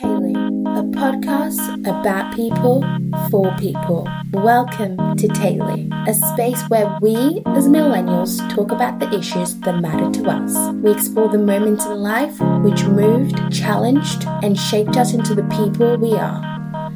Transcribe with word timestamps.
Haley, 0.00 0.32
a 0.32 0.82
podcast 0.96 1.60
about 1.86 2.34
people 2.34 2.82
for 3.30 3.54
people. 3.58 4.08
Welcome 4.32 4.96
to 5.18 5.28
Taylor, 5.28 5.76
a 6.06 6.14
space 6.14 6.62
where 6.70 6.96
we 7.02 7.42
as 7.48 7.68
millennials 7.68 8.38
talk 8.48 8.72
about 8.72 8.98
the 8.98 9.14
issues 9.14 9.60
that 9.60 9.78
matter 9.82 10.10
to 10.10 10.30
us. 10.30 10.56
We 10.76 10.90
explore 10.90 11.28
the 11.28 11.36
moments 11.36 11.84
in 11.84 11.98
life 11.98 12.40
which 12.62 12.84
moved, 12.84 13.36
challenged, 13.52 14.24
and 14.42 14.58
shaped 14.58 14.96
us 14.96 15.12
into 15.12 15.34
the 15.34 15.44
people 15.54 15.98
we 15.98 16.14
are. 16.14 16.40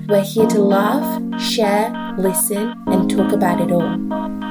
We're 0.09 0.23
here 0.23 0.47
to 0.47 0.63
laugh, 0.63 1.39
share, 1.39 1.93
listen, 2.17 2.75
and 2.87 3.11
talk 3.11 3.33
about 3.33 3.61
it 3.61 3.71
all. 3.71 4.44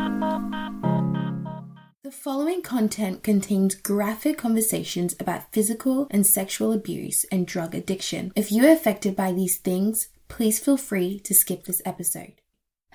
The 2.13 2.30
following 2.30 2.62
content 2.62 3.23
contains 3.23 3.73
graphic 3.73 4.38
conversations 4.38 5.16
about 5.20 5.52
physical 5.52 6.05
and 6.12 6.27
sexual 6.27 6.71
abuse 6.71 7.26
and 7.32 7.48
drug 7.48 7.74
addiction. 7.74 8.32
If 8.35 8.51
you 8.51 8.68
are 8.68 8.71
affected 8.71 9.15
by 9.15 9.32
these 9.32 9.57
things, 9.57 10.10
please 10.27 10.60
feel 10.60 10.77
free 10.77 11.20
to 11.21 11.34
skip 11.34 11.63
this 11.63 11.82
episode. 11.85 12.34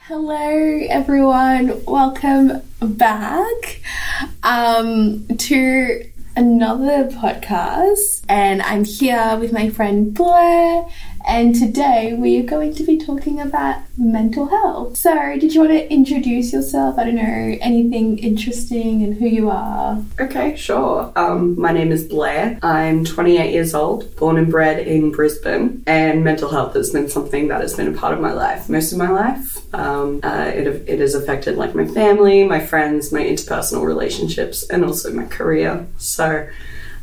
Hello, 0.02 0.86
everyone. 0.88 1.84
Welcome 1.84 2.62
back 2.80 3.82
um, 4.44 5.26
to 5.26 6.04
another 6.36 7.08
podcast. 7.08 8.24
And 8.28 8.62
I'm 8.62 8.84
here 8.84 9.36
with 9.36 9.52
my 9.52 9.68
friend 9.68 10.14
Blair. 10.14 10.86
And 11.26 11.54
today 11.54 12.14
we 12.14 12.38
are 12.40 12.44
going 12.44 12.74
to 12.74 12.84
be 12.84 12.96
talking 12.96 13.40
about 13.40 13.82
mental 13.96 14.46
health. 14.46 14.96
So, 14.96 15.38
did 15.38 15.54
you 15.54 15.60
want 15.60 15.72
to 15.72 15.92
introduce 15.92 16.52
yourself? 16.52 16.98
I 16.98 17.04
don't 17.04 17.16
know, 17.16 17.58
anything 17.60 18.18
interesting 18.18 19.02
and 19.02 19.14
who 19.14 19.26
you 19.26 19.50
are? 19.50 20.02
Okay, 20.20 20.56
sure. 20.56 21.12
Um, 21.16 21.60
my 21.60 21.72
name 21.72 21.92
is 21.92 22.04
Blair. 22.04 22.58
I'm 22.62 23.04
28 23.04 23.52
years 23.52 23.74
old, 23.74 24.14
born 24.16 24.38
and 24.38 24.50
bred 24.50 24.86
in 24.86 25.10
Brisbane, 25.10 25.82
and 25.86 26.24
mental 26.24 26.48
health 26.50 26.74
has 26.74 26.90
been 26.90 27.08
something 27.08 27.48
that 27.48 27.60
has 27.60 27.74
been 27.74 27.94
a 27.94 27.98
part 27.98 28.14
of 28.14 28.20
my 28.20 28.32
life 28.32 28.68
most 28.68 28.92
of 28.92 28.98
my 28.98 29.10
life. 29.10 29.74
Um, 29.74 30.20
uh, 30.22 30.50
it, 30.54 30.66
it 30.88 31.00
has 31.00 31.14
affected 31.14 31.56
like 31.56 31.74
my 31.74 31.86
family, 31.86 32.44
my 32.44 32.60
friends, 32.60 33.12
my 33.12 33.20
interpersonal 33.20 33.84
relationships, 33.84 34.68
and 34.68 34.84
also 34.84 35.12
my 35.12 35.26
career. 35.26 35.86
So, 35.98 36.48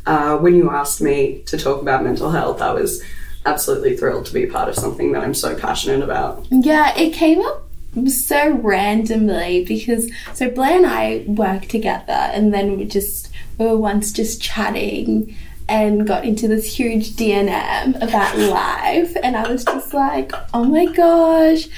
uh, 0.06 0.36
when 0.38 0.54
you 0.54 0.70
asked 0.70 1.00
me 1.00 1.42
to 1.46 1.58
talk 1.58 1.82
about 1.82 2.04
mental 2.04 2.30
health, 2.30 2.62
I 2.62 2.72
was 2.72 3.02
absolutely 3.46 3.96
thrilled 3.96 4.26
to 4.26 4.34
be 4.34 4.46
part 4.46 4.68
of 4.68 4.74
something 4.74 5.12
that 5.12 5.22
I'm 5.22 5.34
so 5.34 5.56
passionate 5.56 6.02
about. 6.02 6.46
Yeah, 6.50 6.96
it 6.96 7.12
came 7.12 7.40
up 7.40 7.62
so 8.06 8.50
randomly 8.50 9.64
because 9.64 10.10
so 10.34 10.50
Blair 10.50 10.76
and 10.76 10.86
I 10.86 11.24
work 11.26 11.66
together 11.66 12.12
and 12.12 12.52
then 12.52 12.76
we 12.76 12.84
just 12.84 13.30
we 13.58 13.64
were 13.64 13.78
once 13.78 14.12
just 14.12 14.42
chatting 14.42 15.34
and 15.68 16.06
got 16.06 16.24
into 16.24 16.46
this 16.46 16.76
huge 16.76 17.16
D&M 17.16 17.94
about 17.96 18.38
life 18.38 19.16
and 19.22 19.36
I 19.36 19.50
was 19.50 19.64
just 19.64 19.92
like, 19.92 20.32
oh 20.54 20.64
my 20.64 20.86
gosh. 20.86 21.68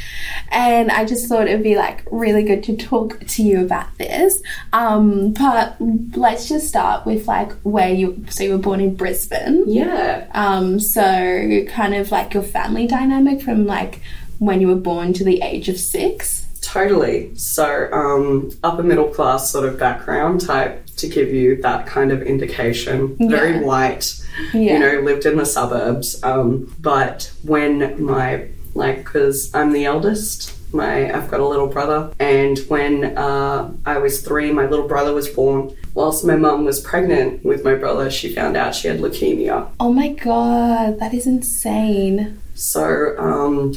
And 0.50 0.90
I 0.90 1.04
just 1.04 1.26
thought 1.26 1.48
it'd 1.48 1.62
be 1.62 1.76
like 1.76 2.02
really 2.10 2.42
good 2.42 2.62
to 2.64 2.76
talk 2.76 3.18
to 3.26 3.42
you 3.42 3.60
about 3.62 3.96
this. 3.96 4.42
Um, 4.72 5.32
but 5.32 5.76
let's 6.14 6.48
just 6.48 6.68
start 6.68 7.06
with 7.06 7.26
like 7.26 7.52
where 7.62 7.92
you 7.92 8.24
so 8.28 8.44
you 8.44 8.52
were 8.52 8.58
born 8.58 8.80
in 8.80 8.94
Brisbane. 8.94 9.64
Yeah. 9.66 10.28
Um, 10.32 10.80
so 10.80 11.64
kind 11.68 11.94
of 11.94 12.10
like 12.10 12.34
your 12.34 12.42
family 12.42 12.86
dynamic 12.86 13.40
from 13.40 13.66
like 13.66 14.00
when 14.38 14.60
you 14.60 14.68
were 14.68 14.76
born 14.76 15.12
to 15.14 15.24
the 15.24 15.40
age 15.40 15.68
of 15.68 15.78
six. 15.78 16.44
Totally. 16.72 17.34
So, 17.34 17.88
um, 17.92 18.50
upper 18.62 18.82
middle 18.82 19.08
class 19.08 19.50
sort 19.50 19.64
of 19.66 19.78
background 19.78 20.42
type 20.42 20.84
to 20.96 21.08
give 21.08 21.32
you 21.32 21.62
that 21.62 21.86
kind 21.86 22.12
of 22.12 22.20
indication. 22.22 23.16
Very 23.18 23.60
white, 23.64 24.14
Yeah. 24.52 24.74
you 24.74 24.78
know, 24.78 25.00
lived 25.00 25.24
in 25.24 25.38
the 25.38 25.46
suburbs. 25.46 26.22
Um, 26.22 26.74
but 26.78 27.32
when 27.42 28.02
my, 28.04 28.48
like, 28.74 28.98
because 28.98 29.50
I'm 29.54 29.72
the 29.72 29.86
eldest, 29.86 30.54
my 30.74 31.10
I've 31.10 31.30
got 31.30 31.40
a 31.40 31.48
little 31.48 31.68
brother, 31.68 32.10
and 32.20 32.58
when 32.68 33.16
uh, 33.16 33.72
I 33.86 33.96
was 33.96 34.20
three, 34.20 34.52
my 34.52 34.66
little 34.66 34.86
brother 34.86 35.14
was 35.14 35.26
born. 35.26 35.74
Whilst 35.94 36.22
my 36.26 36.36
mum 36.36 36.66
was 36.66 36.80
pregnant 36.80 37.42
with 37.46 37.64
my 37.64 37.74
brother, 37.76 38.10
she 38.10 38.34
found 38.34 38.58
out 38.58 38.74
she 38.74 38.88
had 38.88 38.98
leukemia. 39.00 39.68
Oh 39.80 39.90
my 39.92 40.08
god, 40.10 40.98
that 41.00 41.14
is 41.14 41.26
insane. 41.26 42.38
So 42.54 43.16
um, 43.18 43.72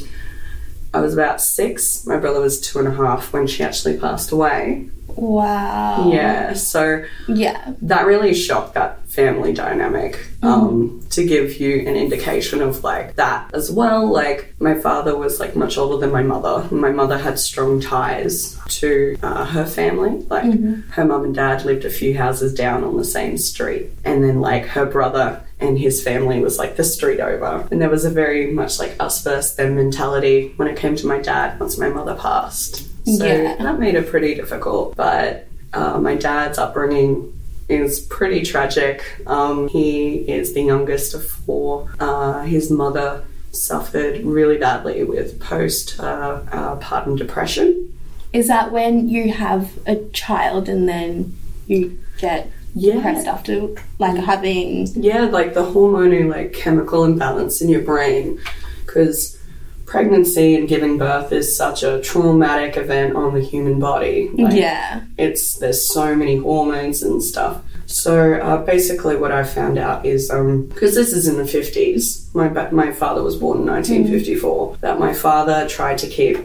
I 0.94 1.00
was 1.00 1.14
about 1.14 1.40
six. 1.40 2.04
My 2.06 2.16
brother 2.18 2.40
was 2.40 2.60
two 2.60 2.78
and 2.78 2.88
a 2.88 2.92
half 2.92 3.32
when 3.32 3.46
she 3.46 3.62
actually 3.62 3.98
passed 3.98 4.30
away. 4.32 4.88
Wow. 5.16 6.10
Yeah, 6.12 6.54
so 6.54 7.04
Yeah. 7.28 7.74
that 7.82 8.06
really 8.06 8.34
shocked 8.34 8.74
that 8.74 9.06
family 9.08 9.52
dynamic 9.52 10.18
um, 10.42 11.02
to 11.10 11.24
give 11.26 11.60
you 11.60 11.80
an 11.80 11.96
indication 11.96 12.62
of 12.62 12.82
like 12.82 13.16
that 13.16 13.50
as 13.52 13.70
well. 13.70 14.10
Like 14.10 14.54
my 14.58 14.74
father 14.74 15.14
was 15.16 15.38
like 15.38 15.54
much 15.54 15.76
older 15.76 15.98
than 15.98 16.12
my 16.12 16.22
mother. 16.22 16.66
My 16.74 16.90
mother 16.90 17.18
had 17.18 17.38
strong 17.38 17.78
ties 17.80 18.58
to 18.80 19.16
uh, 19.22 19.44
her 19.44 19.66
family. 19.66 20.24
Like 20.30 20.50
her 20.92 21.04
mum 21.04 21.24
and 21.24 21.34
dad 21.34 21.64
lived 21.66 21.84
a 21.84 21.90
few 21.90 22.16
houses 22.16 22.54
down 22.54 22.82
on 22.84 22.96
the 22.96 23.04
same 23.04 23.36
street, 23.36 23.90
and 24.04 24.24
then 24.24 24.40
like 24.40 24.64
her 24.66 24.86
brother 24.86 25.42
and 25.62 25.78
his 25.78 26.02
family 26.02 26.40
was 26.40 26.58
like 26.58 26.76
the 26.76 26.84
street 26.84 27.20
over. 27.20 27.66
And 27.70 27.80
there 27.80 27.88
was 27.90 28.04
a 28.04 28.10
very 28.10 28.50
much 28.52 28.78
like 28.78 28.94
us 29.00 29.22
versus 29.22 29.54
them 29.56 29.76
mentality 29.76 30.52
when 30.56 30.68
it 30.68 30.76
came 30.76 30.96
to 30.96 31.06
my 31.06 31.18
dad 31.18 31.58
once 31.60 31.78
my 31.78 31.88
mother 31.88 32.14
passed. 32.14 32.86
So 33.06 33.24
Yeah. 33.24 33.56
that 33.56 33.78
made 33.78 33.94
it 33.94 34.08
pretty 34.08 34.34
difficult. 34.34 34.96
But 34.96 35.46
uh, 35.72 35.98
my 35.98 36.14
dad's 36.14 36.58
upbringing 36.58 37.32
is 37.68 38.00
pretty 38.00 38.42
tragic. 38.42 39.02
Um, 39.26 39.68
he 39.68 40.16
is 40.28 40.52
the 40.54 40.62
youngest 40.62 41.14
of 41.14 41.26
four. 41.26 41.90
Uh, 42.00 42.42
his 42.42 42.70
mother 42.70 43.24
suffered 43.52 44.22
really 44.24 44.56
badly 44.58 45.04
with 45.04 45.38
post 45.40 45.98
uh, 46.00 46.40
uh, 46.50 46.76
partum 46.80 47.16
depression. 47.16 47.96
Is 48.32 48.48
that 48.48 48.72
when 48.72 49.08
you 49.08 49.32
have 49.32 49.70
a 49.86 49.96
child 50.12 50.68
and 50.68 50.88
then 50.88 51.36
you 51.66 51.98
get 52.18 52.50
Yeah. 52.74 53.22
after 53.26 53.68
like 53.98 54.16
mm. 54.16 54.24
having 54.24 54.86
Yeah, 54.94 55.22
like 55.22 55.54
the 55.54 55.64
hormonal, 55.64 56.30
like 56.30 56.52
chemical 56.52 57.04
imbalance 57.04 57.60
in 57.60 57.68
your 57.68 57.82
brain, 57.82 58.40
because 58.86 59.38
pregnancy 59.86 60.54
and 60.56 60.66
giving 60.66 60.96
birth 60.96 61.32
is 61.32 61.54
such 61.54 61.82
a 61.82 62.00
traumatic 62.00 62.78
event 62.78 63.14
on 63.14 63.34
the 63.34 63.42
human 63.42 63.78
body. 63.78 64.30
Like, 64.32 64.54
Yeah. 64.54 65.02
it's 65.18 65.58
there's 65.58 65.92
so 65.92 66.16
many 66.16 66.36
hormones 66.38 67.02
and 67.02 67.22
stuff. 67.22 67.60
So 67.86 68.34
uh, 68.34 68.64
basically, 68.64 69.16
what 69.16 69.32
I 69.32 69.44
found 69.44 69.76
out 69.76 70.06
is 70.06 70.30
um, 70.30 70.66
because 70.66 70.94
this 70.94 71.12
is 71.12 71.28
in 71.28 71.36
the 71.36 71.46
fifties. 71.46 72.30
My 72.32 72.48
my 72.70 72.90
father 72.92 73.22
was 73.22 73.36
born 73.36 73.58
in 73.58 73.66
1954. 73.66 74.78
That 74.80 74.98
my 74.98 75.12
father 75.12 75.68
tried 75.68 75.98
to 75.98 76.08
keep, 76.08 76.38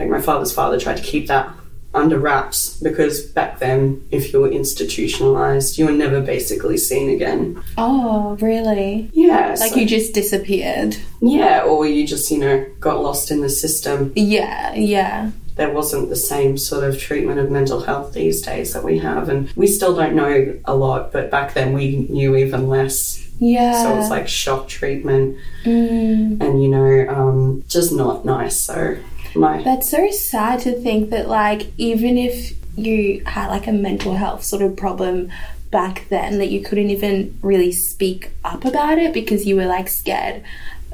like 0.00 0.08
my 0.08 0.20
father's 0.20 0.52
father 0.52 0.80
tried 0.80 0.96
to 0.96 1.02
keep 1.02 1.28
that 1.28 1.54
under 1.92 2.18
wraps 2.18 2.78
because 2.80 3.22
back 3.26 3.58
then, 3.58 4.02
if 4.10 4.32
you 4.32 4.40
were 4.40 4.50
institutionalized, 4.50 5.78
you 5.78 5.86
were 5.86 5.92
never 5.92 6.20
basically 6.20 6.76
seen 6.76 7.10
again. 7.10 7.60
Oh, 7.76 8.36
really? 8.40 9.10
Yeah, 9.12 9.56
Like 9.58 9.72
so- 9.72 9.76
you 9.80 9.86
just 9.86 10.14
disappeared. 10.14 10.96
yeah, 11.20 11.62
or 11.62 11.86
you 11.86 12.06
just 12.06 12.30
you 12.30 12.38
know 12.38 12.64
got 12.80 13.02
lost 13.02 13.30
in 13.30 13.40
the 13.40 13.48
system. 13.48 14.12
Yeah, 14.14 14.72
yeah. 14.74 15.30
there 15.56 15.70
wasn't 15.74 16.08
the 16.08 16.16
same 16.16 16.56
sort 16.56 16.84
of 16.84 16.98
treatment 16.98 17.38
of 17.38 17.50
mental 17.50 17.80
health 17.82 18.14
these 18.14 18.40
days 18.40 18.72
that 18.72 18.82
we 18.84 18.98
have, 18.98 19.28
and 19.28 19.50
we 19.56 19.66
still 19.66 19.94
don't 19.94 20.14
know 20.14 20.54
a 20.64 20.74
lot. 20.74 21.12
But 21.12 21.30
back 21.30 21.52
then, 21.54 21.72
we 21.74 22.06
knew 22.08 22.34
even 22.36 22.68
less. 22.68 23.26
Yeah. 23.40 23.82
So 23.82 23.98
it's 23.98 24.08
like 24.10 24.28
shock 24.28 24.68
treatment, 24.68 25.36
Mm. 25.64 26.40
and 26.40 26.62
you 26.62 26.68
know, 26.68 27.06
um, 27.08 27.64
just 27.68 27.92
not 27.92 28.24
nice. 28.24 28.56
So 28.60 28.96
my 29.34 29.62
That's 29.62 29.90
so 29.90 30.10
sad 30.10 30.60
to 30.60 30.72
think 30.72 31.10
that, 31.10 31.28
like, 31.28 31.72
even 31.78 32.18
if 32.18 32.52
you 32.76 33.22
had 33.26 33.48
like 33.48 33.66
a 33.66 33.72
mental 33.72 34.14
health 34.14 34.42
sort 34.42 34.62
of 34.62 34.76
problem 34.76 35.30
back 35.70 36.06
then, 36.08 36.38
that 36.38 36.50
you 36.50 36.60
couldn't 36.62 36.90
even 36.90 37.38
really 37.42 37.72
speak 37.72 38.32
up 38.44 38.64
about 38.64 38.98
it 38.98 39.12
because 39.12 39.46
you 39.46 39.56
were 39.56 39.66
like 39.66 39.88
scared 39.88 40.42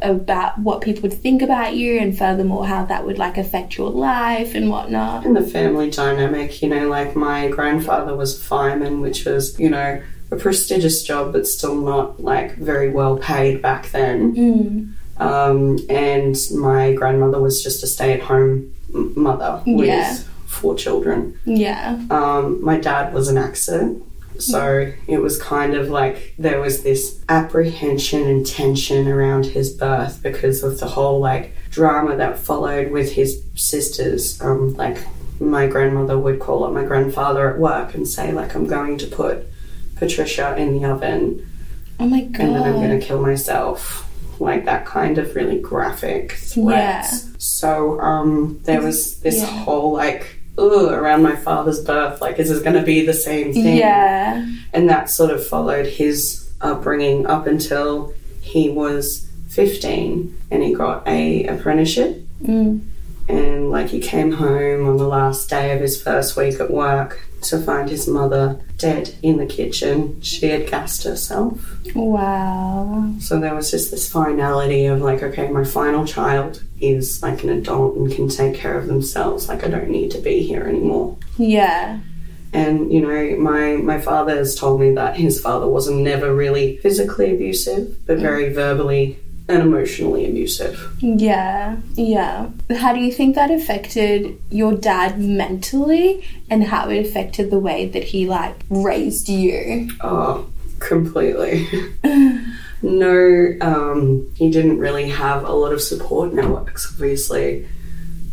about 0.03 0.59
what 0.59 0.83
people 0.83 1.03
would 1.03 1.12
think 1.12 1.41
about 1.41 1.75
you 1.75 1.99
and 1.99 2.17
furthermore 2.19 2.67
how 2.67 2.85
that 2.85 3.06
would 3.06 3.19
like 3.19 3.38
affect 3.38 3.79
your 3.79 3.91
life 3.91 4.55
and 4.55 4.69
whatnot? 4.69 5.25
And 5.25 5.35
the 5.35 5.43
family 5.43 5.91
dynamic, 5.91 6.61
you 6.62 6.69
know, 6.69 6.88
like 6.88 7.17
my 7.17 7.49
grandfather 7.49 8.15
was 8.15 8.38
a 8.38 8.44
fireman, 8.44 9.00
which 9.00 9.25
was, 9.25 9.59
you 9.59 9.71
know, 9.71 10.03
a 10.31 10.37
prestigious 10.37 11.03
job, 11.03 11.33
but 11.33 11.47
still 11.47 11.77
not 11.77 12.23
like 12.23 12.56
very 12.56 12.91
well 12.91 13.17
paid 13.17 13.62
back 13.62 13.91
then. 13.91 14.35
Mm. 14.35 14.93
Um, 15.18 15.78
and 15.88 16.36
my 16.54 16.92
grandmother 16.92 17.40
was 17.40 17.62
just 17.62 17.82
a 17.82 17.86
stay 17.86 18.12
at 18.12 18.20
home 18.20 18.72
mother 18.90 19.62
with 19.66 19.86
Yeah. 19.86 20.16
four 20.46 20.74
children. 20.76 21.38
Yeah. 21.44 21.98
Um, 22.10 22.62
my 22.62 22.78
dad 22.78 23.12
was 23.14 23.28
an 23.28 23.38
accident. 23.38 24.02
So 24.38 24.92
it 25.06 25.18
was 25.22 25.40
kind 25.40 25.74
of 25.74 25.88
like 25.88 26.34
there 26.38 26.60
was 26.60 26.82
this 26.82 27.18
apprehension 27.30 28.24
and 28.28 28.46
tension 28.46 29.08
around 29.08 29.46
his 29.46 29.70
birth 29.72 30.20
because 30.22 30.62
of 30.62 30.78
the 30.78 30.86
whole 30.86 31.20
like 31.20 31.54
drama 31.70 32.16
that 32.16 32.38
followed 32.38 32.90
with 32.92 33.12
his 33.12 33.42
sisters. 33.54 34.38
Um, 34.42 34.74
like 34.74 34.98
my 35.40 35.66
grandmother 35.66 36.18
would 36.18 36.38
call 36.40 36.64
up 36.64 36.72
my 36.74 36.84
grandfather 36.84 37.48
at 37.50 37.58
work 37.58 37.94
and 37.94 38.06
say 38.06 38.32
like 38.32 38.54
I'm 38.54 38.66
going 38.66 38.98
to 38.98 39.06
put 39.06 39.46
Patricia 39.96 40.54
in 40.56 40.78
the 40.78 40.86
oven 40.86 41.46
Oh 41.98 42.06
my 42.06 42.20
god. 42.22 42.40
and 42.40 42.54
then 42.54 42.62
I'm 42.62 42.74
going 42.74 42.98
to 43.00 43.04
kill 43.06 43.22
myself. 43.22 44.06
Like 44.41 44.65
that 44.67 44.85
kind 44.87 45.19
of 45.19 45.35
really 45.35 45.61
graphic 45.61 46.33
threat. 46.33 47.05
Yeah. 47.05 47.11
So 47.38 48.00
um, 48.00 48.61
there 48.65 48.83
was 48.83 49.21
this 49.21 49.38
Yeah. 49.38 49.47
whole 49.47 49.93
like, 49.93 50.38
ugh, 50.59 50.93
around 50.93 51.23
my 51.23 51.37
father's 51.37 51.83
birth, 51.83 52.21
like, 52.21 52.38
is 52.38 52.49
this 52.49 52.61
going 52.62 52.77
to 52.77 52.83
be 52.83 53.05
the 53.05 53.15
same 53.15 53.53
thing? 53.53 53.77
Yeah. 53.77 54.47
And 54.73 54.88
that 54.88 55.11
sort 55.11 55.31
of 55.31 55.47
followed 55.47 55.87
his 55.87 56.49
upbringing 56.61 57.27
up 57.27 57.47
until 57.47 58.12
he 58.41 58.71
was 58.71 59.29
15 59.49 60.37
and 60.50 60.62
he 60.62 60.75
got 60.75 61.06
a 61.06 61.47
apprenticeship. 61.47 62.23
Mm. 62.43 62.81
And 63.29 63.71
like 63.71 63.88
he 63.88 64.00
came 64.00 64.33
home 64.33 64.87
on 64.87 64.99
the 64.99 65.09
last 65.09 65.50
day 65.50 65.73
of 65.73 65.81
his 65.81 66.00
first 66.00 66.37
week 66.37 66.61
at 66.61 66.71
work 66.71 67.25
to 67.43 67.61
find 67.61 67.88
his 67.88 68.09
mother 68.09 68.61
dead 68.79 69.15
in 69.23 69.38
the 69.38 69.47
kitchen. 69.47 70.21
She 70.21 70.47
had 70.47 70.69
gassed 70.69 71.05
herself. 71.05 71.61
Wow. 71.94 73.15
So 73.21 73.41
there 73.41 73.55
was 73.55 73.71
just 73.71 73.91
this 73.91 74.11
finality 74.11 74.87
of 74.87 75.00
like, 75.00 75.23
okay, 75.23 75.49
my 75.49 75.65
final 75.65 76.05
child 76.05 76.62
is 76.81 77.23
like 77.23 77.43
an 77.43 77.50
adult 77.50 77.97
and 77.97 78.12
can 78.12 78.29
take 78.29 78.55
care 78.55 78.77
of 78.77 78.87
themselves. 78.87 79.49
Like 79.49 79.65
I 79.65 79.69
don't 79.69 79.88
need 79.88 80.11
to 80.12 80.19
be 80.19 80.41
here 80.41 80.65
anymore. 80.65 81.17
Yeah. 81.38 82.00
And 82.53 82.93
you 82.93 83.00
know, 83.00 83.37
my 83.38 83.77
my 83.77 84.00
father 84.00 84.37
has 84.37 84.55
told 84.55 84.81
me 84.81 84.93
that 84.94 85.17
his 85.17 85.41
father 85.41 85.69
wasn't 85.69 85.99
never 85.99 86.35
really 86.35 86.79
physically 86.79 87.35
abusive, 87.35 88.06
but 88.06 88.19
very 88.19 88.53
verbally 88.53 89.19
and 89.48 89.62
emotionally 89.62 90.26
abusive. 90.26 90.96
Yeah. 91.00 91.76
Yeah. 91.94 92.50
How 92.76 92.93
do 92.93 93.00
you 93.00 93.12
think 93.12 93.34
that 93.37 93.50
affected 93.50 94.40
your 94.50 94.75
dad 94.75 95.20
mentally 95.20 96.26
and 96.50 96.64
how 96.64 96.88
it 96.88 97.06
affected 97.06 97.50
the 97.50 97.58
way 97.58 97.87
that 97.87 98.04
he 98.04 98.26
like 98.26 98.56
raised 98.69 99.28
you? 99.28 99.90
Oh, 100.00 100.50
completely. 100.81 101.66
no, 102.82 103.56
um, 103.60 104.31
he 104.37 104.50
didn't 104.50 104.78
really 104.78 105.08
have 105.10 105.44
a 105.44 105.52
lot 105.52 105.72
of 105.72 105.81
support 105.81 106.34
networks, 106.34 106.92
obviously. 106.92 107.69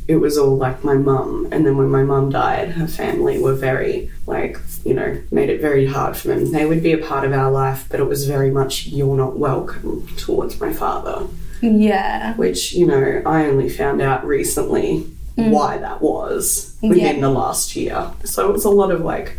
It 0.07 0.17
was 0.17 0.37
all 0.37 0.57
like 0.57 0.83
my 0.83 0.95
mum, 0.95 1.47
and 1.51 1.65
then 1.65 1.77
when 1.77 1.89
my 1.89 2.03
mum 2.03 2.29
died, 2.29 2.71
her 2.71 2.87
family 2.87 3.39
were 3.39 3.53
very, 3.55 4.11
like, 4.27 4.59
you 4.83 4.93
know, 4.93 5.21
made 5.31 5.49
it 5.49 5.61
very 5.61 5.85
hard 5.85 6.17
for 6.17 6.27
them. 6.27 6.51
They 6.51 6.65
would 6.65 6.83
be 6.83 6.91
a 6.91 6.97
part 6.97 7.25
of 7.25 7.31
our 7.31 7.49
life, 7.49 7.85
but 7.89 7.99
it 7.99 8.07
was 8.07 8.27
very 8.27 8.51
much, 8.51 8.87
you're 8.87 9.15
not 9.15 9.37
welcome 9.37 10.07
towards 10.17 10.59
my 10.59 10.73
father, 10.73 11.27
Yeah. 11.61 12.35
which, 12.35 12.73
you 12.73 12.85
know, 12.85 13.21
I 13.25 13.45
only 13.45 13.69
found 13.69 14.01
out 14.01 14.25
recently 14.25 15.07
mm. 15.37 15.49
why 15.51 15.77
that 15.77 16.01
was 16.01 16.75
within 16.81 17.15
Yeah. 17.15 17.21
the 17.21 17.29
last 17.29 17.75
year. 17.75 18.11
So 18.25 18.49
it 18.49 18.53
was 18.53 18.65
a 18.65 18.69
lot 18.69 18.91
of 18.91 19.01
like, 19.01 19.37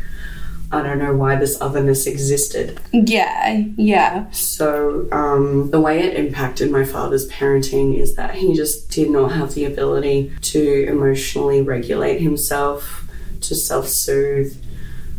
I 0.74 0.82
don't 0.82 0.98
know 0.98 1.14
why 1.14 1.36
this 1.36 1.60
otherness 1.60 2.06
existed. 2.06 2.80
Yeah. 2.92 3.64
Yeah. 3.76 4.30
So, 4.30 5.08
um, 5.12 5.70
the 5.70 5.80
way 5.80 6.00
it 6.02 6.16
impacted 6.16 6.70
my 6.70 6.84
father's 6.84 7.28
parenting 7.30 7.98
is 7.98 8.16
that 8.16 8.34
he 8.34 8.54
just 8.54 8.90
did 8.90 9.10
not 9.10 9.32
have 9.32 9.54
the 9.54 9.64
ability 9.64 10.32
to 10.40 10.84
emotionally 10.86 11.62
regulate 11.62 12.20
himself, 12.20 13.08
to 13.42 13.54
self 13.54 13.88
soothe. 13.88 14.56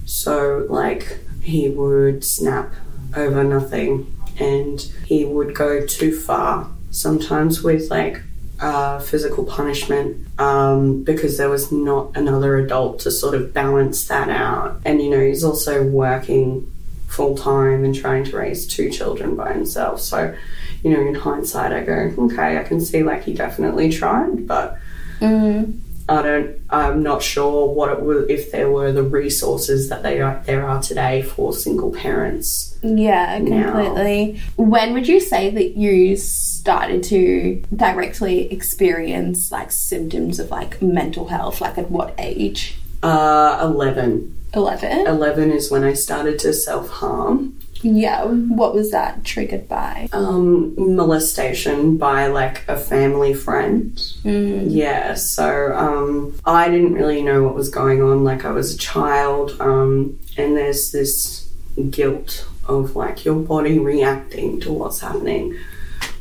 So, 0.06 0.68
like, 0.70 1.20
he 1.42 1.70
would 1.70 2.24
snap 2.24 2.74
over 3.16 3.44
nothing 3.44 4.12
and 4.40 4.82
he 5.06 5.26
would 5.26 5.56
go 5.56 5.86
too 5.86 6.20
far 6.20 6.70
sometimes 6.92 7.62
with 7.62 7.90
like 7.90 8.22
uh, 8.60 9.00
physical 9.00 9.44
punishment 9.44 10.28
um, 10.40 11.04
because 11.04 11.38
there 11.38 11.50
was 11.50 11.72
not 11.72 12.16
another 12.16 12.58
adult 12.58 13.00
to 13.02 13.12
sort 13.12 13.36
of 13.36 13.54
balance 13.54 14.08
that 14.08 14.30
out. 14.30 14.80
And 14.86 15.02
you 15.02 15.10
know, 15.10 15.20
he's 15.20 15.44
also 15.44 15.84
working 15.84 16.72
full 17.08 17.38
time 17.38 17.84
and 17.84 17.96
trying 17.96 18.24
to 18.26 18.38
raise 18.38 18.68
two 18.68 18.90
children 18.90 19.36
by 19.36 19.54
himself. 19.54 20.02
So, 20.02 20.36
you 20.84 20.92
know, 20.92 21.02
in 21.02 21.16
hindsight, 21.16 21.72
I 21.72 21.84
go, 21.84 22.14
okay, 22.18 22.58
I 22.58 22.64
can 22.64 22.82
see 22.82 23.04
like 23.04 23.24
he 23.24 23.34
definitely 23.34 23.92
tried, 23.92 24.48
but 24.48 24.80
Mm. 25.20 25.80
I 26.08 26.22
don't. 26.22 26.60
I'm 26.70 27.02
not 27.02 27.24
sure 27.24 27.68
what 27.68 27.92
it 27.92 28.02
would 28.02 28.30
if 28.30 28.52
there 28.52 28.70
were 28.70 28.92
the 28.92 29.02
resources 29.02 29.90
that 29.90 30.04
they 30.04 30.22
are 30.22 30.42
there 30.46 30.68
are 30.68 30.82
today 30.82 31.24
for 31.24 31.52
single 31.52 31.92
parents. 31.92 32.78
Yeah, 32.84 33.40
now. 33.40 33.72
completely. 33.72 34.40
When 34.56 34.94
would 34.94 35.08
you 35.08 35.20
say 35.20 35.50
that 35.50 35.78
you 35.78 36.16
started 36.16 37.04
to 37.06 37.64
directly 37.76 38.52
experience 38.52 39.52
like 39.52 39.72
symptoms 39.72 40.40
of 40.40 40.52
like 40.52 40.80
mental 40.82 41.28
health? 41.28 41.60
Like 41.60 41.80
at 41.80 41.90
what 41.90 42.14
age? 42.20 42.76
Uh, 43.02 43.60
eleven. 43.62 44.34
11? 44.54 45.06
Eleven 45.06 45.52
is 45.52 45.70
when 45.70 45.84
I 45.84 45.94
started 45.94 46.40
to 46.40 46.54
self 46.54 46.90
harm. 46.90 47.60
Yeah. 47.82 48.24
What 48.26 48.74
was 48.74 48.92
that 48.92 49.24
triggered 49.24 49.68
by? 49.68 50.10
Um, 50.12 50.74
molestation 50.96 51.98
by 51.98 52.28
like 52.28 52.68
a 52.68 52.78
family 52.78 53.34
friend. 53.34 53.92
Mm. 54.24 54.66
Yeah, 54.70 55.14
so 55.16 55.76
um, 55.76 56.36
I 56.46 56.70
didn't 56.70 56.94
really 56.94 57.22
know 57.22 57.44
what 57.44 57.56
was 57.56 57.70
going 57.70 58.02
on. 58.02 58.24
Like, 58.24 58.46
I 58.46 58.52
was 58.52 58.74
a 58.74 58.78
child, 58.78 59.56
um, 59.60 60.18
and 60.38 60.58
there's 60.58 60.92
this 60.92 61.50
guilt 61.90 62.48
of 62.68 62.96
like 62.96 63.26
your 63.26 63.36
body 63.36 63.78
reacting 63.78 64.60
to 64.62 64.74
what's 64.74 65.00
happening, 65.02 65.56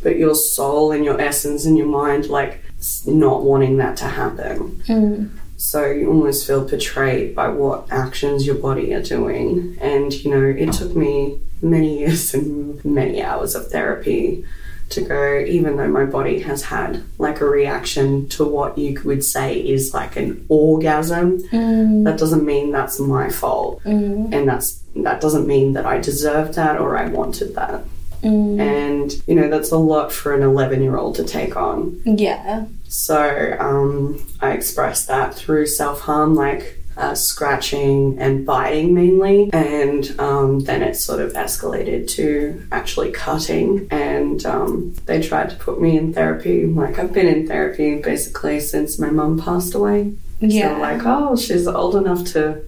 but 0.03 0.19
your 0.19 0.35
soul 0.35 0.93
and 0.93 1.05
your 1.05 1.21
essence 1.21 1.65
and 1.65 1.79
your 1.79 1.87
mind, 1.87 2.27
like, 2.27 2.61
not 3.07 3.43
wanting 3.43 3.79
that 3.79 3.97
to 3.99 4.05
happen. 4.05 4.83
Mm. 4.87 5.31
So 5.65 5.91
you 5.91 6.09
almost 6.09 6.47
feel 6.47 6.63
betrayed 6.63 7.35
by 7.35 7.49
what 7.49 7.87
actions 7.91 8.47
your 8.47 8.57
body 8.57 8.93
are 8.93 9.03
doing. 9.03 9.79
And, 9.81 10.13
you 10.13 10.31
know, 10.31 10.45
it 10.45 10.75
took 10.75 10.95
me 10.95 11.41
many 11.63 11.99
years 12.01 12.35
and 12.35 12.85
many 12.85 13.23
hours 13.23 13.55
of 13.55 13.69
therapy 13.69 14.45
to 14.91 15.01
go, 15.01 15.39
even 15.39 15.79
though 15.79 15.89
my 15.89 16.05
body 16.05 16.41
has 16.41 16.65
had 16.65 17.03
like 17.19 17.41
a 17.41 17.47
reaction 17.47 18.29
to 18.29 18.45
what 18.45 18.77
you 18.77 19.01
would 19.07 19.25
say 19.25 19.59
is 19.59 19.95
like 19.95 20.17
an 20.17 20.45
orgasm, 20.51 21.39
Mm. 21.49 22.05
that 22.05 22.19
doesn't 22.19 22.45
mean 22.45 22.71
that's 22.71 23.01
my 23.01 23.31
fault. 23.31 23.83
Mm. 23.85 24.35
And 24.35 24.47
that's 24.47 24.83
that 24.97 25.23
doesn't 25.23 25.47
mean 25.47 25.73
that 25.73 25.87
I 25.87 25.99
deserved 25.99 26.55
that 26.55 26.79
or 26.79 26.99
I 26.99 27.07
wanted 27.09 27.55
that. 27.55 27.83
Mm. 28.23 28.61
And, 28.61 29.23
you 29.27 29.35
know, 29.35 29.49
that's 29.49 29.71
a 29.73 29.79
lot 29.79 30.13
for 30.13 30.35
an 30.35 30.43
11 30.43 30.83
year 30.83 30.99
old 30.99 31.15
to 31.17 31.25
take 31.25 31.57
on. 31.57 32.01
Yeah. 32.05 32.67
So 32.95 33.57
um, 33.59 34.25
I 34.41 34.53
expressed 34.53 35.09
that 35.09 35.35
through 35.35 35.67
self 35.67 36.01
harm, 36.03 36.37
like 36.37 36.79
uh, 36.97 37.17
scratching 37.17 38.17
and 38.21 38.47
biting 38.47 38.95
mainly. 38.95 39.51
And 39.53 40.15
um, 40.21 40.61
then 40.61 40.81
it 40.81 40.95
sort 40.95 41.21
of 41.21 41.33
escalated 41.33 42.09
to 42.11 42.65
actually 42.71 43.11
cutting. 43.11 43.89
And 43.91 44.47
um, 44.47 44.95
they 45.07 45.21
tried 45.21 45.51
to 45.51 45.57
put 45.57 45.81
me 45.81 45.99
in 45.99 46.15
therapy. 46.15 46.67
Like 46.67 47.01
I've 47.01 47.13
been 47.13 47.27
in 47.27 47.49
therapy 47.49 48.01
basically 48.01 48.61
since 48.61 48.97
my 48.97 49.11
mum 49.11 49.41
passed 49.41 49.75
away. 49.75 50.15
Yeah. 50.39 50.77
So 50.77 50.81
like, 50.81 51.03
oh, 51.05 51.37
she's 51.37 51.67
old 51.67 51.97
enough 51.97 52.25
to 52.27 52.63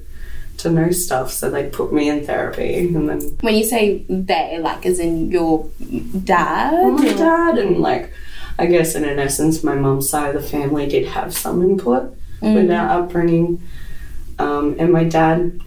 to 0.59 0.71
know 0.71 0.91
stuff. 0.91 1.31
So 1.31 1.51
they 1.51 1.71
put 1.71 1.93
me 1.93 2.09
in 2.09 2.27
therapy, 2.27 2.79
and 2.79 3.09
then 3.09 3.21
when 3.43 3.55
you 3.55 3.65
say 3.65 4.05
they, 4.09 4.59
like 4.59 4.87
as 4.87 4.99
in 4.99 5.31
your 5.31 5.69
dad? 6.25 6.95
my 6.95 7.13
dad 7.13 7.59
and 7.59 7.79
like 7.79 8.13
I 8.59 8.67
guess 8.67 8.95
in 8.95 9.05
an 9.05 9.19
essence 9.19 9.63
my 9.63 9.75
mom's 9.75 10.09
side 10.09 10.35
of 10.35 10.43
the 10.43 10.49
family 10.49 10.87
did 10.87 11.09
have 11.09 11.37
some 11.37 11.63
input 11.63 12.17
with 12.41 12.71
our 12.71 13.03
upbringing. 13.03 13.63
Um, 14.39 14.77
and 14.79 14.93
my 14.93 15.05
dad 15.05 15.61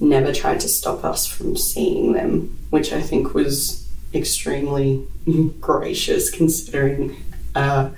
never 0.00 0.32
tried 0.32 0.60
to 0.60 0.68
stop 0.68 1.04
us 1.04 1.26
from 1.26 1.56
seeing 1.56 2.12
them, 2.12 2.58
which 2.70 2.92
I 2.92 3.00
think 3.00 3.34
was 3.34 3.86
extremely 4.14 5.06
gracious 5.60 6.30
considering 6.30 7.16
uh, 7.54 7.90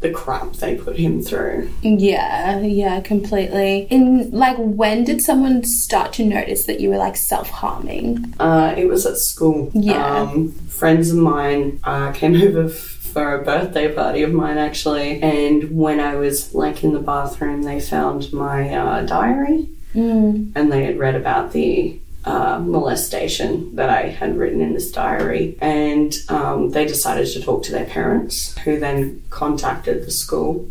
the 0.00 0.10
crap 0.10 0.52
they 0.54 0.76
put 0.76 0.96
him 0.96 1.22
through. 1.22 1.70
Yeah, 1.82 2.60
yeah, 2.60 3.00
completely. 3.00 3.86
In 3.90 4.30
like, 4.30 4.56
when 4.58 5.04
did 5.04 5.22
someone 5.22 5.64
start 5.64 6.12
to 6.14 6.24
notice 6.24 6.66
that 6.66 6.80
you 6.80 6.90
were 6.90 6.98
like 6.98 7.16
self 7.16 7.48
harming? 7.50 8.34
Uh, 8.38 8.74
it 8.76 8.86
was 8.86 9.06
at 9.06 9.16
school. 9.16 9.70
Yeah. 9.74 10.20
Um, 10.20 10.52
friends 10.52 11.10
of 11.10 11.18
mine 11.18 11.80
uh, 11.84 12.12
came 12.12 12.40
over 12.40 12.64
f- 12.64 12.95
for 13.16 13.34
a 13.34 13.42
birthday 13.42 13.90
party 13.94 14.22
of 14.22 14.30
mine 14.30 14.58
actually. 14.58 15.22
And 15.22 15.74
when 15.74 16.00
I 16.00 16.16
was 16.16 16.54
like 16.54 16.84
in 16.84 16.92
the 16.92 17.00
bathroom, 17.00 17.62
they 17.62 17.80
found 17.80 18.30
my 18.30 18.74
uh, 18.74 19.06
diary 19.06 19.68
Mm. 19.94 20.52
and 20.54 20.70
they 20.70 20.84
had 20.84 20.98
read 20.98 21.14
about 21.14 21.52
the 21.52 21.98
uh, 22.26 22.58
molestation 22.58 23.74
that 23.76 23.88
I 23.88 24.08
had 24.08 24.36
written 24.36 24.60
in 24.60 24.74
this 24.74 24.92
diary. 24.92 25.56
And 25.62 26.14
um, 26.28 26.70
they 26.72 26.84
decided 26.84 27.26
to 27.28 27.40
talk 27.40 27.62
to 27.64 27.72
their 27.72 27.86
parents, 27.86 28.58
who 28.58 28.78
then 28.78 29.22
contacted 29.30 30.04
the 30.04 30.10
school, 30.10 30.68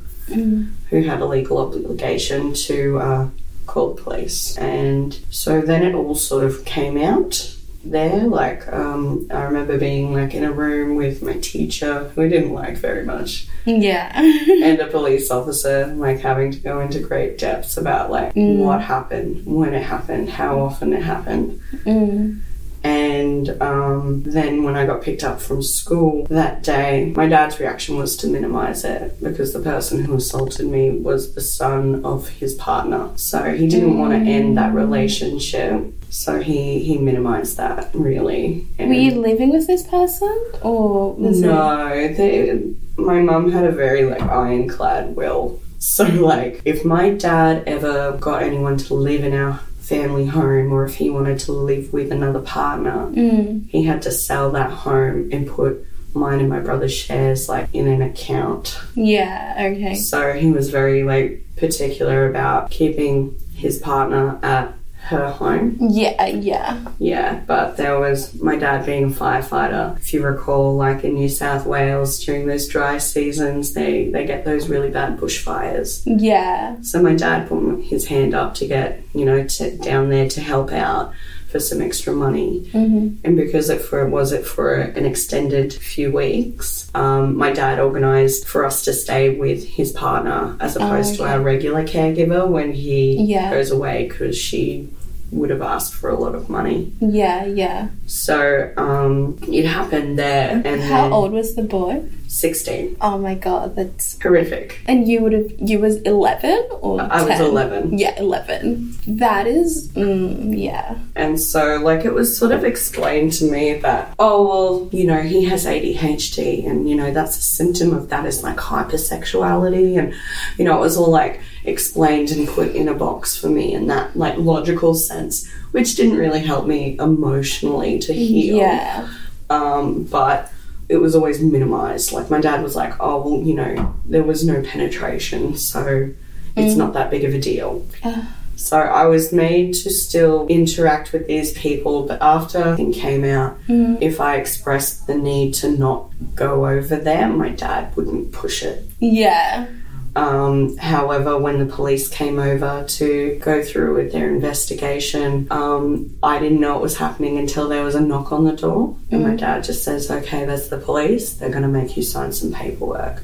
who 0.89 1.01
had 1.01 1.21
a 1.21 1.25
legal 1.25 1.57
obligation 1.57 2.53
to 2.53 2.99
uh, 2.99 3.29
call 3.65 3.95
the 3.95 4.01
police. 4.03 4.55
And 4.57 5.17
so 5.31 5.61
then 5.61 5.81
it 5.81 5.95
all 5.95 6.13
sort 6.13 6.43
of 6.43 6.63
came 6.65 6.97
out. 6.97 7.54
There, 7.85 8.23
like, 8.27 8.67
um, 8.73 9.27
I 9.31 9.43
remember 9.43 9.77
being 9.77 10.13
like 10.13 10.33
in 10.33 10.43
a 10.43 10.51
room 10.51 10.95
with 10.95 11.21
my 11.21 11.33
teacher, 11.33 12.11
who 12.15 12.23
I 12.23 12.29
didn't 12.29 12.53
like 12.53 12.77
very 12.77 13.05
much, 13.05 13.47
Yeah. 13.65 14.11
and 14.63 14.79
a 14.79 14.87
police 14.87 15.31
officer 15.31 15.87
like 15.87 16.19
having 16.19 16.51
to 16.51 16.59
go 16.59 16.79
into 16.81 16.99
great 16.99 17.37
depths 17.37 17.77
about 17.77 18.11
like 18.11 18.33
what 18.35 18.81
happened 18.81 19.45
when 19.45 19.73
it 19.73 19.81
happened 19.81 20.29
how 20.29 20.59
often 20.59 20.93
it 20.93 21.01
happened 21.01 21.59
mm. 21.83 22.39
And 22.85 23.49
um, 23.61 24.21
then 24.23 24.63
when 24.63 24.75
i 24.75 24.85
got 24.85 25.01
picked 25.01 25.23
up 25.23 25.41
from 25.41 25.61
school 25.61 26.25
that 26.29 26.61
day 26.63 27.11
my 27.15 27.27
dad's 27.27 27.59
reaction 27.59 27.97
was 27.97 28.15
to 28.15 28.27
minimize 28.27 28.83
it 28.83 29.21
because 29.21 29.53
the 29.53 29.59
person 29.59 30.03
who 30.03 30.15
assaulted 30.15 30.67
me 30.67 30.91
was 30.91 31.33
the 31.33 31.41
son 31.41 32.03
of 32.05 32.29
his 32.29 32.53
partner 32.55 33.09
so 33.15 33.39
he 33.53 33.67
didn't 33.67 33.97
want 33.97 34.11
to 34.13 34.31
end 34.31 34.57
that 34.57 34.73
relationship 34.73 35.81
so 36.09 36.39
he 36.39 36.79
he 36.79 36.97
minimized 36.97 37.57
that 37.57 37.89
really 37.93 38.65
Were 38.79 38.93
you 38.93 39.15
living 39.15 39.49
with 39.49 39.67
this 39.67 39.85
person, 39.85 40.33
or 40.61 41.13
was 41.13 41.41
it? 41.41 41.45
no, 41.45 42.13
they, 42.13 42.73
my 42.97 43.19
mum 43.19 43.51
had 43.51 43.65
a 43.65 43.71
very 43.71 44.05
like 44.05 44.21
ironclad 44.21 45.15
will. 45.15 45.59
So 45.79 46.05
like, 46.05 46.61
if 46.63 46.85
my 46.85 47.09
dad 47.11 47.63
ever 47.67 48.17
got 48.19 48.43
anyone 48.43 48.77
to 48.77 48.93
live 48.93 49.23
in 49.25 49.33
our 49.33 49.59
family 49.85 50.25
home, 50.25 50.71
or 50.73 50.85
if 50.85 50.95
he 50.95 51.09
wanted 51.09 51.37
to 51.39 51.51
live 51.51 51.93
with 51.93 52.11
another 52.11 52.39
partner, 52.39 53.07
Mm. 53.13 53.69
he 53.69 53.83
had 53.83 54.01
to 54.03 54.11
sell 54.11 54.51
that 54.51 54.71
home 54.71 55.29
and 55.31 55.47
put 55.47 55.85
mine 56.13 56.39
and 56.39 56.49
my 56.49 56.59
brother's 56.59 56.93
shares 56.93 57.47
like 57.49 57.67
in 57.73 57.87
an 57.87 58.01
account. 58.01 58.77
Yeah. 58.95 59.53
Okay. 59.75 59.95
So 59.95 60.33
he 60.33 60.49
was 60.51 60.69
very 60.69 61.03
like 61.03 61.43
particular 61.57 62.29
about 62.29 62.71
keeping 62.71 63.35
his 63.55 63.77
partner 63.77 64.39
at 64.41 64.73
her 65.05 65.29
home. 65.29 65.77
Yeah. 65.79 66.25
Yeah. 66.25 66.83
Yeah, 66.99 67.41
but 67.45 67.77
there 67.77 67.99
was 67.99 68.33
my 68.41 68.55
dad 68.55 68.85
being 68.85 69.05
a 69.05 69.07
firefighter. 69.07 69.97
If 69.97 70.13
you 70.13 70.23
recall, 70.23 70.75
like 70.75 71.03
in 71.03 71.13
New 71.13 71.29
South 71.29 71.65
Wales 71.65 72.23
during 72.23 72.47
those 72.47 72.67
dry 72.67 72.97
seasons, 72.97 73.73
they, 73.73 74.09
they 74.09 74.25
get 74.25 74.45
those 74.45 74.67
really 74.67 74.89
bad 74.89 75.17
bushfires. 75.19 76.01
Yeah. 76.05 76.81
So 76.81 77.01
my 77.01 77.13
dad 77.13 77.47
put 77.47 77.83
his 77.83 78.07
hand 78.07 78.33
up 78.33 78.55
to 78.55 78.67
get, 78.67 79.01
you 79.13 79.25
know, 79.25 79.43
to, 79.43 79.77
down 79.77 80.09
there 80.09 80.27
to 80.29 80.41
help 80.41 80.71
out 80.71 81.13
for 81.55 81.61
some 81.61 81.81
extra 81.81 82.11
money. 82.11 82.69
Mm-hmm. 82.73 83.25
And 83.25 83.37
because 83.37 83.69
it 83.69 83.79
for 83.81 84.05
was 84.09 84.33
it 84.33 84.45
for 84.45 84.75
an 84.75 85.05
extended 85.05 85.73
few 85.73 86.11
weeks, 86.11 86.91
um, 86.93 87.37
my 87.37 87.51
dad 87.53 87.79
organised 87.79 88.45
for 88.45 88.65
us 88.65 88.83
to 88.83 88.91
stay 88.91 89.29
with 89.29 89.65
his 89.65 89.93
partner 89.93 90.57
as 90.59 90.75
opposed 90.75 91.15
to 91.15 91.23
okay. 91.23 91.31
our 91.31 91.39
regular 91.39 91.83
caregiver 91.85 92.45
when 92.45 92.73
he 92.73 93.15
Yeah. 93.23 93.51
goes 93.51 93.71
away 93.71 94.09
because 94.09 94.37
she 94.37 94.89
would 95.31 95.49
have 95.49 95.61
asked 95.61 95.93
for 95.95 96.09
a 96.09 96.15
lot 96.19 96.35
of 96.35 96.49
money. 96.49 96.93
Yeah. 96.99 97.45
Yeah. 97.45 97.89
So 98.05 98.71
um, 98.77 99.37
it 99.47 99.65
happened 99.65 100.17
there, 100.19 100.61
and 100.65 100.81
How 100.81 101.11
old 101.11 101.31
was 101.31 101.55
the 101.55 101.63
boy? 101.63 102.03
Sixteen. 102.27 102.97
Oh 102.99 103.17
my 103.17 103.35
god, 103.35 103.75
that's. 103.75 104.21
horrific. 104.21 104.79
And 104.87 105.07
you 105.07 105.21
would 105.21 105.31
have. 105.33 105.51
You 105.57 105.79
was 105.79 106.01
eleven 106.01 106.67
or. 106.81 107.01
I 107.01 107.23
was 107.23 107.39
eleven, 107.39 107.97
Yeah, 107.97 108.17
eleven. 108.19 108.93
That 109.07 109.47
is. 109.47 109.89
Mm, 109.93 110.57
yeah. 110.57 110.97
and 111.15 111.39
so 111.39 111.77
like 111.77 112.03
it 112.03 112.13
was 112.13 112.37
sort 112.37 112.51
of 112.51 112.63
explained 112.65 113.31
to 113.33 113.45
me 113.49 113.75
that 113.75 114.13
oh 114.19 114.47
well, 114.47 114.89
you 114.91 115.07
know 115.07 115.21
he 115.21 115.45
has 115.45 115.65
ADHD, 115.65 116.67
and 116.67 116.89
you 116.89 116.95
know 116.95 117.11
that's 117.13 117.37
a 117.37 117.41
symptom 117.41 117.93
of 117.93 118.09
that 118.09 118.25
is 118.25 118.43
like 118.43 118.57
hypersexuality, 118.57 119.97
and 119.97 120.13
you 120.57 120.65
know 120.65 120.77
it 120.77 120.81
was 120.81 120.97
all 120.97 121.09
like 121.11 121.39
explained 121.65 122.31
and 122.31 122.47
put 122.47 122.75
in 122.75 122.87
a 122.87 122.93
box 122.93 123.35
for 123.35 123.49
me 123.49 123.73
in 123.73 123.87
that 123.87 124.15
like 124.15 124.37
logical 124.37 124.93
sense, 124.93 125.47
which 125.71 125.95
didn't 125.95 126.17
really 126.17 126.41
help 126.41 126.65
me 126.65 126.97
emotionally 126.99 127.99
to 127.99 128.13
heal. 128.13 128.57
Yeah. 128.57 129.09
um, 129.49 130.03
but 130.03 130.51
it 130.87 130.97
was 130.97 131.15
always 131.15 131.41
minimized. 131.41 132.11
Like 132.11 132.29
my 132.29 132.39
dad 132.39 132.61
was 132.63 132.75
like, 132.75 132.93
"Oh, 132.99 133.21
well, 133.21 133.41
you 133.41 133.55
know, 133.55 133.95
there 134.05 134.23
was 134.23 134.45
no 134.45 134.61
penetration, 134.61 135.57
so 135.57 136.11
it's 136.55 136.73
mm. 136.73 136.77
not 136.77 136.93
that 136.93 137.09
big 137.09 137.23
of 137.23 137.33
a 137.33 137.39
deal." 137.39 137.85
Uh. 138.03 138.25
So 138.55 138.79
I 138.79 139.05
was 139.05 139.33
made 139.33 139.73
to 139.73 139.89
still 139.89 140.47
interact 140.47 141.11
with 141.11 141.27
these 141.27 141.51
people, 141.53 142.07
but 142.07 142.21
after 142.21 142.75
it 142.79 142.93
came 142.93 143.25
out, 143.25 143.61
mm. 143.67 143.97
if 144.01 144.21
I 144.21 144.37
expressed 144.37 145.07
the 145.07 145.15
need 145.15 145.53
to 145.55 145.69
not 145.69 146.09
go 146.35 146.65
over 146.65 146.95
there, 146.95 147.27
my 147.27 147.49
dad 147.49 147.95
wouldn't 147.95 148.31
push 148.31 148.63
it. 148.63 148.85
Yeah. 148.99 149.67
Um, 150.15 150.77
however, 150.77 151.37
when 151.37 151.59
the 151.59 151.65
police 151.65 152.07
came 152.07 152.39
over 152.39 152.85
to 152.87 153.39
go 153.43 153.61
through 153.61 153.95
with 153.95 154.13
their 154.13 154.33
investigation, 154.33 155.47
um, 155.51 156.17
I 156.23 156.39
didn't 156.39 156.61
know 156.61 156.77
it 156.77 156.81
was 156.81 156.97
happening 156.97 157.37
until 157.37 157.67
there 157.67 157.83
was 157.83 157.95
a 157.95 158.01
knock 158.01 158.31
on 158.31 158.45
the 158.45 158.53
door. 158.53 158.95
And 159.11 159.23
my 159.23 159.35
dad 159.35 159.63
just 159.65 159.83
says, 159.83 160.09
Okay, 160.09 160.45
that's 160.45 160.69
the 160.69 160.77
police. 160.77 161.33
They're 161.33 161.49
going 161.49 161.63
to 161.63 161.67
make 161.67 161.97
you 161.97 162.03
sign 162.03 162.31
some 162.31 162.53
paperwork. 162.53 163.23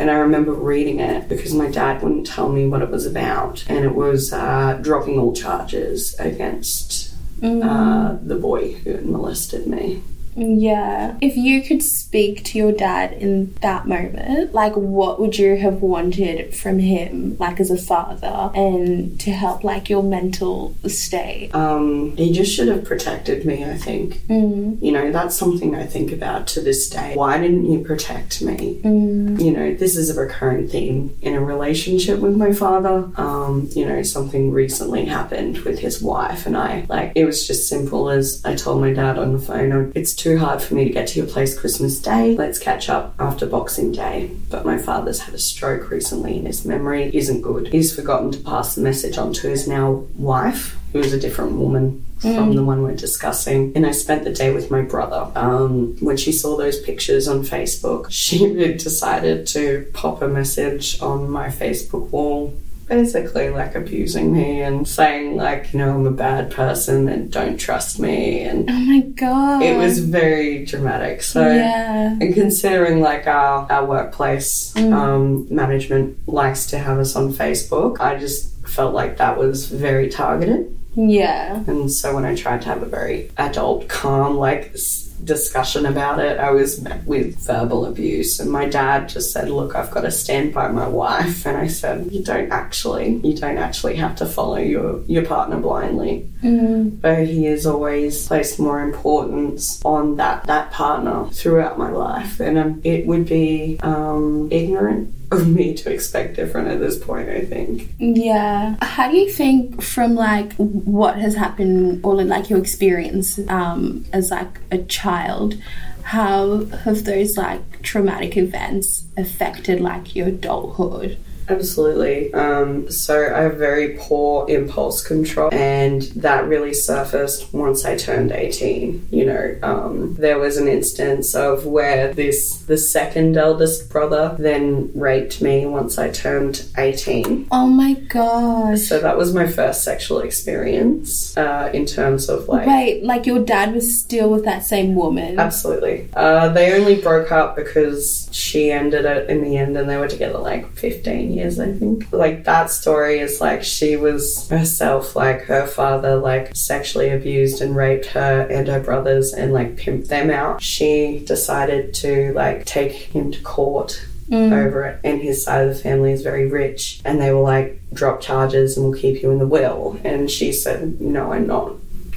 And 0.00 0.10
I 0.10 0.14
remember 0.14 0.52
reading 0.52 0.98
it 0.98 1.28
because 1.28 1.52
my 1.52 1.70
dad 1.70 2.02
wouldn't 2.02 2.26
tell 2.26 2.48
me 2.48 2.66
what 2.66 2.80
it 2.82 2.90
was 2.90 3.04
about. 3.06 3.64
And 3.68 3.84
it 3.84 3.94
was 3.94 4.32
uh, 4.32 4.78
dropping 4.80 5.18
all 5.18 5.34
charges 5.34 6.18
against 6.18 7.14
uh, 7.42 8.16
the 8.22 8.36
boy 8.36 8.72
who 8.72 8.92
had 8.92 9.06
molested 9.06 9.66
me. 9.66 10.02
Yeah. 10.40 11.16
If 11.20 11.36
you 11.36 11.62
could 11.62 11.82
speak 11.82 12.44
to 12.46 12.58
your 12.58 12.72
dad 12.72 13.12
in 13.12 13.54
that 13.60 13.86
moment, 13.86 14.54
like 14.54 14.74
what 14.74 15.20
would 15.20 15.38
you 15.38 15.56
have 15.56 15.82
wanted 15.82 16.54
from 16.54 16.78
him, 16.78 17.36
like 17.38 17.60
as 17.60 17.70
a 17.70 17.76
father, 17.76 18.50
and 18.54 19.20
to 19.20 19.30
help 19.30 19.64
like 19.64 19.90
your 19.90 20.02
mental 20.02 20.74
state? 20.86 21.54
Um, 21.54 22.16
he 22.16 22.32
just 22.32 22.54
should 22.54 22.68
have 22.68 22.84
protected 22.84 23.44
me, 23.44 23.64
I 23.64 23.76
think. 23.76 24.14
Mm. 24.28 24.82
You 24.82 24.92
know, 24.92 25.12
that's 25.12 25.36
something 25.36 25.74
I 25.74 25.86
think 25.86 26.12
about 26.12 26.46
to 26.48 26.60
this 26.60 26.88
day. 26.88 27.12
Why 27.14 27.38
didn't 27.38 27.70
you 27.70 27.84
protect 27.84 28.42
me? 28.42 28.80
Mm. 28.82 29.40
You 29.40 29.52
know, 29.52 29.74
this 29.74 29.96
is 29.96 30.10
a 30.10 30.20
recurring 30.20 30.68
theme 30.68 31.16
in 31.20 31.34
a 31.34 31.44
relationship 31.44 32.20
with 32.20 32.36
my 32.36 32.52
father. 32.52 33.10
Um, 33.16 33.68
you 33.72 33.84
know, 33.84 34.02
something 34.02 34.52
recently 34.52 35.04
happened 35.04 35.58
with 35.58 35.78
his 35.78 36.00
wife 36.00 36.46
and 36.46 36.56
I. 36.56 36.86
Like, 36.88 37.12
it 37.14 37.24
was 37.24 37.46
just 37.46 37.68
simple 37.68 38.10
as 38.10 38.42
I 38.44 38.54
told 38.54 38.80
my 38.80 38.92
dad 38.92 39.18
on 39.18 39.32
the 39.32 39.38
phone, 39.38 39.72
"Oh, 39.72 39.92
it's 39.94 40.14
too 40.14 40.29
hard 40.36 40.62
for 40.62 40.74
me 40.74 40.84
to 40.84 40.90
get 40.90 41.08
to 41.08 41.18
your 41.18 41.28
place 41.28 41.58
Christmas 41.58 42.00
Day. 42.00 42.36
Let's 42.36 42.58
catch 42.58 42.88
up 42.88 43.14
after 43.18 43.46
Boxing 43.46 43.92
Day. 43.92 44.30
But 44.48 44.66
my 44.66 44.78
father's 44.78 45.20
had 45.20 45.34
a 45.34 45.38
stroke 45.38 45.90
recently 45.90 46.38
and 46.38 46.46
his 46.46 46.64
memory 46.64 47.10
isn't 47.14 47.42
good. 47.42 47.68
He's 47.68 47.94
forgotten 47.94 48.30
to 48.32 48.38
pass 48.38 48.74
the 48.74 48.82
message 48.82 49.18
on 49.18 49.32
to 49.34 49.48
his 49.48 49.68
now 49.68 50.04
wife, 50.14 50.76
who 50.92 50.98
is 50.98 51.12
a 51.12 51.20
different 51.20 51.52
woman 51.52 52.04
from 52.20 52.54
the 52.54 52.64
one 52.64 52.82
we're 52.82 52.94
discussing. 52.94 53.72
And 53.74 53.86
I 53.86 53.92
spent 53.92 54.24
the 54.24 54.32
day 54.32 54.52
with 54.52 54.70
my 54.70 54.82
brother. 54.82 55.30
Um, 55.34 55.96
when 56.00 56.16
she 56.16 56.32
saw 56.32 56.56
those 56.56 56.80
pictures 56.80 57.26
on 57.26 57.42
Facebook, 57.42 58.06
she 58.10 58.74
decided 58.74 59.46
to 59.48 59.90
pop 59.94 60.22
a 60.22 60.28
message 60.28 61.00
on 61.00 61.30
my 61.30 61.48
Facebook 61.48 62.10
wall. 62.10 62.54
Basically, 62.90 63.50
like 63.50 63.76
abusing 63.76 64.32
me 64.32 64.62
and 64.62 64.86
saying, 64.86 65.36
like, 65.36 65.72
you 65.72 65.78
know, 65.78 65.94
I'm 65.94 66.06
a 66.08 66.10
bad 66.10 66.50
person 66.50 67.08
and 67.08 67.30
don't 67.30 67.56
trust 67.56 68.00
me. 68.00 68.40
And 68.42 68.68
Oh 68.68 68.72
my 68.80 68.98
god. 68.98 69.62
it 69.62 69.76
was 69.78 70.00
very 70.00 70.64
dramatic. 70.64 71.22
So, 71.22 71.40
Yeah. 71.52 72.16
and 72.20 72.34
considering 72.34 73.00
like 73.00 73.28
our, 73.28 73.70
our 73.70 73.84
workplace 73.86 74.76
um, 74.76 75.46
management 75.54 76.18
likes 76.26 76.66
to 76.66 76.78
have 76.78 76.98
us 76.98 77.14
on 77.14 77.32
Facebook, 77.32 78.00
I 78.00 78.18
just 78.18 78.52
felt 78.66 78.92
like 78.92 79.18
that 79.18 79.38
was 79.38 79.66
very 79.66 80.08
targeted. 80.08 80.76
Yeah. 80.96 81.62
And 81.68 81.92
so 81.92 82.12
when 82.12 82.24
I 82.24 82.34
tried 82.34 82.62
to 82.62 82.68
have 82.70 82.82
a 82.82 82.86
very 82.86 83.30
adult, 83.38 83.86
calm, 83.88 84.36
like 84.36 84.72
s- 84.74 85.09
discussion 85.24 85.86
about 85.86 86.18
it, 86.18 86.38
I 86.38 86.50
was 86.50 86.80
met 86.80 87.04
with 87.04 87.36
verbal 87.46 87.86
abuse. 87.86 88.40
And 88.40 88.50
my 88.50 88.66
dad 88.66 89.08
just 89.08 89.32
said, 89.32 89.50
Look, 89.50 89.74
I've 89.74 89.90
got 89.90 90.02
to 90.02 90.10
stand 90.10 90.52
by 90.54 90.68
my 90.68 90.88
wife. 90.88 91.46
And 91.46 91.56
I 91.56 91.66
said, 91.66 92.10
You 92.10 92.22
don't 92.22 92.50
actually, 92.50 93.16
you 93.16 93.36
don't 93.36 93.58
actually 93.58 93.96
have 93.96 94.16
to 94.16 94.26
follow 94.26 94.58
your, 94.58 95.02
your 95.04 95.24
partner 95.24 95.58
blindly. 95.58 96.28
Mm. 96.42 97.00
But 97.00 97.26
he 97.26 97.44
has 97.44 97.66
always 97.66 98.26
placed 98.26 98.58
more 98.58 98.82
importance 98.82 99.80
on 99.84 100.16
that, 100.16 100.44
that 100.44 100.70
partner 100.72 101.26
throughout 101.30 101.78
my 101.78 101.90
life. 101.90 102.40
And 102.40 102.58
um, 102.58 102.80
it 102.84 103.06
would 103.06 103.26
be 103.26 103.78
um, 103.82 104.48
ignorant 104.50 105.14
of 105.30 105.46
me 105.46 105.74
to 105.74 105.92
expect 105.92 106.36
different 106.36 106.68
at 106.68 106.80
this 106.80 106.98
point, 106.98 107.28
I 107.28 107.40
think. 107.40 107.88
Yeah. 107.98 108.76
How 108.82 109.10
do 109.10 109.16
you 109.16 109.30
think 109.30 109.80
from 109.82 110.14
like 110.14 110.52
what 110.54 111.16
has 111.18 111.34
happened 111.34 112.04
or 112.04 112.20
in 112.20 112.28
like 112.28 112.50
your 112.50 112.58
experience 112.58 113.38
um 113.48 114.04
as 114.12 114.30
like 114.30 114.60
a 114.70 114.78
child, 114.78 115.56
how 116.02 116.64
have 116.64 117.04
those 117.04 117.36
like 117.36 117.82
traumatic 117.82 118.36
events 118.36 119.04
affected 119.16 119.80
like 119.80 120.16
your 120.16 120.28
adulthood? 120.28 121.16
Absolutely. 121.50 122.32
Um, 122.34 122.90
so 122.90 123.34
I 123.34 123.42
have 123.42 123.56
very 123.56 123.96
poor 123.98 124.48
impulse 124.48 125.06
control, 125.06 125.52
and 125.52 126.02
that 126.16 126.46
really 126.46 126.74
surfaced 126.74 127.52
once 127.52 127.84
I 127.84 127.96
turned 127.96 128.32
18. 128.32 129.08
You 129.10 129.26
know, 129.26 129.58
um, 129.62 130.14
there 130.14 130.38
was 130.38 130.56
an 130.56 130.68
instance 130.68 131.34
of 131.34 131.66
where 131.66 132.12
this, 132.14 132.58
the 132.62 132.78
second 132.78 133.36
eldest 133.36 133.90
brother, 133.90 134.36
then 134.38 134.90
raped 134.94 135.42
me 135.42 135.66
once 135.66 135.98
I 135.98 136.10
turned 136.10 136.66
18. 136.78 137.48
Oh 137.50 137.66
my 137.66 137.94
gosh. 137.94 138.82
So 138.82 139.00
that 139.00 139.16
was 139.16 139.34
my 139.34 139.46
first 139.46 139.84
sexual 139.84 140.20
experience 140.20 141.36
uh, 141.36 141.70
in 141.72 141.86
terms 141.86 142.28
of 142.28 142.48
like. 142.48 142.66
Wait, 142.66 143.04
like 143.04 143.26
your 143.26 143.44
dad 143.44 143.74
was 143.74 144.00
still 144.00 144.30
with 144.30 144.44
that 144.44 144.64
same 144.64 144.94
woman? 144.94 145.38
Absolutely. 145.38 146.08
Uh, 146.14 146.48
they 146.48 146.72
only 146.78 147.00
broke 147.00 147.32
up 147.32 147.56
because 147.56 148.28
she 148.32 148.70
ended 148.70 149.04
it 149.04 149.28
in 149.28 149.42
the 149.42 149.56
end, 149.56 149.76
and 149.76 149.88
they 149.88 149.96
were 149.96 150.08
together 150.08 150.38
like 150.38 150.70
15 150.76 151.32
years, 151.32 151.39
I 151.42 151.72
think. 151.72 152.12
Like 152.12 152.44
that 152.44 152.70
story 152.70 153.18
is 153.18 153.40
like 153.40 153.62
she 153.62 153.96
was 153.96 154.48
herself, 154.48 155.16
like 155.16 155.42
her 155.42 155.66
father, 155.66 156.16
like 156.16 156.54
sexually 156.54 157.10
abused 157.10 157.62
and 157.62 157.74
raped 157.74 158.06
her 158.06 158.46
and 158.50 158.68
her 158.68 158.80
brothers 158.80 159.32
and 159.32 159.52
like 159.52 159.76
pimped 159.76 160.08
them 160.08 160.30
out. 160.30 160.62
She 160.62 161.22
decided 161.26 161.94
to 161.94 162.32
like 162.34 162.66
take 162.66 162.92
him 162.92 163.32
to 163.32 163.40
court 163.42 164.04
mm. 164.28 164.52
over 164.52 164.84
it, 164.84 165.00
and 165.04 165.20
his 165.20 165.42
side 165.44 165.66
of 165.66 165.74
the 165.74 165.80
family 165.80 166.12
is 166.12 166.22
very 166.22 166.46
rich, 166.46 167.00
and 167.04 167.20
they 167.20 167.32
were 167.32 167.40
like, 167.40 167.80
drop 167.92 168.20
charges 168.20 168.76
and 168.76 168.88
we'll 168.88 169.00
keep 169.00 169.22
you 169.22 169.30
in 169.30 169.38
the 169.38 169.46
will. 169.46 169.98
And 170.04 170.30
she 170.30 170.52
said, 170.52 171.00
no, 171.00 171.32
I'm 171.32 171.46
not. 171.46 171.72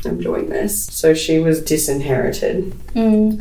I'm 0.06 0.20
doing 0.20 0.50
this. 0.50 0.86
So 0.86 1.14
she 1.14 1.40
was 1.40 1.62
disinherited. 1.62 2.74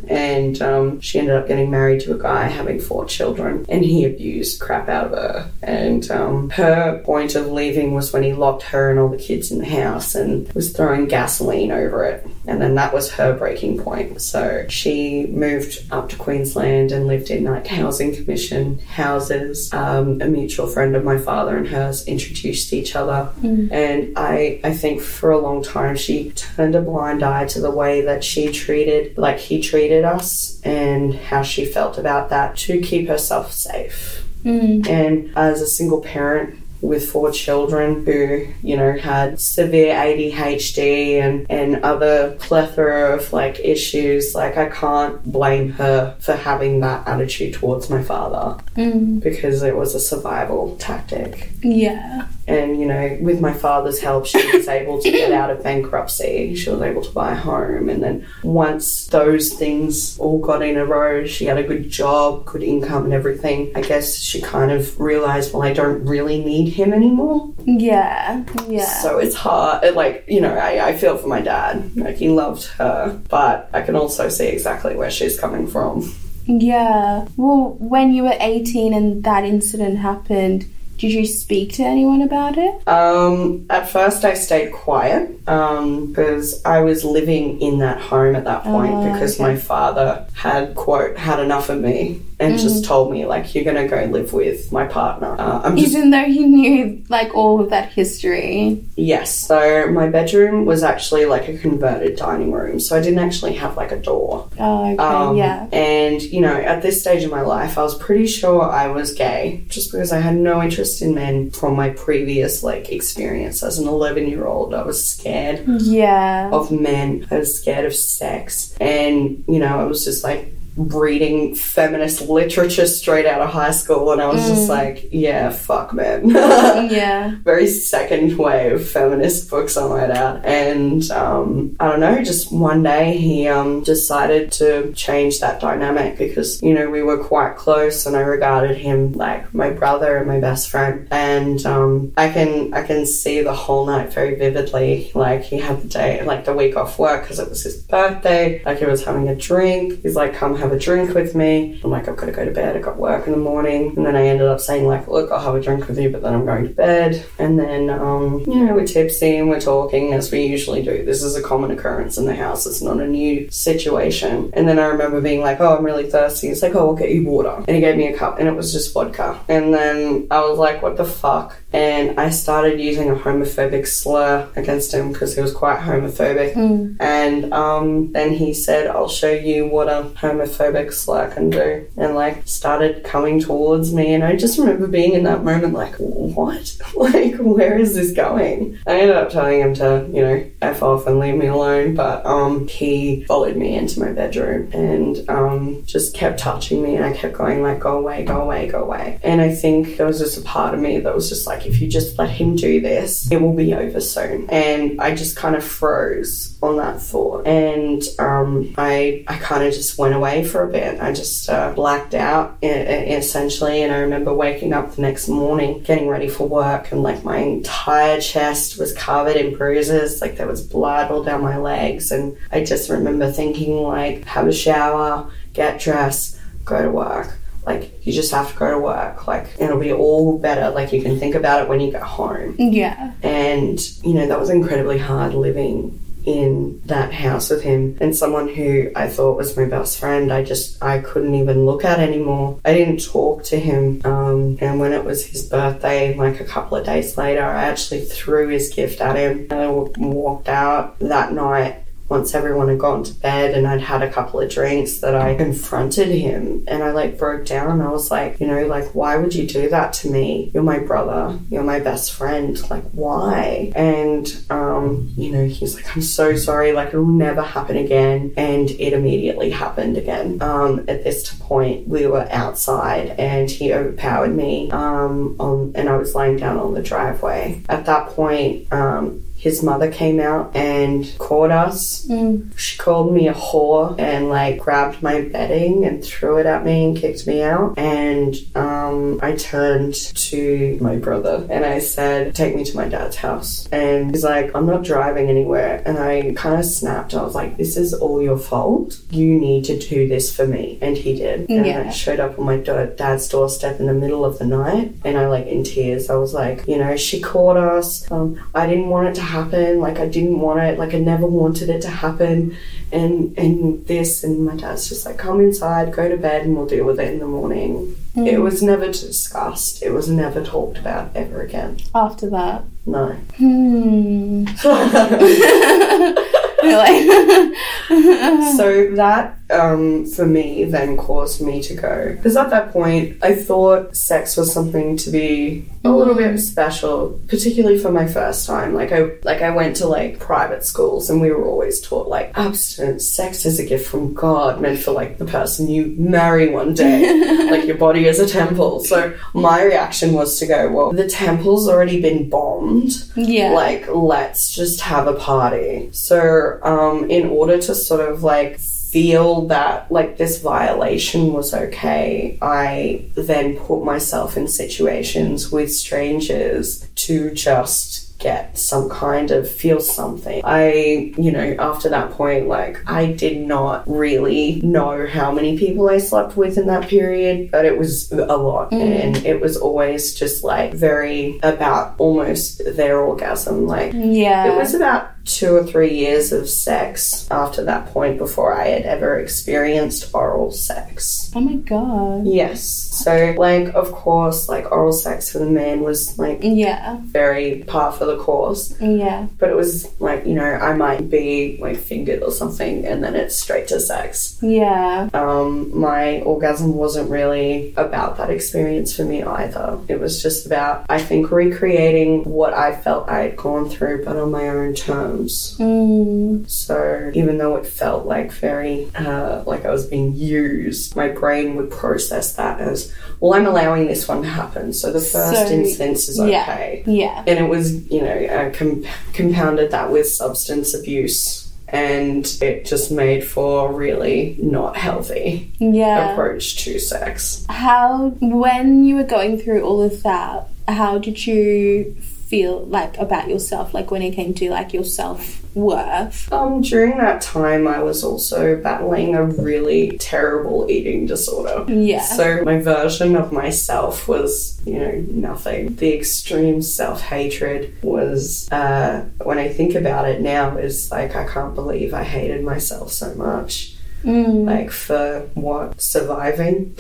And 0.09 0.61
um, 0.63 1.01
she 1.01 1.19
ended 1.19 1.37
up 1.37 1.47
getting 1.49 1.71
married 1.71 2.01
to 2.03 2.15
a 2.15 2.19
guy 2.19 2.45
having 2.45 2.81
four 2.81 3.05
children. 3.05 3.67
And 3.69 3.85
he 3.85 4.05
abused 4.05 4.61
crap 4.61 4.89
out 4.89 5.07
of 5.07 5.13
her. 5.13 5.51
And 5.63 6.11
um, 6.11 6.51
her 6.51 7.03
point 7.05 7.35
of 7.35 7.47
leaving 7.49 7.95
was 7.95 8.13
when 8.13 8.23
he 8.23 8.33
locked 8.33 8.63
her 8.65 8.91
and 8.91 8.99
all 8.99 9.09
the 9.09 9.17
kids 9.19 9.51
in 9.51 9.59
the 9.59 9.67
house 9.67 10.15
and 10.15 10.51
was 10.53 10.73
throwing 10.73 11.07
gasoline 11.07 11.71
over 11.71 12.05
it. 12.05 12.27
And 12.47 12.61
then 12.61 12.75
that 12.75 12.93
was 12.93 13.13
her 13.13 13.37
breaking 13.37 13.79
point. 13.83 14.21
So 14.21 14.67
she 14.69 15.27
moved 15.27 15.85
up 15.93 16.09
to 16.09 16.17
queensland 16.17 16.91
and 16.91 17.07
lived 17.07 17.31
in 17.31 17.45
like 17.45 17.67
housing 17.67 18.15
commission 18.15 18.79
houses. 18.81 19.73
Um, 19.73 20.21
a 20.21 20.27
mutual 20.27 20.67
friend 20.67 20.97
of 20.97 21.05
my 21.05 21.19
father 21.19 21.57
and 21.57 21.69
hers 21.69 22.07
introduced 22.07 22.73
each 22.73 22.97
other. 22.97 23.31
And 23.73 24.19
I, 24.19 24.61
I 24.65 24.73
think 24.73 25.01
for 25.03 25.31
a 25.31 25.39
long 25.39 25.63
time 25.63 25.97
she 25.97 26.31
turned 26.31 26.52
a 26.59 26.81
blind 26.81 27.23
eye 27.23 27.47
to 27.47 27.61
the 27.61 27.71
way 27.71 28.03
that 28.03 28.23
she 28.25 28.53
treated 28.53 29.17
like 29.19 29.39
he 29.39 29.61
treated 29.61 30.05
us 30.05 30.61
and 30.63 31.15
how 31.15 31.43
she 31.43 31.65
felt 31.65 31.99
about 31.99 32.31
that 32.31 32.57
to 32.57 32.81
keep 32.81 33.09
herself 33.09 33.53
safe. 33.53 34.25
Mm. 34.45 34.89
And 34.89 35.33
as 35.37 35.61
a 35.61 35.67
single 35.67 36.01
parent 36.01 36.63
with 36.83 37.09
four 37.09 37.31
children 37.31 38.05
who, 38.05 38.47
you 38.61 38.77
know, 38.77 38.93
had 38.99 39.41
severe 39.41 39.95
ADHD 39.95 41.21
and, 41.21 41.47
and 41.49 41.77
other 41.85 42.37
plethora 42.41 43.15
of 43.15 43.33
like 43.33 43.61
issues, 43.61 44.35
like 44.35 44.57
I 44.57 44.69
can't 44.69 45.23
blame 45.25 45.71
her 45.73 46.17
for 46.19 46.35
having 46.35 46.81
that 46.81 47.07
attitude 47.07 47.55
towards 47.55 47.89
my 47.89 48.03
father 48.03 48.61
mm. 48.75 49.23
because 49.23 49.63
it 49.63 49.77
was 49.77 49.95
a 49.95 50.01
survival 50.01 50.77
tactic. 50.81 51.51
Yeah. 51.63 52.27
And, 52.53 52.79
you 52.79 52.87
know, 52.87 53.19
with 53.21 53.41
my 53.41 53.53
father's 53.53 54.01
help, 54.01 54.27
she 54.27 54.57
was 54.57 54.69
able 54.69 55.01
to 55.01 55.11
get 55.11 55.33
out 55.33 55.51
of 55.51 55.63
bankruptcy. 55.63 56.55
She 56.55 56.71
was 56.71 56.81
able 56.83 57.03
to 57.03 57.11
buy 57.11 57.33
a 57.33 57.35
home. 57.37 57.89
And 57.89 58.03
then 58.03 58.27
once 58.43 59.07
those 59.07 59.53
things 59.53 60.19
all 60.19 60.39
got 60.39 60.63
in 60.63 60.77
a 60.77 60.85
row, 60.85 61.27
she 61.27 61.47
had 61.47 61.59
a 61.59 61.63
good 61.63 61.89
job, 61.91 62.45
good 62.45 62.63
income, 62.63 63.05
and 63.05 63.13
everything. 63.13 63.73
I 63.75 63.81
guess 63.83 64.17
she 64.17 64.41
kind 64.41 64.71
of 64.71 64.99
realized, 65.01 65.53
well, 65.53 65.63
I 65.63 65.73
don't 65.73 66.05
really 66.05 66.45
need 66.45 66.71
him 66.71 66.93
anymore. 66.93 67.53
Yeah. 67.65 68.45
Yeah. 68.69 68.85
So 69.03 69.19
it's 69.19 69.35
hard. 69.35 69.85
it, 69.85 69.95
Like, 69.95 70.25
you 70.29 70.41
know, 70.41 70.55
I, 70.55 70.89
I 70.89 70.97
feel 70.97 71.17
for 71.17 71.29
my 71.29 71.41
dad. 71.41 71.97
Like, 71.97 72.17
he 72.17 72.29
loved 72.29 72.65
her. 72.79 73.21
But 73.29 73.71
I 73.73 73.83
can 73.83 73.97
also 73.97 74.29
see 74.29 74.47
exactly 74.47 74.95
where 74.97 75.11
she's 75.11 75.39
coming 75.39 75.67
from. 75.67 76.13
Yeah. 76.47 77.27
Well, 77.37 77.77
when 77.79 78.13
you 78.13 78.25
were 78.25 78.37
18 78.41 78.93
and 78.95 79.23
that 79.25 79.45
incident 79.45 79.99
happened, 79.99 80.67
did 81.03 81.15
you 81.15 81.27
speak 81.27 81.73
to 81.73 81.83
anyone 81.83 82.23
about 82.23 82.57
it? 82.57 82.87
Um, 82.87 83.67
at 83.69 83.89
first, 83.89 84.25
I 84.25 84.35
stayed 84.35 84.71
quiet 84.73 85.37
because 85.41 86.65
I 86.65 86.79
was 86.83 87.05
living 87.05 87.61
in 87.61 87.81
that 87.81 88.01
home 88.01 88.37
at 88.37 88.45
that 88.45 88.63
point 88.63 88.95
Oh, 88.95 89.13
because 89.13 89.35
okay. 89.35 89.43
my 89.55 89.57
father 89.57 90.25
had 90.35 90.77
quote 90.77 91.17
had 91.17 91.41
enough 91.41 91.71
of 91.71 91.81
me 91.81 92.23
and 92.43 92.55
Mm. 92.55 92.63
just 92.63 92.85
told 92.85 93.13
me 93.13 93.25
like 93.27 93.55
you're 93.55 93.65
gonna 93.65 93.87
go 93.89 94.01
live 94.11 94.33
with 94.33 94.71
my 94.73 94.85
partner. 94.85 95.37
Uh, 95.39 95.61
I'm 95.65 95.77
just 95.77 95.89
Even 95.95 96.11
though 96.11 96.25
he 96.25 96.45
knew 96.45 97.03
like 97.09 97.35
all 97.35 97.61
of 97.61 97.71
that 97.71 97.91
history. 97.93 98.83
yes. 98.97 99.29
So 99.51 99.89
my 99.91 100.07
bedroom 100.09 100.65
was 100.67 100.83
actually 100.83 101.25
like 101.27 101.49
a 101.49 101.57
converted 101.57 102.17
dining 102.17 102.53
room, 102.53 102.81
so 102.81 102.97
I 102.97 103.01
didn't 103.01 103.21
actually 103.21 103.55
have 103.55 103.77
like 103.77 103.93
a 103.93 103.97
door. 103.97 104.49
Oh, 104.59 104.85
okay. 104.93 104.97
Um, 104.97 105.37
yeah. 105.37 105.67
And, 105.73 106.21
you 106.23 106.41
know, 106.41 106.55
at 106.73 106.83
this 106.83 107.01
stage 107.01 107.23
of 107.25 107.31
my 107.31 107.43
life, 107.43 107.79
I 107.79 107.83
was 107.83 107.95
pretty 107.97 108.27
sure 108.27 108.63
I 108.63 108.89
was 108.89 109.13
gay 109.13 109.63
just 109.69 109.93
because 109.93 110.13
I 110.13 110.21
had 110.21 110.37
no 110.37 110.63
interest 110.63 111.03
in 111.03 111.15
men 111.15 111.51
from 111.51 111.77
my 111.77 111.91
previous, 111.91 112.63
like, 112.63 112.91
experience. 112.91 113.63
As 113.63 113.79
an 113.79 113.87
11 113.89 114.29
year 114.29 114.47
old, 114.47 114.75
I 114.75 114.83
was 114.83 115.05
scared 115.05 115.61
Yeah. 115.81 116.51
of 116.53 116.71
men, 116.71 117.27
I 117.31 117.39
was 117.39 117.57
scared 117.61 117.85
of 117.85 117.95
sex. 117.95 118.75
And, 118.81 119.45
you 119.49 119.59
know, 119.59 119.81
I 119.81 119.85
was 119.85 120.05
just 120.05 120.25
like, 120.25 120.53
reading 120.77 121.55
feminist 121.55 122.23
literature 122.23 122.87
straight 122.87 123.27
out 123.27 123.41
of 123.41 123.51
high 123.51 123.71
school 123.71 124.11
and 124.13 124.21
I 124.23 124.27
was 124.27 124.47
just 124.49 124.69
like 124.69 125.09
yeah 125.13 125.51
fuck 125.51 125.93
man 125.93 126.29
Yeah. 126.91 127.37
very 127.43 127.67
second 127.69 128.37
wave 128.39 128.89
feminist 128.89 129.51
books 129.51 129.77
I 129.77 129.87
might 129.89 130.11
add. 130.11 130.45
And 130.45 131.09
um, 131.11 131.77
I 131.81 131.89
don't 131.91 132.01
know, 132.01 132.23
just 132.23 132.53
one 132.53 132.83
day 132.83 133.17
he 133.17 133.49
um, 133.49 133.83
decided 133.83 134.53
to 134.53 134.93
change 134.93 135.41
that 135.41 135.61
dynamic 135.61 136.19
because, 136.19 136.63
you 136.63 136.75
know, 136.75 136.89
we 136.91 137.03
were 137.03 137.23
quite 137.23 137.57
close 137.57 138.07
and 138.07 138.17
I 138.17 138.21
regarded 138.21 138.77
him 138.77 139.13
like 139.13 139.53
my 139.55 139.71
brother 139.71 140.17
and 140.17 140.27
my 140.27 140.41
best 140.41 140.71
friend. 140.71 141.07
And 141.11 141.65
um, 141.67 142.13
I 142.17 142.31
can 142.31 142.73
I 142.75 142.83
can 142.87 143.07
see 143.07 143.43
the 143.43 143.55
whole 143.55 143.87
night 143.87 144.13
very 144.13 144.35
vividly. 144.35 145.11
Like 145.15 145.43
he 145.45 145.59
had 145.59 145.83
the 145.83 145.89
day, 145.89 146.23
like 146.25 146.45
the 146.45 146.55
week 146.55 146.77
off 146.77 146.99
work 146.99 147.23
because 147.23 147.39
it 147.39 147.49
was 147.49 147.63
his 147.63 147.77
birthday. 147.83 148.63
Like 148.65 148.79
he 148.79 148.87
was 148.87 149.05
having 149.05 149.29
a 149.29 149.35
drink. 149.37 150.03
He's 150.03 150.17
like, 150.17 150.35
come 150.35 150.57
have 150.63 150.73
a 150.73 150.79
drink 150.79 151.15
with 151.15 151.35
me. 151.35 151.81
I'm 151.83 151.91
like, 151.91 152.09
I've 152.09 152.17
got 152.17 152.27
to 152.27 152.33
go 152.33 152.45
to 152.45 152.51
bed. 152.51 152.77
I've 152.77 152.83
got 152.83 152.97
work 152.97 153.27
in 153.27 153.33
the 153.33 153.39
morning. 153.39 153.95
And 153.97 154.07
then 154.07 154.17
I 154.17 154.27
ended 154.27 154.47
up 154.47 154.61
saying 154.61 154.87
like, 154.87 155.09
look, 155.09 155.31
I'll 155.31 155.41
have 155.41 155.55
a 155.55 155.61
drink 155.61 155.89
with 155.89 155.99
you, 155.99 156.09
but 156.09 156.23
then 156.23 156.35
I'm 156.35 156.47
going 156.47 156.69
to 156.69 156.75
bed. 156.75 157.27
And 157.39 157.59
then, 157.59 157.91
um, 157.91 158.41
you 158.47 158.65
know, 158.65 158.75
we're 158.75 158.87
tipsy 158.87 159.37
and 159.37 159.51
we're 159.51 159.61
talking 159.61 160.15
as 160.15 160.31
we 160.31 160.45
usually 160.45 160.83
do. 160.83 161.05
This 161.05 161.23
is 161.23 161.37
a 161.37 161.43
common 161.43 161.73
occurrence 161.73 162.17
in 162.17 162.27
the 162.27 162.35
house. 162.35 162.65
It's 162.67 162.81
not 162.81 163.01
a 163.01 163.07
new 163.07 163.51
situation. 163.51 164.51
And 164.55 164.69
then 164.69 164.79
I 164.79 164.87
remember 164.87 165.21
being 165.21 165.41
like, 165.41 165.61
oh, 165.61 165.77
I'm 165.77 165.85
really 165.85 166.09
thirsty. 166.09 166.49
It's 166.49 166.63
like, 166.63 166.75
oh, 166.77 166.91
I'll 166.91 166.95
get 166.95 167.11
you 167.11 167.25
water. 167.27 167.57
And 167.67 167.75
he 167.75 167.81
gave 167.81 167.97
me 167.97 168.07
a 168.07 168.17
cup 168.17 168.39
and 168.39 168.49
it 168.49 168.55
was 168.55 168.73
just 168.73 168.95
vodka. 168.95 169.41
And 169.49 169.75
then 169.75 170.29
I 170.31 170.41
was 170.43 170.59
like, 170.59 170.81
what 170.81 170.97
the 170.97 171.05
fuck? 171.05 171.57
And 171.73 172.21
I 172.21 172.31
started 172.31 172.81
using 172.81 173.11
a 173.11 173.15
homophobic 173.15 173.87
slur 173.87 174.49
against 174.55 174.95
him 174.95 175.13
because 175.13 175.35
he 175.35 175.41
was 175.41 175.53
quite 175.53 175.81
homophobic. 175.81 176.55
And 177.01 177.53
um, 177.53 178.13
then 178.13 178.33
he 178.33 178.55
said, 178.55 178.87
I'll 178.87 179.09
show 179.09 179.33
you 179.33 179.67
what 179.67 179.89
a 179.89 180.11
homophobic 180.17 180.52
slur 180.53 181.31
can 181.31 181.51
do. 181.51 181.87
And 181.97 182.15
like 182.15 182.47
started 182.47 183.05
coming 183.05 183.41
towards 183.41 183.93
me. 183.93 184.15
And 184.15 184.25
I 184.25 184.37
just 184.37 184.59
remember 184.59 184.87
being 184.87 185.15
in 185.15 185.25
that 185.25 185.45
moment 185.45 185.73
like, 185.75 185.95
what? 185.97 186.77
like, 186.95 187.37
where 187.37 187.79
is 187.79 187.95
this 187.95 188.13
going? 188.13 188.79
I 188.87 189.01
ended 189.01 189.17
up 189.17 189.31
telling 189.31 189.61
him 189.61 189.75
to, 189.75 190.09
you 190.13 190.23
know, 190.23 190.51
F 190.61 190.83
off 190.83 191.07
and 191.07 191.19
leave 191.19 191.37
me 191.37 191.47
alone. 191.47 191.95
But 191.95 192.25
um, 192.27 192.69
he 192.69 193.25
followed 193.25 193.57
me 193.57 193.75
into 193.75 194.01
my 194.01 194.13
bedroom 194.13 194.71
and 194.73 195.29
um, 195.29 195.83
just 195.85 196.15
kept 196.15 196.39
touching 196.39 196.83
me. 196.83 196.97
And 196.97 197.05
I 197.05 197.13
kept 197.13 197.37
going 197.37 197.63
like, 197.63 197.81
go 197.81 197.99
away, 197.99 198.25
go 198.25 198.43
away, 198.43 198.69
go 198.69 198.83
away. 198.83 199.19
And 199.23 199.41
I 199.41 199.55
think 199.55 199.97
there 199.97 200.07
was 200.07 200.19
just 200.19 200.39
a 200.39 200.43
part 200.43 200.75
of 200.75 200.81
me 200.81 200.99
that 201.01 201.15
was 201.15 201.29
just 201.29 201.47
like, 201.47 201.67
if 201.67 201.81
you 201.81 201.89
just 201.89 202.19
let 202.19 202.31
him 202.31 202.57
do 202.57 202.81
this, 202.81 203.31
it 203.31 203.41
will 203.41 203.55
be 203.55 203.75
over 203.75 204.01
soon. 204.01 204.49
And 204.51 205.01
I 205.01 205.15
just 205.15 205.37
kind 205.37 205.57
of 205.57 205.65
froze 205.65 206.52
on 206.63 206.77
that 206.77 207.01
thought. 207.01 207.47
And 207.47 208.03
um, 208.19 208.73
I, 208.79 209.25
I 209.27 209.37
kind 209.39 209.65
of 209.65 209.75
just 209.75 209.99
went 209.99 210.15
away 210.15 210.45
for 210.45 210.63
a 210.63 210.71
bit. 210.71 211.01
I 211.01 211.13
just 211.13 211.51
uh, 211.51 211.73
blacked 211.73 212.15
out 212.15 212.57
essentially. 212.63 213.83
And 213.83 213.93
I 213.93 213.99
remember 213.99 214.33
waking 214.33 214.73
up 214.73 214.95
the 214.95 215.03
next 215.03 215.29
morning, 215.29 215.81
getting 215.83 216.09
ready 216.09 216.29
for 216.29 216.49
work, 216.49 216.93
and 216.93 217.03
like 217.03 217.25
my 217.25 217.39
entire 217.39 218.21
chest 218.21 218.79
was 218.79 218.93
covered 218.95 219.37
in 219.37 219.57
bruises. 219.57 220.21
Like 220.21 220.37
there 220.37 220.47
was 220.47 220.63
blood 220.65 221.11
all 221.11 221.25
down 221.25 221.43
my 221.43 221.57
legs. 221.57 222.13
And 222.13 222.37
I 222.53 222.65
just 222.65 222.89
remember 222.89 223.31
thinking, 223.31 223.83
like, 223.83 224.25
have 224.25 224.47
a 224.47 224.53
shower, 224.53 225.31
get 225.53 225.81
dressed, 225.81 226.39
go 226.65 226.81
to 226.81 226.91
work. 226.91 227.39
Like, 227.65 228.05
you 228.05 228.13
just 228.13 228.33
have 228.33 228.53
to 228.53 228.59
go 228.59 228.73
to 228.73 228.79
work. 228.79 229.29
Like, 229.29 229.47
it'll 229.61 229.79
be 229.79 229.93
all 229.93 230.37
better. 230.37 230.71
Like, 230.71 230.93
you 230.93 231.01
can 231.01 231.21
think 231.21 231.37
about 231.37 231.63
it 231.63 231.69
when 231.69 231.79
you 231.81 231.93
get 231.93 232.03
home. 232.03 232.57
Yeah. 232.59 233.13
And, 233.23 233.81
you 234.03 234.15
know, 234.15 234.27
that 234.27 234.41
was 234.41 234.51
incredibly 234.51 234.99
hard 234.99 235.35
living 235.35 236.01
in 236.25 236.81
that 236.87 237.13
house 237.13 237.51
with 237.51 237.63
him 237.63 237.97
and 238.01 238.17
someone 238.17 238.49
who 238.49 238.91
I 238.95 239.09
thought 239.09 239.37
was 239.37 239.57
my 239.57 239.65
best 239.65 239.99
friend. 239.99 240.33
I 240.33 240.45
just 240.45 240.83
I 240.83 241.01
couldn't 241.01 241.35
even 241.35 241.67
look 241.67 241.85
at 241.85 242.01
anymore. 242.01 242.61
I 242.65 242.73
didn't 242.75 243.05
talk 243.05 243.45
to 243.45 243.59
him. 243.59 244.01
Um, 244.05 244.59
and 244.61 244.79
when 244.81 244.93
it 244.93 245.05
was 245.05 245.27
his 245.27 245.45
birthday, 245.45 246.15
like 246.15 246.41
a 246.41 246.45
couple 246.45 246.77
of 246.77 246.87
days 246.87 247.17
later, 247.17 247.45
I 247.45 247.65
actually 247.65 248.05
threw 248.05 248.49
his 248.49 248.71
gift 248.71 249.01
at 249.01 249.17
him 249.17 249.47
and 249.51 249.55
I 249.55 249.69
walked 249.69 250.49
out 250.49 250.99
that 251.01 251.33
night 251.33 251.82
once 252.13 252.35
everyone 252.35 252.69
had 252.69 252.79
gone 252.79 253.03
to 253.03 253.15
bed 253.15 253.55
and 253.55 253.67
I'd 253.67 253.81
had 253.81 254.03
a 254.03 254.13
couple 254.13 254.39
of 254.39 254.51
drinks 254.51 254.99
that 254.99 255.15
I 255.15 255.35
confronted 255.35 256.09
him 256.09 256.63
and 256.69 256.83
I 256.83 256.91
like 256.91 257.17
broke 257.17 257.47
down. 257.47 257.81
I 257.81 257.89
was 257.89 258.11
like, 258.11 258.39
you 258.39 258.47
know, 258.47 258.67
like, 258.67 258.95
why 258.95 259.17
would 259.17 259.35
you 259.35 259.47
do 259.47 259.71
that 259.71 259.95
to 259.95 260.11
me? 260.11 260.51
You're 260.53 260.63
my 260.63 260.79
brother. 260.79 261.39
You're 261.49 261.63
my 261.63 261.81
best 261.81 262.13
friend. 262.13 262.53
Like, 262.69 262.85
why? 262.93 263.73
And, 263.75 264.27
um, 264.51 265.11
you 265.17 265.33
know, 265.33 265.47
he's 265.47 265.75
like, 265.75 265.97
I'm 265.97 266.03
so 266.03 266.37
sorry. 266.37 266.73
Like, 266.73 266.89
it'll 266.89 267.07
never 267.07 267.41
happen 267.41 267.79
again. 267.79 268.35
And 268.37 268.71
it 268.73 268.93
immediately 268.93 269.49
happened 269.49 269.97
again. 269.97 270.43
Um, 270.43 270.81
at 270.89 271.05
this 271.05 271.33
point, 271.41 271.89
we 271.89 272.07
were 272.07 272.29
outside 272.31 273.09
and 273.19 273.51
he 273.51 273.73
overpowered 273.73 274.37
me, 274.37 274.71
um, 274.71 275.35
on, 275.41 275.73
and 275.75 275.89
I 275.89 275.97
was 275.97 276.15
lying 276.15 276.37
down 276.37 276.59
on 276.59 276.75
the 276.75 276.83
driveway. 276.83 277.63
At 277.71 277.87
that 277.87 278.09
point, 278.09 278.71
um, 278.71 279.25
his 279.43 279.61
mother 279.61 279.91
came 279.91 280.21
out 280.21 280.55
and 280.55 281.13
caught 281.19 281.51
us. 281.51 282.07
Mm. 282.07 282.57
She 282.57 282.79
called 282.79 283.13
me 283.13 283.27
a 283.27 283.35
whore 283.35 283.99
and 283.99 284.29
like 284.29 284.59
grabbed 284.61 285.03
my 285.03 285.23
bedding 285.23 285.85
and 285.85 286.05
threw 286.05 286.39
it 286.39 286.47
at 286.47 286.65
me 286.65 286.85
and 286.85 286.97
kicked 286.97 287.27
me 287.27 287.43
out. 287.43 287.77
And 287.77 288.37
um, 288.55 289.19
I 289.21 289.35
turned 289.35 289.95
to 289.95 290.79
my 290.81 290.95
brother 290.95 291.45
and 291.51 291.65
I 291.65 291.81
said, 291.81 292.37
Take 292.37 292.55
me 292.55 292.63
to 292.67 292.77
my 292.77 292.87
dad's 292.87 293.17
house. 293.17 293.67
And 293.73 294.13
he's 294.13 294.23
like, 294.23 294.55
I'm 294.55 294.65
not 294.67 294.85
driving 294.85 295.29
anywhere. 295.29 295.83
And 295.85 295.99
I 295.99 296.35
kind 296.37 296.61
of 296.61 296.65
snapped. 296.65 297.13
I 297.13 297.25
was 297.25 297.35
like, 297.35 297.57
This 297.57 297.77
is 297.77 297.93
all 297.93 298.23
your 298.23 298.39
fault. 298.39 298.97
You 299.11 299.41
need 299.41 299.65
to 299.65 299.77
do 299.77 300.07
this 300.07 300.33
for 300.35 300.47
me. 300.47 300.79
And 300.81 300.97
he 300.97 301.17
did. 301.17 301.51
And 301.51 301.67
Yeah. 301.67 301.83
I 301.89 301.91
showed 301.91 302.21
up 302.21 302.39
on 302.39 302.47
my 302.47 302.59
dad's 302.59 303.29
doorstep 303.29 303.81
in 303.81 303.87
the 303.87 303.95
middle 303.95 304.25
of 304.25 304.39
the 304.39 304.47
night 304.47 304.95
and 305.05 305.19
I 305.19 305.27
like 305.27 305.49
in 305.49 305.65
tears. 305.65 306.11
I 306.11 306.15
was 306.15 306.33
like, 306.33 306.65
you 306.69 306.79
know, 306.79 306.97
she 306.97 307.21
caught 307.21 307.57
us. 307.57 308.09
Um, 308.09 308.41
I 308.55 308.69
didn't 308.69 308.89
want 308.89 309.09
it 309.09 309.15
to 309.17 309.32
happen. 309.33 309.81
Like 309.81 309.99
I 309.99 310.07
didn't 310.07 310.41
want 310.41 310.61
it. 310.61 310.79
Like 310.79 310.95
I 310.95 310.99
never 310.99 311.27
wanted 311.27 311.69
it 311.69 311.83
to 311.83 311.89
happen. 311.89 312.57
And 312.93 313.37
and 313.39 313.87
this 313.87 314.23
and 314.23 314.45
my 314.45 314.57
dad's 314.57 314.89
just 314.89 315.07
like, 315.07 315.19
come 315.19 315.41
inside, 315.41 315.93
go 315.93 316.09
to 316.09 316.17
bed, 316.17 316.45
and 316.45 316.57
we'll 316.57 316.67
deal 316.67 316.85
with 316.85 317.01
it 317.01 317.13
in 317.13 317.19
the 317.19 317.27
morning. 317.27 317.97
It 318.15 318.43
was 318.43 318.63
never 318.63 318.87
discussed. 318.89 319.83
It 319.83 319.91
was 319.91 320.09
never 320.09 320.45
talked 320.45 320.77
about 320.77 321.17
ever 321.17 321.41
again. 321.41 321.79
After 321.95 322.29
that. 322.29 322.65
No. 322.85 323.17
Hmm. 323.39 324.45
Really? 326.63 327.07
so 328.57 328.95
that 328.95 329.37
um, 329.53 330.07
for 330.07 330.27
me 330.27 330.65
then 330.65 330.97
caused 330.97 331.41
me 331.41 331.63
to 331.63 331.75
go 331.75 332.13
because 332.17 332.37
at 332.37 332.51
that 332.51 332.73
point 332.73 333.19
I 333.23 333.35
thought 333.35 333.97
sex 333.97 334.37
was 334.37 334.53
something 334.53 334.97
to 334.99 335.11
be 335.11 335.69
a 335.85 335.91
little 335.91 336.15
bit 336.15 336.39
special, 336.39 337.21
particularly 337.27 337.77
for 337.77 337.91
my 337.91 338.07
first 338.07 338.47
time. 338.47 338.73
Like 338.73 338.93
I 338.93 339.11
like 339.25 339.43
I 339.43 339.51
went 339.51 339.77
to 339.77 339.89
like 339.89 340.21
private 340.21 340.65
schools 340.65 341.11
and 341.11 341.21
we 341.21 341.31
were 341.31 341.45
always 341.45 341.81
taught 341.81 342.09
like 342.09 342.37
abstinence, 342.39 343.15
sex 343.15 343.45
is 343.45 343.59
a 343.59 343.67
gift 343.67 343.91
from 343.91 344.15
God, 344.15 344.61
meant 344.61 344.79
for 344.79 344.93
like 344.93 345.19
the 345.19 345.25
person 345.25 345.69
you 345.69 345.95
marry 345.99 346.51
one 346.51 346.75
day. 346.75 347.49
like 347.51 347.67
your 347.67 347.79
body 347.79 348.07
is 348.07 348.21
a 348.21 348.29
temple. 348.29 348.81
So 348.85 349.17
my 349.35 349.63
reaction 349.63 350.13
was 350.13 350.39
to 350.39 350.47
go, 350.47 350.71
well, 350.71 350.93
the 350.93 351.09
temple's 351.09 351.69
already 351.69 352.01
been 352.01 352.29
bombed 352.29 352.93
yeah. 353.17 353.51
like 353.51 353.87
let's 353.89 354.55
just 354.55 354.81
have 354.81 355.07
a 355.07 355.15
party 355.15 355.89
so 355.93 356.59
um 356.63 357.11
in 357.11 357.29
order 357.29 357.59
to 357.59 357.75
sort 357.75 358.01
of 358.01 358.23
like 358.23 358.59
feel 358.93 359.47
that 359.47 359.91
like 359.91 360.19
this 360.19 360.41
violation 360.43 361.33
was 361.33 361.55
okay 361.55 362.39
i 362.43 363.03
then 363.15 363.57
put 363.57 363.83
myself 363.83 364.37
in 364.37 364.47
situations 364.47 365.51
with 365.51 365.73
strangers 365.73 366.87
to 366.95 367.31
just 367.33 368.13
get 368.23 368.57
some 368.57 368.89
kind 368.89 369.33
of 369.33 369.51
feel 369.51 369.81
something. 369.81 370.41
I 370.45 371.13
you 371.19 371.33
know 371.33 371.57
after 371.59 371.89
that 371.89 372.13
point 372.13 372.47
like 372.47 372.79
i 372.89 373.07
did 373.07 373.39
not 373.47 373.83
really 373.89 374.61
know 374.63 375.07
how 375.07 375.33
many 375.33 375.59
people 375.59 375.89
i 375.91 375.99
slept 375.99 376.37
with 376.37 376.57
in 376.57 376.69
that 376.69 376.89
period 376.89 377.51
but 377.51 377.65
it 377.65 377.77
was 377.77 378.11
a 378.13 378.37
lot. 378.37 378.71
Mm. 378.71 378.83
And 378.83 379.17
it 379.27 379.41
was 379.41 379.57
always 379.57 380.15
just 380.15 380.45
like 380.45 380.73
very 380.73 381.41
about 381.43 381.95
almost 381.99 382.63
their 382.77 382.99
orgasm 383.01 383.67
like 383.67 383.93
yeah. 383.93 384.53
it 384.53 384.57
was 384.57 384.75
about 384.75 385.11
two 385.25 385.55
or 385.55 385.65
three 385.65 385.95
years 385.95 386.33
of 386.33 386.49
sex 386.49 387.29
after 387.31 387.63
that 387.65 387.87
point 387.87 388.19
before 388.19 388.53
I 388.55 388.69
had 388.69 388.83
ever 388.83 389.19
experienced 389.19 390.13
oral 390.15 390.51
sex. 390.51 391.31
oh 391.35 391.41
my 391.41 391.55
god. 391.55 392.27
Yes. 392.27 392.63
So, 392.93 393.35
like, 393.39 393.73
of 393.75 393.93
course, 393.93 394.49
like, 394.49 394.71
oral 394.71 394.93
sex 394.93 395.31
for 395.31 395.39
the 395.39 395.47
man 395.47 395.81
was, 395.81 396.19
like, 396.19 396.39
Yeah. 396.43 396.99
very 397.05 397.65
par 397.67 397.93
for 397.93 398.05
the 398.05 398.17
course. 398.19 398.75
Yeah. 398.81 399.27
But 399.39 399.51
it 399.51 399.57
was, 399.57 399.89
like, 400.01 400.27
you 400.27 400.35
know, 400.35 400.45
I 400.45 400.75
might 400.75 401.09
be, 401.09 401.59
like, 401.61 401.77
fingered 401.79 402.23
or 402.23 402.31
something, 402.33 402.85
and 402.85 403.03
then 403.03 403.15
it's 403.15 403.41
straight 403.41 403.69
to 403.69 403.81
sex. 403.81 404.39
Yeah. 404.43 405.09
Um, 405.15 405.71
my 405.79 406.21
orgasm 406.23 406.75
wasn't 406.75 407.11
really 407.11 407.73
about 407.77 408.17
that 408.19 408.31
experience 408.31 408.95
for 408.95 409.05
me 409.05 409.23
either. 409.23 409.79
It 409.89 410.01
was 410.01 410.23
just 410.23 410.47
about, 410.47 410.85
I 410.89 411.01
think, 411.01 411.31
recreating 411.31 412.25
what 412.25 412.53
I 412.55 412.75
felt 412.75 413.09
I 413.09 413.21
had 413.23 413.37
gone 413.37 413.69
through, 413.69 414.05
but 414.05 414.17
on 414.17 414.31
my 414.31 414.49
own 414.49 414.75
terms. 414.75 415.12
Mm. 415.13 416.49
So 416.51 417.11
even 417.15 417.39
though 417.39 417.57
it 417.57 417.67
felt 417.67 418.07
like 418.07 418.33
very, 418.33 418.89
uh, 418.95 419.43
like 419.47 419.65
I 419.65 419.71
was 419.71 419.87
being 419.87 420.15
used, 420.15 420.97
my 420.97 421.09
brain 421.09 421.57
would 421.57 421.71
process 421.71 422.35
that 422.37 422.61
as, 422.61 422.93
well, 423.21 423.35
I'm 423.35 423.47
allowing 423.47 423.87
this 423.87 424.09
one 424.09 424.23
to 424.23 424.29
happen. 424.29 424.73
So 424.73 424.93
the 424.93 425.01
first 425.01 425.35
So, 425.35 425.47
instance 425.47 426.09
is 426.09 426.19
okay. 426.21 426.83
Yeah. 426.87 426.93
yeah. 426.93 427.25
And 427.27 427.39
it 427.39 427.49
was, 427.49 427.87
you 427.91 428.01
know, 428.03 428.25
uh, 428.27 428.51
com- 428.51 428.85
compounded 429.13 429.71
that 429.71 429.91
with 429.91 430.09
substance 430.09 430.75
abuse. 430.75 431.41
And 431.69 432.27
it 432.43 432.67
just 432.67 432.91
made 432.91 433.25
for 433.25 433.73
really 433.73 434.37
not 434.39 434.77
healthy 434.77 435.51
Yeah. 435.59 436.13
approach 436.13 436.63
to 436.65 436.79
sex. 436.79 437.47
How, 437.49 438.11
when 438.21 438.85
you 438.85 438.97
were 438.97 439.05
going 439.05 439.39
through 439.39 439.63
all 439.63 439.81
of 439.83 440.03
that, 440.03 440.49
how 440.69 440.99
did 440.99 441.27
you 441.27 441.97
feel 442.33 442.65
like 442.65 442.97
about 442.97 443.29
yourself? 443.29 443.75
Like 443.75 443.91
when 443.91 444.01
it 444.01 444.13
came 444.15 444.33
to 444.33 444.49
like 444.49 444.73
your 444.73 444.85
self 444.85 445.45
worth? 445.55 446.33
Um, 446.33 446.63
during 446.63 446.97
that 446.97 447.21
time, 447.21 447.69
I 447.69 447.83
was 447.83 448.03
also 448.03 448.57
battling 448.57 449.15
a 449.15 449.23
really 449.23 449.99
terrible 449.99 450.67
eating 450.71 451.05
disorder. 451.05 451.71
Yeah. 451.71 452.01
So 452.01 452.43
my 452.43 452.59
version 452.59 453.17
of 453.17 453.33
myself 453.33 454.09
was, 454.09 454.63
you 454.65 454.79
know, 454.79 455.05
nothing. 455.11 455.77
The 455.77 455.93
extreme 455.93 456.63
self-hatred 456.63 457.77
was, 457.83 458.51
uh, 458.51 459.05
when 459.23 459.37
I 459.37 459.49
think 459.49 459.75
about 459.75 460.09
it 460.09 460.23
now, 460.23 460.57
is 460.57 460.91
like 460.91 461.15
I 461.15 461.27
can't 461.27 461.55
believe 461.55 461.93
I 461.93 462.03
hated 462.03 462.43
myself 462.43 462.93
so 462.93 463.15
much. 463.15 463.77
Mm. 464.05 464.47
Like 464.47 464.71
for 464.71 465.29
what? 465.35 465.83
Surviving. 465.83 466.75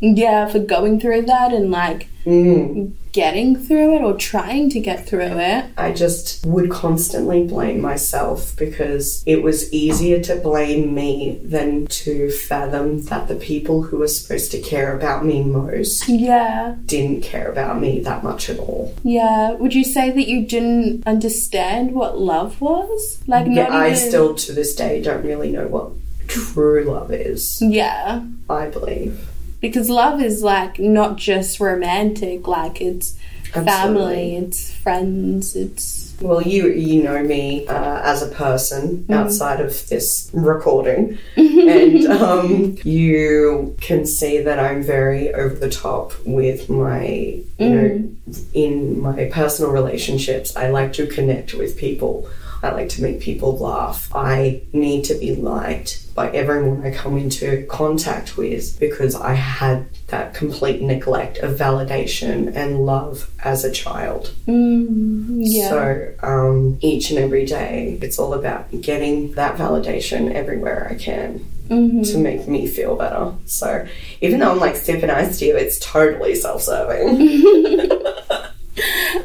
Yeah, 0.00 0.48
for 0.48 0.60
going 0.60 0.98
through 0.98 1.26
that 1.26 1.52
and 1.52 1.70
like 1.70 2.08
Mm. 2.24 2.92
Getting 3.14 3.54
through 3.56 3.94
it 3.94 4.02
or 4.02 4.12
trying 4.16 4.68
to 4.68 4.80
get 4.80 5.06
through 5.08 5.20
it. 5.38 5.64
I 5.78 5.92
just 5.92 6.44
would 6.44 6.68
constantly 6.68 7.44
blame 7.46 7.80
myself 7.80 8.54
because 8.56 9.22
it 9.24 9.40
was 9.40 9.72
easier 9.72 10.20
to 10.24 10.34
blame 10.34 10.92
me 10.94 11.38
than 11.44 11.86
to 11.86 12.30
fathom 12.32 13.04
that 13.04 13.28
the 13.28 13.36
people 13.36 13.82
who 13.82 13.98
were 13.98 14.08
supposed 14.08 14.50
to 14.50 14.60
care 14.60 14.94
about 14.96 15.24
me 15.24 15.44
most 15.44 16.08
Yeah. 16.08 16.74
didn't 16.86 17.22
care 17.22 17.48
about 17.50 17.80
me 17.80 18.00
that 18.00 18.24
much 18.24 18.50
at 18.50 18.58
all. 18.58 18.92
Yeah. 19.04 19.52
Would 19.52 19.74
you 19.74 19.84
say 19.84 20.10
that 20.10 20.26
you 20.28 20.44
didn't 20.44 21.06
understand 21.06 21.92
what 21.92 22.18
love 22.18 22.60
was? 22.60 23.22
Like 23.28 23.46
Yeah, 23.46 23.68
not 23.68 23.72
I 23.72 23.94
still 23.94 24.34
to 24.34 24.52
this 24.52 24.74
day 24.74 25.00
don't 25.00 25.24
really 25.24 25.52
know 25.52 25.68
what 25.68 25.90
true 26.26 26.82
love 26.82 27.12
is, 27.12 27.62
Yeah. 27.62 28.24
I 28.50 28.66
believe. 28.66 29.24
Because 29.64 29.88
love 29.88 30.20
is 30.20 30.42
like 30.42 30.78
not 30.78 31.16
just 31.16 31.58
romantic, 31.58 32.46
like 32.46 32.82
it's 32.82 33.16
family, 33.50 33.70
Absolutely. 33.70 34.36
it's 34.36 34.74
friends, 34.74 35.56
it's 35.56 36.14
Well, 36.20 36.42
you 36.42 36.68
you 36.68 37.02
know 37.02 37.22
me 37.22 37.66
uh, 37.66 38.00
as 38.02 38.20
a 38.20 38.28
person 38.28 39.06
outside 39.08 39.60
of 39.62 39.88
this 39.88 40.28
recording, 40.34 41.16
and 41.36 42.04
um, 42.08 42.76
you 42.84 43.74
can 43.80 44.04
see 44.04 44.42
that 44.42 44.58
I'm 44.58 44.82
very 44.82 45.32
over 45.32 45.54
the 45.54 45.70
top 45.70 46.12
with 46.26 46.68
my 46.68 47.40
you 47.58 47.70
know 47.70 48.10
in 48.52 49.00
my 49.00 49.30
personal 49.32 49.70
relationships. 49.70 50.54
I 50.56 50.68
like 50.68 50.92
to 50.92 51.06
connect 51.06 51.54
with 51.54 51.78
people. 51.78 52.28
I 52.64 52.72
like 52.72 52.88
to 52.90 53.02
make 53.02 53.20
people 53.20 53.56
laugh. 53.58 54.10
I 54.14 54.62
need 54.72 55.04
to 55.04 55.14
be 55.14 55.36
liked 55.36 56.00
by 56.14 56.30
everyone 56.30 56.84
I 56.86 56.94
come 56.94 57.18
into 57.18 57.66
contact 57.68 58.36
with 58.36 58.78
because 58.78 59.14
I 59.16 59.34
had 59.34 59.86
that 60.08 60.32
complete 60.32 60.80
neglect 60.80 61.38
of 61.38 61.58
validation 61.58 62.54
and 62.54 62.86
love 62.86 63.30
as 63.42 63.64
a 63.64 63.72
child. 63.72 64.32
yeah. 64.46 65.68
So 65.68 66.14
um, 66.22 66.78
each 66.80 67.10
and 67.10 67.18
every 67.18 67.44
day, 67.44 67.98
it's 68.00 68.18
all 68.18 68.32
about 68.34 68.70
getting 68.80 69.32
that 69.32 69.56
validation 69.56 70.32
everywhere 70.32 70.88
I 70.90 70.94
can. 70.94 71.44
To 72.04 72.18
make 72.18 72.46
me 72.46 72.66
feel 72.66 72.94
better. 72.94 73.32
So, 73.46 73.88
even 74.20 74.40
though 74.40 74.50
I'm 74.50 74.58
like 74.58 74.76
sipping 74.76 75.08
iced 75.08 75.40
tea, 75.40 75.48
it's 75.48 75.78
totally 75.78 76.34
self 76.34 76.60
serving. 76.60 77.16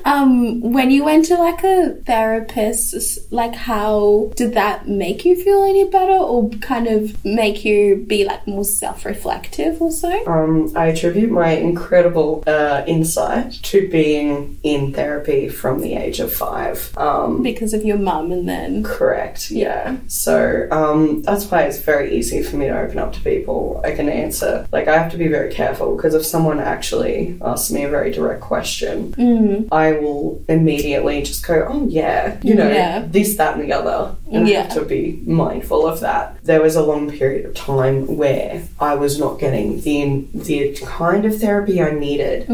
Um, 0.05 0.61
when 0.61 0.91
you 0.91 1.03
went 1.03 1.25
to 1.25 1.35
like 1.35 1.63
a 1.63 1.95
therapist, 2.05 3.31
like 3.31 3.55
how 3.55 4.31
did 4.35 4.53
that 4.53 4.87
make 4.87 5.25
you 5.25 5.35
feel 5.35 5.63
any 5.63 5.87
better, 5.89 6.13
or 6.13 6.49
kind 6.61 6.87
of 6.87 7.23
make 7.25 7.65
you 7.65 8.05
be 8.07 8.25
like 8.25 8.47
more 8.47 8.63
self-reflective 8.63 9.81
or 9.81 9.91
so? 9.91 10.25
Um, 10.27 10.71
I 10.75 10.87
attribute 10.87 11.31
my 11.31 11.51
incredible 11.51 12.43
uh, 12.47 12.83
insight 12.87 13.53
to 13.63 13.89
being 13.89 14.59
in 14.63 14.93
therapy 14.93 15.49
from 15.49 15.81
the 15.81 15.95
age 15.95 16.19
of 16.19 16.31
five. 16.33 16.95
Um, 16.97 17.43
Because 17.43 17.73
of 17.73 17.83
your 17.83 17.97
mum, 17.97 18.31
and 18.31 18.47
then 18.47 18.83
correct, 18.83 19.51
yeah. 19.51 19.97
So 20.07 20.67
um, 20.71 21.21
that's 21.21 21.45
why 21.49 21.63
it's 21.63 21.79
very 21.79 22.15
easy 22.15 22.43
for 22.43 22.57
me 22.57 22.67
to 22.67 22.79
open 22.79 22.99
up 22.99 23.13
to 23.13 23.21
people. 23.21 23.81
I 23.83 23.91
can 23.91 24.09
answer. 24.09 24.67
Like, 24.71 24.87
I 24.87 24.97
have 24.97 25.11
to 25.11 25.17
be 25.17 25.27
very 25.27 25.51
careful 25.53 25.95
because 25.95 26.13
if 26.13 26.25
someone 26.25 26.59
actually 26.59 27.37
asks 27.41 27.71
me 27.71 27.83
a 27.83 27.89
very 27.89 28.11
direct 28.11 28.41
question, 28.41 29.13
I 29.71 29.78
will 29.93 30.43
immediately 30.47 31.21
just 31.23 31.45
go, 31.45 31.65
oh, 31.69 31.85
yeah, 31.87 32.37
you 32.43 32.53
know, 32.55 32.69
Yeah. 32.69 33.03
this, 33.07 33.35
that, 33.37 33.55
and 33.57 33.63
the 33.63 33.73
other. 33.73 34.15
And 34.31 34.47
Yeah. 34.47 34.63
have 34.63 34.73
to 34.75 34.81
be 34.85 35.19
mindful 35.25 35.85
of 35.87 35.99
that. 36.01 36.35
There 36.43 36.61
was 36.61 36.75
a 36.75 36.83
long 36.83 37.09
period 37.11 37.45
of 37.45 37.53
time 37.55 38.17
where 38.17 38.61
I 38.79 38.95
was 38.95 39.17
not 39.19 39.39
getting 39.39 39.81
the 39.81 40.25
the 40.33 40.75
kind 40.85 41.25
of 41.25 41.39
therapy 41.39 41.81
I 41.81 41.91
needed. 41.91 42.47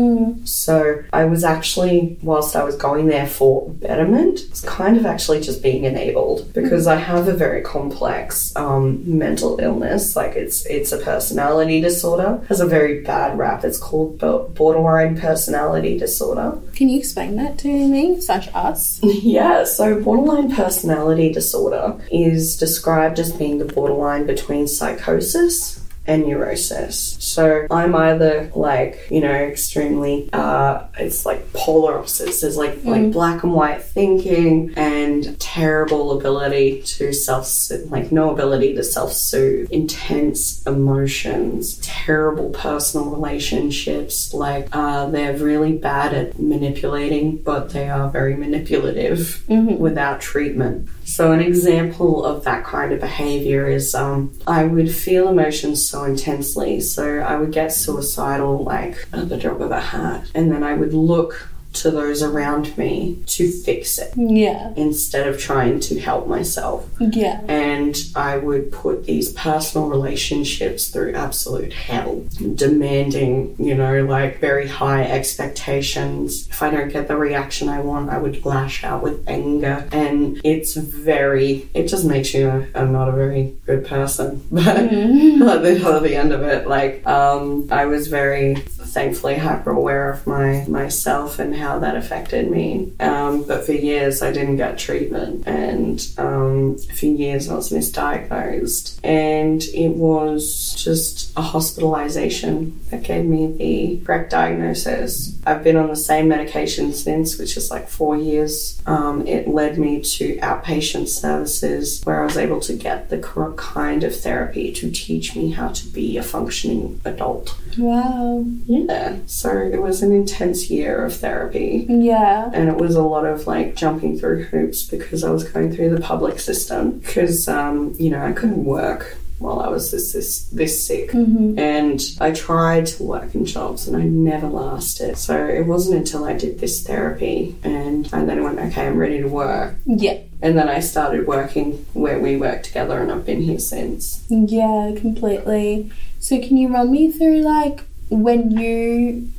So 0.47 1.03
I 1.13 1.25
was 1.25 1.43
actually, 1.43 2.17
whilst 2.21 2.55
I 2.55 2.63
was 2.63 2.75
going 2.75 3.07
there 3.07 3.27
for 3.27 3.69
betterment, 3.69 4.39
it's 4.49 4.61
kind 4.61 4.97
of 4.97 5.05
actually 5.05 5.41
just 5.41 5.61
being 5.61 5.83
enabled 5.85 6.53
because 6.53 6.87
I 6.87 6.95
have 6.95 7.27
a 7.27 7.33
very 7.33 7.61
complex 7.61 8.51
um, 8.55 9.01
mental 9.05 9.59
illness. 9.59 10.15
Like 10.15 10.35
it's 10.35 10.65
it's 10.65 10.91
a 10.91 10.97
personality 10.97 11.81
disorder. 11.81 12.41
Has 12.49 12.59
a 12.59 12.65
very 12.77 13.01
bad 13.01 13.37
rap. 13.37 13.63
It's 13.63 13.77
called 13.77 14.19
borderline 14.19 15.17
personality 15.19 15.97
disorder. 15.97 16.57
can 16.75 16.89
you 16.89 16.99
explain 16.99 17.35
that 17.37 17.57
to 17.59 17.67
me, 17.67 18.03
such 18.21 18.47
us? 18.53 18.99
Yeah, 19.35 19.63
so 19.63 19.99
borderline 20.01 20.51
personality 20.53 21.31
disorder 21.31 21.64
is 22.11 22.57
described 22.57 23.19
as 23.19 23.31
being 23.31 23.57
the 23.57 23.65
borderline 23.65 24.25
between 24.25 24.67
psychosis 24.67 25.84
and 26.07 26.25
neurosis. 26.25 27.17
So 27.19 27.67
I'm 27.71 27.95
either 27.95 28.51
like, 28.55 29.07
you 29.09 29.21
know, 29.21 29.33
extremely 29.33 30.29
uh 30.33 30.85
it's 30.97 31.25
like 31.25 31.51
polar 31.53 31.97
opposites. 31.97 32.41
There's 32.41 32.57
like 32.57 32.83
like 32.83 33.11
black 33.11 33.43
and 33.43 33.53
white 33.53 33.83
thinking 33.83 34.73
and 34.75 35.39
terrible 35.39 36.17
ability 36.17 36.83
to 36.83 37.13
self 37.13 37.51
like 37.87 38.11
no 38.11 38.31
ability 38.31 38.75
to 38.75 38.83
self-soothe, 38.83 39.71
intense 39.71 40.65
emotions, 40.65 41.77
terrible 41.81 42.49
personal 42.51 43.09
relationships, 43.09 44.33
like 44.33 44.67
uh 44.73 45.09
they're 45.09 45.37
really 45.37 45.73
bad 45.73 46.13
at 46.13 46.39
manipulating, 46.39 47.37
but 47.37 47.71
they 47.71 47.89
are 47.89 48.09
very 48.09 48.35
manipulative 48.35 49.43
without 49.49 50.21
treatment. 50.21 50.87
So 51.05 51.31
an 51.31 51.39
example 51.39 52.25
of 52.25 52.43
that 52.45 52.63
kind 52.63 52.91
of 52.91 52.99
behavior 52.99 53.67
is 53.67 53.93
um, 53.93 54.33
I 54.47 54.63
would 54.65 54.91
feel 54.91 55.27
emotions 55.27 55.87
so 55.95 56.03
intensely, 56.03 56.81
so 56.81 57.19
I 57.19 57.37
would 57.37 57.53
get 57.53 57.71
suicidal 57.71 58.65
like 58.65 59.07
at 59.13 59.29
the 59.29 59.37
drop 59.37 59.61
of 59.61 59.71
a 59.71 59.79
hat, 59.79 60.29
and 60.35 60.51
then 60.51 60.61
I 60.61 60.73
would 60.73 60.93
look 60.93 61.47
to 61.75 61.91
those 61.91 62.21
around 62.23 62.77
me 62.77 63.19
to 63.27 63.49
fix 63.51 63.97
it 63.99 64.13
Yeah, 64.15 64.73
instead 64.75 65.27
of 65.27 65.39
trying 65.39 65.79
to 65.81 65.99
help 65.99 66.27
myself. 66.27 66.87
yeah, 66.99 67.41
And 67.47 67.95
I 68.15 68.37
would 68.37 68.71
put 68.71 69.05
these 69.05 69.31
personal 69.33 69.87
relationships 69.89 70.87
through 70.89 71.13
absolute 71.15 71.73
hell, 71.73 72.23
demanding, 72.55 73.55
you 73.59 73.75
know, 73.75 74.03
like 74.05 74.39
very 74.39 74.67
high 74.67 75.03
expectations. 75.03 76.47
If 76.49 76.61
I 76.61 76.69
don't 76.69 76.89
get 76.91 77.07
the 77.07 77.17
reaction 77.17 77.69
I 77.69 77.79
want, 77.81 78.09
I 78.09 78.17
would 78.17 78.45
lash 78.45 78.83
out 78.83 79.03
with 79.03 79.23
anger. 79.27 79.87
And 79.91 80.39
it's 80.43 80.75
very, 80.75 81.69
it 81.73 81.87
just 81.87 82.05
makes 82.05 82.33
you 82.33 82.45
I'm 82.75 82.91
not 82.91 83.09
a 83.09 83.11
very 83.11 83.55
good 83.65 83.85
person. 83.85 84.41
But 84.51 84.67
at, 84.67 85.63
the, 85.63 85.93
at 85.95 86.03
the 86.03 86.15
end 86.15 86.31
of 86.31 86.41
it, 86.43 86.67
like, 86.67 87.05
um, 87.05 87.67
I 87.71 87.85
was 87.85 88.07
very 88.07 88.55
thankfully 88.55 89.35
hyper 89.35 89.71
aware 89.71 90.11
of 90.11 90.25
my 90.25 90.65
myself 90.67 91.39
and 91.39 91.55
how 91.55 91.64
that 91.79 91.95
affected 91.95 92.49
me. 92.49 92.93
Um, 92.99 93.43
but 93.43 93.65
for 93.65 93.73
years, 93.73 94.21
I 94.21 94.31
didn't 94.31 94.57
get 94.57 94.77
treatment, 94.77 95.47
and 95.47 96.05
um, 96.17 96.77
for 96.77 97.05
years, 97.05 97.49
I 97.49 97.55
was 97.55 97.71
misdiagnosed, 97.71 98.99
and 99.03 99.63
it 99.73 99.89
was 99.89 100.73
just 100.75 101.31
a 101.37 101.41
hospitalization 101.41 102.79
that 102.89 103.03
gave 103.03 103.25
me 103.25 103.51
the 103.51 104.05
correct 104.05 104.31
diagnosis. 104.31 105.37
I've 105.45 105.63
been 105.63 105.77
on 105.77 105.89
the 105.89 105.95
same 105.95 106.27
medication 106.27 106.93
since, 106.93 107.37
which 107.37 107.57
is 107.57 107.71
like 107.71 107.87
four 107.89 108.17
years. 108.17 108.81
Um, 108.85 109.25
it 109.27 109.47
led 109.47 109.77
me 109.77 110.01
to 110.01 110.37
outpatient 110.37 111.07
services 111.07 112.01
where 112.03 112.21
I 112.21 112.25
was 112.25 112.37
able 112.37 112.59
to 112.61 112.73
get 112.73 113.09
the 113.09 113.19
correct 113.19 113.57
kind 113.57 114.03
of 114.03 114.15
therapy 114.19 114.71
to 114.73 114.91
teach 114.91 115.35
me 115.35 115.51
how 115.51 115.69
to 115.69 115.87
be 115.87 116.17
a 116.17 116.23
functioning 116.23 117.01
adult. 117.05 117.55
wow, 117.77 118.43
Yeah, 118.65 119.17
so 119.25 119.49
it 119.57 119.81
was 119.81 120.01
an 120.01 120.11
intense 120.11 120.69
year 120.69 121.05
of 121.05 121.15
therapy. 121.15 121.54
Yeah, 121.89 122.49
And 122.53 122.69
it 122.69 122.77
was 122.77 122.95
a 122.95 123.03
lot 123.03 123.25
of 123.25 123.47
like 123.47 123.75
jumping 123.75 124.17
through 124.19 124.43
hoops 124.45 124.83
because 124.83 125.23
I 125.23 125.29
was 125.31 125.43
going 125.43 125.73
through 125.75 125.89
the 125.95 126.01
public 126.01 126.39
system. 126.39 126.99
Because, 126.99 127.47
um, 127.47 127.93
you 127.97 128.09
know, 128.09 128.21
I 128.23 128.31
couldn't 128.31 128.63
work 128.65 129.17
while 129.39 129.59
I 129.59 129.67
was 129.67 129.91
this 129.91 130.13
this, 130.13 130.45
this 130.49 130.87
sick. 130.87 131.13
And 131.13 132.01
I 132.21 132.31
tried 132.31 132.85
to 132.87 133.03
work 133.03 133.35
in 133.35 133.45
jobs 133.45 133.87
and 133.87 133.97
I 133.97 134.03
never 134.03 134.47
lasted. 134.47 135.17
So 135.17 135.45
it 135.45 135.65
wasn't 135.65 135.97
until 135.97 136.23
I 136.25 136.33
did 136.33 136.59
this 136.59 136.83
therapy 136.83 137.55
and, 137.63 138.09
and 138.13 138.29
then 138.29 138.39
I 138.39 138.41
went, 138.41 138.59
okay, 138.59 138.87
I'm 138.87 138.97
ready 138.97 139.19
to 139.21 139.27
work. 139.27 139.75
yeah, 139.85 140.19
And 140.41 140.57
then 140.57 140.69
I 140.69 140.79
started 140.79 141.27
working 141.27 141.85
where 141.93 142.19
we 142.19 142.37
work 142.37 142.63
together 142.63 142.99
and 143.01 143.11
I've 143.11 143.25
been 143.25 143.41
here 143.41 143.59
since. 143.59 144.23
yeah, 144.29 144.93
completely. 144.97 145.91
So, 146.19 146.39
can 146.39 146.55
you 146.57 146.69
run 146.73 146.91
me 146.91 147.11
through 147.11 147.41
like 147.41 147.83
when 148.09 148.51
you 148.51 149.29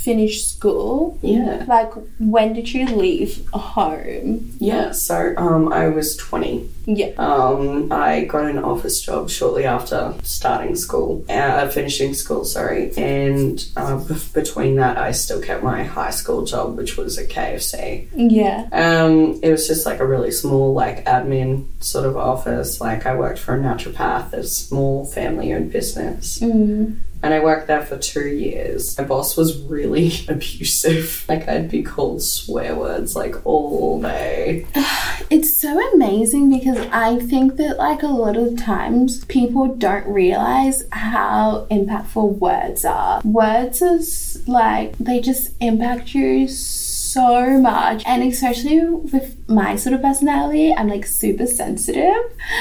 finished 0.00 0.48
school? 0.48 1.18
Yeah. 1.22 1.64
Like, 1.68 1.92
when 2.18 2.52
did 2.54 2.72
you 2.72 2.86
leave 2.86 3.46
home? 3.50 4.52
Yeah, 4.58 4.92
so 4.92 5.34
um, 5.36 5.72
I 5.72 5.88
was 5.88 6.16
20 6.16 6.68
Yeah. 6.86 7.12
Um, 7.18 7.92
I 7.92 8.24
got 8.24 8.44
an 8.46 8.58
office 8.58 9.00
job 9.00 9.28
shortly 9.30 9.64
after 9.64 10.14
starting 10.22 10.74
school, 10.76 11.24
uh, 11.28 11.68
finishing 11.68 12.14
school, 12.14 12.44
sorry. 12.44 12.92
And 12.96 13.64
uh, 13.76 13.98
b- 13.98 14.14
between 14.32 14.76
that, 14.76 14.96
I 14.96 15.12
still 15.12 15.40
kept 15.42 15.62
my 15.62 15.84
high 15.84 16.10
school 16.10 16.44
job, 16.44 16.76
which 16.76 16.96
was 16.96 17.18
a 17.18 17.26
KFC. 17.26 18.08
Yeah. 18.14 18.68
Um, 18.72 19.38
it 19.42 19.50
was 19.50 19.66
just 19.66 19.86
like 19.86 20.00
a 20.00 20.06
really 20.06 20.30
small, 20.30 20.72
like 20.72 21.04
admin 21.04 21.66
sort 21.80 22.06
of 22.06 22.16
office. 22.16 22.80
Like 22.80 23.06
I 23.06 23.14
worked 23.14 23.38
for 23.38 23.54
a 23.54 23.58
naturopath, 23.58 24.32
a 24.32 24.44
small 24.44 25.04
family-owned 25.04 25.70
business. 25.72 26.40
Mm. 26.40 26.98
And 27.22 27.34
I 27.34 27.40
worked 27.40 27.66
there 27.66 27.84
for 27.84 27.98
two 27.98 28.28
years. 28.28 28.96
My 28.96 29.04
boss 29.04 29.36
was 29.36 29.60
really 29.62 30.12
abusive. 30.28 31.24
Like 31.28 31.48
I'd 31.48 31.70
be 31.70 31.82
called 31.82 32.22
swear 32.22 32.74
words 32.74 33.14
like 33.14 33.34
all 33.44 34.00
day. 34.00 34.66
It's 35.30 35.60
so 35.60 35.78
amazing 35.94 36.50
because 36.50 36.78
I 36.90 37.20
think 37.20 37.54
that, 37.56 37.78
like, 37.78 38.02
a 38.02 38.08
lot 38.08 38.36
of 38.36 38.58
times 38.58 39.24
people 39.26 39.76
don't 39.76 40.04
realize 40.08 40.82
how 40.90 41.68
impactful 41.70 42.38
words 42.38 42.84
are. 42.84 43.20
Words 43.24 43.80
is 43.80 44.42
like, 44.48 44.98
they 44.98 45.20
just 45.20 45.52
impact 45.60 46.16
you 46.16 46.48
so 46.48 47.60
much. 47.60 48.02
And 48.06 48.24
especially 48.24 48.80
with 48.84 49.39
my 49.50 49.76
sort 49.76 49.94
of 49.94 50.02
personality, 50.02 50.72
I'm 50.72 50.88
like 50.88 51.04
super 51.06 51.46
sensitive, 51.46 52.14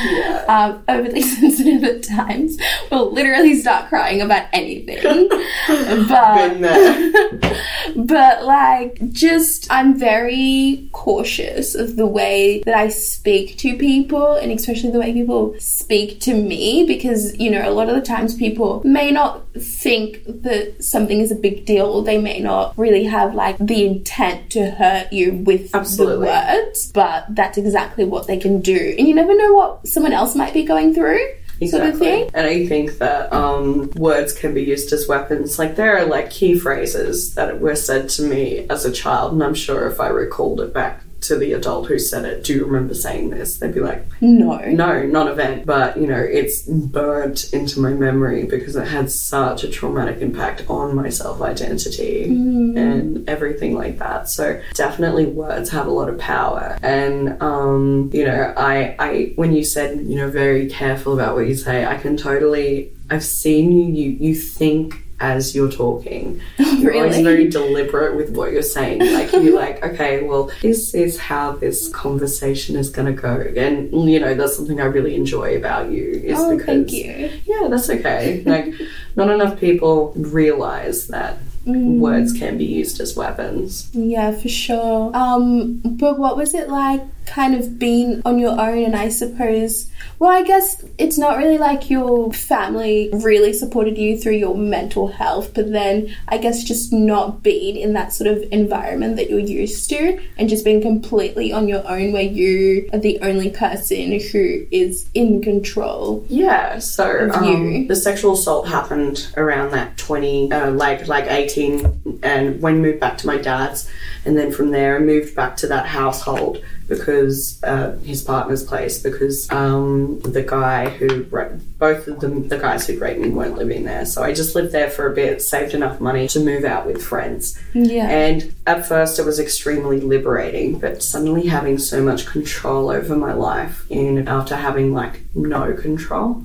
Yeah. 0.03 0.45
um, 0.47 0.83
overly 0.87 1.21
sensitive 1.39 1.83
at 1.83 2.03
times. 2.03 2.57
Will 2.91 3.11
literally 3.11 3.55
start 3.61 3.89
crying 3.89 4.21
about 4.21 4.47
anything. 4.53 5.29
but 6.07 6.35
Been 6.49 6.61
there. 6.61 7.55
but 7.95 8.43
like 8.45 8.99
just 9.11 9.67
i'm 9.71 9.97
very 9.97 10.87
cautious 10.91 11.75
of 11.75 11.95
the 11.95 12.05
way 12.05 12.61
that 12.65 12.75
i 12.75 12.87
speak 12.87 13.57
to 13.57 13.75
people 13.77 14.33
and 14.35 14.51
especially 14.51 14.91
the 14.91 14.99
way 14.99 15.11
people 15.13 15.55
speak 15.59 16.19
to 16.19 16.33
me 16.33 16.83
because 16.85 17.37
you 17.39 17.49
know 17.49 17.67
a 17.67 17.71
lot 17.71 17.89
of 17.89 17.95
the 17.95 18.01
times 18.01 18.35
people 18.35 18.81
may 18.85 19.11
not 19.11 19.43
think 19.53 20.23
that 20.25 20.83
something 20.83 21.19
is 21.19 21.31
a 21.31 21.35
big 21.35 21.65
deal 21.65 21.85
or 21.87 22.03
they 22.03 22.17
may 22.17 22.39
not 22.39 22.77
really 22.77 23.03
have 23.05 23.33
like 23.35 23.57
the 23.57 23.85
intent 23.85 24.49
to 24.51 24.71
hurt 24.71 25.11
you 25.11 25.33
with 25.33 25.73
Absolutely. 25.73 26.27
the 26.27 26.31
words 26.31 26.78
words, 26.79 26.91
but 26.91 27.35
that's 27.35 27.57
exactly 27.57 28.05
what 28.05 28.27
they 28.27 28.37
can 28.37 28.61
do. 28.61 28.95
And 28.97 29.07
you 29.07 29.15
never 29.15 29.35
know 29.35 29.53
what 29.53 29.87
someone 29.87 30.13
else 30.13 30.35
might 30.35 30.53
be 30.53 30.63
going 30.63 30.93
through. 30.93 31.19
Sort 31.67 31.83
of 31.83 31.99
thing. 31.99 32.29
And 32.33 32.47
I 32.47 32.65
think 32.67 32.99
that 32.99 33.33
um, 33.33 33.91
words 33.97 34.31
can 34.31 34.53
be 34.53 34.63
used 34.63 34.93
as 34.93 35.09
weapons. 35.09 35.59
Like 35.59 35.75
there 35.75 35.97
are 35.97 36.05
like 36.05 36.31
key 36.31 36.57
phrases 36.57 37.35
that 37.35 37.59
were 37.59 37.75
said 37.75 38.07
to 38.11 38.21
me 38.21 38.65
as 38.69 38.85
a 38.85 38.91
child, 38.93 39.33
and 39.33 39.43
I'm 39.43 39.55
sure 39.55 39.85
if 39.87 39.99
I 39.99 40.07
recalled 40.07 40.61
it 40.61 40.73
back 40.73 41.03
to 41.21 41.37
the 41.37 41.53
adult 41.53 41.87
who 41.87 41.99
said 41.99 42.25
it, 42.25 42.43
do 42.43 42.53
you 42.53 42.65
remember 42.65 42.93
saying 42.93 43.29
this? 43.29 43.57
They'd 43.57 43.73
be 43.73 43.79
like, 43.81 44.05
No. 44.21 44.57
no, 44.57 45.03
non-event. 45.05 45.65
But 45.65 45.97
you 45.97 46.07
know, 46.07 46.19
it's 46.19 46.61
burnt 46.63 47.53
into 47.53 47.79
my 47.79 47.93
memory 47.93 48.45
because 48.45 48.75
it 48.75 48.87
had 48.87 49.11
such 49.11 49.63
a 49.63 49.69
traumatic 49.69 50.21
impact 50.21 50.63
on 50.69 50.95
my 50.95 51.09
self-identity 51.09 52.23
and 52.25 53.27
everything 53.29 53.73
like 53.75 53.97
that. 53.99 54.29
So 54.29 54.61
definitely, 54.73 55.25
words 55.25 55.69
have 55.69 55.87
a 55.87 55.91
lot 55.91 56.09
of 56.09 56.17
power. 56.19 56.77
And 56.81 57.41
um, 57.41 58.09
you 58.13 58.25
know, 58.25 58.53
I, 58.57 58.95
I, 58.99 59.33
when 59.35 59.53
you 59.53 59.63
said, 59.63 59.99
you 60.01 60.15
know, 60.15 60.29
very 60.29 60.67
careful 60.69 61.13
about 61.13 61.35
what 61.35 61.47
you 61.47 61.55
say, 61.55 61.85
I 61.85 61.97
can 61.97 62.17
totally. 62.17 62.91
I've 63.09 63.23
seen 63.23 63.71
you. 63.71 63.85
You, 63.91 64.09
you 64.11 64.35
think 64.35 65.03
as 65.21 65.53
you're 65.55 65.71
talking. 65.71 66.41
You're 66.77 66.95
always 66.95 67.17
very 67.17 67.47
deliberate 67.49 68.15
with 68.15 68.29
what 68.35 68.51
you're 68.53 68.61
saying. 68.61 68.99
Like 68.99 69.31
you're 69.33 69.53
like, 69.55 69.83
okay, 69.89 70.23
well, 70.23 70.49
this 70.61 70.93
is 70.93 71.19
how 71.19 71.53
this 71.53 71.89
conversation 71.89 72.75
is 72.77 72.89
going 72.89 73.13
to 73.13 73.21
go. 73.21 73.41
And 73.57 74.09
you 74.09 74.19
know, 74.19 74.33
that's 74.33 74.55
something 74.55 74.79
I 74.79 74.85
really 74.85 75.15
enjoy 75.15 75.57
about 75.57 75.91
you. 75.91 76.21
Is 76.23 76.39
Oh, 76.39 76.51
because 76.55 76.65
thank 76.65 76.91
you. 76.93 77.31
yeah, 77.45 77.67
that's 77.69 77.89
okay. 77.89 78.43
Like, 78.49 78.73
not 79.15 79.29
enough 79.29 79.59
people 79.59 80.13
realize 80.15 81.07
that 81.07 81.37
Mm. 81.67 81.99
words 81.99 82.31
can 82.33 82.57
be 82.57 82.63
used 82.65 82.99
as 83.01 83.15
weapons. 83.17 83.89
Yeah, 83.93 84.31
for 84.31 84.47
sure. 84.47 85.11
Um, 85.13 85.81
but 85.83 86.17
what 86.17 86.37
was 86.37 86.53
it 86.55 86.69
like 86.69 87.01
kind 87.29 87.55
of 87.55 87.77
being 87.77 88.21
on 88.25 88.39
your 88.39 88.59
own 88.59 88.83
and 88.83 88.95
I 88.95 89.09
suppose 89.09 89.89
well 90.17 90.31
I 90.31 90.43
guess 90.43 90.83
it's 90.97 91.17
not 91.17 91.37
really 91.37 91.57
like 91.57 91.89
your 91.89 92.33
family 92.33 93.09
really 93.13 93.53
supported 93.53 93.97
you 93.97 94.17
through 94.17 94.33
your 94.33 94.57
mental 94.57 95.07
health, 95.07 95.53
but 95.53 95.71
then 95.71 96.15
I 96.27 96.37
guess 96.37 96.63
just 96.63 96.91
not 96.91 97.43
being 97.43 97.75
in 97.75 97.93
that 97.93 98.13
sort 98.13 98.27
of 98.27 98.43
environment 98.51 99.15
that 99.17 99.29
you're 99.29 99.39
used 99.39 99.89
to 99.89 100.19
and 100.37 100.49
just 100.49 100.65
being 100.65 100.81
completely 100.81 101.51
on 101.51 101.67
your 101.67 101.87
own 101.87 102.11
where 102.11 102.23
you 102.23 102.89
are 102.93 102.99
the 102.99 103.19
only 103.21 103.49
person 103.49 104.19
who 104.19 104.65
is 104.71 105.09
in 105.13 105.41
control. 105.41 106.25
Yeah, 106.29 106.79
so 106.79 107.29
um, 107.31 107.43
you. 107.45 107.87
the 107.87 107.95
sexual 107.95 108.33
assault 108.33 108.67
happened 108.67 109.31
around 109.37 109.71
that 109.71 109.97
20, 109.97 110.51
uh, 110.51 110.71
like 110.71 111.07
like 111.07 111.25
18, 111.25 112.19
and 112.23 112.61
when 112.61 112.81
moved 112.81 112.99
back 112.99 113.17
to 113.19 113.27
my 113.27 113.37
dad's, 113.37 113.89
and 114.25 114.37
then 114.37 114.51
from 114.51 114.71
there 114.71 114.97
I 114.97 114.99
moved 114.99 115.35
back 115.35 115.57
to 115.57 115.67
that 115.67 115.85
household 115.85 116.63
because 116.89 117.63
uh, 117.63 117.95
his 117.99 118.21
partner's 118.21 118.63
place 118.63 119.01
because 119.01 119.49
um, 119.51 120.19
the 120.21 120.41
guy 120.41 120.89
who 120.89 121.23
ra- 121.29 121.49
both 121.77 122.07
of 122.07 122.19
them 122.19 122.47
the 122.47 122.57
guys 122.57 122.87
who 122.87 122.99
raped 122.99 123.21
me 123.21 123.29
weren't 123.29 123.55
living 123.55 123.83
there, 123.83 124.05
so 124.05 124.23
I 124.23 124.33
just 124.33 124.55
lived 124.55 124.71
there 124.71 124.89
for 124.89 125.09
a 125.09 125.13
bit, 125.13 125.41
saved 125.41 125.73
enough 125.73 126.01
money 126.01 126.27
to 126.29 126.39
move 126.39 126.65
out 126.65 126.85
with 126.85 127.01
friends. 127.01 127.57
Yeah. 127.73 128.09
And 128.09 128.53
at 128.65 128.87
first, 128.87 129.19
it 129.19 129.25
was 129.25 129.39
extremely 129.39 130.01
liberating, 130.01 130.79
but 130.79 131.03
suddenly 131.03 131.47
having 131.47 131.77
so 131.77 132.01
much 132.03 132.25
control 132.25 132.89
over 132.89 133.15
my 133.15 133.33
life, 133.33 133.89
and 133.91 134.27
after 134.27 134.55
having 134.55 134.93
like 134.93 135.21
no 135.35 135.73
control, 135.73 136.43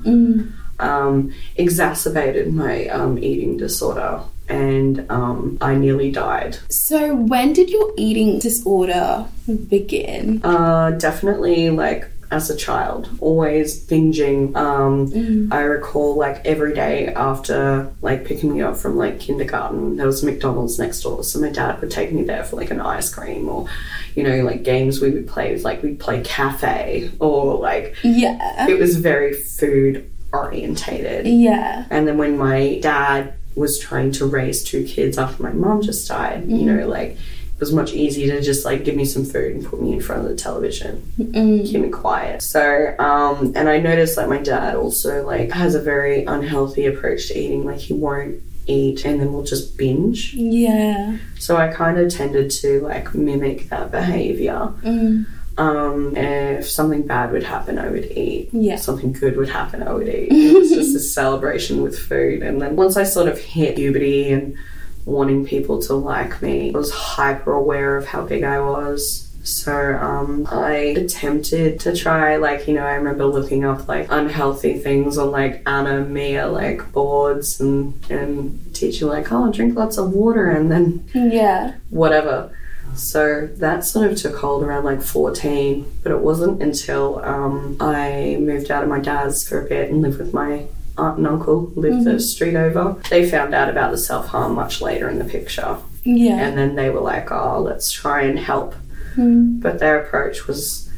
um, 0.79 1.33
exacerbated 1.57 2.53
my 2.53 2.87
um, 2.89 3.19
eating 3.19 3.57
disorder, 3.57 4.21
and 4.49 5.11
um, 5.11 5.59
I 5.61 5.75
nearly 5.75 6.11
died. 6.11 6.59
So 6.71 7.15
when 7.15 7.53
did 7.53 7.71
your 7.71 7.93
eating 7.97 8.39
disorder 8.39 9.27
begin? 9.69 10.41
Uh, 10.45 10.91
definitely 10.93 11.71
like 11.71 12.09
as 12.31 12.51
a 12.51 12.57
child, 12.57 13.09
always 13.21 13.87
binging. 13.87 14.57
Um, 14.57 15.49
I 15.53 15.61
recall 15.61 16.17
like 16.17 16.45
every 16.45 16.75
day 16.75 17.09
after 17.15 17.93
like 18.03 18.25
picking 18.25 18.55
me 18.55 18.63
up 18.63 18.77
from 18.77 18.97
like 18.97 19.21
kindergarten, 19.21 19.97
there 19.97 20.07
was 20.07 20.25
McDonald's 20.25 20.79
next 20.79 21.03
door, 21.03 21.23
so 21.23 21.39
my 21.41 21.51
dad 21.51 21.81
would 21.81 21.91
take 21.93 22.13
me 22.13 22.25
there 22.25 22.43
for 22.43 22.57
like 22.57 22.71
an 22.71 22.81
ice 22.81 23.13
cream 23.15 23.49
or, 23.49 23.69
you 24.17 24.23
know, 24.25 24.43
like 24.43 24.63
games 24.65 25.01
we 25.01 25.11
would 25.11 25.29
play. 25.29 25.57
Like 25.59 25.83
we'd 25.83 26.01
play 26.01 26.23
cafe 26.23 27.11
or 27.21 27.55
like 27.59 27.95
Yeah. 28.03 28.69
it 28.69 28.79
was 28.81 28.97
very 28.97 29.33
food 29.35 30.11
orientated. 30.33 31.27
Yeah. 31.27 31.85
And 31.91 32.09
then 32.09 32.19
when 32.19 32.37
my 32.37 32.79
dad 32.83 33.35
was 33.55 33.79
trying 33.79 34.13
to 34.13 34.27
raise 34.27 34.65
two 34.65 34.85
kids 34.85 35.19
after 35.19 35.43
my 35.43 35.53
mom 35.53 35.83
just 35.83 36.09
died, 36.09 36.49
you 36.49 36.63
know, 36.65 36.87
like 36.87 37.11
it 37.11 37.61
was 37.61 37.73
much 37.73 37.93
easier 37.93 38.35
to 38.35 38.43
just 38.43 38.65
like 38.65 38.85
give 38.85 38.97
me 38.97 39.05
some 39.05 39.25
food 39.25 39.55
and 39.55 39.65
put 39.65 39.81
me 39.81 39.93
in 39.93 40.01
front 40.01 40.23
of 40.23 40.29
the 40.29 40.35
television, 40.37 41.13
keep 41.17 41.81
me 41.81 41.89
quiet. 41.89 42.43
So, 42.43 42.97
um, 42.99 43.53
and 43.55 43.69
I 43.69 43.79
noticed 43.79 44.17
like 44.17 44.29
my 44.29 44.39
dad 44.39 44.75
also 44.75 45.25
like 45.25 45.51
has 45.53 45.75
a 45.75 45.81
very 45.81 46.25
unhealthy 46.25 46.87
approach 46.87 47.29
to 47.29 47.39
eating. 47.39 47.65
Like 47.65 47.79
he 47.79 47.95
won't 47.95 48.43
eat 48.67 49.05
and 49.05 49.21
then 49.21 49.33
we'll 49.33 49.45
just 49.45 49.77
binge. 49.77 50.35
Yeah. 50.35 51.19
So 51.39 51.57
I 51.57 51.69
kind 51.69 51.99
of 51.99 52.13
tended 52.13 52.51
to 52.53 52.81
like 52.81 53.15
mimic 53.15 53.69
that 53.69 53.91
behavior. 53.91 54.73
Mm. 54.83 55.27
Um, 55.57 56.17
if 56.17 56.69
something 56.69 57.03
bad 57.07 57.31
would 57.33 57.45
happen, 57.45 57.79
I 57.79 57.89
would 57.89 58.07
eat. 58.13 58.49
Yeah. 58.53 58.75
If 58.75 58.81
something 58.81 59.13
good 59.13 59.37
would 59.37 59.49
happen, 59.49 59.83
I 59.83 59.93
would 59.93 60.09
eat. 60.09 60.29
It 60.33 60.55
was 60.59 60.71
just 60.71 60.97
a 60.97 61.01
celebration 61.01 61.83
with 61.83 61.99
food. 61.99 62.43
And 62.43 62.61
then 62.61 62.77
once 62.77 62.97
I 62.97 63.05
sort 63.05 63.29
of 63.29 63.39
hit 63.39 63.77
puberty 63.77 64.33
and 64.33 64.57
wanting 65.05 65.45
people 65.47 65.81
to 65.83 65.95
like 65.95 66.41
me, 66.43 66.71
I 66.75 66.77
was 66.77 66.91
hyper 66.91 67.53
aware 67.53 67.97
of 67.97 68.07
how 68.07 68.23
big 68.25 68.43
I 68.43 68.61
was. 68.61 69.29
So 69.45 69.95
um, 69.97 70.47
I 70.51 70.73
attempted 70.97 71.79
to 71.81 71.95
try, 71.95 72.37
like, 72.37 72.67
you 72.67 72.73
know, 72.75 72.85
I 72.87 72.95
remember 72.95 73.27
looking 73.27 73.63
up 73.65 73.87
like 73.87 74.07
unhealthy 74.11 74.79
things 74.79 75.19
on 75.19 75.31
like 75.31 75.63
Ana 75.69 76.01
Mia 76.01 76.47
like 76.49 76.91
boards 76.93 77.61
and 77.61 77.93
and 78.11 78.59
teaching 78.75 79.07
like, 79.09 79.31
oh, 79.31 79.53
drink 79.53 79.77
lots 79.77 79.99
of 79.99 80.13
water 80.13 80.49
and 80.51 80.71
then 80.73 81.05
Yeah. 81.15 81.75
whatever. 81.91 82.57
So 82.95 83.49
that 83.57 83.85
sort 83.85 84.11
of 84.11 84.17
took 84.17 84.37
hold 84.37 84.63
around 84.63 84.85
like 84.85 85.03
14, 85.03 86.01
but 86.03 86.13
it 86.13 86.21
wasn't 86.21 86.63
until 86.63 87.19
um, 87.25 87.77
I 87.81 88.37
moved 88.41 88.71
out 88.71 88.83
of 88.83 88.89
my 88.89 89.01
dad's 89.01 89.47
for 89.47 89.65
a 89.65 89.69
bit 89.69 89.91
and 89.91 90.03
lived 90.03 90.19
with 90.19 90.33
my 90.33 90.67
aunt 90.97 91.19
and 91.19 91.27
uncle, 91.27 91.73
lived 91.75 92.05
the 92.05 92.11
mm-hmm. 92.11 92.19
street 92.19 92.55
over. 92.55 92.97
They 93.11 93.29
found 93.29 93.55
out 93.55 93.69
about 93.69 93.91
the 93.91 93.99
self 93.99 94.29
harm 94.29 94.55
much 94.55 94.81
later 94.81 95.09
in 95.09 95.19
the 95.19 95.25
picture. 95.25 95.79
Yeah. 96.05 96.39
And 96.39 96.57
then 96.57 96.75
they 96.75 96.91
were 96.91 97.01
like, 97.01 97.31
oh, 97.31 97.61
let's 97.61 97.91
try 97.91 98.23
and 98.23 98.39
help. 98.39 98.75
Hmm. 99.15 99.61
But 99.61 99.79
their 99.79 100.01
approach 100.01 100.47
was, 100.47 100.91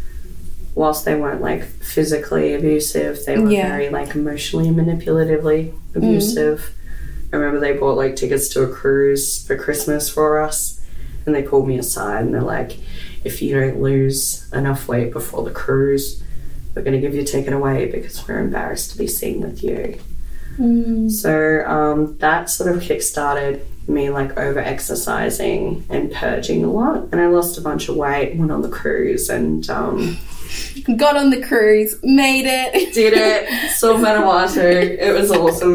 whilst 0.74 1.04
they 1.04 1.14
weren't 1.14 1.40
like 1.40 1.62
physically 1.62 2.54
abusive, 2.54 3.24
they 3.24 3.38
were 3.38 3.50
Yeah. 3.50 3.68
very 3.68 3.88
like 3.88 4.14
emotionally 4.14 4.68
manipulatively 4.68 5.70
hmm. 5.70 5.98
abusive. 5.98 6.72
I 7.32 7.37
remember 7.37 7.61
they 7.61 7.76
bought 7.76 7.96
like 7.96 8.16
tickets 8.16 8.48
to 8.50 8.62
a 8.62 8.68
cruise 8.68 9.46
for 9.46 9.56
Christmas 9.56 10.09
for 10.09 10.40
us, 10.40 10.76
and 11.27 11.35
they 11.35 11.43
pulled 11.43 11.67
me 11.69 11.79
aside 11.79 12.25
and 12.25 12.33
they're 12.35 12.41
like, 12.43 12.79
if 13.25 13.43
you 13.43 13.59
don't 13.59 13.81
lose 13.83 14.51
enough 14.53 14.89
weight 14.89 15.12
before 15.12 15.43
the 15.45 15.51
cruise, 15.51 16.23
we're 16.75 16.83
going 16.83 16.95
to 16.95 17.01
give 17.01 17.15
your 17.15 17.25
ticket 17.25 17.53
away 17.53 17.87
because 17.91 18.27
we're 18.27 18.39
embarrassed 18.39 18.93
to 18.93 18.99
be 18.99 19.07
seen 19.07 19.41
with 19.41 19.62
you. 19.62 19.99
So 21.11 21.65
um, 21.67 22.17
that 22.19 22.49
sort 22.49 22.75
of 22.75 22.81
kick-started 22.83 23.67
me 23.89 24.09
like 24.11 24.37
over 24.39 24.59
exercising 24.59 25.85
and 25.91 26.11
purging 26.12 26.65
a 26.65 26.71
lot, 26.71 27.09
and 27.12 27.21
I 27.21 27.27
lost 27.27 27.59
a 27.59 27.61
bunch 27.61 27.89
of 27.91 27.97
weight. 27.97 28.37
Went 28.37 28.51
on 28.51 28.62
the 28.62 28.69
cruise 28.71 29.29
and 29.29 29.69
um, 29.69 30.17
Got 30.97 31.17
on 31.17 31.31
the 31.31 31.43
cruise, 31.43 31.97
made 32.03 32.47
it. 32.47 32.95
did 32.95 33.12
it. 33.15 33.71
Saw 33.77 33.95
Vanuatu. 33.99 34.59
It 34.99 35.12
was 35.12 35.31
awesome. 35.31 35.75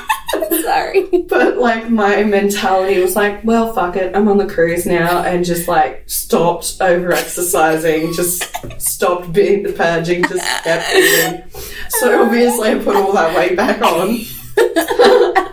Sorry. 0.62 1.06
but 1.28 1.56
like 1.58 1.90
my 1.90 2.22
mentality 2.24 3.00
was 3.00 3.16
like, 3.16 3.42
well, 3.44 3.72
fuck 3.72 3.96
it. 3.96 4.14
I'm 4.14 4.28
on 4.28 4.38
the 4.38 4.46
cruise 4.46 4.86
now, 4.86 5.22
and 5.22 5.44
just 5.44 5.68
like 5.68 6.08
stopped 6.08 6.76
over 6.80 7.12
exercising, 7.12 8.12
just 8.12 8.42
stopped 8.80 9.32
being 9.32 9.62
the 9.62 9.72
purging, 9.72 10.22
just 10.24 10.44
kept 10.64 10.94
eating. 10.94 11.42
So 11.88 12.22
obviously, 12.24 12.70
I 12.70 12.78
put 12.78 12.96
all 12.96 13.12
that 13.12 13.36
weight 13.36 13.56
back 13.56 13.82
on. 13.82 14.20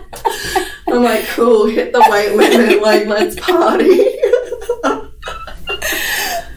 I'm 0.88 1.02
like, 1.02 1.26
cool, 1.28 1.66
hit 1.66 1.92
the 1.92 2.04
weight 2.08 2.34
limit, 2.34 2.82
like, 2.82 3.06
let's 3.06 3.38
party. 3.38 4.04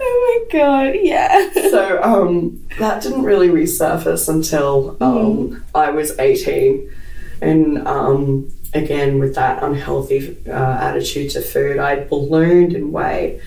Oh 0.03 0.49
my 0.51 0.59
god, 0.59 0.95
yeah. 1.01 1.51
so 1.53 2.01
um, 2.01 2.65
that 2.79 3.01
didn't 3.03 3.23
really 3.23 3.49
resurface 3.49 4.27
until 4.27 4.97
um, 5.01 5.63
I 5.75 5.91
was 5.91 6.17
18. 6.17 6.89
And 7.41 7.87
um, 7.87 8.51
again, 8.73 9.19
with 9.19 9.35
that 9.35 9.63
unhealthy 9.63 10.37
uh, 10.47 10.51
attitude 10.51 11.31
to 11.31 11.41
food, 11.41 11.79
I 11.79 12.03
ballooned 12.03 12.73
in 12.73 12.91
weight 12.91 13.41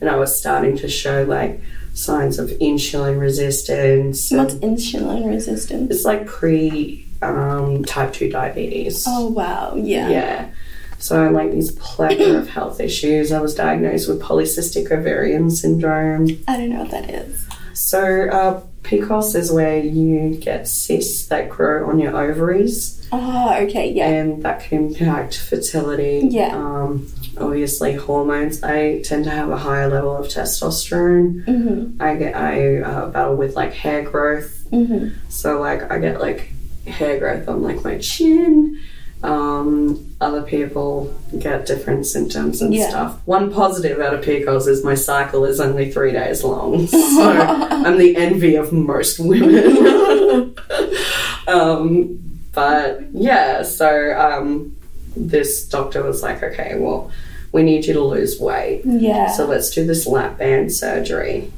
and 0.00 0.08
I 0.08 0.16
was 0.16 0.38
starting 0.38 0.76
to 0.78 0.88
show 0.88 1.24
like 1.24 1.60
signs 1.94 2.38
of 2.38 2.50
insulin 2.50 3.18
resistance. 3.18 4.30
What's 4.30 4.54
insulin 4.56 5.28
resistance? 5.28 5.90
It's 5.90 6.04
like 6.04 6.26
pre 6.26 7.06
um, 7.22 7.84
type 7.84 8.12
2 8.12 8.30
diabetes. 8.30 9.04
Oh 9.06 9.28
wow, 9.28 9.74
yeah. 9.74 10.08
Yeah. 10.08 10.50
So 10.98 11.24
I 11.24 11.28
like 11.28 11.52
these 11.52 11.72
plethora 11.72 12.38
of 12.38 12.48
health 12.48 12.80
issues. 12.80 13.30
I 13.30 13.40
was 13.40 13.54
diagnosed 13.54 14.08
with 14.08 14.20
polycystic 14.20 14.90
ovarian 14.90 15.50
syndrome. 15.50 16.28
I 16.48 16.56
don't 16.56 16.70
know 16.70 16.80
what 16.80 16.90
that 16.90 17.10
is. 17.10 17.46
So 17.74 18.28
uh, 18.28 18.62
PCOS 18.88 19.34
is 19.34 19.52
where 19.52 19.78
you 19.78 20.36
get 20.36 20.66
cysts 20.66 21.26
that 21.26 21.48
grow 21.48 21.88
on 21.90 21.98
your 21.98 22.16
ovaries, 22.16 23.06
Oh, 23.12 23.54
okay, 23.62 23.92
yeah. 23.92 24.08
and 24.08 24.42
that 24.42 24.60
can 24.60 24.94
impact 24.94 25.38
fertility. 25.38 26.26
Yeah. 26.30 26.56
Um, 26.56 27.06
obviously, 27.38 27.94
hormones. 27.94 28.62
I 28.62 29.02
tend 29.02 29.24
to 29.24 29.30
have 29.30 29.50
a 29.50 29.56
higher 29.58 29.88
level 29.88 30.16
of 30.16 30.26
testosterone. 30.26 31.44
Mm-hmm. 31.46 32.02
I 32.02 32.16
get 32.16 32.34
I 32.36 32.78
uh, 32.80 33.08
battle 33.10 33.36
with 33.36 33.56
like 33.56 33.72
hair 33.74 34.02
growth. 34.02 34.66
Mm-hmm. 34.70 35.18
So 35.28 35.60
like 35.60 35.90
I 35.90 35.98
get 35.98 36.20
like 36.20 36.50
hair 36.86 37.18
growth 37.18 37.48
on 37.48 37.62
like 37.62 37.84
my 37.84 37.98
chin. 37.98 38.80
Um, 39.22 40.14
other 40.20 40.42
people 40.42 41.12
get 41.38 41.66
different 41.66 42.06
symptoms 42.06 42.62
and 42.62 42.72
Yeah. 42.72 42.88
stuff. 42.88 43.20
One 43.24 43.52
positive 43.52 43.98
out 44.00 44.14
of 44.14 44.20
PCOS 44.24 44.68
is 44.68 44.84
my 44.84 44.94
cycle 44.94 45.44
is 45.44 45.58
only 45.60 45.90
three 45.90 46.12
days 46.12 46.44
long. 46.44 46.86
So 47.18 47.30
I'm 47.30 47.98
the 47.98 48.16
envy 48.16 48.54
of 48.54 48.72
most 48.72 49.18
women. 49.18 50.54
um, 51.48 52.18
but 52.52 53.02
yeah, 53.12 53.62
so 53.62 54.16
um, 54.18 54.76
this 55.16 55.66
doctor 55.68 56.02
was 56.02 56.22
like, 56.22 56.42
okay, 56.42 56.78
well, 56.78 57.10
we 57.52 57.62
need 57.62 57.86
you 57.86 57.94
to 57.94 58.00
lose 58.02 58.38
weight. 58.38 58.82
Yeah. 58.84 59.30
So 59.32 59.46
let's 59.46 59.70
do 59.70 59.86
this 59.86 60.06
lap 60.06 60.38
band 60.38 60.72
surgery. 60.72 61.50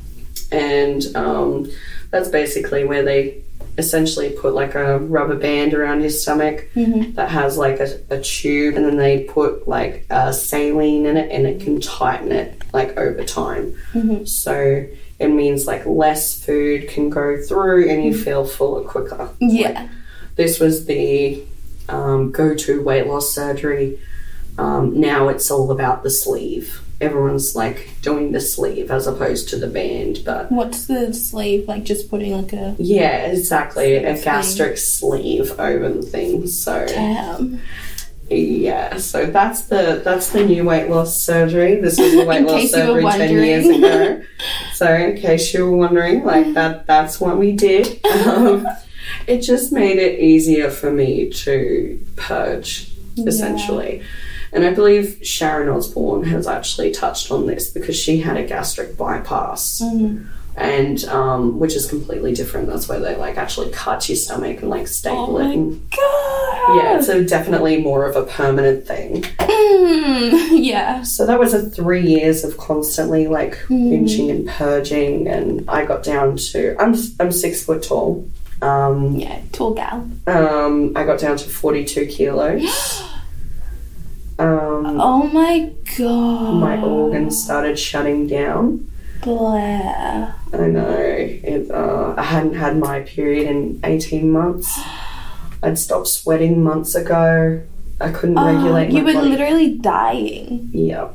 And 0.53 1.05
um, 1.15 1.71
that's 2.11 2.29
basically 2.29 2.85
where 2.85 3.03
they 3.03 3.43
essentially 3.79 4.31
put 4.31 4.55
like 4.55 4.75
a 4.75 4.99
rubber 4.99 5.37
band 5.37 5.75
around 5.75 6.01
your 6.01 6.11
stomach 6.11 6.69
Mhm. 6.75 7.15
that 7.15 7.29
has 7.31 7.57
like 7.57 7.81
a, 7.81 7.99
a 8.11 8.21
tube, 8.21 8.75
and 8.77 8.85
then 8.85 8.97
they 8.97 9.25
put 9.25 9.67
like 9.69 10.07
uh, 10.11 10.33
saline 10.33 11.07
in 11.07 11.17
it 11.17 11.31
and 11.31 11.47
it 11.47 11.61
can 11.61 11.81
tighten 11.81 12.33
it 12.33 12.61
like 12.73 12.97
over 12.99 13.25
time. 13.25 13.75
Mhm. 13.95 14.29
So 14.29 14.85
it 15.19 15.29
means 15.29 15.67
like 15.67 15.85
less 15.87 16.43
food 16.45 16.89
can 16.89 17.11
go 17.11 17.37
through 17.41 17.89
and 17.89 18.05
you 18.05 18.15
feel 18.17 18.45
fuller 18.45 18.83
quicker. 18.83 19.31
yeah. 19.41 19.89
This 20.37 20.59
was 20.61 20.87
the 20.87 21.43
um, 21.89 22.31
go 22.31 22.55
to 22.55 22.83
weight 22.83 23.07
loss 23.07 23.35
surgery. 23.35 23.99
Um, 24.59 25.01
now 25.01 25.29
it's 25.29 25.51
all 25.51 25.71
about 25.71 26.03
the 26.03 26.11
sleeve. 26.11 26.81
Everyone's 27.01 27.55
like 27.57 27.91
doing 28.03 28.33
the 28.33 28.41
sleeve 28.41 28.91
as 28.91 29.07
opposed 29.07 29.49
to 29.51 29.57
the 29.57 29.67
band, 29.67 30.21
but 30.25 30.53
What's 30.53 30.87
the 30.87 31.15
sleeve 31.15 31.67
like? 31.67 31.85
Just 31.85 32.11
putting 32.11 32.33
like 32.33 32.53
a 32.53 32.77
yeah, 32.79 33.27
exactly. 33.27 33.97
A 33.97 34.23
gastric 34.23 34.77
sleeve 34.77 35.59
over 35.59 35.89
the 35.89 36.03
thing. 36.03 36.47
So 36.47 36.87
damn. 36.87 37.61
yeah, 38.29 38.99
so 38.99 39.27
that's 39.27 39.63
the 39.63 40.03
that's 40.05 40.31
the 40.31 40.45
new 40.45 40.65
weight 40.65 40.91
loss 40.91 41.23
surgery. 41.23 41.81
This 41.81 41.99
was 41.99 42.13
the 42.13 42.25
weight 42.27 42.45
loss 42.45 42.61
case 42.61 42.77
you 42.77 42.93
were 42.93 43.03
surgery 43.03 43.27
ten 43.27 43.45
years 43.45 43.67
ago. 43.67 44.23
So 44.75 44.95
in 44.95 45.17
case 45.17 45.55
you 45.55 45.71
were 45.71 45.77
wondering, 45.77 46.25
like 46.25 46.53
that 46.55 46.87
that's 46.87 47.21
what 47.21 47.39
we 47.39 47.53
did. 47.53 48.05
Um, 48.05 48.67
it 49.27 49.41
just 49.41 49.73
made 49.73 49.99
it 49.99 50.21
easier 50.21 50.71
for 50.71 50.93
me 50.93 51.31
to 51.31 52.05
purge, 52.17 52.93
essentially. 53.19 54.03
And 54.53 54.65
I 54.65 54.73
believe 54.75 55.19
Sharon 55.23 55.69
Osbourne 55.69 56.25
has 56.25 56.47
actually 56.47 56.91
touched 56.91 57.31
on 57.31 57.47
this 57.47 57.71
because 57.71 57.97
she 57.97 58.19
had 58.21 58.37
a 58.37 58.45
gastric 58.45 58.97
bypass. 58.97 59.81
Mhm. 59.83 60.27
And 60.57 61.05
um, 61.05 61.59
which 61.61 61.75
is 61.77 61.87
completely 61.87 62.35
different. 62.35 62.67
That's 62.69 62.89
where 62.89 62.99
they 62.99 63.15
like 63.17 63.37
actually 63.39 63.71
cut 63.71 64.09
your 64.09 64.17
stomach 64.17 64.61
and 64.61 64.69
like 64.69 64.89
staple 64.89 65.37
Oh 65.37 65.39
it. 65.39 65.45
And, 65.55 65.91
god. 65.91 66.77
yeah, 66.77 67.01
so 67.01 67.23
definitely 67.25 67.81
more 67.81 68.05
of 68.05 68.17
a 68.17 68.25
permanent 68.25 68.87
thing. 68.87 69.23
Mm, 69.23 70.49
yeah. 70.65 71.03
So 71.05 71.25
that 71.25 71.39
was 71.39 71.55
a 71.55 71.63
three 71.71 72.05
years 72.07 72.43
of 72.45 72.59
constantly 72.59 73.29
like 73.29 73.57
binging 73.71 74.29
and 74.31 74.49
purging, 74.49 75.29
and 75.29 75.65
I 75.71 75.85
got 75.85 76.03
down 76.03 76.37
to 76.37 76.75
I'm 76.81 76.95
I'm 77.21 77.31
six 77.33 77.65
foot 77.65 77.85
tall. 77.85 78.29
Um, 78.61 79.17
Yeah. 79.17 79.41
Tall 79.53 79.73
gal. 79.75 80.07
um, 80.27 80.93
I 80.97 81.05
got 81.05 81.21
down 81.21 81.37
to 81.39 81.49
forty 81.49 81.85
two 81.85 82.07
kilos. 82.07 83.03
Um, 84.41 85.01
Oh 85.01 85.25
my 85.33 85.71
god. 85.99 86.55
my 86.55 86.81
organs 86.81 87.43
started 87.43 87.79
shutting 87.79 88.27
down. 88.27 88.91
Blair. 89.23 90.35
I 90.53 90.67
know 90.67 90.91
it. 90.99 91.71
Uh, 91.71 92.15
I 92.17 92.23
hadn't 92.23 92.55
had 92.55 92.79
my 92.79 93.01
period 93.01 93.49
in 93.49 93.81
eighteen 93.85 94.31
months. 94.33 94.79
I'd 95.63 95.79
stopped 95.79 96.09
sweating 96.09 96.63
months 96.65 96.95
ago. 96.95 97.61
I 98.01 98.11
couldn't 98.11 98.39
Oh, 98.39 98.47
regulate 98.47 98.91
you 98.93 99.05
were 99.05 99.13
body. 99.13 99.29
literally 99.29 99.71
dying. 99.77 100.71
yeah, 100.73 101.09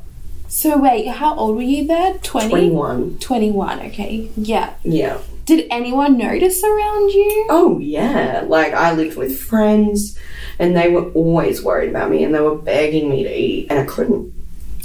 So 0.47 0.77
wait, 0.77 1.07
how 1.07 1.33
old 1.35 1.55
were 1.55 1.63
you 1.63 1.87
there? 1.87 2.13
20? 2.21 2.49
twenty 2.49 2.69
one. 2.69 3.17
21, 3.19 3.79
okay. 3.87 4.29
Yeah. 4.37 4.73
Yeah. 4.83 5.17
Did 5.47 5.65
anyone 5.71 6.15
notice 6.17 6.63
around 6.63 7.09
you? 7.09 7.47
Oh 7.49 7.79
yeah, 7.79 8.43
like 8.47 8.73
I 8.73 8.93
lived 8.93 9.17
with 9.17 9.35
friends, 9.39 10.15
and 10.59 10.75
they 10.75 10.89
were 10.89 11.09
always 11.11 11.61
worried 11.63 11.89
about 11.89 12.09
me, 12.11 12.23
and 12.23 12.33
they 12.33 12.41
were 12.41 12.55
begging 12.55 13.09
me 13.09 13.23
to 13.23 13.33
eat, 13.39 13.67
and 13.69 13.79
I 13.79 13.85
couldn't. 13.85 14.33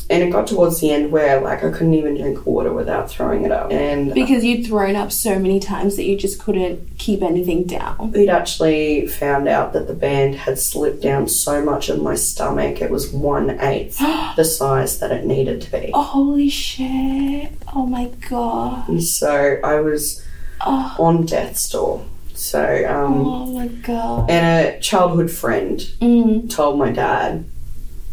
And 0.08 0.24
it 0.24 0.32
got 0.32 0.48
towards 0.48 0.80
the 0.80 0.90
end 0.90 1.12
where 1.12 1.40
like 1.40 1.62
I 1.62 1.70
couldn't 1.70 1.94
even 1.94 2.16
drink 2.16 2.44
water 2.44 2.72
without 2.72 3.08
throwing 3.08 3.44
it 3.44 3.52
up, 3.52 3.70
and 3.70 4.12
Because 4.12 4.42
you'd 4.44 4.66
thrown 4.66 4.96
up 4.96 5.12
so 5.12 5.38
many 5.38 5.60
times 5.60 5.94
that 5.94 6.02
you 6.04 6.16
just 6.16 6.40
couldn't 6.40 6.98
keep 6.98 7.22
anything 7.22 7.62
down. 7.62 8.10
we'd 8.10 8.28
actually 8.28 9.06
found 9.06 9.46
out 9.46 9.72
that 9.72 9.86
the 9.86 9.94
band 9.94 10.34
had 10.34 10.58
slipped 10.58 11.00
down 11.00 11.28
so 11.28 11.64
much 11.64 11.88
of 11.88 12.02
my 12.02 12.16
stomach 12.16 12.82
it 12.82 12.90
was 12.90 13.12
one 13.12 13.50
eighth 13.60 13.98
the 14.36 14.44
size 14.44 14.98
that 14.98 15.12
it 15.12 15.24
needed 15.26 15.60
to 15.60 15.70
be. 15.70 15.92
Oh, 15.94 16.02
holy 16.02 16.48
shit. 16.48 17.52
Oh 17.72 17.86
my 17.86 18.06
god. 18.28 18.88
And 18.88 19.02
so 19.04 19.60
I 19.62 19.78
was 19.80 20.24
Oh, 20.66 20.94
on 20.98 21.24
death's 21.24 21.68
door. 21.70 22.04
So 22.40 22.64
um, 22.88 23.26
oh 23.26 23.46
my 23.52 23.68
god. 23.68 24.30
and 24.30 24.66
a 24.68 24.80
childhood 24.80 25.30
friend 25.30 25.78
Mm. 26.00 26.48
told 26.48 26.78
my 26.78 26.90
dad, 26.90 27.44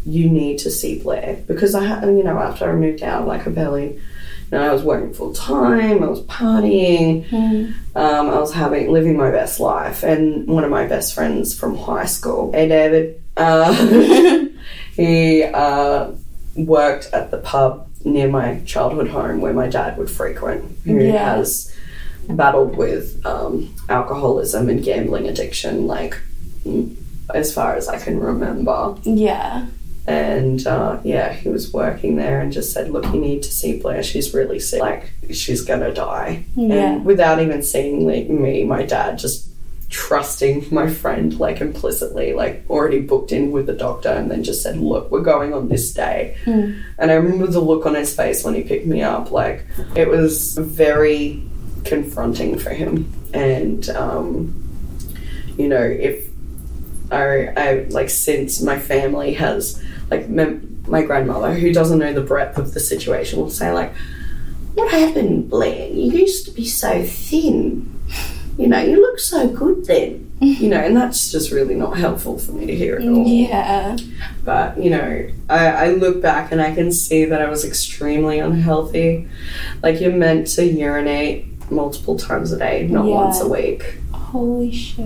"You 0.04 0.28
need 0.28 0.58
to 0.58 0.70
see 0.70 0.98
Blair," 0.98 1.38
because 1.46 1.74
I 1.74 1.84
had, 1.86 2.04
you 2.04 2.22
know, 2.22 2.38
after 2.38 2.70
I 2.70 2.74
moved 2.74 3.02
out, 3.02 3.26
like 3.26 3.46
I 3.46 3.50
barely, 3.50 3.86
you 3.94 3.98
know, 4.52 4.68
I 4.68 4.72
was 4.72 4.82
working 4.82 5.14
full 5.14 5.32
time, 5.32 6.02
I 6.04 6.08
was 6.08 6.20
partying, 6.24 7.26
Mm. 7.30 7.72
um, 7.96 8.28
I 8.28 8.38
was 8.38 8.52
having 8.52 8.90
living 8.92 9.16
my 9.16 9.30
best 9.30 9.60
life, 9.60 10.02
and 10.02 10.46
one 10.46 10.62
of 10.62 10.70
my 10.70 10.86
best 10.86 11.14
friends 11.14 11.58
from 11.58 11.76
high 11.76 12.04
school, 12.04 12.52
hey 12.52 12.68
David, 12.68 13.22
uh, 13.38 13.72
he 14.94 15.42
uh, 15.42 16.10
worked 16.54 17.08
at 17.14 17.30
the 17.30 17.38
pub 17.38 17.86
near 18.04 18.28
my 18.28 18.60
childhood 18.66 19.08
home 19.08 19.40
where 19.40 19.54
my 19.54 19.68
dad 19.68 19.96
would 19.96 20.10
frequent, 20.10 20.64
who 20.84 20.98
Yeah. 21.00 21.36
has 21.36 21.67
battled 22.30 22.76
with 22.76 23.24
um, 23.26 23.74
alcoholism 23.88 24.68
and 24.68 24.82
gambling 24.82 25.28
addiction, 25.28 25.86
like 25.86 26.18
mm, 26.64 26.94
as 27.34 27.52
far 27.52 27.74
as 27.74 27.88
I 27.88 27.98
can 27.98 28.20
remember. 28.20 28.96
Yeah. 29.02 29.66
And 30.06 30.66
uh, 30.66 31.00
yeah, 31.04 31.34
he 31.34 31.50
was 31.50 31.72
working 31.72 32.16
there 32.16 32.40
and 32.40 32.50
just 32.50 32.72
said, 32.72 32.90
"Look, 32.90 33.04
you 33.06 33.20
need 33.20 33.42
to 33.42 33.50
see 33.50 33.78
Blair. 33.78 34.02
She's 34.02 34.32
really 34.32 34.58
sick. 34.58 34.80
Like 34.80 35.10
she's 35.32 35.62
gonna 35.62 35.92
die." 35.92 36.44
Yeah. 36.56 36.74
And 36.74 37.04
without 37.04 37.40
even 37.40 37.62
seeing 37.62 38.06
like, 38.06 38.28
me, 38.30 38.64
my 38.64 38.84
dad 38.84 39.18
just 39.18 39.48
trusting 39.90 40.66
my 40.70 40.88
friend 40.88 41.38
like 41.38 41.60
implicitly, 41.60 42.34
like 42.34 42.64
already 42.68 43.00
booked 43.00 43.32
in 43.32 43.50
with 43.50 43.66
the 43.66 43.74
doctor, 43.74 44.08
and 44.08 44.30
then 44.30 44.44
just 44.44 44.62
said, 44.62 44.78
"Look, 44.78 45.10
we're 45.10 45.20
going 45.20 45.52
on 45.52 45.68
this 45.68 45.92
day." 45.92 46.38
Mm. 46.46 46.82
And 46.98 47.10
I 47.10 47.14
remember 47.14 47.46
the 47.46 47.60
look 47.60 47.84
on 47.84 47.94
his 47.94 48.14
face 48.16 48.42
when 48.42 48.54
he 48.54 48.62
picked 48.62 48.86
me 48.86 49.02
up. 49.02 49.30
Like 49.30 49.66
it 49.94 50.08
was 50.08 50.56
very 50.56 51.42
confronting 51.88 52.58
for 52.58 52.70
him. 52.70 53.12
And 53.34 53.88
um, 53.90 54.54
you 55.56 55.68
know, 55.68 55.82
if 55.82 56.28
I, 57.10 57.46
I 57.56 57.86
like 57.90 58.10
since 58.10 58.62
my 58.62 58.78
family 58.78 59.34
has 59.34 59.82
like 60.10 60.28
mem- 60.28 60.82
my 60.86 61.02
grandmother 61.02 61.54
who 61.54 61.72
doesn't 61.72 61.98
know 61.98 62.12
the 62.12 62.22
breadth 62.22 62.58
of 62.58 62.74
the 62.74 62.80
situation 62.80 63.40
will 63.40 63.50
say 63.50 63.72
like, 63.72 63.94
"What 64.74 64.90
happened, 64.90 65.50
Blair? 65.50 65.88
You 65.88 66.12
used 66.12 66.46
to 66.46 66.52
be 66.52 66.66
so 66.66 67.02
thin. 67.04 67.94
You 68.56 68.66
know, 68.68 68.80
you 68.80 69.00
look 69.00 69.18
so 69.18 69.48
good 69.48 69.86
then." 69.86 70.26
You 70.40 70.68
know, 70.68 70.78
and 70.78 70.96
that's 70.96 71.32
just 71.32 71.50
really 71.50 71.74
not 71.74 71.98
helpful 71.98 72.38
for 72.38 72.52
me 72.52 72.64
to 72.66 72.76
hear 72.76 72.94
at 72.94 73.02
all. 73.02 73.26
Yeah. 73.26 73.96
But, 74.44 74.80
you 74.80 74.88
know, 74.90 75.28
I, 75.48 75.66
I 75.66 75.90
look 75.90 76.22
back 76.22 76.52
and 76.52 76.60
I 76.60 76.72
can 76.72 76.92
see 76.92 77.24
that 77.24 77.42
I 77.42 77.50
was 77.50 77.64
extremely 77.64 78.38
unhealthy. 78.38 79.26
Like, 79.82 80.00
you're 80.00 80.12
meant 80.12 80.46
to 80.54 80.64
urinate 80.64 81.57
multiple 81.70 82.16
times 82.18 82.52
a 82.52 82.58
day, 82.58 82.86
not 82.88 83.06
Yeah. 83.06 83.14
once 83.14 83.40
a 83.40 83.48
week. 83.48 83.84
Holy 84.12 84.72
shit. 84.72 85.04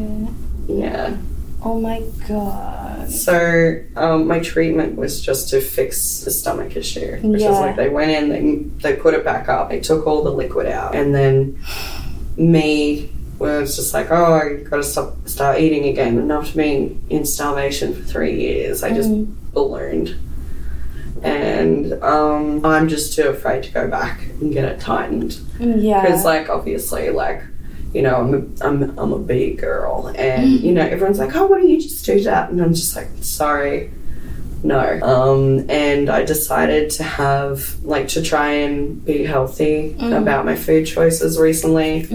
Yeah. 0.68 1.16
Oh 1.64 1.80
my 1.80 2.02
god. 2.28 3.08
So, 3.10 3.76
um, 3.96 4.26
my 4.26 4.40
treatment 4.40 4.96
was 4.96 5.20
just 5.20 5.48
to 5.50 5.60
fix 5.60 6.20
the 6.24 6.30
stomach 6.32 6.76
issue. 6.76 7.16
Which 7.22 7.40
Yeah. 7.42 7.52
is 7.52 7.58
like 7.60 7.76
they 7.76 7.88
went 7.88 8.10
in, 8.10 8.28
they, 8.80 8.90
they 8.90 8.96
put 9.00 9.14
it 9.14 9.24
back 9.24 9.48
up, 9.48 9.70
they 9.70 9.78
took 9.80 10.06
all 10.06 10.22
the 10.24 10.32
liquid 10.32 10.66
out, 10.66 10.94
and 10.94 11.14
then 11.14 11.56
me 12.36 13.10
was 13.38 13.76
just 13.76 13.92
like, 13.94 14.10
oh, 14.10 14.34
I 14.34 14.54
gotta 14.68 14.82
stop, 14.82 15.16
start 15.28 15.60
eating 15.60 15.86
again. 15.86 16.18
And 16.18 16.30
after 16.32 16.56
being 16.56 17.00
in 17.10 17.24
starvation 17.24 17.94
for 17.94 18.02
three 18.02 18.40
years, 18.40 18.82
I 18.82 18.90
just 18.92 19.10
ballooned. 19.52 20.16
And 21.22 21.92
um, 22.02 22.64
I'm 22.64 22.88
just 22.88 23.14
too 23.14 23.28
afraid 23.28 23.62
to 23.64 23.70
go 23.70 23.88
back 23.88 24.20
and 24.40 24.52
get 24.52 24.64
it 24.64 24.80
tightened. 24.80 25.38
Yeah. 25.58 26.02
Because, 26.02 26.24
like, 26.24 26.48
obviously, 26.48 27.10
like, 27.10 27.42
you 27.94 28.02
know, 28.02 28.16
I'm 28.16 28.34
a, 28.34 28.66
I'm, 28.66 28.98
I'm 28.98 29.12
a 29.12 29.18
big 29.18 29.58
girl, 29.58 30.12
and 30.16 30.48
you 30.60 30.72
know, 30.72 30.82
everyone's 30.82 31.18
like, 31.18 31.34
"Oh, 31.36 31.46
why 31.46 31.58
don't 31.58 31.68
you 31.68 31.80
just 31.80 32.04
do 32.06 32.22
that?" 32.24 32.50
And 32.50 32.60
I'm 32.60 32.74
just 32.74 32.96
like, 32.96 33.08
"Sorry, 33.20 33.90
no." 34.62 35.00
Um, 35.02 35.68
and 35.70 36.08
I 36.08 36.24
decided 36.24 36.90
to 36.92 37.02
have 37.02 37.82
like 37.84 38.08
to 38.08 38.22
try 38.22 38.50
and 38.50 39.04
be 39.04 39.24
healthy 39.24 39.94
about 39.98 40.46
my 40.46 40.56
food 40.56 40.86
choices 40.86 41.38
recently. 41.38 42.08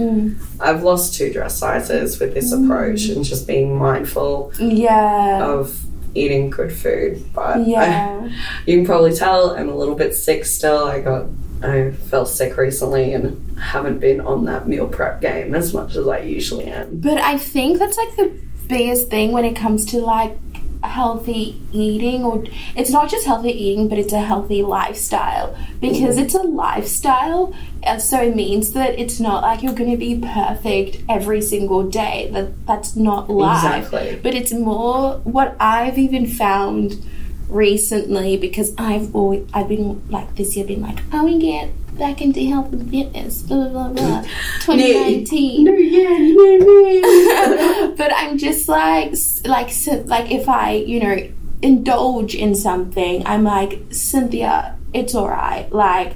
I've 0.60 0.82
lost 0.82 1.14
two 1.14 1.32
dress 1.32 1.56
sizes 1.56 2.18
with 2.18 2.34
this 2.34 2.52
approach 2.52 3.06
and 3.06 3.24
just 3.24 3.46
being 3.46 3.78
mindful 3.78 4.52
yeah. 4.58 5.44
of 5.44 5.84
eating 6.14 6.50
good 6.50 6.72
food. 6.72 7.24
But 7.34 7.56
I- 7.56 7.60
yeah. 7.60 8.28
you 8.66 8.76
can 8.78 8.86
probably 8.86 9.12
tell 9.14 9.50
I'm 9.50 9.68
a 9.68 9.76
little 9.76 9.94
bit 9.94 10.14
sick 10.14 10.44
still. 10.44 10.84
I 10.84 11.00
got 11.00 11.26
I 11.62 11.90
fell 11.90 12.24
sick 12.26 12.56
recently 12.56 13.14
and 13.14 13.58
haven't 13.58 13.98
been 13.98 14.20
on 14.20 14.44
that 14.44 14.68
meal 14.68 14.86
prep 14.86 15.20
game 15.20 15.54
as 15.54 15.74
much 15.74 15.96
as 15.96 16.06
I 16.06 16.20
usually 16.20 16.66
am. 16.66 17.00
But 17.00 17.18
I 17.18 17.36
think 17.36 17.78
that's 17.78 17.96
like 17.96 18.14
the 18.16 18.32
biggest 18.68 19.08
thing 19.08 19.32
when 19.32 19.44
it 19.44 19.56
comes 19.56 19.84
to 19.86 19.98
like 20.00 20.36
healthy 20.82 21.60
eating 21.72 22.24
or 22.24 22.44
it's 22.76 22.90
not 22.90 23.10
just 23.10 23.26
healthy 23.26 23.50
eating 23.50 23.88
but 23.88 23.98
it's 23.98 24.12
a 24.12 24.20
healthy 24.20 24.62
lifestyle. 24.62 25.56
Because 25.80 26.16
mm-hmm. 26.16 26.24
it's 26.24 26.34
a 26.34 26.42
lifestyle 26.42 27.54
and 27.82 28.02
so 28.02 28.22
it 28.22 28.34
means 28.34 28.72
that 28.72 28.98
it's 28.98 29.20
not 29.20 29.42
like 29.42 29.62
you're 29.62 29.74
going 29.74 29.90
to 29.90 29.96
be 29.96 30.18
perfect 30.18 31.02
every 31.08 31.40
single 31.40 31.88
day. 31.88 32.28
That 32.32 32.66
that's 32.66 32.96
not 32.96 33.30
life. 33.30 33.84
Exactly. 33.84 34.20
but 34.22 34.34
it's 34.34 34.52
more 34.52 35.18
what 35.18 35.56
I've 35.60 35.98
even 35.98 36.26
found 36.26 37.04
recently 37.48 38.36
because 38.36 38.74
I've 38.76 39.14
always 39.14 39.48
I've 39.54 39.68
been 39.68 40.06
like 40.10 40.36
this 40.36 40.56
year 40.56 40.66
been 40.66 40.82
like 40.82 40.98
I 41.12 41.22
want 41.22 41.40
to 41.40 41.46
get 41.46 41.70
back 41.98 42.20
into 42.22 42.40
health 42.46 42.72
and 42.72 42.88
fitness 42.90 43.42
blah 43.42 43.68
blah 43.68 43.88
blah 43.88 44.22
2019 44.60 45.64
No, 45.64 45.72
yeah, 45.72 46.18
yeah, 46.18 47.94
but 47.96 48.12
I'm 48.14 48.38
just 48.38 48.68
like, 48.68 49.14
like, 49.44 49.70
so- 49.70 50.02
like 50.06 50.30
if 50.30 50.48
I, 50.48 50.72
you 50.72 51.00
know, 51.00 51.16
indulge 51.62 52.34
in 52.34 52.54
something, 52.54 53.26
I'm 53.26 53.44
like, 53.44 53.80
Cynthia, 53.90 54.76
it's 54.94 55.14
alright. 55.14 55.72
Like, 55.72 56.14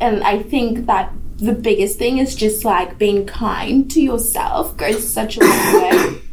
and 0.00 0.22
I 0.22 0.42
think 0.42 0.86
that 0.86 1.12
the 1.36 1.52
biggest 1.52 1.98
thing 1.98 2.18
is 2.18 2.34
just 2.34 2.64
like 2.64 2.98
being 2.98 3.26
kind 3.26 3.90
to 3.90 4.00
yourself 4.00 4.76
goes 4.76 5.06
such 5.06 5.36
a 5.36 5.40
long 5.40 5.82
way. 5.82 6.14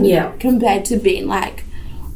Yeah. 0.00 0.32
Compared 0.38 0.84
to 0.86 0.98
being 0.98 1.26
like, 1.28 1.64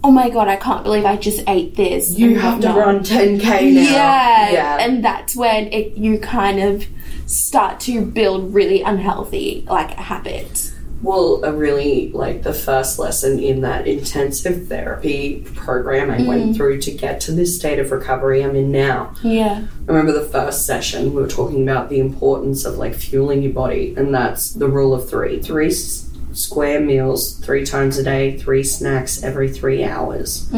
oh 0.04 0.10
my 0.10 0.28
god, 0.30 0.48
I 0.48 0.56
can't 0.56 0.82
believe 0.84 1.04
I 1.04 1.16
just 1.16 1.42
ate 1.48 1.76
this. 1.76 2.18
You 2.18 2.38
have 2.38 2.60
to 2.60 2.68
whatnot." 2.68 2.86
run 2.86 3.00
10k 3.04 3.40
now. 3.40 3.80
Yeah, 3.82 4.50
yeah. 4.50 4.76
and 4.80 5.04
that's 5.04 5.36
when 5.36 5.72
it 5.72 5.96
you 5.96 6.18
kind 6.18 6.60
of 6.60 6.84
start 7.26 7.80
to 7.80 8.04
build 8.04 8.52
really 8.52 8.82
unhealthy 8.82 9.64
like 9.68 9.90
habits. 9.94 10.70
well, 11.02 11.42
a 11.42 11.52
really 11.52 12.12
like 12.12 12.44
the 12.44 12.52
first 12.54 12.96
lesson 12.98 13.40
in 13.40 13.60
that 13.62 13.88
intensive 13.88 14.68
therapy 14.68 15.44
program 15.56 16.10
I 16.12 16.18
Mm. 16.18 16.26
went 16.28 16.56
through 16.56 16.80
to 16.82 16.92
get 16.92 17.20
to 17.22 17.32
this 17.32 17.56
state 17.58 17.80
of 17.80 17.90
recovery 17.90 18.44
I'm 18.44 18.54
in 18.54 18.70
now. 18.70 19.12
Yeah. 19.22 19.62
I 19.88 19.90
remember 19.92 20.12
the 20.12 20.26
first 20.28 20.64
session 20.64 21.12
we 21.12 21.20
were 21.22 21.26
talking 21.28 21.62
about 21.68 21.88
the 21.88 21.98
importance 21.98 22.64
of 22.64 22.76
like 22.76 22.94
fueling 22.94 23.42
your 23.42 23.52
body, 23.52 23.94
and 23.96 24.14
that's 24.14 24.52
the 24.52 24.68
rule 24.68 24.94
of 24.94 25.08
three: 25.10 25.40
three 25.40 25.68
s- 25.68 26.08
square 26.32 26.80
meals, 26.80 27.38
three 27.38 27.64
times 27.64 27.98
a 27.98 28.02
day, 28.02 28.36
three 28.38 28.62
snacks 28.64 29.22
every 29.22 29.50
three 29.50 29.84
hours, 29.84 30.50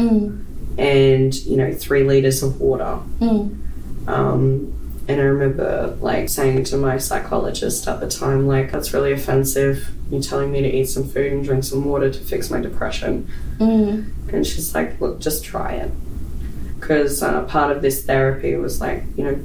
and 0.77 1.33
you 1.45 1.57
know 1.57 1.73
three 1.73 2.03
liters 2.03 2.43
of 2.43 2.59
water. 2.59 2.99
Um, 4.07 4.71
and 5.07 5.21
I 5.21 5.23
remember 5.23 5.95
like 6.01 6.29
saying 6.29 6.63
to 6.65 6.77
my 6.77 6.97
psychologist 6.97 7.87
at 7.87 7.99
the 7.99 8.07
time, 8.09 8.47
like, 8.47 8.71
that's 8.71 8.93
really 8.93 9.11
offensive. 9.13 9.89
You're 10.09 10.21
telling 10.21 10.51
me 10.51 10.61
to 10.61 10.67
eat 10.67 10.85
some 10.85 11.07
food 11.07 11.31
and 11.31 11.43
drink 11.45 11.63
some 11.63 11.85
water 11.85 12.11
to 12.11 12.19
fix 12.19 12.49
my 12.49 12.59
depression. 12.59 13.27
And 13.59 14.45
she's 14.45 14.73
like, 14.73 14.99
look, 14.99 15.19
just 15.19 15.43
try 15.43 15.73
it. 15.73 15.91
Because 16.79 17.21
uh, 17.23 17.43
part 17.43 17.75
of 17.75 17.81
this 17.81 18.03
therapy 18.03 18.55
was 18.55 18.81
like, 18.81 19.03
you 19.15 19.23
know, 19.23 19.39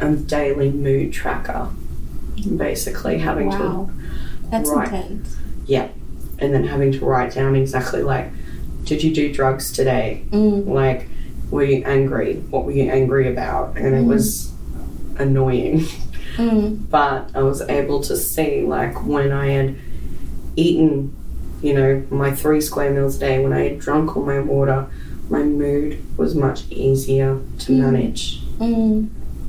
a 0.00 0.14
daily 0.16 0.70
mood 0.70 1.12
tracker. 1.12 1.68
Basically, 2.56 3.18
having 3.18 3.48
Wow. 3.48 3.90
That's 4.50 4.70
Right. 4.70 4.86
intense. 4.92 5.36
Yeah. 5.66 5.88
And 6.38 6.52
then 6.52 6.64
having 6.64 6.92
to 6.92 7.04
write 7.04 7.32
down 7.32 7.56
exactly 7.56 8.02
like, 8.02 8.30
did 8.84 9.02
you 9.02 9.12
do 9.12 9.32
drugs 9.32 9.72
today? 9.72 10.24
Mm. 10.30 10.66
Like, 10.66 11.08
were 11.50 11.64
you 11.64 11.82
angry? 11.84 12.36
What 12.50 12.64
were 12.64 12.72
you 12.72 12.90
angry 12.90 13.30
about? 13.30 13.76
And 13.76 13.94
it 13.94 14.04
mm. 14.04 14.06
was 14.06 14.52
annoying. 15.18 15.80
Mm. 16.36 16.88
But 16.90 17.30
I 17.34 17.42
was 17.42 17.62
able 17.62 18.02
to 18.02 18.16
see, 18.16 18.62
like, 18.62 19.04
when 19.06 19.32
I 19.32 19.48
had 19.48 19.76
eaten, 20.54 21.14
you 21.62 21.74
know, 21.74 22.04
my 22.10 22.30
three 22.30 22.60
square 22.60 22.92
meals 22.92 23.16
a 23.16 23.20
day, 23.20 23.42
when 23.42 23.52
I 23.52 23.70
had 23.70 23.78
drunk 23.78 24.16
all 24.16 24.22
my 24.22 24.40
water, 24.40 24.86
my 25.30 25.42
mood 25.42 26.04
was 26.18 26.34
much 26.34 26.70
easier 26.70 27.40
to 27.60 27.72
manage. 27.72 28.42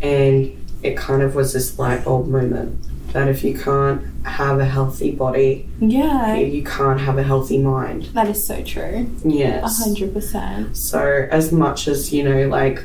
And 0.02 0.66
it 0.82 0.96
kind 0.98 1.22
of 1.22 1.36
was 1.36 1.54
this 1.54 1.78
light 1.78 2.06
bulb 2.06 2.28
moment 2.28 2.80
that 3.14 3.28
if 3.28 3.44
you 3.44 3.58
can't 3.58 4.02
have 4.28 4.60
a 4.60 4.66
healthy 4.66 5.12
body, 5.12 5.68
Yeah. 5.80 6.36
you 6.36 6.64
can't 6.64 7.00
have 7.00 7.18
a 7.18 7.24
healthy 7.24 7.58
mind. 7.58 8.10
That 8.14 8.28
is 8.28 8.46
so 8.46 8.62
true. 8.64 9.08
Yes. 9.24 9.84
hundred 9.84 10.14
percent. 10.14 10.76
So, 10.78 11.28
as 11.32 11.52
much 11.52 11.88
as, 11.88 12.12
you 12.14 12.24
know, 12.24 12.48
like, 12.48 12.84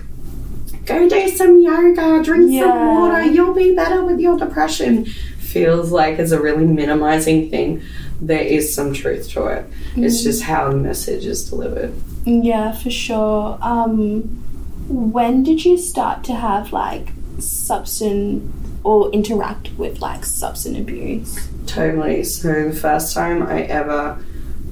go 0.86 1.08
do 1.08 1.28
some 1.28 1.60
yoga, 1.62 2.22
drink 2.22 2.50
Yeah. 2.50 2.62
some 2.70 2.86
water, 2.96 3.22
you'll 3.24 3.54
be 3.54 3.74
better 3.74 4.04
with 4.04 4.18
your 4.20 4.38
depression, 4.38 5.04
feels 5.38 5.90
like 5.92 6.18
it's 6.18 6.32
a 6.32 6.40
really 6.40 6.64
minimizing 6.66 7.50
thing. 7.50 7.82
There 8.20 8.40
is 8.40 8.72
some 8.74 8.92
truth 8.94 9.28
to 9.30 9.46
it. 9.46 9.66
It's 9.96 10.22
just 10.22 10.42
how 10.44 10.70
the 10.70 10.76
message 10.76 11.26
is 11.26 11.48
delivered. 11.48 11.92
Yeah, 12.24 12.72
for 12.72 12.88
sure. 12.90 13.58
Um, 13.60 14.44
when 14.88 15.42
did 15.42 15.64
you 15.64 15.76
start 15.76 16.22
to 16.24 16.34
have 16.34 16.72
like 16.72 17.08
substance 17.38 18.42
or 18.84 19.10
interact 19.10 19.70
with 19.76 20.00
like 20.00 20.24
substance 20.24 20.78
abuse? 20.78 21.48
Totally. 21.66 22.24
So, 22.24 22.70
the 22.70 22.74
first 22.74 23.14
time 23.14 23.42
I 23.42 23.62
ever 23.62 24.22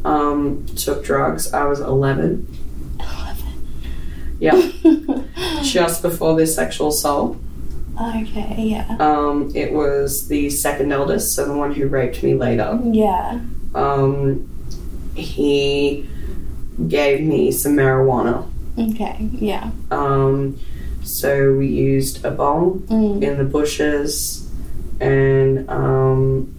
um, 0.04 0.66
took 0.76 1.04
drugs, 1.04 1.52
I 1.52 1.64
was 1.64 1.80
11. 1.80 2.46
11. 2.98 3.68
Yeah, 4.40 4.70
just 5.62 6.02
before 6.02 6.36
this 6.36 6.54
sexual 6.54 6.88
assault. 6.88 7.36
Okay, 8.00 8.54
yeah. 8.58 8.96
Um, 8.98 9.52
it 9.54 9.72
was 9.72 10.26
the 10.28 10.48
second 10.48 10.90
eldest, 10.92 11.34
so 11.34 11.44
the 11.46 11.54
one 11.54 11.74
who 11.74 11.86
raped 11.86 12.22
me 12.22 12.34
later. 12.34 12.78
Yeah. 12.84 13.40
um, 13.74 14.48
he 15.14 16.08
gave 16.88 17.20
me 17.20 17.52
some 17.52 17.72
marijuana. 17.76 18.50
Okay, 18.78 19.28
yeah. 19.32 19.70
Um, 19.90 20.58
so 21.02 21.54
we 21.54 21.66
used 21.66 22.24
a 22.24 22.30
bong 22.30 22.84
Mm. 22.88 23.22
in 23.22 23.38
the 23.38 23.44
bushes, 23.44 24.48
and 25.00 25.68
um, 25.68 26.54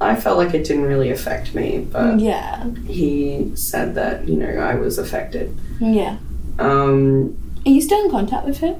I 0.00 0.14
felt 0.16 0.36
like 0.38 0.52
it 0.54 0.64
didn't 0.64 0.84
really 0.84 1.10
affect 1.10 1.54
me, 1.54 1.86
but 1.90 2.20
Yeah. 2.20 2.64
he 2.86 3.50
said 3.54 3.94
that 3.94 4.28
you 4.28 4.36
know 4.36 4.48
I 4.60 4.74
was 4.74 4.98
affected. 4.98 5.54
Yeah. 5.80 6.16
Um, 6.58 7.36
Are 7.66 7.70
you 7.70 7.80
still 7.80 8.04
in 8.04 8.10
contact 8.10 8.46
with 8.46 8.58
him? 8.58 8.76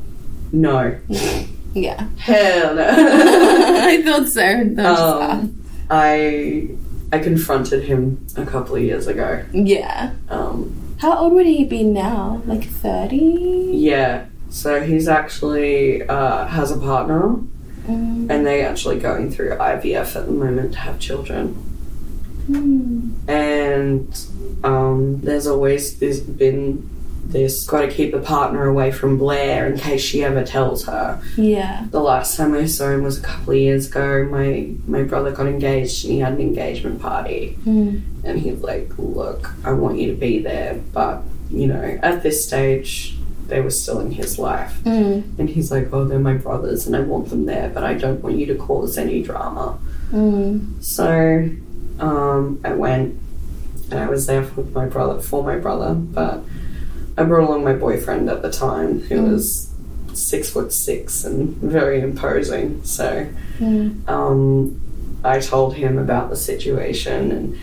no, 0.53 0.95
Yeah. 1.75 2.07
hell 2.19 2.75
no. 2.75 2.87
I 2.89 4.03
thought 4.03 4.29
so. 4.29 4.41
That 4.41 4.77
was 4.77 5.31
um, 5.31 5.63
I 5.91 6.69
I 7.13 7.19
confronted 7.19 7.85
him 7.85 8.25
a 8.37 8.45
couple 8.47 8.77
of 8.77 8.83
years 8.83 9.07
ago. 9.07 9.45
yeah. 9.53 10.13
Um, 10.29 10.73
How 10.99 11.17
old 11.19 11.33
would 11.35 11.47
he 11.47 11.65
be 11.65 11.83
now? 11.83 12.41
Like 12.47 12.65
30? 12.65 13.17
Yeah. 13.75 14.25
So 14.51 14.81
he's 14.83 15.09
actually 15.09 16.03
uh, 16.09 16.47
has 16.47 16.71
a 16.71 16.79
partner, 16.79 17.37
Mm. 17.87 18.29
and 18.31 18.45
they 18.45 18.65
actually 18.65 18.99
going 18.99 19.31
through 19.31 19.51
IVF 19.51 20.17
at 20.17 20.27
the 20.27 20.33
moment 20.33 20.73
to 20.73 20.79
have 20.81 20.99
children. 20.99 21.55
And 23.29 24.27
um, 24.65 25.21
there's 25.21 25.47
always 25.47 25.99
there's 25.99 26.21
been 26.21 26.89
this 27.25 27.65
got 27.67 27.81
to 27.81 27.89
keep 27.89 28.15
a 28.15 28.21
partner 28.21 28.67
away 28.67 28.93
from 28.93 29.19
Blair 29.19 29.67
in 29.67 29.77
case 29.79 30.01
she 30.01 30.23
ever 30.25 30.45
tells 30.45 30.85
her. 30.87 31.21
Yeah. 31.37 31.87
The 31.91 32.01
last 32.01 32.37
time 32.37 32.55
I 32.55 32.67
saw 32.67 32.91
him 32.91 33.03
was 33.03 33.19
a 33.19 33.23
couple 33.23 33.53
of 33.53 33.59
years 33.59 33.89
ago. 33.89 34.25
My 34.31 34.71
my 34.87 35.03
brother 35.03 35.33
got 35.33 35.47
engaged 35.47 36.05
and 36.05 36.15
he 36.15 36.21
had 36.21 36.35
an 36.35 36.41
engagement 36.41 37.01
party, 37.01 37.59
Mm. 37.67 38.03
and 38.25 38.39
he's 38.39 38.61
like, 38.63 38.91
"Look, 38.99 39.53
I 39.65 39.73
want 39.73 39.99
you 39.99 40.09
to 40.13 40.17
be 40.17 40.39
there, 40.41 40.81
but 40.93 41.23
you 41.51 41.67
know, 41.69 41.99
at 42.03 42.23
this 42.23 42.45
stage." 42.47 43.16
They 43.49 43.61
were 43.61 43.71
still 43.71 44.01
in 44.01 44.11
his 44.11 44.39
life. 44.39 44.79
Mm. 44.85 45.39
And 45.39 45.49
he's 45.49 45.71
like, 45.71 45.93
Oh, 45.93 46.05
they're 46.05 46.19
my 46.19 46.35
brothers 46.35 46.87
and 46.87 46.97
I 46.97 47.01
want 47.01 47.31
them 47.31 47.47
there, 47.47 47.69
but 47.71 47.85
I 47.85 47.95
don't 47.95 48.23
want 48.23 48.37
you 48.39 48.47
to 48.47 48.55
cause 48.57 48.99
any 48.99 49.23
drama. 49.23 49.79
Mm. 50.13 50.83
So 50.83 51.49
um, 52.01 52.61
I 52.65 52.73
went 52.73 53.19
and 53.91 54.01
I 54.01 54.09
was 54.09 54.27
there 54.27 54.43
for 54.43 54.63
my 54.65 54.87
brother 54.87 55.21
for 55.21 55.43
my 55.45 55.57
brother, 55.57 55.95
but 55.95 56.43
I 57.17 57.23
brought 57.23 57.49
along 57.49 57.65
my 57.65 57.73
boyfriend 57.75 58.29
at 58.29 58.43
the 58.43 58.51
time, 58.51 59.01
who 59.01 59.23
was 59.23 59.73
six 60.13 60.51
foot 60.51 60.73
six 60.73 61.25
and 61.25 61.57
very 61.59 62.01
imposing. 62.01 62.83
So 62.85 63.27
Mm. 63.59 64.07
um, 64.09 64.81
I 65.25 65.41
told 65.41 65.75
him 65.77 65.99
about 65.99 66.29
the 66.31 66.37
situation 66.37 67.33
and 67.33 67.57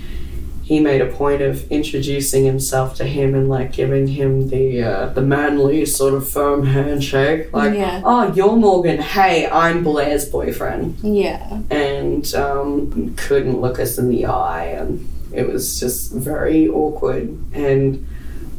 he 0.63 0.79
made 0.79 1.01
a 1.01 1.07
point 1.07 1.41
of 1.41 1.69
introducing 1.69 2.45
himself 2.45 2.95
to 2.95 3.03
him 3.03 3.35
and 3.35 3.49
like 3.49 3.73
giving 3.73 4.07
him 4.07 4.47
the 4.47 4.81
uh, 4.81 5.05
the 5.09 5.21
manly 5.21 5.85
sort 5.85 6.13
of 6.13 6.27
firm 6.29 6.65
handshake 6.65 7.51
like 7.53 7.73
Yeah. 7.77 8.01
oh 8.05 8.31
you're 8.33 8.55
Morgan 8.55 8.99
hey 9.01 9.47
I'm 9.47 9.83
Blair's 9.83 10.25
boyfriend 10.25 10.97
Yeah. 11.01 11.59
and 11.69 12.33
um, 12.35 13.13
couldn't 13.17 13.59
look 13.59 13.77
us 13.79 13.97
in 13.97 14.07
the 14.09 14.25
eye 14.25 14.65
and 14.67 15.05
it 15.33 15.47
was 15.47 15.79
just 15.79 16.13
very 16.13 16.69
awkward 16.69 17.27
and 17.53 18.07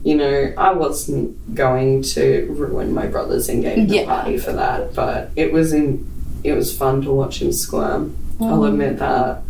you 0.03 0.15
know 0.15 0.53
I 0.59 0.73
wasn't 0.73 1.55
going 1.55 2.03
to 2.15 2.47
ruin 2.51 2.93
my 2.93 3.07
brother's 3.07 3.49
engagement 3.49 3.89
Yeah. 3.91 4.05
party 4.05 4.37
for 4.37 4.53
that 4.53 4.93
but 4.95 5.31
it 5.37 5.53
was 5.53 5.73
in 5.73 6.07
it 6.45 6.53
was 6.53 6.77
fun 6.77 7.01
to 7.03 7.11
watch 7.11 7.41
him 7.41 7.51
squirm 7.53 8.15
I'll 8.41 8.59
Mm. 8.61 8.69
admit 8.69 8.99
that 8.99 9.43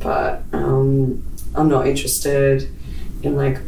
but 0.00 0.42
um, 0.52 1.22
I'm 1.54 1.68
not 1.68 1.86
interested 1.86 2.68
in 3.22 3.36
like 3.36 3.58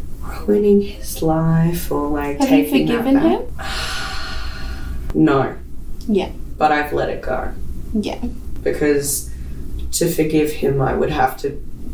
ruining 0.46 0.80
his 0.82 1.22
life 1.22 1.90
or 1.92 2.08
like 2.08 2.38
Have 2.40 2.50
you 2.50 2.64
taking 2.64 2.86
that 2.86 2.96
forgiven 3.04 3.14
back. 3.14 3.58
him? 5.14 5.14
no 5.24 5.56
Yeah. 6.08 6.30
but 6.58 6.72
I've 6.72 6.92
let 6.92 7.08
it 7.10 7.22
go 7.22 7.52
Yeah. 7.92 8.24
because 8.62 9.30
to 9.92 10.08
forgive 10.10 10.50
him, 10.50 10.80
I 10.82 10.94
would 10.94 11.10
have 11.10 11.36
to 11.38 11.50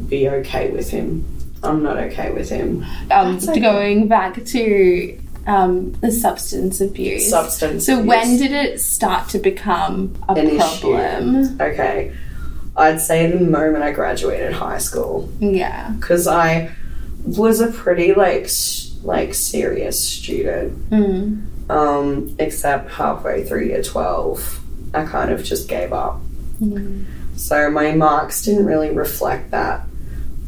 be 0.09 0.27
okay 0.29 0.71
with 0.71 0.91
him. 0.91 1.25
I'm 1.63 1.83
not 1.83 1.99
okay 1.99 2.31
with 2.33 2.49
him. 2.49 2.87
Um, 3.11 3.37
okay. 3.37 3.61
going 3.61 4.09
back 4.09 4.43
to 4.43 5.19
um, 5.47 5.93
the 6.01 6.11
substance 6.11 6.81
abuse. 6.81 7.29
Substance. 7.29 7.85
So 7.85 7.95
abuse. 7.99 8.09
when 8.09 8.39
did 8.39 8.53
it 8.53 8.81
start 8.81 9.29
to 9.31 9.39
become 9.39 10.15
a 10.29 10.33
An 10.33 10.47
issue. 10.49 10.59
problem? 10.59 11.61
Okay. 11.61 12.13
I'd 12.77 13.01
say 13.01 13.31
the 13.31 13.41
moment 13.41 13.83
I 13.85 13.93
graduated 13.93 14.53
high 14.53 14.79
school 14.79 15.29
Yeah. 15.41 15.91
because 15.99 16.27
I 16.27 16.71
was 17.25 17.61
a 17.61 17.69
pretty 17.71 18.15
like 18.15 18.49
like 19.03 19.35
serious 19.35 20.03
student. 20.09 20.91
Mm. 20.91 21.47
Um, 21.71 22.35
except 22.39 22.91
halfway 22.93 23.45
through 23.45 23.65
year 23.67 23.83
twelve, 23.83 24.61
I 24.95 25.05
kind 25.05 25.31
of 25.31 25.43
just 25.45 25.69
gave 25.69 25.93
up. 25.93 26.21
Mm. 26.61 27.05
So 27.37 27.71
my 27.71 27.93
marks 27.93 28.43
didn't 28.43 28.67
really 28.67 28.91
reflect 28.91 29.51
that 29.53 29.83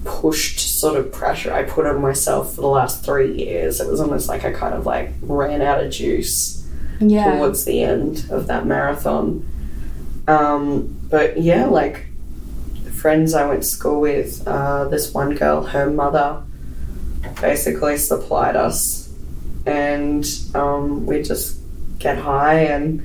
pushed 0.05 0.59
sort 0.81 0.97
of 0.97 1.13
pressure 1.13 1.53
I 1.53 1.63
put 1.63 1.87
on 1.87 2.01
myself 2.03 2.55
for 2.57 2.61
the 2.61 2.67
last 2.67 3.05
three 3.05 3.37
years. 3.37 3.81
It 3.81 3.87
was 3.89 4.01
almost 4.01 4.29
like 4.29 4.45
I 4.45 4.51
kind 4.53 4.75
of 4.75 4.85
like 4.85 5.11
ran 5.23 5.63
out 5.63 5.83
of 5.85 5.93
juice 5.93 6.67
Yeah. 7.01 7.37
towards 7.37 7.65
the 7.65 7.83
end 7.85 8.27
of 8.31 8.49
that 8.49 8.67
marathon. 8.67 9.47
Um, 10.27 10.99
but 11.09 11.41
yeah, 11.41 11.67
like 11.67 12.07
friends 13.03 13.35
I 13.35 13.45
went 13.49 13.63
to 13.65 13.69
school 13.69 14.01
with, 14.01 14.47
uh, 14.47 14.85
this 14.87 15.13
one 15.13 15.35
girl, 15.35 15.65
her 15.65 15.91
mother 15.91 16.41
basically 17.41 17.97
supplied 17.97 18.55
us, 18.55 19.13
and 19.67 20.25
um, 20.55 21.05
we 21.05 21.21
just 21.21 21.59
get 21.99 22.17
high 22.17 22.61
and 22.61 23.03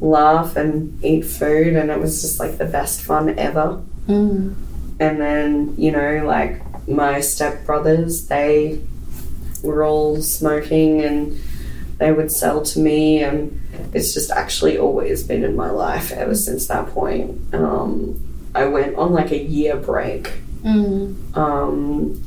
laugh 0.00 0.54
and 0.54 1.04
eat 1.04 1.22
food, 1.22 1.74
and 1.74 1.90
it 1.90 1.98
was 1.98 2.22
just 2.22 2.38
like 2.38 2.58
the 2.58 2.66
best 2.66 3.02
fun 3.02 3.36
ever. 3.36 3.82
Mm. 4.06 4.54
And 5.00 5.20
then, 5.20 5.74
you 5.76 5.90
know, 5.90 6.24
like 6.24 6.62
my 6.88 7.18
stepbrothers, 7.18 8.28
they 8.28 8.80
were 9.64 9.82
all 9.82 10.22
smoking 10.22 11.02
and 11.02 11.36
they 11.98 12.12
would 12.12 12.30
sell 12.30 12.62
to 12.62 12.78
me, 12.78 13.24
and 13.24 13.60
it's 13.92 14.14
just 14.14 14.30
actually 14.30 14.78
always 14.78 15.24
been 15.24 15.42
in 15.42 15.56
my 15.56 15.70
life 15.70 16.12
ever 16.12 16.36
since 16.36 16.68
that 16.68 16.86
point. 16.90 17.52
Um, 17.52 18.22
I 18.56 18.64
went 18.66 18.96
on 18.96 19.12
like 19.12 19.30
a 19.32 19.38
year 19.42 19.76
break. 19.76 20.32
Mm. 20.64 21.14
Um, 21.36 22.20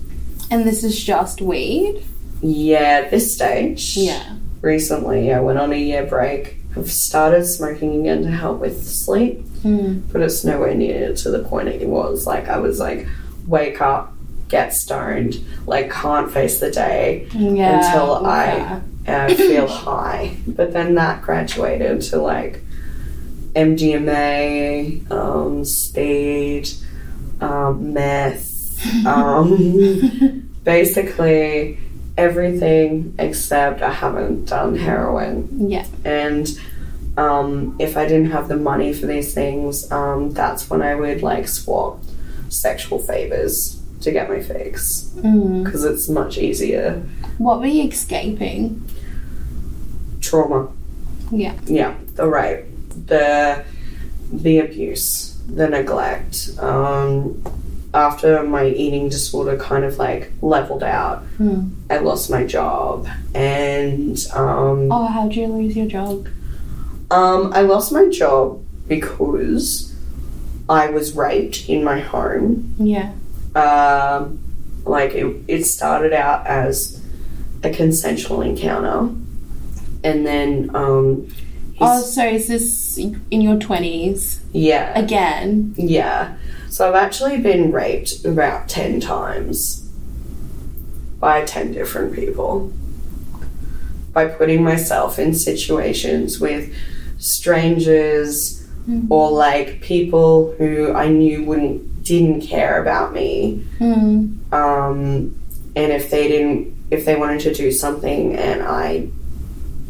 And 0.51 0.65
this 0.65 0.83
is 0.83 1.03
just 1.03 1.41
weed? 1.41 2.03
yeah, 2.41 3.01
at 3.03 3.11
this 3.11 3.33
stage, 3.35 3.97
Yeah. 3.97 4.23
recently 4.61 5.33
I 5.33 5.39
went 5.41 5.59
on 5.59 5.73
a 5.73 5.75
year 5.75 6.05
break. 6.05 6.57
I've 6.77 6.91
started 6.91 7.45
smoking 7.45 7.99
again 8.01 8.21
to 8.23 8.31
help 8.31 8.61
with 8.61 8.85
sleep, 8.87 9.43
Mm. 9.63 10.03
but 10.11 10.21
it's 10.21 10.45
nowhere 10.45 10.73
near 10.75 11.13
to 11.15 11.31
the 11.31 11.39
point 11.39 11.67
it 11.69 11.87
was. 11.89 12.25
Like 12.25 12.47
I 12.47 12.57
was 12.59 12.79
like, 12.79 13.07
wake 13.47 13.81
up, 13.81 14.13
get 14.47 14.73
stoned, 14.73 15.39
like 15.65 15.91
can't 15.91 16.31
face 16.31 16.59
the 16.59 16.71
day 16.71 17.27
Yeah. 17.33 17.87
until 17.87 18.19
yeah. 18.21 18.79
I 19.07 19.11
uh, 19.11 19.33
feel 19.33 19.67
high. 19.85 20.37
But 20.47 20.71
then 20.73 20.95
that 20.95 21.21
graduated 21.23 22.01
to 22.09 22.21
like 22.21 22.61
MDMA, 23.55 25.09
um, 25.11 25.65
speed, 25.65 26.69
um, 27.41 27.93
meth, 27.93 29.05
um, 29.05 30.49
basically 30.63 31.77
everything 32.17 33.15
except 33.17 33.81
I 33.81 33.91
haven't 33.91 34.45
done 34.45 34.75
heroin. 34.75 35.69
Yeah. 35.69 35.85
And 36.05 36.47
um, 37.17 37.75
if 37.79 37.97
I 37.97 38.05
didn't 38.05 38.31
have 38.31 38.47
the 38.47 38.57
money 38.57 38.93
for 38.93 39.05
these 39.05 39.33
things, 39.33 39.91
um, 39.91 40.31
that's 40.31 40.69
when 40.69 40.81
I 40.81 40.95
would 40.95 41.21
like 41.21 41.47
swap 41.47 41.99
sexual 42.49 42.99
favors 42.99 43.81
to 44.01 44.11
get 44.11 44.29
my 44.29 44.41
fix 44.41 45.05
Mm. 45.17 45.63
because 45.65 45.83
it's 45.83 46.07
much 46.07 46.37
easier. 46.37 47.01
What 47.37 47.59
were 47.59 47.65
you 47.67 47.89
escaping? 47.89 48.81
Trauma, 50.21 50.69
Yeah. 51.31 51.53
yeah, 51.65 51.95
the 52.15 52.27
rape, 52.27 52.65
the 53.07 53.63
the 54.31 54.59
abuse, 54.59 55.37
the 55.47 55.67
neglect. 55.67 56.49
Um, 56.59 57.41
after 57.93 58.43
my 58.43 58.67
eating 58.67 59.09
disorder 59.09 59.57
kind 59.57 59.83
of 59.83 59.97
like 59.97 60.31
leveled 60.41 60.83
out, 60.83 61.23
Mm. 61.39 61.71
I 61.89 61.97
lost 61.97 62.29
my 62.29 62.45
job 62.45 63.07
and 63.33 64.17
um, 64.33 64.91
Oh, 64.91 65.07
how'd 65.07 65.33
you 65.35 65.47
lose 65.47 65.75
your 65.75 65.87
job? 65.87 66.27
Um, 67.09 67.51
I 67.53 67.61
lost 67.61 67.91
my 67.91 68.07
job 68.09 68.63
because 68.87 69.95
I 70.69 70.91
was 70.91 71.15
raped 71.15 71.67
in 71.67 71.83
my 71.83 71.99
home. 71.99 72.75
Yeah. 72.77 73.13
Um, 73.55 74.37
like 74.85 75.15
it, 75.15 75.35
it 75.47 75.63
started 75.65 76.13
out 76.13 76.45
as 76.45 77.01
a 77.63 77.71
consensual 77.71 78.41
encounter, 78.43 79.11
and 80.03 80.25
then 80.25 80.69
um, 80.75 81.27
Oh, 81.81 82.01
so 82.01 82.25
is 82.25 82.47
this 82.47 82.97
in 82.97 83.41
your 83.41 83.55
20s? 83.55 84.39
yeah, 84.53 84.97
Again? 84.97 85.73
yeah. 85.77 86.35
So 86.69 86.87
I've 86.87 86.95
actually 86.95 87.37
been 87.39 87.71
raped 87.71 88.23
about 88.25 88.69
ten 88.69 88.99
times 88.99 89.81
by 91.19 91.43
ten 91.45 91.71
different 91.73 92.13
people 92.13 92.71
by 94.13 94.27
putting 94.27 94.63
myself 94.63 95.17
in 95.19 95.33
situations 95.33 96.39
with 96.39 96.73
strangers 97.17 98.67
or 99.09 99.29
like 99.31 99.81
people 99.81 100.53
who 100.57 100.93
I 100.93 101.09
knew 101.09 101.43
wouldn't 101.43 102.03
didn't 102.03 102.41
care 102.41 102.81
about 102.81 103.13
me. 103.13 103.63
Mm. 103.79 104.51
Um, 104.51 105.35
and 105.75 105.91
if 105.91 106.09
they 106.09 106.27
didn't, 106.27 106.75
if 106.89 107.05
they 107.05 107.15
wanted 107.15 107.41
to 107.41 107.53
do 107.53 107.71
something 107.71 108.35
and 108.35 108.63
I 108.63 109.09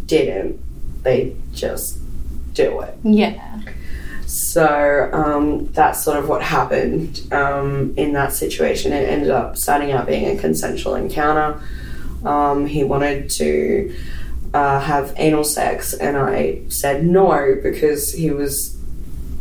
didn't, 0.05 0.59
they 1.03 1.35
just 1.53 1.99
do 2.53 2.81
it. 2.81 2.97
Yeah. 3.03 3.61
So 4.25 5.09
um, 5.11 5.67
that's 5.71 6.03
sort 6.03 6.17
of 6.17 6.29
what 6.29 6.43
happened 6.43 7.27
um, 7.31 7.93
in 7.97 8.13
that 8.13 8.31
situation. 8.31 8.93
It 8.93 9.09
ended 9.09 9.31
up 9.31 9.57
starting 9.57 9.91
out 9.91 10.05
being 10.05 10.37
a 10.37 10.39
consensual 10.39 10.95
encounter. 10.95 11.61
Um, 12.23 12.67
he 12.67 12.83
wanted 12.83 13.29
to 13.31 13.95
uh, 14.53 14.79
have 14.81 15.13
anal 15.17 15.43
sex, 15.43 15.93
and 15.93 16.15
I 16.15 16.61
said 16.69 17.05
no 17.05 17.59
because 17.63 18.13
he 18.13 18.29
was 18.29 18.77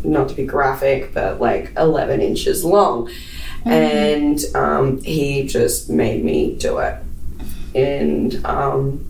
not 0.05 0.29
to 0.31 0.35
be 0.35 0.47
graphic, 0.47 1.13
but 1.13 1.41
like 1.41 1.73
11 1.77 2.21
inches 2.21 2.65
long. 2.65 3.11
And 3.65 4.43
um, 4.55 5.03
he 5.03 5.47
just 5.47 5.91
made 5.91 6.25
me 6.25 6.57
do 6.57 6.79
it. 6.79 6.97
And 7.75 8.43
um, 8.47 9.05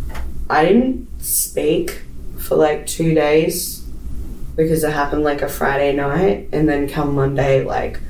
I 0.50 0.64
didn't 0.64 1.06
speak 1.22 2.02
for 2.48 2.56
like 2.56 2.86
two 2.86 3.14
days 3.14 3.84
because 4.56 4.82
it 4.82 4.92
happened 4.92 5.22
like 5.22 5.42
a 5.42 5.48
Friday 5.48 5.92
night, 5.94 6.48
and 6.52 6.68
then 6.68 6.88
come 6.88 7.14
Monday, 7.14 7.62
like 7.64 8.00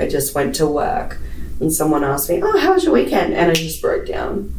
I 0.00 0.06
just 0.08 0.34
went 0.34 0.54
to 0.56 0.66
work, 0.66 1.18
and 1.60 1.72
someone 1.72 2.04
asked 2.04 2.28
me, 2.28 2.40
"Oh, 2.42 2.58
how 2.58 2.74
was 2.74 2.84
your 2.84 2.92
weekend?" 2.92 3.32
and 3.34 3.50
I 3.50 3.54
just 3.54 3.80
broke 3.80 4.06
down. 4.06 4.52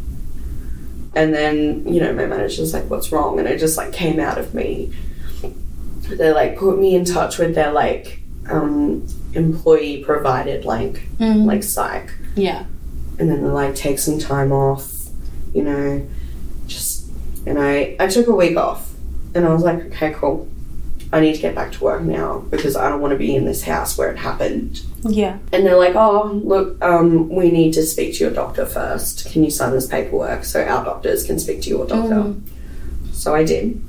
And 1.14 1.34
then 1.34 1.88
you 1.88 2.02
know 2.02 2.14
my 2.14 2.26
manager's 2.26 2.74
like, 2.74 2.90
"What's 2.90 3.12
wrong?" 3.12 3.38
and 3.40 3.48
it 3.48 3.60
just 3.60 3.78
like 3.78 3.94
came 3.94 4.20
out 4.20 4.38
of 4.38 4.54
me. 4.54 4.92
They 6.10 6.32
like 6.32 6.58
put 6.58 6.78
me 6.80 6.96
in 6.96 7.04
touch 7.06 7.38
with 7.38 7.56
their 7.56 7.72
like 7.72 8.20
um, 8.50 9.06
employee 9.34 10.04
provided 10.04 10.66
like 10.66 11.02
Mm. 11.20 11.46
like 11.46 11.64
psych 11.64 12.12
Yeah. 12.36 12.66
and 13.18 13.30
then 13.30 13.42
they 13.44 13.50
like 13.50 13.74
take 13.76 13.98
some 14.00 14.20
time 14.20 14.52
off 14.52 14.92
you 15.54 15.64
know 15.64 16.06
just 16.68 17.08
and 17.48 17.58
i 17.58 17.96
i 18.00 18.08
took 18.08 18.28
a 18.28 18.34
week 18.36 18.56
off 18.58 18.85
and 19.36 19.46
i 19.46 19.54
was 19.54 19.64
like 19.64 19.80
okay 19.86 20.14
cool. 20.14 20.48
I 21.14 21.22
need 21.22 21.36
to 21.36 21.42
get 21.42 21.56
back 21.56 21.72
to 21.74 21.84
work 21.84 22.02
now 22.02 22.40
because 22.50 22.76
i 22.76 22.90
don't 22.90 23.00
want 23.00 23.12
to 23.12 23.18
be 23.18 23.36
in 23.36 23.46
this 23.46 23.64
house 23.64 23.98
where 23.98 24.12
it 24.12 24.18
happened. 24.18 24.82
Yeah. 25.04 25.38
and 25.54 25.66
they're 25.66 25.78
like 25.78 25.96
oh 25.96 26.32
look 26.44 26.82
um 26.84 27.30
we 27.30 27.52
need 27.52 27.74
to 27.74 27.84
speak 27.84 28.16
to 28.16 28.24
your 28.26 28.34
doctor 28.34 28.66
first. 28.66 29.32
Can 29.32 29.44
you 29.44 29.52
sign 29.52 29.72
this 29.72 29.88
paperwork 29.88 30.44
so 30.44 30.64
our 30.64 30.84
doctors 30.84 31.24
can 31.24 31.38
speak 31.40 31.62
to 31.62 31.70
your 31.70 31.86
doctor? 31.86 32.34
So 33.14 33.36
i 33.36 33.44
did. 33.44 33.82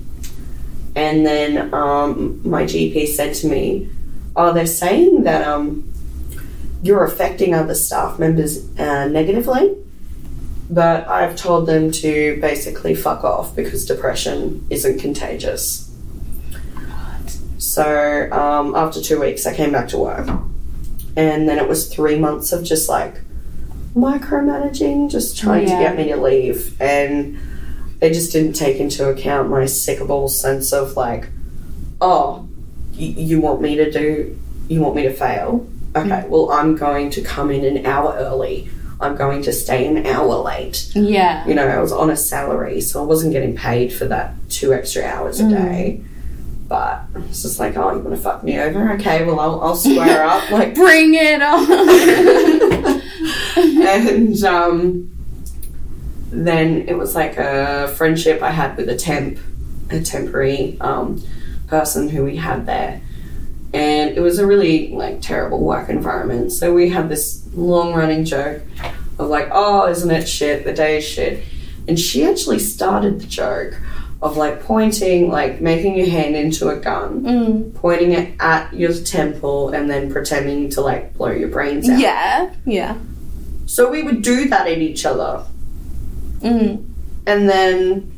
And 0.94 1.26
then 1.26 1.72
um 1.74 2.40
my 2.44 2.64
gp 2.64 3.08
said 3.08 3.34
to 3.36 3.48
me 3.48 3.88
oh 4.36 4.52
they're 4.52 4.66
saying 4.66 5.24
that 5.24 5.46
um 5.48 5.92
you're 6.82 7.04
affecting 7.04 7.54
other 7.54 7.74
staff 7.74 8.18
members 8.18 8.68
uh, 8.78 9.08
negatively. 9.08 9.74
But 10.68 11.06
I've 11.08 11.36
told 11.36 11.66
them 11.66 11.92
to 11.92 12.38
basically 12.40 12.94
fuck 12.94 13.22
off 13.24 13.54
because 13.54 13.84
depression 13.86 14.66
isn't 14.70 14.98
contagious. 15.00 15.90
So 17.58 18.30
um, 18.32 18.74
after 18.74 19.00
two 19.00 19.20
weeks, 19.20 19.46
I 19.46 19.54
came 19.54 19.72
back 19.72 19.88
to 19.88 19.98
work. 19.98 20.28
And 21.16 21.48
then 21.48 21.58
it 21.58 21.68
was 21.68 21.92
three 21.92 22.18
months 22.18 22.52
of 22.52 22.64
just 22.64 22.88
like 22.88 23.20
micromanaging, 23.94 25.10
just 25.10 25.38
trying 25.38 25.66
Yeah. 25.68 25.78
to 25.78 25.84
get 25.84 25.96
me 25.96 26.08
to 26.08 26.16
leave. 26.16 26.80
And 26.80 27.38
they 28.00 28.10
just 28.12 28.32
didn't 28.32 28.52
take 28.54 28.78
into 28.78 29.08
account 29.08 29.48
my 29.48 29.62
sickable 29.64 30.28
sense 30.28 30.72
of 30.72 30.96
like, 30.96 31.28
oh, 32.00 32.46
y- 32.92 33.14
you 33.16 33.40
want 33.40 33.60
me 33.62 33.76
to 33.76 33.90
do, 33.90 34.38
you 34.68 34.80
want 34.80 34.94
me 34.96 35.02
to 35.04 35.12
fail? 35.14 35.66
Okay, 35.96 36.26
well, 36.28 36.50
I'm 36.50 36.76
going 36.76 37.08
to 37.12 37.22
come 37.22 37.50
in 37.50 37.64
an 37.64 37.86
hour 37.86 38.14
early. 38.18 38.68
I'm 39.00 39.14
going 39.16 39.42
to 39.42 39.52
stay 39.52 39.86
an 39.86 40.06
hour 40.06 40.36
late. 40.36 40.90
Yeah. 40.94 41.46
You 41.46 41.54
know, 41.54 41.66
I 41.66 41.78
was 41.80 41.92
on 41.92 42.10
a 42.10 42.16
salary, 42.16 42.80
so 42.80 43.02
I 43.02 43.06
wasn't 43.06 43.32
getting 43.32 43.54
paid 43.54 43.92
for 43.92 44.06
that 44.06 44.34
two 44.48 44.72
extra 44.72 45.04
hours 45.04 45.40
a 45.40 45.48
day. 45.50 46.02
But 46.66 47.02
it's 47.14 47.42
just 47.42 47.60
like, 47.60 47.76
oh, 47.76 47.92
you 47.94 48.00
want 48.00 48.16
to 48.16 48.22
fuck 48.22 48.42
me 48.42 48.58
over? 48.58 48.92
Okay, 48.92 49.24
well, 49.24 49.38
I'll, 49.38 49.60
I'll 49.60 49.76
square 49.76 50.24
up. 50.24 50.50
Like, 50.50 50.74
Bring 50.74 51.14
it 51.14 51.42
on. 51.42 53.02
and 53.86 54.44
um, 54.44 55.16
then 56.30 56.88
it 56.88 56.96
was 56.96 57.14
like 57.14 57.36
a 57.36 57.88
friendship 57.96 58.42
I 58.42 58.50
had 58.50 58.76
with 58.76 58.88
a 58.88 58.96
temp, 58.96 59.38
a 59.90 60.00
temporary 60.00 60.76
um, 60.80 61.22
person 61.68 62.08
who 62.08 62.24
we 62.24 62.36
had 62.36 62.66
there, 62.66 63.00
and 63.72 64.10
it 64.16 64.20
was 64.20 64.38
a 64.38 64.46
really 64.46 64.88
like 64.88 65.20
terrible 65.20 65.60
work 65.62 65.88
environment. 65.88 66.52
So 66.52 66.74
we 66.74 66.88
had 66.88 67.08
this 67.08 67.45
long 67.56 67.94
running 67.94 68.24
joke 68.24 68.62
of 69.18 69.28
like, 69.28 69.48
"Oh, 69.52 69.88
isn't 69.88 70.10
it 70.10 70.28
shit? 70.28 70.64
The 70.64 70.72
day 70.72 70.98
is 70.98 71.04
shit," 71.04 71.42
and 71.88 71.98
she 71.98 72.24
actually 72.26 72.58
started 72.58 73.20
the 73.20 73.26
joke 73.26 73.74
of 74.22 74.36
like 74.36 74.62
pointing, 74.62 75.30
like 75.30 75.60
making 75.60 75.96
your 75.96 76.08
hand 76.08 76.34
into 76.36 76.68
a 76.68 76.76
gun, 76.76 77.22
Mm. 77.22 77.74
pointing 77.74 78.12
it 78.12 78.30
at 78.40 78.72
your 78.72 78.92
temple, 78.92 79.70
and 79.70 79.90
then 79.90 80.10
pretending 80.10 80.70
to 80.70 80.80
like 80.80 81.14
blow 81.16 81.30
your 81.30 81.48
brains 81.48 81.88
out. 81.88 81.98
Yeah. 81.98 82.50
Yeah. 82.64 82.94
So 83.66 83.90
we 83.90 84.02
would 84.02 84.22
do 84.22 84.48
that 84.48 84.66
at 84.68 84.78
each 84.78 85.04
other. 85.04 85.42
Mm. 86.40 86.84
And 87.26 87.48
then 87.48 88.12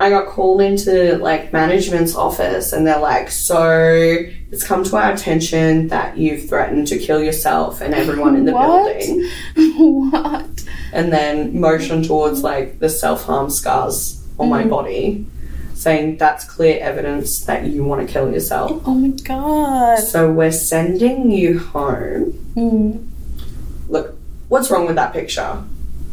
I 0.00 0.08
got 0.10 0.26
called 0.28 0.60
into 0.60 1.18
like 1.18 1.52
management's 1.52 2.14
office 2.14 2.72
and 2.72 2.86
they're 2.86 2.98
like, 3.00 3.30
So 3.30 4.18
it's 4.52 4.62
come 4.62 4.84
to 4.84 4.96
our 4.96 5.12
attention 5.12 5.88
that 5.88 6.18
you've 6.18 6.48
threatened 6.48 6.86
to 6.88 6.98
kill 6.98 7.22
yourself 7.22 7.80
and 7.80 7.94
everyone 7.94 8.36
in 8.36 8.44
the 8.44 8.52
What? 8.60 8.98
building. 8.98 10.10
what? 10.10 10.64
And 10.92 11.10
then 11.10 11.58
motion 11.58 12.02
towards 12.02 12.42
like 12.42 12.78
the 12.78 12.90
self 12.90 13.24
harm 13.24 13.48
scars 13.50 14.22
on 14.38 14.50
my 14.50 14.64
body, 14.64 15.26
saying 15.74 16.18
that's 16.18 16.44
clear 16.44 16.78
evidence 16.82 17.40
that 17.46 17.64
you 17.64 17.82
want 17.82 18.06
to 18.06 18.12
kill 18.12 18.30
yourself. 18.30 18.82
Oh 18.84 18.94
my 18.94 19.08
god. 19.24 19.98
So 20.00 20.30
we're 20.30 20.52
sending 20.52 21.30
you 21.30 21.58
home. 21.58 22.32
Mm. 22.54 23.08
Look, 23.88 24.14
what's 24.48 24.70
wrong 24.70 24.86
with 24.86 24.96
that 24.96 25.12
picture? 25.14 25.64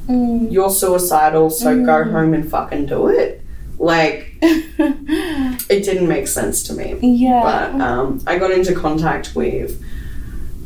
Mm. 0.08 0.52
you're 0.52 0.72
suicidal, 0.72 1.52
so 1.52 1.86
go 1.86 2.04
home 2.04 2.34
and 2.34 2.50
fucking 2.50 2.88
do 2.88 3.10
it. 3.10 3.39
Like, 3.80 4.36
it 4.42 5.84
didn't 5.84 6.08
make 6.08 6.28
sense 6.28 6.64
to 6.64 6.74
me. 6.74 6.98
yeah. 7.02 7.42
But 7.72 7.82
um, 7.82 8.22
I 8.28 8.38
got 8.38 8.52
into 8.52 8.76
contact 8.76 9.36
with, 9.36 9.82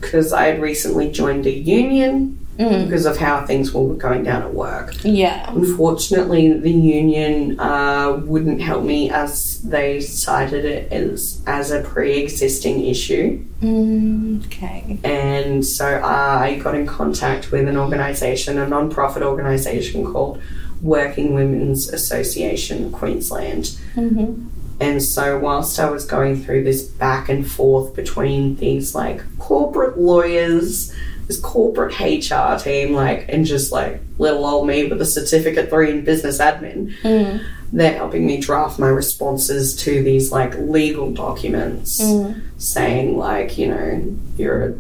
because 0.02 0.34
I 0.34 0.46
had 0.48 0.62
recently 0.62 1.12
joined 1.12 1.46
a 1.46 1.52
union 1.52 2.40
Mm. 2.60 2.84
because 2.86 3.08
of 3.08 3.18
how 3.18 3.44
things 3.48 3.74
were 3.74 3.96
going 3.96 4.24
down 4.24 4.44
at 4.44 4.54
work. 4.54 4.94
yeah. 5.04 5.52
Unfortunately, 5.52 6.54
the 6.54 6.70
union 6.70 7.60
uh, 7.60 8.22
wouldn't 8.26 8.62
help 8.62 8.84
me 8.84 9.10
as 9.10 9.60
they 9.64 10.00
cited 10.00 10.64
it 10.64 10.92
as, 10.92 11.42
as 11.48 11.72
a 11.72 11.82
pre 11.82 12.20
existing 12.20 12.86
issue. 12.86 13.44
Mm. 13.60 14.46
Okay. 14.46 15.00
And 15.04 15.66
so 15.66 16.00
I 16.04 16.60
got 16.64 16.76
in 16.76 16.86
contact 16.86 17.52
with 17.52 17.68
an 17.68 17.76
organisation, 17.76 18.60
a 18.60 18.68
non-profit 18.68 19.24
organisation 19.24 20.06
called 20.06 20.40
Working 20.84 21.34
Women's 21.34 21.90
Association 21.90 22.92
Queensland. 22.92 23.76
Mm-hmm. 23.96 24.48
And 24.80 25.02
so 25.02 25.40
whilst 25.40 25.80
I 25.80 25.90
was 25.90 26.06
going 26.06 26.44
through 26.44 26.66
this 26.66 26.84
back 26.84 27.30
and 27.30 27.50
forth 27.50 27.96
between 27.96 28.58
these 28.58 28.94
like 28.94 29.22
corporate 29.40 29.98
lawyers, 29.98 30.94
this 31.28 31.40
corporate 31.40 31.98
HR 32.00 32.58
team, 32.62 32.94
like 32.94 33.26
and 33.30 33.46
just 33.46 33.72
like 33.72 34.02
little 34.18 34.46
old 34.46 34.68
me 34.68 34.86
with 34.86 35.02
a 35.02 35.06
certificate 35.06 35.70
three 35.70 35.90
in 35.92 36.04
business 36.04 36.40
admin, 36.40 36.94
Mm. 37.02 37.42
they're 37.72 37.94
helping 37.94 38.26
me 38.28 38.42
draft 38.42 38.78
my 38.78 38.90
responses 38.90 39.74
to 39.84 40.04
these 40.04 40.32
like 40.34 40.54
legal 40.60 41.12
documents 41.14 42.02
Mm. 42.02 42.42
saying 42.58 43.18
like 43.18 43.58
you 43.58 43.68
know 43.68 44.16
you're 44.38 44.76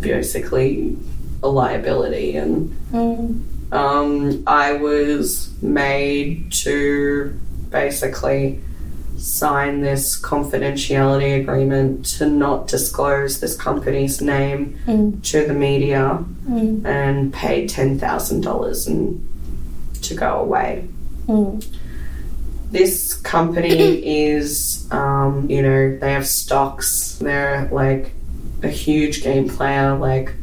basically 0.00 0.96
a 1.42 1.48
liability 1.48 2.36
and 2.36 2.74
Mm. 2.92 3.40
Um, 3.74 4.42
i 4.46 4.72
was 4.72 5.50
made 5.62 6.50
to 6.52 7.38
basically 7.70 8.60
sign 9.16 9.80
this 9.80 10.20
confidentiality 10.20 11.40
agreement 11.40 12.04
to 12.04 12.26
not 12.26 12.66
disclose 12.68 13.40
this 13.40 13.56
company's 13.56 14.20
name 14.20 14.78
Mm. 14.86 15.22
to 15.30 15.46
the 15.46 15.54
media 15.54 16.24
Mm. 16.48 16.84
and 16.84 17.32
paid 17.32 17.68
$10000 17.70 18.86
and 18.86 19.26
to 20.02 20.14
go 20.14 20.32
away 20.40 20.84
Mm. 21.28 21.64
this 22.70 23.14
company 23.14 23.70
is, 24.28 24.86
um, 24.90 25.46
you 25.48 25.62
know, 25.62 25.96
they 26.00 26.12
have 26.12 26.26
stocks. 26.26 27.16
They're 27.20 27.68
like 27.72 28.12
a 28.62 28.68
huge 28.68 29.22
game 29.22 29.48
player. 29.48 29.94
Like, 29.96 30.34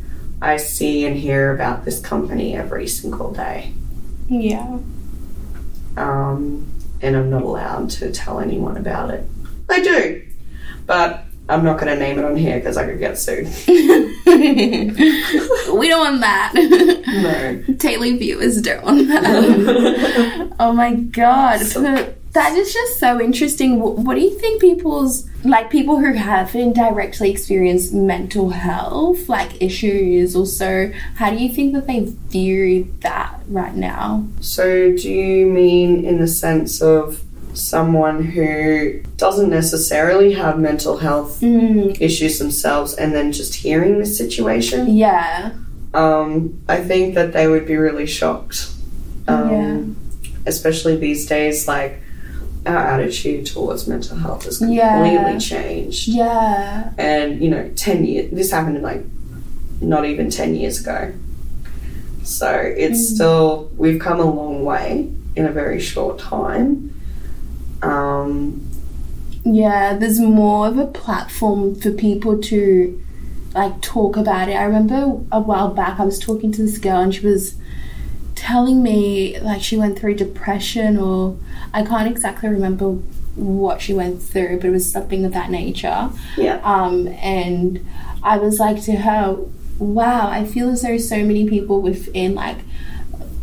I 0.42 0.58
see 0.58 1.06
and 1.06 1.16
hear 1.16 1.54
about 1.54 1.86
this 1.86 2.00
company 2.00 2.56
every 2.56 2.88
single 2.88 3.32
day. 3.32 3.74
Yeah. 4.28 4.80
Um, 5.98 6.68
and 7.02 7.16
I'm 7.16 7.30
not 7.30 7.44
allowed 7.44 7.90
to 7.92 8.12
tell 8.12 8.40
anyone 8.40 8.78
about 8.78 9.12
it. 9.12 9.24
I 9.70 9.82
do, 9.82 10.22
but 10.86 11.24
I'm 11.50 11.64
not 11.64 11.80
going 11.80 11.94
to 11.94 12.00
name 12.00 12.18
it 12.18 12.26
on 12.26 12.36
here 12.36 12.58
because 12.60 12.78
I 12.78 12.86
could 12.86 13.00
get 13.00 13.18
sued. 13.20 13.48
we 13.68 13.76
don't 15.90 16.00
want 16.00 16.22
that. 16.22 16.54
No. 16.56 17.74
Daily 17.76 18.18
viewers 18.18 18.62
don't 18.62 18.84
want 18.84 19.08
that. 19.10 20.54
oh 20.60 20.74
my 20.74 20.94
god. 20.96 21.60
But 21.74 22.18
that 22.34 22.54
is 22.56 22.74
just 22.74 23.00
so 23.00 23.20
interesting. 23.22 23.80
Wh- 23.80 23.98
What 24.00 24.16
do 24.16 24.22
you 24.22 24.38
think 24.40 24.62
people's, 24.62 25.28
like 25.44 25.70
people 25.70 26.00
who 26.00 26.14
haven't 26.14 26.74
directly 26.74 27.32
experienced 27.32 27.94
mental 27.94 28.50
health, 28.52 29.28
like 29.30 29.62
issues 29.62 30.36
or 30.36 30.46
so, 30.46 30.92
how 31.16 31.32
do 31.32 31.38
you 31.38 31.50
think 31.54 31.74
that 31.74 31.88
they 31.88 32.06
view 32.30 32.94
that 33.02 33.40
right 33.48 33.76
now? 33.76 34.26
So, 34.40 34.96
do 34.96 35.10
you 35.10 35.46
mean 35.48 36.06
in 36.06 36.20
the 36.20 36.28
sense 36.28 36.82
of 36.82 37.22
someone 37.54 38.24
who 38.24 39.02
doesn't 39.18 39.50
necessarily 39.50 40.34
have 40.34 40.58
mental 40.60 40.98
health 40.98 41.42
Mm, 41.42 42.00
issues 42.00 42.40
themselves 42.40 42.94
and 42.94 43.14
then 43.14 43.32
just 43.32 43.56
hearing 43.56 44.00
the 44.00 44.06
situation? 44.06 44.96
yeah. 44.96 45.52
Um, 45.94 46.62
I 46.70 46.78
think 46.78 47.16
that 47.16 47.34
they 47.34 47.48
would 47.48 47.68
be 47.68 47.76
really 47.76 48.06
shocked. 48.08 48.70
Um, 49.28 49.98
Especially 50.46 50.96
these 50.96 51.28
days, 51.28 51.68
like 51.68 52.01
our 52.66 52.78
attitude 52.78 53.46
towards 53.48 53.88
mental 53.88 54.18
health 54.18 54.46
has 54.46 54.60
completely 54.60 54.80
Yeah. 54.84 55.38
changed. 55.40 56.08
Yeah. 56.08 56.92
And, 56.98 57.42
you 57.42 57.50
know, 57.50 57.70
10 57.76 58.06
years, 58.06 58.32
this 58.32 58.52
happened 58.52 58.78
in 58.78 58.84
like 58.84 59.04
not 59.82 60.06
even 60.06 60.30
10 60.30 60.56
years 60.56 60.80
ago. 60.80 61.12
So 62.24 62.52
it's 62.52 63.10
still, 63.16 63.72
we've 63.78 64.00
come 64.00 64.20
a 64.20 64.26
long 64.26 64.64
way 64.64 65.10
in 65.36 65.46
a 65.46 65.52
very 65.52 65.80
short 65.80 66.20
time. 66.20 66.94
Um, 67.82 68.62
Yeah, 69.44 69.98
there's 69.98 70.20
more 70.20 70.68
of 70.68 70.78
a 70.78 70.86
platform 70.86 71.74
for 71.74 71.90
people 71.92 72.38
to 72.44 73.02
like 73.56 73.82
talk 73.82 74.16
about 74.18 74.50
it. 74.50 74.54
I 74.54 74.64
remember 74.64 75.20
a 75.32 75.42
while 75.42 75.70
back 75.74 76.00
I 76.00 76.06
was 76.06 76.20
talking 76.20 76.52
to 76.54 76.62
this 76.62 76.78
girl 76.78 76.98
and 77.02 77.14
she 77.14 77.26
was 77.26 77.56
telling 78.42 78.82
me 78.82 79.40
like 79.40 79.62
she 79.62 79.78
went 79.78 80.00
through 80.00 80.16
depression 80.16 80.98
or 80.98 81.38
I 81.76 81.84
can't 81.84 82.08
exactly 82.08 82.50
remember 82.50 82.94
what 83.36 83.82
she 83.82 83.94
went 83.94 84.20
through, 84.20 84.58
but 84.58 84.66
it 84.66 84.72
was 84.72 84.92
something 84.92 85.24
of 85.26 85.34
that 85.34 85.52
nature. 85.52 86.10
Yeah. 86.38 86.60
Um, 86.64 87.08
and 87.08 87.86
I 88.24 88.40
was 88.40 88.60
like 88.60 88.82
to 88.86 88.96
her, 88.96 89.38
wow, 89.78 90.28
I 90.28 90.46
feel 90.46 90.72
as 90.72 90.82
though 90.82 90.98
so 90.98 91.18
many 91.18 91.48
people 91.48 91.82
within 91.82 92.34
like 92.34 92.58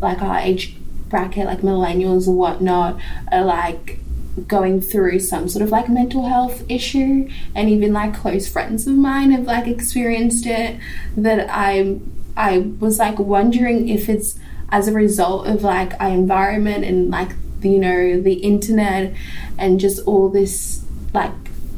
like 0.01 0.21
our 0.21 0.39
age 0.39 0.75
bracket, 1.09 1.47
like 1.47 1.61
millennials 1.61 2.27
and 2.27 2.37
whatnot, 2.37 3.01
are 3.31 3.45
like 3.45 4.01
going 4.49 4.81
through 4.81 5.21
some 5.21 5.49
sort 5.49 5.63
of 5.63 5.71
like 5.71 5.89
mental 5.89 6.29
health 6.29 6.65
issue 6.69 7.29
and 7.55 7.69
even 7.69 7.93
like 7.93 8.15
close 8.15 8.49
friends 8.49 8.87
of 8.87 8.95
mine 8.95 9.31
have 9.31 9.45
like 9.45 9.67
experienced 9.67 10.47
it 10.47 10.79
that 11.17 11.49
I 11.51 11.99
I 12.37 12.59
was 12.59 12.99
like 13.01 13.19
wondering 13.19 13.89
if 13.89 14.09
it's 14.09 14.39
as 14.71 14.89
a 14.89 14.93
result 14.93 15.47
of 15.47 15.63
like 15.63 15.99
our 16.01 16.11
environment 16.11 16.85
and 16.85 17.11
like 17.11 17.31
you 17.63 17.79
know 17.79 18.21
the 18.21 18.35
internet 18.35 19.15
and 19.59 19.81
just 19.81 20.07
all 20.07 20.29
this 20.29 20.85
like 21.13 21.33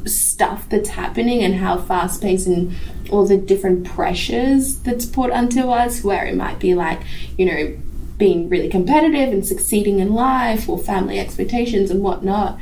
stuff 0.07 0.69
that's 0.69 0.91
happening 0.91 1.43
and 1.43 1.55
how 1.57 1.77
fast 1.79 2.23
paced 2.23 2.47
and 2.47 2.75
all 3.11 3.27
the 3.27 3.37
different 3.37 3.87
pressures 3.87 4.79
that's 4.81 5.05
put 5.05 5.31
onto 5.31 5.69
us 5.69 6.03
where 6.03 6.25
it 6.27 6.35
might 6.37 6.59
be 6.59 6.75
like 6.75 7.01
you 7.37 7.45
know 7.47 7.77
being 8.21 8.49
really 8.49 8.69
competitive 8.69 9.33
and 9.33 9.45
succeeding 9.47 9.99
in 9.99 10.13
life 10.13 10.69
or 10.69 10.79
family 10.79 11.19
expectations 11.19 11.91
and 11.91 12.03
whatnot. 12.03 12.59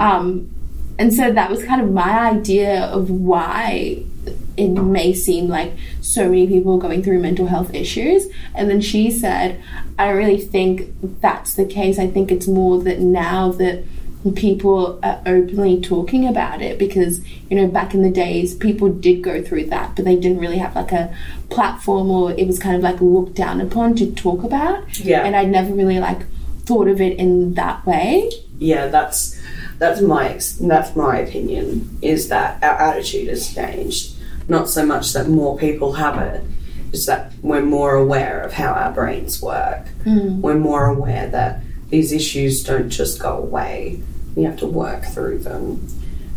Um, 0.00 0.50
and 0.98 1.12
so 1.12 1.32
that 1.32 1.50
was 1.50 1.64
kind 1.64 1.80
of 1.80 1.90
my 1.90 2.30
idea 2.30 2.84
of 2.84 3.10
why 3.10 4.04
it 4.56 4.68
may 4.68 5.12
seem 5.12 5.48
like 5.48 5.72
so 6.00 6.24
many 6.28 6.46
people 6.46 6.78
going 6.78 7.02
through 7.02 7.20
mental 7.20 7.46
health 7.46 7.74
issues. 7.74 8.26
And 8.54 8.68
then 8.70 8.80
she 8.80 9.10
said, 9.10 9.62
I 9.98 10.06
don't 10.08 10.16
really 10.16 10.40
think 10.40 11.20
that's 11.20 11.54
the 11.54 11.64
case. 11.64 11.98
I 11.98 12.06
think 12.08 12.30
it's 12.30 12.46
more 12.46 12.82
that 12.82 13.00
now 13.00 13.52
that 13.52 13.84
people 14.34 15.00
are 15.02 15.22
openly 15.24 15.80
talking 15.80 16.28
about 16.28 16.60
it 16.60 16.78
because 16.78 17.26
you 17.48 17.56
know 17.56 17.66
back 17.66 17.94
in 17.94 18.02
the 18.02 18.10
days 18.10 18.54
people 18.54 18.90
did 18.90 19.22
go 19.22 19.42
through 19.42 19.64
that 19.64 19.96
but 19.96 20.04
they 20.04 20.14
didn't 20.14 20.36
really 20.36 20.58
have 20.58 20.76
like 20.76 20.92
a 20.92 21.16
platform 21.48 22.10
or 22.10 22.30
it 22.32 22.46
was 22.46 22.58
kind 22.58 22.76
of 22.76 22.82
like 22.82 23.00
looked 23.00 23.32
down 23.34 23.62
upon 23.62 23.94
to 23.96 24.12
talk 24.12 24.44
about 24.44 24.84
Yeah. 25.00 25.24
and 25.24 25.34
i'd 25.34 25.48
never 25.48 25.72
really 25.72 25.98
like 26.00 26.26
thought 26.66 26.86
of 26.86 27.00
it 27.00 27.16
in 27.16 27.54
that 27.54 27.86
way 27.86 28.30
yeah, 28.60 28.88
that's 28.88 29.40
that's 29.78 30.02
my 30.02 30.38
that's 30.60 30.94
my 30.94 31.18
opinion. 31.20 31.98
Is 32.02 32.28
that 32.28 32.62
our 32.62 32.78
attitude 32.78 33.28
has 33.28 33.52
changed? 33.54 34.14
Not 34.50 34.68
so 34.68 34.84
much 34.84 35.12
that 35.12 35.28
more 35.28 35.56
people 35.56 35.92
have 35.92 36.18
it, 36.20 36.42
it's 36.92 37.06
that 37.06 37.32
we're 37.40 37.62
more 37.62 37.94
aware 37.94 38.42
of 38.42 38.52
how 38.52 38.72
our 38.72 38.92
brains 38.92 39.40
work. 39.40 39.86
We're 40.42 40.58
more 40.58 40.86
aware 40.86 41.28
that 41.28 41.60
these 41.88 42.12
issues 42.12 42.64
don't 42.64 42.90
just 42.90 43.20
go 43.20 43.38
away. 43.38 44.02
We 44.34 44.42
have 44.42 44.58
to 44.58 44.66
work 44.66 45.04
through 45.04 45.38
them, 45.38 45.86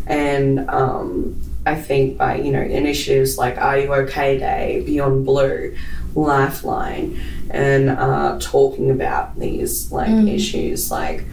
and 0.06 0.70
um, 0.70 1.42
I 1.66 1.74
think 1.74 2.16
by 2.16 2.36
you 2.36 2.52
know 2.52 2.62
initiatives 2.62 3.36
like 3.36 3.58
R 3.58 3.78
U 3.78 3.94
OK 3.94 4.38
Day, 4.38 4.82
Beyond 4.86 5.26
Blue, 5.26 5.76
Lifeline, 6.14 7.20
and 7.50 7.90
uh, 7.90 8.38
talking 8.40 8.90
about 8.90 9.38
these 9.38 9.90
like 9.90 10.28
issues 10.28 10.90
like 10.90 11.24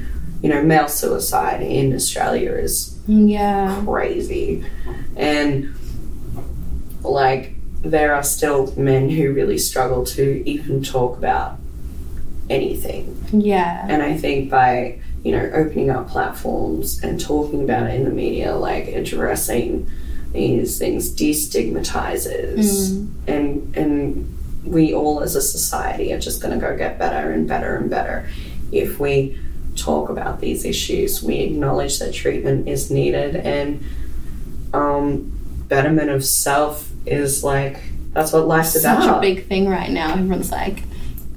you 0.42 0.50
know 0.50 0.64
male 0.64 0.88
suicide 0.88 1.62
in 1.62 1.94
Australia 1.94 2.54
is 2.54 2.98
yeah. 3.08 3.84
crazy, 3.86 4.66
and 5.16 5.76
like 7.04 7.56
there 7.82 8.14
are 8.14 8.24
still 8.24 8.74
men 8.76 9.10
who 9.10 9.34
really 9.34 9.58
struggle 9.58 10.06
to 10.06 10.48
even 10.48 10.84
talk 10.84 11.18
about 11.18 11.58
anything. 12.50 13.16
yeah 13.32 13.86
And 13.90 14.02
I 14.04 14.16
think 14.18 14.50
by, 14.52 15.00
you 15.24 15.32
know, 15.32 15.50
opening 15.54 15.90
up 15.90 16.10
platforms 16.10 17.02
and 17.04 17.20
talking 17.20 17.64
about 17.64 17.90
it 17.90 17.96
in 17.96 18.04
the 18.04 18.12
media, 18.12 18.56
like 18.56 18.88
addressing 18.88 19.90
these 20.34 20.78
things 20.78 21.12
destigmatizes 21.14 23.06
and 23.28 23.76
and 23.76 24.38
we 24.64 24.94
all 24.94 25.20
as 25.22 25.36
a 25.36 25.42
society 25.42 26.14
are 26.14 26.20
just 26.20 26.42
gonna 26.42 26.58
go 26.58 26.78
get 26.78 26.98
better 27.00 27.32
and 27.32 27.48
better 27.48 27.76
and 27.76 27.90
better 27.90 28.30
if 28.72 29.00
we 29.00 29.38
talk 29.76 30.10
about 30.10 30.40
these 30.40 30.64
issues. 30.66 31.24
We 31.24 31.40
acknowledge 31.40 32.00
that 32.00 32.14
treatment 32.14 32.68
is 32.68 32.92
needed 32.92 33.36
and 33.36 33.84
um 34.74 35.32
betterment 35.68 36.10
of 36.10 36.24
self 36.24 36.91
is 37.06 37.44
like 37.44 37.78
that's 38.14 38.34
what 38.34 38.48
life's 38.48 38.74
such 38.82 39.04
about. 39.04 39.18
a 39.18 39.22
big 39.22 39.48
thing 39.48 39.68
right 39.68 39.90
now 39.92 40.14
everyone's 40.14 40.52
like 40.52 40.84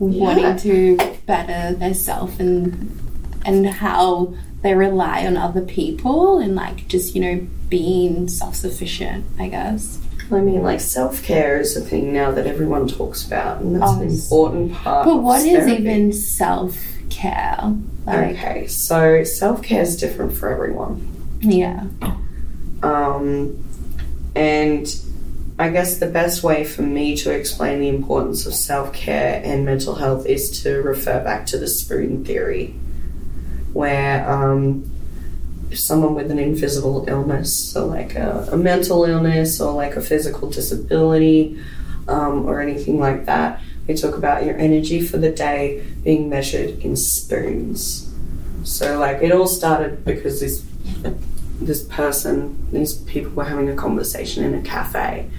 Yeah. 0.01 0.21
wanting 0.25 0.57
to 0.59 0.97
better 1.27 1.75
their 1.77 1.95
self 1.95 2.39
and 2.41 2.99
and 3.47 3.67
how 3.67 4.35
they 4.63 4.75
rely 4.75 5.27
on 5.27 5.37
other 5.37 5.61
people 5.61 6.39
and 6.39 6.55
like 6.55 6.89
just 6.89 7.15
you 7.15 7.21
know 7.21 7.47
being 7.69 8.29
self-sufficient 8.29 9.25
i 9.39 9.49
guess 9.49 9.99
I 10.33 10.41
mean, 10.41 10.63
like 10.63 10.81
self 10.81 11.23
care 11.23 11.61
is 11.61 11.77
a 11.77 11.83
thing 11.83 12.13
now 12.15 12.31
that 12.33 12.47
everyone 12.47 12.89
talks 12.89 13.27
about, 13.27 13.61
and 13.61 13.77
that's 13.77 13.93
Oh, 13.93 14.01
an 14.01 14.09
important 14.09 14.73
part. 14.73 15.05
but 15.05 15.17
what 15.19 15.45
is 15.45 15.69
even 15.69 16.15
self-care 16.15 17.59
like 18.07 18.31
Okay, 18.37 18.67
so 18.67 19.23
self 19.23 19.63
care 19.63 19.83
is 19.83 19.97
different 19.97 20.33
for 20.33 20.49
everyone, 20.49 21.07
yeah 21.43 21.85
um, 22.83 23.63
and 24.35 24.87
I 25.57 25.69
guess 25.69 25.99
the 25.99 26.07
best 26.07 26.43
way 26.43 26.65
for 26.65 26.83
me 26.83 27.17
to 27.19 27.31
explain 27.31 27.79
the 27.79 27.89
importance 27.89 28.45
of 28.45 28.55
self 28.55 28.93
care 28.93 29.41
and 29.45 29.65
mental 29.65 29.95
health 29.95 30.27
is 30.27 30.63
to 30.63 30.83
refer 30.83 31.23
back 31.23 31.47
to 31.47 31.59
the 31.59 31.69
spoon 31.69 32.25
theory, 32.25 32.75
where 33.73 34.29
um, 34.29 34.91
someone 35.73 36.17
with 36.17 36.33
an 36.33 36.41
invisible 36.41 37.05
illness, 37.09 37.71
so 37.73 37.87
like 37.87 38.17
a, 38.17 38.49
a 38.51 38.57
mental 38.57 39.05
illness 39.05 39.61
or 39.61 39.73
like 39.73 39.95
a 39.95 40.01
physical 40.01 40.51
disability 40.51 41.63
um, 42.09 42.47
or 42.47 42.61
anything 42.61 42.99
like 42.99 43.27
that, 43.27 43.61
we 43.87 43.95
talk 43.95 44.17
about 44.17 44.45
your 44.45 44.57
energy 44.57 45.07
for 45.07 45.19
the 45.19 45.31
day 45.31 45.85
being 46.03 46.29
measured 46.29 46.81
in 46.81 46.97
spoons. 46.97 48.13
So 48.65 48.99
like 48.99 49.23
it 49.23 49.31
all 49.31 49.47
started 49.47 50.05
because 50.05 50.41
this 50.41 50.65
this 51.61 51.85
person, 51.85 52.67
these 52.73 52.95
people 52.95 53.31
were 53.33 53.45
having 53.45 53.69
a 53.69 53.77
conversation 53.77 54.45
in 54.45 54.55
a 54.55 54.63
cafe, 54.63 55.31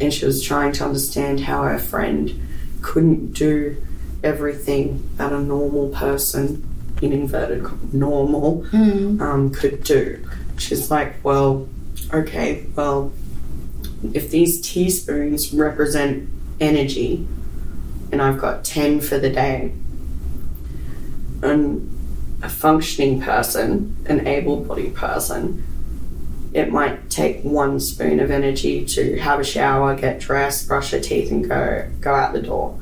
and 0.00 0.12
she 0.12 0.24
was 0.24 0.42
trying 0.42 0.72
to 0.72 0.84
understand 0.84 1.40
how 1.40 1.62
her 1.62 1.78
friend 1.78 2.48
couldn't 2.82 3.32
do 3.32 3.76
everything 4.22 5.08
that 5.16 5.32
a 5.32 5.40
normal 5.40 5.88
person, 5.90 6.66
in 7.02 7.12
inverted 7.12 7.64
commas, 7.64 7.94
normal, 7.94 8.66
um, 9.22 9.50
could 9.52 9.82
do. 9.82 10.22
She's 10.58 10.90
like, 10.90 11.22
well, 11.24 11.68
okay, 12.12 12.66
well, 12.76 13.12
if 14.12 14.30
these 14.30 14.60
teaspoons 14.60 15.52
represent 15.52 16.28
energy, 16.60 17.26
and 18.12 18.20
I've 18.20 18.38
got 18.38 18.64
10 18.64 19.00
for 19.00 19.18
the 19.18 19.30
day, 19.30 19.72
and 21.42 21.86
a 22.42 22.48
functioning 22.48 23.20
person, 23.20 23.96
an 24.06 24.26
able 24.26 24.64
bodied 24.64 24.94
person, 24.94 25.64
it 26.52 26.72
might 26.72 27.10
take 27.10 27.42
one 27.42 27.78
spoon 27.80 28.20
of 28.20 28.30
energy 28.30 28.84
to 28.84 29.18
have 29.18 29.40
a 29.40 29.44
shower, 29.44 29.94
get 29.94 30.20
dressed, 30.20 30.66
brush 30.66 30.90
their 30.90 31.00
teeth, 31.00 31.30
and 31.30 31.48
go 31.48 31.88
go 32.00 32.14
out 32.14 32.32
the 32.32 32.42
door. 32.42 32.78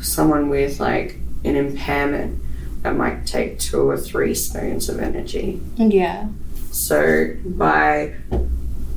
Someone 0.00 0.48
with 0.48 0.80
like 0.80 1.16
an 1.44 1.56
impairment, 1.56 2.42
that 2.82 2.96
might 2.96 3.26
take 3.26 3.58
two 3.58 3.88
or 3.88 3.96
three 3.96 4.34
spoons 4.34 4.88
of 4.88 4.98
energy. 4.98 5.60
yeah 5.76 6.28
So 6.70 7.34
by 7.44 8.14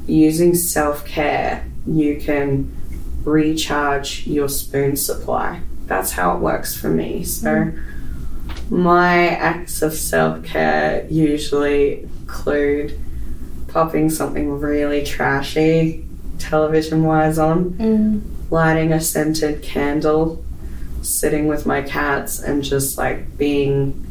using 0.07 0.55
self 0.55 1.05
care, 1.05 1.65
you 1.85 2.19
can 2.19 2.75
recharge 3.23 4.25
your 4.27 4.49
spoon 4.49 4.95
supply. 4.95 5.61
That's 5.85 6.11
how 6.11 6.35
it 6.35 6.39
works 6.39 6.75
for 6.75 6.89
me. 6.89 7.23
So 7.23 7.47
mm. 7.47 7.83
my 8.69 9.29
acts 9.29 9.81
of 9.83 9.93
self 9.93 10.43
care 10.43 11.05
usually 11.09 12.03
include 12.03 12.99
popping 13.75 14.09
something 14.09 14.49
really 14.57 15.03
trashy 15.03 16.05
television 16.39 17.03
wise 17.03 17.37
on, 17.37 17.71
mm. 17.71 18.21
lighting 18.49 18.93
a 18.93 19.01
scented 19.01 19.61
candle, 19.61 20.43
sitting 21.01 21.49
with 21.49 21.65
my 21.65 21.81
cats, 21.81 22.39
and 22.41 22.63
just 22.63 22.97
like 22.97 23.37
being 23.37 24.01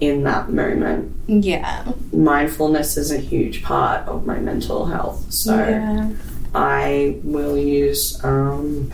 in 0.00 0.24
that 0.24 0.50
moment 0.50 1.14
yeah 1.28 1.84
mindfulness 2.12 2.96
is 2.96 3.12
a 3.12 3.18
huge 3.18 3.62
part 3.62 4.04
of 4.08 4.26
my 4.26 4.36
mental 4.40 4.86
health. 4.86 5.30
So 5.32 5.54
yeah 5.54 6.10
I 6.54 7.20
will 7.22 7.56
use 7.56 8.22
um, 8.24 8.90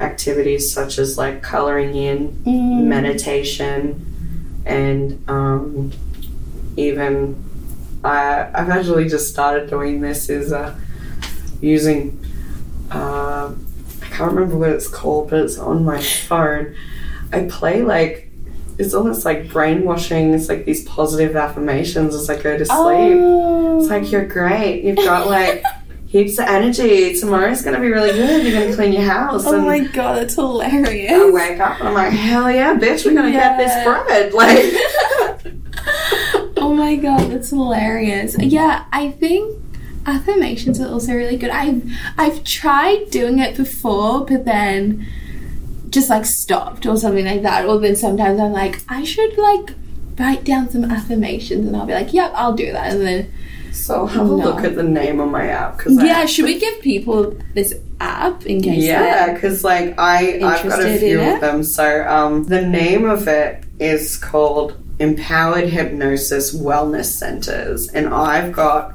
activities 0.00 0.72
such 0.72 0.98
as 0.98 1.16
like 1.18 1.42
coloring 1.42 1.96
in, 1.96 2.18
Mm. 2.46 2.84
meditation, 2.84 3.80
and 4.64 5.22
um, 5.28 5.92
even 6.76 7.36
I, 8.04 8.50
I've 8.54 8.68
actually 8.68 9.08
just 9.08 9.30
started 9.30 9.70
doing 9.70 10.00
this 10.00 10.28
is 10.28 10.52
uh, 10.52 10.78
using 11.60 12.20
uh, 12.90 13.52
I 14.02 14.06
can't 14.06 14.32
remember 14.32 14.56
what 14.56 14.70
it's 14.70 14.88
called, 14.88 15.30
but 15.30 15.40
it's 15.40 15.58
on 15.58 15.84
my 15.84 16.00
phone. 16.00 16.76
I 17.32 17.46
play 17.46 17.82
like 17.82 18.30
it's 18.78 18.94
almost 18.94 19.24
like 19.24 19.48
brainwashing. 19.48 20.34
It's 20.34 20.48
like 20.48 20.64
these 20.64 20.84
positive 20.84 21.36
affirmations 21.36 22.14
as 22.14 22.28
I 22.28 22.40
go 22.40 22.56
to 22.58 22.64
sleep. 22.64 22.76
Oh. 22.76 23.80
It's 23.80 23.88
like 23.88 24.10
you're 24.10 24.26
great. 24.26 24.82
You've 24.84 24.96
got 24.96 25.26
like 25.26 25.62
heaps 26.06 26.38
of 26.38 26.46
energy. 26.46 27.18
Tomorrow's 27.18 27.62
gonna 27.62 27.80
be 27.80 27.88
really 27.88 28.12
good. 28.12 28.46
You're 28.46 28.60
gonna 28.60 28.74
clean 28.74 28.92
your 28.92 29.02
house. 29.02 29.44
Oh 29.46 29.54
and 29.54 29.64
my 29.64 29.80
god, 29.80 30.18
that's 30.18 30.34
hilarious. 30.34 31.12
I 31.12 31.30
wake 31.30 31.60
up 31.60 31.80
and 31.80 31.88
I'm 31.88 31.94
like, 31.94 32.12
hell 32.12 32.50
yeah, 32.50 32.76
bitch, 32.76 33.04
we're 33.04 33.14
gonna 33.14 33.32
get 33.32 33.56
this 33.58 33.84
bread. 33.84 34.32
Like, 34.34 34.64
my 36.74 36.96
god, 36.96 37.30
that's 37.30 37.50
hilarious. 37.50 38.36
Yeah, 38.38 38.84
I 38.92 39.10
think 39.10 39.60
affirmations 40.06 40.80
are 40.80 40.88
also 40.88 41.14
really 41.14 41.36
good. 41.36 41.50
I've 41.50 41.82
I've 42.18 42.44
tried 42.44 43.10
doing 43.10 43.38
it 43.38 43.56
before, 43.56 44.24
but 44.24 44.44
then 44.44 45.06
just 45.90 46.10
like 46.10 46.24
stopped 46.24 46.86
or 46.86 46.96
something 46.96 47.24
like 47.24 47.42
that. 47.42 47.66
Or 47.66 47.78
then 47.78 47.96
sometimes 47.96 48.40
I'm 48.40 48.52
like, 48.52 48.82
I 48.88 49.04
should 49.04 49.36
like 49.38 49.74
write 50.18 50.44
down 50.44 50.70
some 50.70 50.84
affirmations, 50.84 51.66
and 51.66 51.76
I'll 51.76 51.86
be 51.86 51.94
like, 51.94 52.12
yep, 52.12 52.32
I'll 52.34 52.54
do 52.54 52.72
that. 52.72 52.92
And 52.92 53.00
then 53.02 53.32
so 53.72 54.06
have 54.06 54.28
a 54.28 54.32
look 54.32 54.64
at 54.64 54.76
the 54.76 54.84
name 54.84 55.20
on 55.20 55.30
my 55.30 55.48
app 55.48 55.78
because 55.78 56.02
yeah, 56.02 56.26
should 56.26 56.44
we 56.44 56.58
give 56.58 56.80
people 56.80 57.36
this 57.54 57.74
app 58.00 58.46
in 58.46 58.62
case? 58.62 58.84
Yeah, 58.84 59.34
because 59.34 59.64
like 59.64 59.98
I 59.98 60.40
I've 60.42 60.68
got 60.68 60.80
a 60.80 60.98
few 60.98 61.20
of 61.20 61.40
them. 61.40 61.64
So 61.64 62.06
um, 62.06 62.44
the 62.44 62.62
name 62.62 63.04
of 63.04 63.26
it 63.26 63.64
is 63.80 64.16
called 64.16 64.83
Empowered 64.98 65.68
Hypnosis 65.68 66.54
Wellness 66.54 67.06
Centers, 67.06 67.88
and 67.88 68.08
I've 68.08 68.52
got 68.52 68.94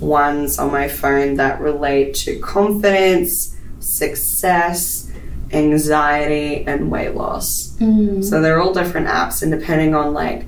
ones 0.00 0.58
on 0.58 0.70
my 0.70 0.88
phone 0.88 1.36
that 1.36 1.60
relate 1.60 2.14
to 2.14 2.38
confidence, 2.40 3.56
success, 3.80 5.10
anxiety, 5.52 6.64
and 6.66 6.90
weight 6.90 7.14
loss. 7.14 7.76
Mm. 7.78 8.24
So 8.24 8.40
they're 8.40 8.60
all 8.60 8.72
different 8.72 9.08
apps, 9.08 9.42
and 9.42 9.50
depending 9.50 9.94
on 9.94 10.14
like 10.14 10.46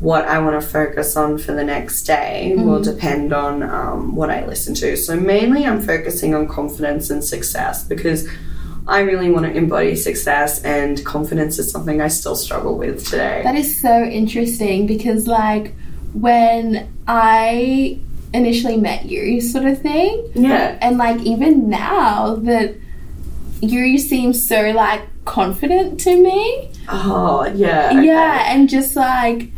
what 0.00 0.24
I 0.26 0.40
want 0.40 0.60
to 0.60 0.66
focus 0.66 1.16
on 1.16 1.38
for 1.38 1.52
the 1.52 1.62
next 1.62 2.02
day 2.02 2.54
will 2.56 2.82
depend 2.82 3.32
on 3.32 3.62
um, 3.62 4.16
what 4.16 4.30
I 4.30 4.44
listen 4.44 4.74
to. 4.74 4.96
So 4.96 5.14
mainly, 5.14 5.64
I'm 5.64 5.80
focusing 5.80 6.34
on 6.34 6.48
confidence 6.48 7.08
and 7.08 7.22
success 7.24 7.84
because 7.84 8.28
I 8.86 9.00
really 9.00 9.30
want 9.30 9.46
to 9.46 9.52
embody 9.52 9.94
success, 9.94 10.62
and 10.64 11.04
confidence 11.04 11.58
is 11.58 11.70
something 11.70 12.00
I 12.00 12.08
still 12.08 12.34
struggle 12.34 12.76
with 12.76 13.04
today. 13.04 13.42
That 13.44 13.54
is 13.54 13.80
so 13.80 14.02
interesting 14.02 14.86
because, 14.86 15.26
like, 15.26 15.74
when 16.14 16.92
I 17.06 17.98
initially 18.34 18.76
met 18.76 19.04
you, 19.06 19.40
sort 19.40 19.66
of 19.66 19.80
thing, 19.80 20.30
yeah, 20.34 20.78
and 20.80 20.98
like 20.98 21.20
even 21.22 21.68
now 21.68 22.36
that 22.36 22.74
you 23.60 23.98
seem 23.98 24.32
so 24.32 24.70
like 24.70 25.02
confident 25.24 26.00
to 26.00 26.20
me, 26.20 26.70
oh 26.88 27.46
yeah, 27.54 27.90
okay. 27.92 28.06
yeah, 28.06 28.52
and 28.52 28.68
just 28.68 28.96
like 28.96 29.50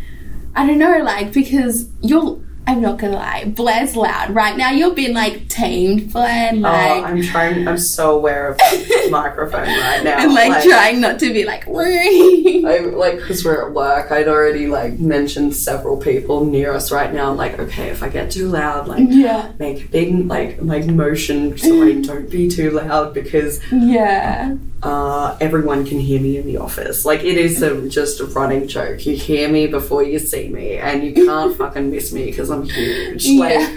I 0.55 0.67
don't 0.67 0.79
know, 0.79 0.99
like 0.99 1.33
because 1.33 1.89
you're. 2.01 2.41
I'm 2.67 2.81
not 2.81 2.99
gonna 2.99 3.17
lie, 3.17 3.45
Blair's 3.45 3.95
loud 3.95 4.35
right 4.35 4.57
now. 4.57 4.71
You're 4.71 4.95
being 4.95 5.15
like 5.15 5.49
tamed, 5.49 6.13
Blair, 6.13 6.49
and 6.51 6.65
Oh, 6.65 6.69
I'm 6.69 7.23
trying. 7.23 7.69
I'm 7.69 7.77
so 7.79 8.17
aware 8.17 8.49
of 8.49 8.57
the 8.59 9.09
microphone 9.11 9.67
right 9.67 10.03
now. 10.03 10.19
and 10.19 10.33
like, 10.33 10.65
trying 10.65 11.01
not 11.01 11.19
to 11.21 11.33
be 11.33 11.45
like. 11.45 11.67
"Wee." 11.67 12.65
I 12.67 12.79
like 12.79 13.17
because 13.19 13.45
we're 13.45 13.67
at 13.67 13.75
work. 13.75 14.11
I'd 14.11 14.29
already 14.29 14.67
like 14.67 14.99
mentioned 14.99 15.55
several 15.55 15.99
people 15.99 16.47
near 16.47 16.73
us 16.73 16.91
right 16.91 17.13
now. 17.13 17.33
Like, 17.35 17.59
okay, 17.59 17.89
if 17.89 18.03
I 18.03 18.09
get 18.09 18.31
too 18.31 18.49
loud, 18.49 18.89
like 18.89 19.07
yeah, 19.11 19.53
make 19.59 19.85
a 19.85 19.89
big 19.89 20.27
like 20.27 20.57
like 20.61 20.87
motion 20.87 21.57
so 21.59 21.83
I 21.83 22.01
don't 22.01 22.31
be 22.31 22.49
too 22.49 22.71
loud 22.71 23.13
because 23.13 23.61
yeah, 23.71 24.57
uh, 24.83 25.37
everyone 25.41 25.87
can 25.87 25.99
hear 25.99 26.21
me 26.21 26.37
in 26.37 26.47
the 26.47 26.59
office. 26.59 27.05
Like 27.05 27.21
it 27.21 27.39
is 27.39 27.63
a, 27.63 27.89
just 27.89 28.21
a 28.21 28.27
running 28.27 28.69
joke. 28.69 29.07
You 29.07 29.17
hear 29.17 29.49
me 29.49 29.67
before 29.67 30.03
you 30.03 30.19
see 30.19 30.49
me, 30.49 30.77
and 30.77 31.05
you 31.05 31.15
can't 31.15 31.57
fucking 31.59 31.91
miss 31.91 32.13
me 32.13 32.27
because 32.27 32.51
I'm 32.51 32.65
huge. 32.65 33.27
Like 33.29 33.69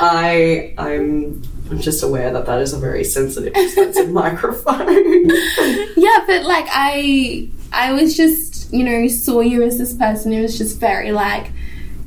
I 0.00 0.74
I'm. 0.78 1.42
I'm 1.70 1.80
just 1.80 2.02
aware 2.02 2.30
that 2.30 2.44
that 2.44 2.60
is 2.60 2.74
a 2.74 2.78
very 2.78 3.04
sensitive, 3.04 3.54
expensive 3.56 4.10
microphone. 4.12 5.30
yeah. 5.96 6.22
But 6.26 6.44
like 6.44 6.66
I, 6.68 7.48
I 7.72 7.94
was 7.94 8.14
just 8.14 8.70
you 8.70 8.84
know 8.84 9.08
saw 9.08 9.40
you 9.40 9.62
as 9.62 9.78
this 9.78 9.96
person 9.96 10.32
who 10.32 10.42
was 10.42 10.58
just 10.58 10.78
very 10.78 11.10
like 11.12 11.50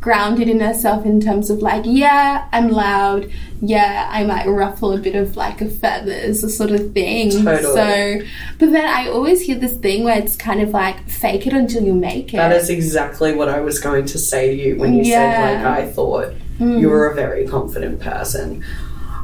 grounded 0.08 0.48
in 0.48 0.62
herself 0.62 1.06
in 1.06 1.20
terms 1.20 1.50
of 1.50 1.62
like 1.62 1.84
yeah 1.86 2.48
I'm 2.54 2.70
loud 2.70 3.30
yeah 3.60 4.08
I 4.10 4.24
might 4.24 4.48
ruffle 4.48 4.94
a 4.94 4.98
bit 4.98 5.16
of 5.16 5.36
like 5.36 5.60
a 5.60 5.70
feathers 5.70 6.40
the 6.40 6.50
sort 6.50 6.72
of 6.72 6.94
thing 6.94 7.30
Totally. 7.30 8.22
so 8.22 8.26
but 8.58 8.72
then 8.72 8.86
I 8.86 9.10
always 9.10 9.42
hear 9.42 9.60
this 9.60 9.76
thing 9.76 10.06
where 10.06 10.18
it's 10.18 10.38
kind 10.38 10.62
of 10.62 10.70
like 10.70 11.10
fake 11.10 11.46
it 11.46 11.52
until 11.52 11.84
you 11.84 11.94
make 11.94 12.34
it 12.34 12.38
That 12.38 12.54
is 12.54 12.70
exactly 12.70 13.34
what 13.34 13.50
I 13.50 13.60
was 13.60 13.82
going 13.82 14.06
to 14.06 14.18
say 14.18 14.56
to 14.56 14.64
you 14.64 14.78
when 14.78 14.94
you 14.94 15.04
Yeah. 15.04 15.18
said, 15.18 15.64
like, 15.66 15.80
I 15.80 15.92
thought 15.92 16.34
mm. 16.58 16.80
you 16.80 16.88
were 16.88 17.10
a 17.10 17.14
very 17.14 17.46
confident 17.46 18.00
person. 18.00 18.64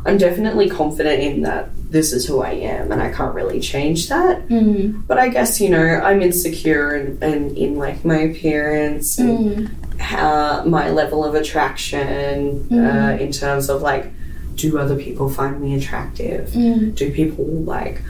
I'm 0.05 0.17
definitely 0.17 0.69
confident 0.69 1.21
in 1.21 1.41
that 1.43 1.69
this 1.89 2.11
is 2.11 2.25
who 2.25 2.41
I 2.41 2.51
am 2.51 2.91
and 2.91 3.01
I 3.01 3.11
can't 3.11 3.33
really 3.33 3.59
change 3.59 4.09
that. 4.09 4.47
Mm. 4.47 5.07
But 5.07 5.17
I 5.17 5.29
guess, 5.29 5.61
you 5.61 5.69
know, 5.69 5.83
I'm 5.83 6.21
insecure 6.21 6.95
and 6.95 7.21
in, 7.23 7.55
in, 7.55 7.75
like, 7.77 8.03
my 8.03 8.17
appearance 8.17 9.17
and 9.17 9.69
uh, 10.01 10.63
my 10.65 10.89
level 10.89 11.23
of 11.23 11.35
attraction 11.35 12.67
uh, 12.73 13.17
in 13.19 13.31
terms 13.31 13.69
of, 13.69 13.81
like, 13.81 14.11
do 14.55 14.77
other 14.77 14.95
people 14.95 15.29
find 15.29 15.61
me 15.61 15.75
attractive? 15.75 16.51
Do 16.95 17.11
people, 17.13 17.45
like, 17.45 18.01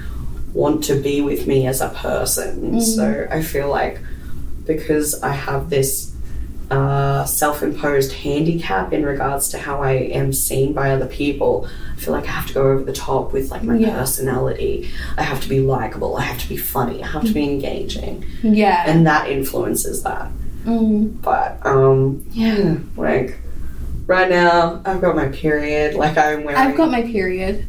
want 0.53 0.83
to 0.85 0.95
be 0.95 1.21
with 1.21 1.45
me 1.47 1.67
as 1.67 1.81
a 1.81 1.89
person? 1.89 2.81
So 2.81 3.27
I 3.29 3.41
feel 3.41 3.69
like 3.69 3.99
because 4.65 5.21
I 5.21 5.33
have 5.33 5.69
this 5.69 6.12
uh, 6.73 7.25
self-imposed 7.25 8.11
handicap 8.13 8.91
in 8.93 9.05
regards 9.05 9.49
to 9.49 9.57
how 9.57 9.81
I 9.81 9.91
am 9.93 10.33
seen 10.33 10.73
by 10.73 10.91
other 10.91 11.05
people. 11.05 11.67
I 11.93 11.99
feel 11.99 12.13
like 12.13 12.25
I 12.27 12.31
have 12.31 12.47
to 12.47 12.53
go 12.53 12.63
over 12.71 12.83
the 12.83 12.93
top 12.93 13.31
with 13.31 13.51
like 13.51 13.63
my 13.63 13.77
Yeah. 13.77 13.95
personality. 13.97 14.89
I 15.17 15.23
have 15.23 15.41
to 15.41 15.49
be 15.49 15.59
likable. 15.59 16.17
I 16.17 16.23
have 16.23 16.39
to 16.39 16.49
be 16.49 16.57
funny. 16.57 17.03
I 17.03 17.07
have 17.07 17.25
to 17.25 17.31
be 17.33 17.43
engaging, 17.43 18.25
yeah 18.41 18.83
and 18.87 19.05
that 19.07 19.29
influences 19.29 20.03
that. 20.03 20.29
Mm. 20.65 21.21
But 21.21 21.63
um, 21.65 22.25
yeah, 22.31 22.75
like 22.97 23.37
right 24.07 24.29
now 24.29 24.81
I've 24.85 25.01
got 25.01 25.15
my 25.15 25.27
period. 25.29 25.95
Like 25.95 26.17
I'm 26.17 26.43
wearing. 26.43 26.59
I've 26.61 26.75
got 26.75 26.89
my 26.91 27.03
period 27.03 27.65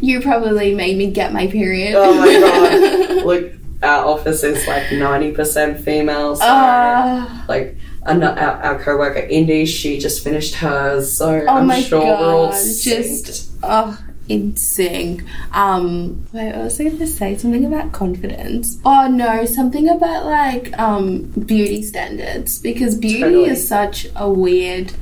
you 0.00 0.20
probably 0.20 0.74
made 0.74 0.96
me 0.96 1.10
get 1.10 1.32
my 1.32 1.46
period 1.48 1.94
Oh 1.96 2.14
my 2.14 2.32
god! 2.38 3.24
Look, 3.30 3.52
our 3.84 4.04
office 4.06 4.42
is 4.42 4.66
like 4.66 4.90
ninety 4.92 5.32
percent 5.32 5.80
female. 5.80 6.36
So 6.36 6.44
Ah. 6.46 7.44
like 7.48 7.76
our, 8.06 8.22
our 8.22 8.78
co-worker 8.82 9.20
Indy, 9.20 9.64
she 9.66 9.98
just 9.98 10.22
finished 10.24 10.54
hers, 10.56 11.16
so 11.16 11.44
Oh 11.48 11.56
I'm 11.56 11.82
sure 11.82 12.00
we're 12.00 12.34
all 12.34 12.52
synced. 12.52 13.26
just- 13.26 13.50
Oh, 13.62 13.98
in 14.28 14.56
sync. 14.56 15.22
Um, 15.52 16.26
wait, 16.32 16.52
I 16.52 16.64
was 16.64 16.76
going 16.78 16.98
to 16.98 17.06
say 17.06 17.36
something 17.36 17.64
about 17.64 17.92
confidence. 17.92 18.78
Oh 18.84 19.06
no, 19.08 19.44
something 19.46 19.88
about 19.88 20.26
like 20.26 20.78
um 20.78 21.22
beauty 21.46 21.82
standards 21.82 22.58
because 22.58 22.94
beauty 22.96 23.20
Totally. 23.20 23.48
is 23.50 23.66
such 23.66 24.06
a 24.16 24.28
weird 24.30 24.92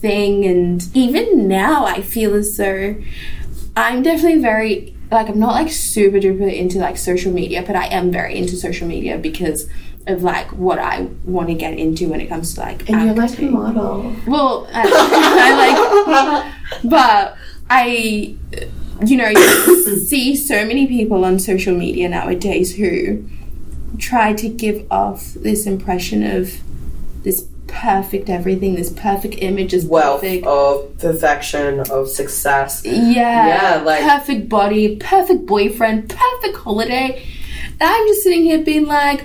thing, 0.00 0.44
and 0.44 0.84
even 0.94 1.46
now 1.48 1.84
I 1.86 2.02
feel 2.02 2.34
as 2.34 2.56
though 2.56 2.96
I'm 3.76 4.02
definitely 4.02 4.40
very 4.40 4.95
like 5.10 5.28
I'm 5.28 5.38
not 5.38 5.54
like 5.54 5.70
super 5.70 6.18
duper 6.18 6.52
into 6.52 6.78
like 6.78 6.96
social 6.96 7.32
media, 7.32 7.62
but 7.62 7.76
I 7.76 7.86
am 7.86 8.10
very 8.10 8.36
into 8.36 8.56
social 8.56 8.88
media 8.88 9.18
because 9.18 9.68
of 10.06 10.22
like 10.22 10.52
what 10.52 10.78
I 10.78 11.08
want 11.24 11.48
to 11.48 11.54
get 11.54 11.78
into 11.78 12.08
when 12.08 12.20
it 12.20 12.28
comes 12.28 12.54
to 12.54 12.60
like 12.60 12.88
And 12.88 13.04
you're 13.04 13.14
like 13.14 13.38
a 13.38 13.42
model. 13.42 14.14
Well, 14.26 14.68
I, 14.72 14.82
I 16.04 16.44
like, 16.44 16.84
but 16.84 17.36
I, 17.68 18.36
you 19.04 19.16
know, 19.16 19.28
you 19.28 19.96
see 20.06 20.36
so 20.36 20.64
many 20.64 20.86
people 20.86 21.24
on 21.24 21.38
social 21.38 21.74
media 21.74 22.08
nowadays 22.08 22.76
who 22.76 23.28
try 23.98 24.32
to 24.34 24.48
give 24.48 24.86
off 24.90 25.34
this 25.34 25.66
impression 25.66 26.22
of 26.22 26.60
this 27.22 27.46
perfect 27.66 28.28
everything, 28.30 28.74
this 28.74 28.90
perfect 28.90 29.36
image, 29.38 29.72
this 29.72 29.84
Wealth 29.84 30.20
perfect. 30.22 30.46
of 30.46 30.98
perfection, 30.98 31.80
of 31.90 32.08
success. 32.08 32.82
Yeah, 32.84 32.96
Yeah, 33.76 33.82
like- 33.84 34.02
perfect 34.02 34.48
body, 34.48 34.96
perfect 34.96 35.46
boyfriend, 35.46 36.08
perfect 36.08 36.56
holiday. 36.58 37.22
And 37.80 37.90
I'm 37.90 38.06
just 38.06 38.22
sitting 38.22 38.42
here 38.44 38.58
being 38.62 38.86
like, 38.86 39.24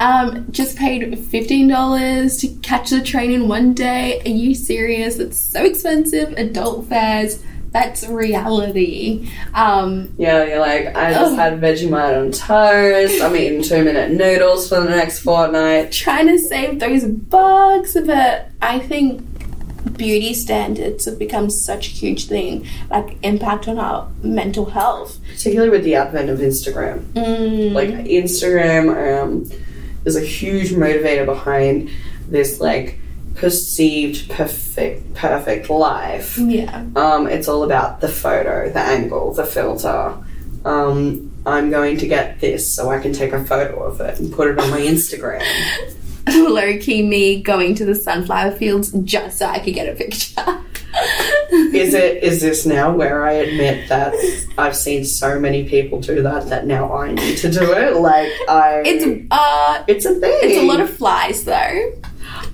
um, 0.00 0.46
just 0.50 0.76
paid 0.76 1.16
fifteen 1.18 1.68
dollars 1.68 2.36
to 2.38 2.48
catch 2.62 2.90
the 2.90 3.00
train 3.00 3.30
in 3.30 3.48
one 3.48 3.74
day. 3.74 4.20
Are 4.26 4.28
you 4.28 4.54
serious? 4.54 5.16
That's 5.16 5.38
so 5.38 5.64
expensive. 5.64 6.32
Adult 6.36 6.86
fares. 6.88 7.38
That's 7.74 8.06
reality. 8.06 9.28
Um, 9.52 10.14
Yeah, 10.16 10.44
you're 10.44 10.60
like, 10.60 10.94
I 10.94 11.12
just 11.12 11.32
Ugh. 11.32 11.38
had 11.38 11.60
Vegemite 11.60 12.16
on 12.18 12.30
toast. 12.30 13.20
I'm 13.20 13.34
eating 13.36 13.62
two 13.64 13.82
minute 13.82 14.12
noodles 14.12 14.68
for 14.68 14.80
the 14.80 14.88
next 14.90 15.18
fortnight. 15.20 15.90
trying 15.90 16.28
to 16.28 16.38
save 16.38 16.78
those 16.78 17.04
bucks, 17.04 17.94
but 18.06 18.48
I 18.62 18.78
think 18.78 19.24
beauty 19.96 20.34
standards 20.34 21.04
have 21.06 21.18
become 21.18 21.50
such 21.50 21.88
a 21.88 21.90
huge 21.90 22.26
thing, 22.28 22.64
like 22.90 23.18
impact 23.24 23.66
on 23.66 23.78
our 23.80 24.08
mental 24.22 24.66
health. 24.66 25.18
particularly 25.32 25.70
with 25.70 25.82
the 25.82 25.96
advent 25.96 26.30
of 26.30 26.38
Instagram. 26.38 27.02
Like 27.74 27.88
Instagram 27.88 29.20
um, 29.20 29.50
is 30.04 30.14
a 30.14 30.20
huge 30.20 30.70
motivator 30.70 31.26
behind 31.26 31.90
this 32.28 32.60
like 32.60 33.00
perceived 33.34 34.30
perfect 34.30 35.14
perfect 35.14 35.70
life. 35.70 36.38
Yeah. 36.38 36.84
Um, 36.96 37.26
it's 37.26 37.48
all 37.48 37.64
about 37.64 38.00
the 38.00 38.08
photo, 38.08 38.70
the 38.70 38.80
angle, 38.80 39.34
the 39.34 39.44
filter. 39.44 40.14
Um, 40.64 41.32
I'm 41.46 41.70
going 41.70 41.98
to 41.98 42.06
get 42.06 42.40
this 42.40 42.74
so 42.74 42.90
I 42.90 42.98
can 42.98 43.12
take 43.12 43.32
a 43.32 43.44
photo 43.44 43.82
of 43.82 44.00
it 44.00 44.18
and 44.18 44.32
put 44.32 44.48
it 44.48 44.58
on 44.58 44.70
my 44.70 44.80
Instagram. 44.80 45.42
Low 46.28 46.78
key 46.78 47.02
me 47.02 47.42
going 47.42 47.74
to 47.74 47.84
the 47.84 47.94
sunflower 47.94 48.52
fields 48.52 48.92
just 49.04 49.38
so 49.38 49.46
I 49.46 49.58
could 49.58 49.74
get 49.74 49.88
a 49.90 49.94
picture. 49.94 50.64
Is 51.74 51.92
it 51.94 52.22
is 52.22 52.40
this 52.40 52.64
now 52.64 52.94
where 52.94 53.26
I 53.26 53.32
admit 53.32 53.90
that 53.90 54.14
I've 54.56 54.76
seen 54.76 55.04
so 55.04 55.38
many 55.38 55.68
people 55.68 56.00
do 56.00 56.22
that 56.22 56.48
that 56.48 56.66
now 56.66 56.96
I 56.96 57.12
need 57.12 57.36
to 57.38 57.50
do 57.50 57.72
it? 57.72 57.96
Like 57.96 58.30
I 58.48 58.82
It's 58.86 59.26
uh 59.30 59.84
it's 59.86 60.06
a 60.06 60.14
thing. 60.14 60.38
it's 60.42 60.62
a 60.62 60.66
lot 60.66 60.80
of 60.80 60.88
flies 60.96 61.44
though. 61.44 61.92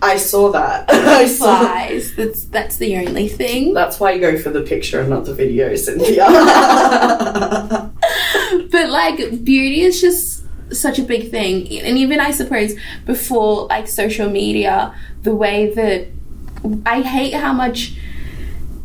I 0.03 0.16
saw 0.16 0.51
that. 0.53 0.91
I 0.93 1.26
saw 1.26 1.61
Flies. 1.61 2.14
That's 2.16 2.45
that's 2.47 2.76
the 2.76 2.97
only 2.97 3.28
thing. 3.28 3.74
That's 3.74 4.01
why 4.01 4.12
you 4.12 4.20
go 4.20 4.39
for 4.39 4.51
the 4.51 4.62
picture 4.62 5.01
and 5.01 5.11
not 5.11 5.24
the 5.24 5.35
video, 5.35 5.74
Cynthia. 5.74 6.26
But 8.70 8.89
like 8.91 9.16
beauty 9.45 9.83
is 9.83 10.01
just 10.01 10.45
such 10.72 10.99
a 10.99 11.03
big 11.03 11.31
thing. 11.31 11.81
And 11.81 11.99
even 11.99 12.20
I 12.20 12.31
suppose 12.31 12.74
before 13.05 13.66
like 13.66 13.89
social 13.89 14.31
media, 14.31 14.95
the 15.22 15.35
way 15.35 15.72
that 15.74 16.09
I 16.87 17.03
hate 17.03 17.35
how 17.35 17.53
much 17.53 17.95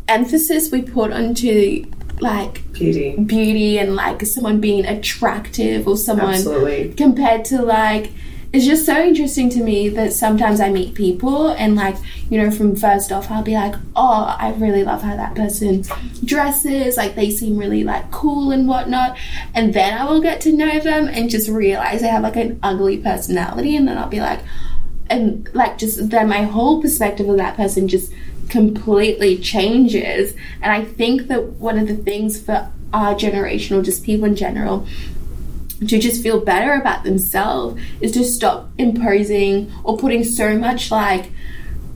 emphasis 0.08 0.70
we 0.70 0.82
put 0.82 1.12
onto 1.12 1.84
like 2.20 2.72
Beauty. 2.72 3.14
beauty 3.16 3.78
and 3.78 3.94
like 3.94 4.22
someone 4.22 4.60
being 4.60 4.86
attractive 4.86 5.86
or 5.86 5.96
someone 5.96 6.34
Absolutely. 6.34 6.94
compared 6.94 7.44
to 7.46 7.62
like 7.62 8.10
it's 8.56 8.64
just 8.64 8.86
so 8.86 8.98
interesting 9.04 9.50
to 9.50 9.62
me 9.62 9.90
that 9.90 10.14
sometimes 10.14 10.60
I 10.60 10.70
meet 10.70 10.94
people 10.94 11.48
and 11.48 11.76
like 11.76 11.94
you 12.30 12.40
know 12.40 12.50
from 12.50 12.74
first 12.74 13.12
off 13.12 13.30
I'll 13.30 13.42
be 13.42 13.52
like 13.52 13.74
oh 13.94 14.34
I 14.38 14.54
really 14.54 14.82
love 14.82 15.02
how 15.02 15.14
that 15.14 15.34
person 15.34 15.84
dresses 16.24 16.96
like 16.96 17.16
they 17.16 17.30
seem 17.30 17.58
really 17.58 17.84
like 17.84 18.10
cool 18.10 18.52
and 18.52 18.66
whatnot. 18.66 19.18
And 19.52 19.74
then 19.74 19.98
I 19.98 20.04
will 20.04 20.22
get 20.22 20.40
to 20.42 20.52
know 20.52 20.80
them 20.80 21.06
and 21.06 21.28
just 21.28 21.50
realize 21.50 22.00
they 22.00 22.08
have 22.08 22.22
like 22.22 22.36
an 22.36 22.58
ugly 22.62 22.96
personality 22.96 23.76
and 23.76 23.86
then 23.86 23.98
I'll 23.98 24.08
be 24.08 24.20
like 24.20 24.40
and 25.10 25.46
like 25.52 25.76
just 25.76 26.08
then 26.08 26.26
my 26.26 26.44
whole 26.44 26.80
perspective 26.80 27.28
of 27.28 27.36
that 27.36 27.56
person 27.56 27.88
just 27.88 28.10
completely 28.48 29.36
changes. 29.36 30.34
And 30.62 30.72
i 30.72 30.82
think 30.82 31.28
that 31.28 31.44
one 31.54 31.78
of 31.78 31.88
the 31.88 31.96
things 31.96 32.40
for 32.40 32.72
our 32.94 33.14
generation 33.14 33.76
or 33.76 33.82
just 33.82 34.02
people 34.02 34.24
in 34.24 34.36
general 34.36 34.86
to 35.80 35.98
just 35.98 36.22
feel 36.22 36.40
better 36.44 36.72
about 36.72 37.04
themselves 37.04 37.80
is 38.00 38.12
to 38.12 38.24
stop 38.24 38.68
imposing 38.78 39.70
or 39.84 39.96
putting 39.98 40.24
so 40.24 40.56
much 40.58 40.90
like 40.90 41.30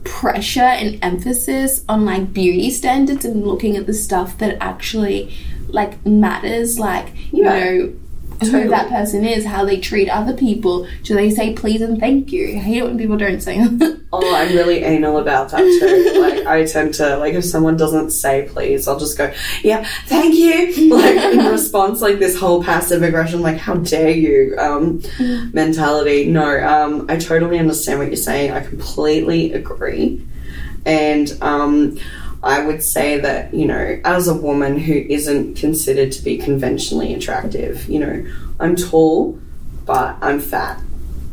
pressure 0.03 0.59
and 0.61 0.97
emphasis 1.03 1.83
on 1.87 2.05
like 2.05 2.33
beauty 2.33 2.69
standards 2.71 3.23
and 3.25 3.45
looking 3.45 3.75
at 3.77 3.85
the 3.85 3.93
stuff 3.93 4.37
that 4.39 4.57
actually 4.61 5.33
like 5.67 6.03
matters 6.05 6.79
like 6.79 7.07
you 7.31 7.43
Yeah. 7.43 7.59
know 7.59 7.93
who 8.49 8.69
that 8.69 8.89
person 8.89 9.23
is 9.25 9.45
how 9.45 9.63
they 9.63 9.79
treat 9.79 10.09
other 10.09 10.33
people 10.33 10.87
do 11.03 11.13
they 11.13 11.29
say 11.29 11.53
please 11.53 11.81
and 11.81 11.99
thank 11.99 12.31
you 12.31 12.55
i 12.55 12.59
hate 12.59 12.77
it 12.77 12.83
when 12.83 12.97
people 12.97 13.17
don't 13.17 13.41
say 13.41 13.57
that 13.59 14.01
Oh, 14.13 14.35
I'm 14.35 14.53
really 14.53 14.79
anal 14.79 15.19
about 15.19 15.51
that 15.51 15.59
too. 15.59 16.19
Like, 16.19 16.45
I 16.45 16.65
tend 16.65 16.93
to, 16.95 17.15
like, 17.15 17.33
if 17.33 17.45
someone 17.45 17.77
doesn't 17.77 18.11
say 18.11 18.45
please, 18.51 18.85
I'll 18.85 18.99
just 18.99 19.17
go, 19.17 19.33
yeah, 19.63 19.87
thank 20.05 20.35
you. 20.35 20.91
Like, 21.01 21.15
in 21.15 21.45
response, 21.45 22.01
like, 22.01 22.19
this 22.19 22.37
whole 22.37 22.61
passive 22.61 23.03
aggression, 23.03 23.41
like, 23.41 23.57
how 23.57 23.75
dare 23.75 24.09
you, 24.09 24.55
um, 24.59 25.01
mentality. 25.53 26.25
No, 26.25 26.61
um, 26.61 27.05
I 27.07 27.17
totally 27.17 27.57
understand 27.57 27.99
what 27.99 28.09
you're 28.09 28.17
saying. 28.17 28.51
I 28.51 28.65
completely 28.65 29.53
agree. 29.53 30.25
And, 30.85 31.31
um, 31.41 31.97
I 32.43 32.65
would 32.65 32.81
say 32.83 33.19
that, 33.19 33.53
you 33.53 33.65
know, 33.65 33.99
as 34.03 34.27
a 34.27 34.33
woman 34.33 34.79
who 34.79 34.93
isn't 34.93 35.55
considered 35.57 36.11
to 36.13 36.23
be 36.23 36.37
conventionally 36.37 37.13
attractive, 37.13 37.87
you 37.87 37.99
know, 37.99 38.25
I'm 38.59 38.75
tall, 38.75 39.39
but 39.85 40.17
I'm 40.21 40.39
fat. 40.39 40.81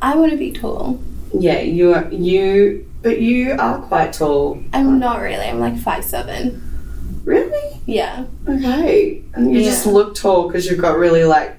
i 0.03 0.15
want 0.15 0.33
to 0.33 0.37
be 0.39 0.53
tall 0.53 1.01
Yeah, 1.33 1.61
you 1.61 1.95
are 1.95 2.09
you, 2.13 2.87
but 3.03 3.21
you 3.21 3.53
are 3.59 3.79
quite 3.83 4.13
tall. 4.13 4.63
i'm 4.73 4.99
not 4.99 5.21
really 5.21 5.45
i'm 5.47 5.61
like 5.61 5.79
five 5.79 6.05
seven 6.05 6.63
Really? 7.25 7.81
yeah 7.87 8.25
Okay. 8.49 9.23
And 9.35 9.53
you 9.53 9.63
just 9.63 9.85
look 9.87 10.15
tall 10.15 10.47
because 10.47 10.67
you've 10.67 10.81
got 10.81 10.97
really 10.97 11.25
like 11.25 11.58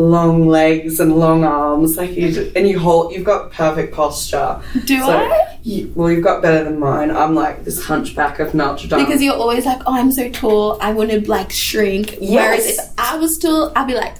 long 0.00 0.48
legs 0.48 0.98
and 1.00 1.16
long 1.16 1.44
arms. 1.44 1.96
Like 1.96 2.12
you, 2.16 2.50
and 2.56 2.66
you 2.68 2.78
hold. 2.78 3.12
You've 3.12 3.24
got 3.24 3.52
perfect 3.52 3.94
posture. 3.94 4.60
do 4.86 4.98
So, 4.98 5.10
i 5.10 5.58
You, 5.62 5.92
well, 5.94 6.10
you've 6.10 6.24
got 6.24 6.40
better 6.42 6.64
than 6.64 6.78
mine. 6.80 7.10
I'm 7.10 7.34
like 7.34 7.64
this 7.64 7.84
hunchback 7.84 8.38
of 8.40 8.54
Notre 8.54 8.88
Dame. 8.88 9.04
because 9.04 9.22
you're 9.22 9.34
always 9.34 9.66
like 9.66 9.80
oh 9.86 9.94
i'm 9.94 10.10
so 10.10 10.30
tall 10.30 10.78
i 10.80 10.90
want 10.92 11.10
to 11.10 11.20
like 11.30 11.50
shrink 11.52 12.16
whereas 12.20 12.66
Yes. 12.66 12.78
if 12.78 12.94
i 12.98 13.16
was 13.18 13.36
tall 13.38 13.70
i'd 13.76 13.86
be 13.86 13.94
like 13.94 14.16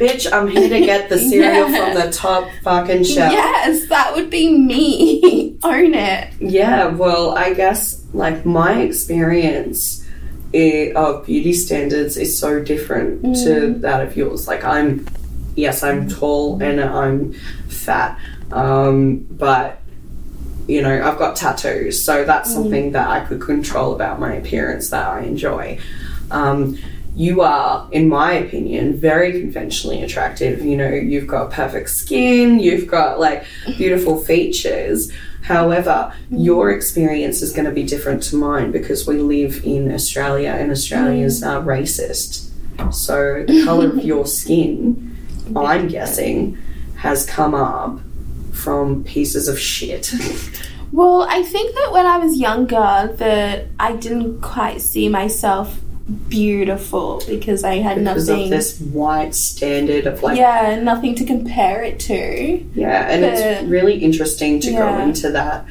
bitch, 0.00 0.26
I'm 0.32 0.48
here 0.48 0.68
to 0.68 0.80
get 0.80 1.08
the 1.10 1.18
cereal 1.18 1.68
Yeah. 1.70 1.92
from 1.94 2.06
the 2.06 2.10
top 2.12 2.48
fucking 2.64 3.04
shelf. 3.04 3.32
yes 3.32 3.88
that 3.88 4.14
would 4.16 4.30
be 4.30 4.56
me 4.56 5.56
own 5.62 5.94
it 5.94 6.32
Yeah, 6.40 6.86
well, 6.88 7.36
I 7.36 7.52
guess 7.54 8.02
like 8.12 8.44
my 8.46 8.80
experience 8.80 10.01
of 10.54 11.26
beauty 11.26 11.52
standards 11.52 12.16
is 12.16 12.38
so 12.38 12.62
different 12.62 13.36
to 13.44 13.74
that 13.80 14.06
of 14.06 14.16
yours. 14.16 14.46
Like, 14.46 14.64
I'm, 14.64 15.06
yes, 15.56 15.82
I'm 15.82 16.08
tall 16.08 16.62
and 16.62 16.80
I'm 16.80 17.32
fat, 17.68 18.18
um, 18.52 19.26
but 19.30 19.78
you 20.68 20.80
know, 20.80 21.02
I've 21.02 21.18
got 21.18 21.36
tattoos, 21.36 22.04
so 22.04 22.24
that's 22.24 22.52
something 22.52 22.92
that 22.92 23.08
I 23.08 23.24
could 23.24 23.40
control 23.40 23.94
about 23.94 24.20
my 24.20 24.34
appearance 24.34 24.90
that 24.90 25.06
I 25.06 25.22
enjoy. 25.22 25.78
Um, 26.30 26.78
you 27.14 27.42
are, 27.42 27.88
in 27.92 28.08
my 28.08 28.32
opinion, 28.32 28.96
very 28.96 29.32
conventionally 29.32 30.02
attractive. 30.02 30.64
You 30.64 30.76
know, 30.76 30.88
you've 30.88 31.26
got 31.26 31.50
perfect 31.50 31.90
skin, 31.90 32.58
you've 32.58 32.86
got 32.86 33.20
like 33.20 33.44
beautiful 33.76 34.18
features. 34.18 35.12
However, 35.42 36.12
your 36.30 36.70
experience 36.70 37.42
is 37.42 37.52
going 37.52 37.64
to 37.64 37.72
be 37.72 37.82
different 37.82 38.22
to 38.24 38.36
mine 38.36 38.70
because 38.70 39.06
we 39.06 39.18
live 39.18 39.64
in 39.64 39.92
Australia 39.92 40.50
and 40.50 40.70
Australia's 40.70 41.42
uh, 41.42 41.60
racist. 41.62 42.50
So 42.92 43.44
the 43.48 43.64
color 43.64 43.88
of 43.88 44.04
your 44.04 44.26
skin, 44.26 45.16
I'm 45.56 45.88
guessing, 45.88 46.56
has 46.96 47.26
come 47.26 47.54
up 47.54 48.00
from 48.52 49.02
pieces 49.04 49.48
of 49.48 49.58
shit. 49.58 50.14
Well, 50.92 51.22
I 51.22 51.42
think 51.42 51.74
that 51.74 51.90
when 51.90 52.06
I 52.06 52.18
was 52.18 52.38
younger, 52.38 53.12
that 53.16 53.66
I 53.80 53.96
didn't 53.96 54.42
quite 54.42 54.80
see 54.82 55.08
myself 55.08 55.80
beautiful 56.28 57.22
because 57.28 57.64
I 57.64 57.76
had 57.76 57.98
because 57.98 58.28
nothing. 58.28 58.44
of 58.44 58.50
this 58.50 58.78
white 58.80 59.34
standard 59.34 60.06
of 60.06 60.22
like 60.22 60.36
yeah, 60.38 60.80
nothing 60.82 61.14
to 61.16 61.24
compare 61.24 61.82
it 61.82 61.98
to. 62.00 62.64
Yeah, 62.74 63.08
and 63.10 63.22
But- 63.22 63.32
it's 63.34 63.62
really 63.68 63.98
interesting 63.98 64.60
to 64.60 64.72
go 64.72 64.98
into 64.98 65.30
that 65.32 65.64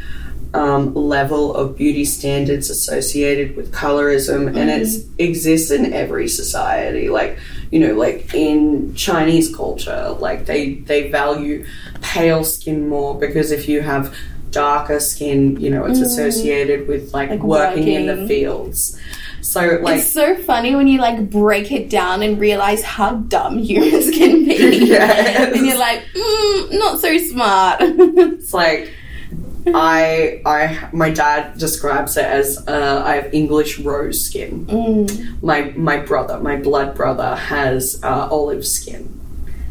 um, 0.54 0.94
level 0.94 1.56
of 1.56 1.78
beauty 1.78 2.04
standards 2.04 2.70
associated 2.70 3.56
with 3.56 3.72
colorism, 3.72 4.48
and 4.48 4.70
it 4.70 4.82
Mm-hmm. 4.82 5.14
exists 5.20 5.72
in 5.72 5.94
every 5.94 6.28
society. 6.28 7.10
Like 7.10 7.38
you 7.72 7.80
know, 7.80 7.94
like 7.94 8.34
in 8.34 8.94
Chinese 8.96 9.54
culture, 9.56 10.16
like 10.20 10.46
they 10.46 10.76
they 10.76 11.10
value 11.10 11.66
pale 12.02 12.44
skin 12.44 12.90
more 12.90 13.18
because 13.18 13.52
if 13.52 13.70
you 13.70 13.82
have 13.82 14.14
darker 14.52 15.00
skin, 15.00 15.58
you 15.62 15.70
know, 15.70 15.86
it's 15.86 16.02
associated 16.02 16.86
with 16.90 17.14
like, 17.14 17.30
Mm. 17.30 17.34
Like 17.36 17.44
working, 17.44 17.88
in 17.88 18.06
the 18.08 18.28
fields. 18.28 19.00
So 19.42 19.80
like 19.82 20.00
it's 20.00 20.12
so 20.14 20.36
funny 20.36 20.76
when 20.76 20.88
you 20.88 21.00
like 21.00 21.30
break 21.30 21.72
it 21.72 21.90
down 21.90 22.22
and 22.24 22.40
realize 22.40 22.84
how 22.84 23.16
dumb 23.16 23.58
humans 23.60 24.10
can 24.12 24.46
be. 24.46 24.52
Yes. 24.92 25.56
And 25.56 25.66
you're 25.66 25.78
like, 25.78 26.04
mm, 26.14 26.72
not 26.80 27.00
so 27.00 27.18
smart. 27.18 27.82
It's 27.82 28.54
like 28.54 28.94
I 29.68 30.42
I 30.46 30.90
my 30.92 31.10
dad 31.12 31.58
describes 31.58 32.18
it 32.18 32.26
as 32.26 32.64
uh, 32.68 33.04
I 33.06 33.16
have 33.16 33.34
English 33.34 33.80
rose 33.80 34.26
skin. 34.26 34.66
Mm. 34.66 35.42
My 35.44 35.74
my 35.76 35.98
brother, 35.98 36.40
my 36.40 36.56
blood 36.56 36.96
brother, 36.96 37.36
has 37.36 38.00
uh, 38.04 38.28
olive 38.32 38.66
skin, 38.66 39.20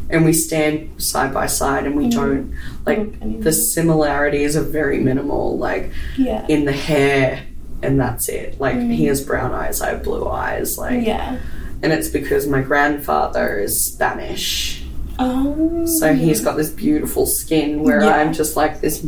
and 0.08 0.24
we 0.24 0.32
stand 0.32 1.02
side 1.02 1.34
by 1.34 1.46
side, 1.46 1.86
and 1.86 1.96
we 1.96 2.08
don't 2.08 2.54
like 2.86 2.98
Okay. 2.98 3.36
the 3.40 3.52
similarities 3.52 4.56
are 4.56 4.62
very 4.62 5.00
minimal. 5.00 5.58
Like 5.58 5.90
yeah. 6.16 6.46
in 6.48 6.64
the 6.66 6.72
hair, 6.72 7.44
and 7.82 7.98
that's 8.00 8.28
it. 8.28 8.60
Like 8.60 8.76
he 8.76 9.04
mm. 9.04 9.08
has 9.08 9.22
brown 9.22 9.52
eyes, 9.52 9.80
I 9.80 9.90
have 9.90 10.02
blue 10.02 10.28
eyes. 10.28 10.78
Like 10.78 11.06
Yeah. 11.06 11.38
and 11.82 11.92
it's 11.92 12.08
because 12.08 12.46
my 12.46 12.62
grandfather 12.62 13.58
is 13.58 13.84
Spanish. 13.84 14.84
Oh. 15.18 15.84
So 15.84 16.14
he's 16.14 16.40
got 16.40 16.56
this 16.56 16.70
beautiful 16.70 17.26
skin 17.26 17.82
where 17.82 18.02
Yeah. 18.02 18.16
I'm 18.16 18.32
just 18.32 18.56
like 18.56 18.80
this 18.80 19.02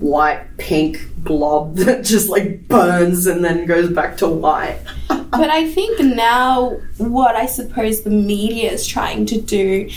white, 0.00 0.44
pink, 0.58 0.98
blob 1.18 1.76
that 1.76 2.04
just 2.04 2.28
like 2.28 2.66
burns 2.66 3.26
and 3.26 3.44
then 3.44 3.66
goes 3.66 3.90
back 3.90 4.16
to 4.18 4.28
white. 4.28 4.80
but 5.08 5.50
I 5.50 5.70
think 5.70 6.00
now 6.00 6.78
what 6.98 7.36
I 7.36 7.46
suppose 7.46 8.02
the 8.02 8.10
media 8.10 8.72
is 8.72 8.86
trying 8.86 9.26
to 9.26 9.40
do 9.40 9.88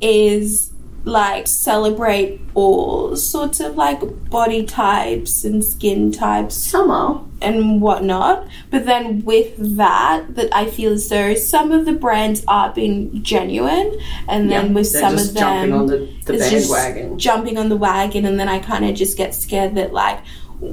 is 0.00 0.73
like 1.04 1.46
celebrate 1.46 2.40
all 2.54 3.14
sorts 3.14 3.60
of 3.60 3.76
like 3.76 4.00
body 4.30 4.64
types 4.64 5.44
and 5.44 5.62
skin 5.62 6.10
types 6.10 6.56
Summer. 6.56 7.20
and 7.42 7.80
whatnot. 7.80 8.48
But 8.70 8.86
then 8.86 9.24
with 9.24 9.76
that, 9.76 10.34
that 10.34 10.54
I 10.54 10.70
feel 10.70 10.92
as 10.92 11.08
though 11.08 11.34
some 11.34 11.72
of 11.72 11.84
the 11.84 11.92
brands 11.92 12.42
are 12.48 12.72
being 12.72 13.22
genuine, 13.22 13.98
and 14.28 14.50
then 14.50 14.72
with 14.72 14.86
some 14.86 15.14
of 15.14 15.34
them, 15.34 15.70
jumping 15.70 15.72
on 15.72 15.86
the, 15.86 15.96
the 16.24 16.38
bandwagon. 16.38 17.18
jumping 17.18 17.58
on 17.58 17.68
the 17.68 17.76
wagon, 17.76 18.24
and 18.24 18.40
then 18.40 18.48
I 18.48 18.58
kind 18.58 18.84
of 18.84 18.94
just 18.94 19.16
get 19.16 19.34
scared 19.34 19.74
that 19.74 19.92
like, 19.92 20.20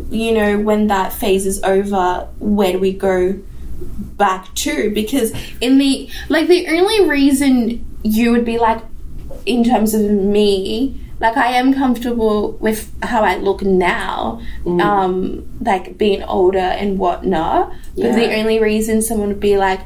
you 0.10 0.34
know, 0.34 0.60
when 0.60 0.88
that 0.88 1.12
phase 1.12 1.45
is 1.45 1.62
over, 1.64 2.30
where 2.40 2.72
do 2.72 2.80
we 2.80 2.94
go 2.94 3.38
back 4.16 4.53
to? 4.56 4.91
Because 4.91 5.34
in 5.60 5.78
the 5.78 6.10
like 6.30 6.48
the 6.48 6.68
only 6.68 7.10
reason 7.10 7.86
you 8.03 8.32
would 8.32 8.45
be 8.45 8.58
like, 8.58 8.82
in 9.46 9.64
terms 9.64 9.94
of 9.94 10.02
me. 10.02 10.98
Like 11.20 11.38
I 11.38 11.52
am 11.52 11.74
comfortable 11.76 12.54
with 12.60 12.92
how 13.04 13.22
I 13.24 13.38
look 13.38 13.62
now, 13.62 14.42
Mm. 14.66 14.82
um, 14.82 15.46
like 15.64 15.96
being 15.98 16.24
older 16.24 16.58
and 16.58 16.98
whatnot. 16.98 17.72
But 17.96 18.16
the 18.16 18.34
only 18.40 18.60
reason 18.60 19.04
someone 19.04 19.28
would 19.28 19.40
be 19.40 19.56
like, 19.56 19.82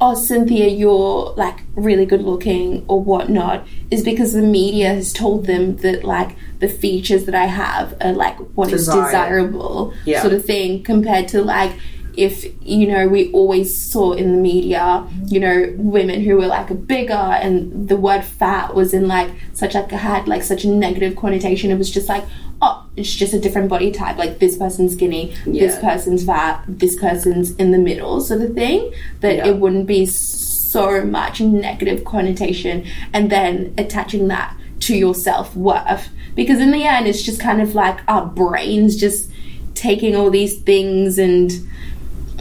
"Oh, 0.00 0.14
Cynthia, 0.14 0.66
you're 0.68 1.34
like 1.36 1.58
really 1.74 2.06
good 2.06 2.22
looking" 2.22 2.84
or 2.88 3.02
whatnot, 3.02 3.66
is 3.90 4.02
because 4.02 4.32
the 4.32 4.40
media 4.40 4.88
has 4.94 5.12
told 5.12 5.44
them 5.44 5.76
that 5.78 6.04
like 6.04 6.36
the 6.60 6.68
features 6.68 7.24
that 7.26 7.34
I 7.34 7.46
have 7.46 7.94
are 8.00 8.14
like 8.14 8.36
what 8.54 8.72
is 8.72 8.86
Desired. 8.86 9.04
desirable, 9.04 9.92
Yeah. 10.06 10.22
sort 10.22 10.32
of 10.32 10.42
thing, 10.46 10.82
compared 10.82 11.28
to 11.28 11.42
like 11.42 11.72
if 12.18 12.44
you 12.60 12.86
know 12.88 13.06
we 13.06 13.30
always 13.32 13.68
saw 13.90 14.12
in 14.12 14.32
the 14.34 14.40
media 14.50 15.06
you 15.26 15.38
know 15.38 15.72
women 15.76 16.20
who 16.20 16.36
were 16.36 16.46
like 16.48 16.68
bigger 16.86 17.12
and 17.44 17.88
the 17.88 17.96
word 17.96 18.24
fat 18.24 18.74
was 18.74 18.92
in 18.92 19.06
like 19.06 19.30
such 19.52 19.74
like 19.74 19.90
had 19.92 20.26
like 20.26 20.42
such 20.42 20.64
a 20.64 20.68
negative 20.68 21.14
connotation. 21.16 21.70
It 21.70 21.78
was 21.78 21.90
just 21.90 22.08
like 22.08 22.24
oh 22.60 22.84
it's 22.96 23.14
just 23.14 23.32
a 23.34 23.38
different 23.40 23.68
body 23.68 23.90
type. 23.92 24.16
Like 24.18 24.40
this 24.40 24.56
person's 24.56 24.94
skinny 24.94 25.34
this 25.46 25.78
person's 25.78 26.24
fat 26.24 26.64
this 26.66 26.96
person's 26.96 27.54
in 27.56 27.70
the 27.70 27.78
middle 27.78 28.20
sort 28.20 28.42
of 28.42 28.54
thing. 28.54 28.92
That 29.20 29.36
Yeah. 29.36 29.48
it 29.48 29.56
wouldn't 29.58 29.86
be 29.86 30.04
so 30.06 31.04
much 31.04 31.40
negative 31.40 32.04
connotation 32.04 32.84
and 33.12 33.30
then 33.30 33.72
attaching 33.78 34.28
that 34.28 34.56
to 34.80 34.94
your 34.96 35.14
self-worth. 35.14 36.08
Because 36.34 36.58
in 36.60 36.72
the 36.72 36.84
end 36.84 37.06
it's 37.06 37.22
just 37.22 37.40
kind 37.40 37.62
of 37.62 37.74
like 37.74 37.98
our 38.08 38.26
brains 38.26 38.96
just 38.96 39.30
taking 39.74 40.16
all 40.16 40.28
these 40.30 40.58
things 40.62 41.18
and 41.18 41.52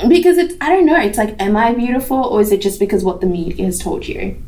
because 0.07 0.37
it's 0.37 0.55
I 0.61 0.69
don't 0.69 0.85
know, 0.85 0.99
it's 0.99 1.17
like 1.17 1.41
am 1.41 1.55
I 1.55 1.73
beautiful 1.73 2.17
or 2.17 2.41
is 2.41 2.51
it 2.51 2.61
just 2.61 2.79
because 2.79 3.03
what 3.03 3.21
the 3.21 3.27
media 3.27 3.65
has 3.65 3.79
told 3.79 4.07
you? 4.07 4.41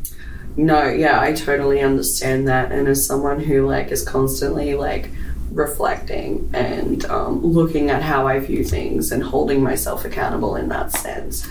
No, 0.56 0.88
yeah, 0.88 1.20
I 1.20 1.32
totally 1.32 1.80
understand 1.80 2.48
that. 2.48 2.72
And 2.72 2.88
as 2.88 3.06
someone 3.06 3.40
who 3.40 3.66
like 3.66 3.88
is 3.88 4.04
constantly 4.04 4.74
like 4.74 5.10
reflecting 5.50 6.48
and 6.52 7.04
um, 7.06 7.44
looking 7.44 7.90
at 7.90 8.02
how 8.02 8.26
I 8.26 8.38
view 8.38 8.64
things 8.64 9.10
and 9.10 9.22
holding 9.22 9.62
myself 9.62 10.04
accountable 10.04 10.56
in 10.56 10.68
that 10.68 10.92
sense, 10.92 11.48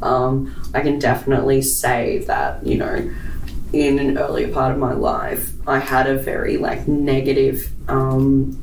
um, 0.00 0.54
I 0.74 0.80
can 0.80 0.98
definitely 0.98 1.62
say 1.62 2.18
that 2.26 2.66
you 2.66 2.78
know, 2.78 3.10
in 3.72 3.98
an 3.98 4.18
earlier 4.18 4.52
part 4.52 4.72
of 4.72 4.78
my 4.78 4.92
life, 4.92 5.52
I 5.66 5.78
had 5.78 6.06
a 6.06 6.16
very 6.16 6.56
like 6.56 6.88
negative 6.88 7.70
um, 7.88 8.58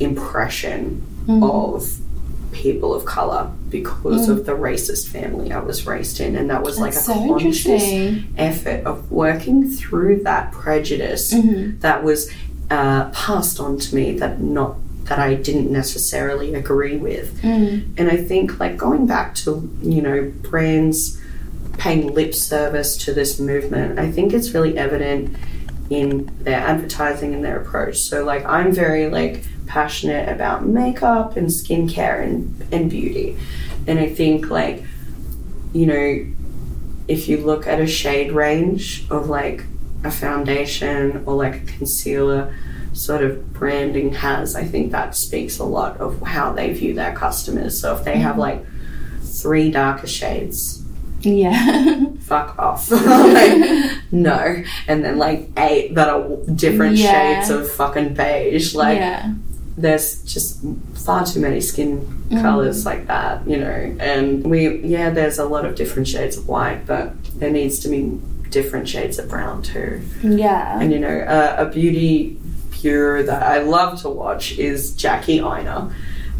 impression 0.00 1.02
of 1.28 1.88
people 2.54 2.94
of 2.94 3.04
color 3.04 3.50
because 3.68 4.28
of 4.28 4.46
the 4.46 4.52
racist 4.52 5.08
family 5.08 5.52
I 5.52 5.58
was 5.58 5.86
raised 5.86 6.20
in, 6.20 6.36
and 6.36 6.48
that 6.50 6.62
was 6.62 6.78
like 6.78 6.92
a 6.92 6.96
so 6.96 7.14
conscious 7.14 7.82
effort 8.36 8.84
of 8.86 9.10
working 9.10 9.68
through 9.68 10.22
that 10.22 10.52
prejudice 10.52 11.34
Mm-hmm. 11.34 11.80
that 11.80 12.02
was 12.02 12.30
uh, 12.70 13.10
passed 13.10 13.60
on 13.60 13.78
to 13.78 13.94
me 13.94 14.18
that 14.18 14.40
not 14.40 14.76
that 15.04 15.18
I 15.18 15.34
didn't 15.34 15.70
necessarily 15.70 16.54
agree 16.54 16.96
with. 16.96 17.40
Mm. 17.42 17.94
And 17.98 18.10
I 18.10 18.16
think 18.16 18.58
like 18.58 18.76
going 18.76 19.06
back 19.06 19.34
to 19.36 19.68
you 19.82 20.00
know 20.00 20.32
brands 20.48 21.20
paying 21.78 22.14
lip 22.14 22.34
service 22.34 22.96
to 22.98 23.12
this 23.12 23.38
movement, 23.40 23.98
I 23.98 24.10
think 24.10 24.32
it's 24.32 24.52
really 24.54 24.78
evident 24.78 25.36
in 25.90 26.30
their 26.42 26.60
advertising 26.60 27.34
and 27.34 27.44
their 27.44 27.60
approach. 27.60 27.98
So 27.98 28.24
like 28.24 28.44
I'm 28.46 28.72
very 28.72 29.08
like 29.10 29.44
passionate 29.66 30.28
about 30.28 30.66
makeup 30.66 31.36
and 31.36 31.48
skincare 31.48 32.22
and, 32.22 32.66
and 32.72 32.90
beauty. 32.90 33.36
And 33.86 33.98
I 33.98 34.08
think 34.08 34.50
like, 34.50 34.82
you 35.72 35.86
know, 35.86 36.26
if 37.08 37.28
you 37.28 37.38
look 37.38 37.66
at 37.66 37.80
a 37.80 37.86
shade 37.86 38.32
range 38.32 39.06
of 39.10 39.28
like 39.28 39.64
a 40.04 40.10
foundation 40.10 41.22
or 41.26 41.34
like 41.34 41.54
a 41.62 41.66
concealer 41.66 42.54
sort 42.92 43.22
of 43.22 43.52
branding 43.52 44.12
has, 44.14 44.54
I 44.54 44.64
think 44.64 44.92
that 44.92 45.16
speaks 45.16 45.58
a 45.58 45.64
lot 45.64 45.98
of 45.98 46.20
how 46.22 46.52
they 46.52 46.72
view 46.72 46.94
their 46.94 47.14
customers. 47.14 47.80
So 47.80 47.94
if 47.96 48.04
they 48.04 48.18
have 48.18 48.32
mm-hmm. 48.32 48.40
like 48.40 48.66
three 49.22 49.70
darker 49.70 50.06
shades, 50.06 50.82
Yeah. 51.20 52.04
fuck 52.20 52.58
off. 52.58 52.90
like, 52.90 53.90
no. 54.12 54.62
And 54.86 55.04
then 55.04 55.18
like 55.18 55.50
eight 55.58 55.94
that 55.94 56.08
are 56.08 56.28
different 56.54 56.96
Yeah. 56.96 57.40
shades 57.42 57.50
of 57.50 57.70
fucking 57.70 58.14
beige. 58.14 58.74
Like 58.74 58.98
yeah. 58.98 59.32
There's 59.76 60.22
just 60.22 60.64
far 60.94 61.26
too 61.26 61.40
many 61.40 61.60
skin 61.60 62.24
colors 62.30 62.86
like 62.86 63.06
that, 63.08 63.46
you 63.46 63.56
know. 63.56 63.96
And 63.98 64.48
we 64.48 64.78
yeah, 64.80 65.10
there's 65.10 65.38
a 65.38 65.44
lot 65.44 65.64
of 65.64 65.74
different 65.74 66.08
shades 66.08 66.36
of 66.36 66.48
white, 66.48 66.86
but 66.86 67.12
there 67.34 67.50
needs 67.50 67.80
to 67.80 67.88
be 67.88 68.20
different 68.50 68.88
shades 68.88 69.18
of 69.18 69.28
brown 69.28 69.62
too. 69.62 70.00
Yeah. 70.22 70.80
And 70.80 70.92
you 70.92 71.00
know, 71.00 71.18
uh, 71.20 71.56
a 71.58 71.66
beauty 71.66 72.38
pure 72.70 73.22
that 73.22 73.42
I 73.42 73.62
love 73.62 74.00
to 74.02 74.08
watch 74.08 74.58
is 74.58 74.94
Jackie 74.94 75.38
Aina, 75.38 75.92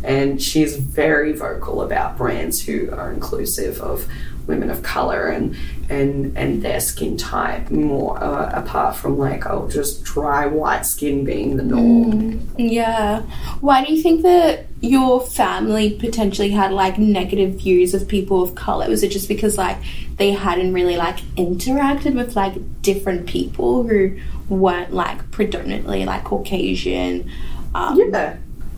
and 0.05 0.41
she's 0.41 0.77
very 0.77 1.33
vocal 1.33 1.83
about 1.83 2.17
brands 2.17 2.63
who 2.63 2.91
are 2.93 3.13
inclusive 3.13 3.81
of 3.81 4.07
women 4.47 4.71
of 4.71 4.83
color 4.83 5.29
and 5.29 5.57
and 5.89 6.37
and 6.37 6.63
their 6.63 6.81
skin 6.81 7.17
type 7.17 7.71
more 7.71 8.23
uh, 8.23 8.51
apart 8.53 8.97
from 8.97 9.19
like 9.19 9.47
oh 9.47 9.69
just 9.69 10.05
dry 10.05 10.47
white 10.47 10.87
skin 10.87 11.25
being 11.25 11.57
the 11.57 11.63
norm. 11.63 12.49
Yeah. 12.59 13.23
Why 13.61 13.85
do 13.85 13.93
you 13.93 14.03
think 14.03 14.23
that 14.23 14.67
your 14.81 15.21
family 15.21 15.91
potentially 15.99 16.51
had 16.51 16.73
like 16.73 16.99
negative 16.99 17.55
views 17.55 17.95
of 17.95 18.07
people 18.07 18.43
of 18.43 18.55
color? 18.55 18.89
Was 18.89 19.03
it 19.03 19.11
just 19.11 19.29
because 19.29 19.57
like 19.57 19.79
they 20.17 20.33
hadn't 20.33 20.73
really 20.73 20.97
like 20.97 21.19
interacted 21.37 22.15
with 22.15 22.37
like 22.37 22.55
different 22.83 23.27
people 23.27 23.83
who 23.83 24.19
weren't 24.49 24.93
like 24.93 25.31
predominantly 25.31 26.05
like 26.05 26.25
Caucasian? 26.25 27.31
Um, 27.75 27.99
Yeah, 27.99 28.37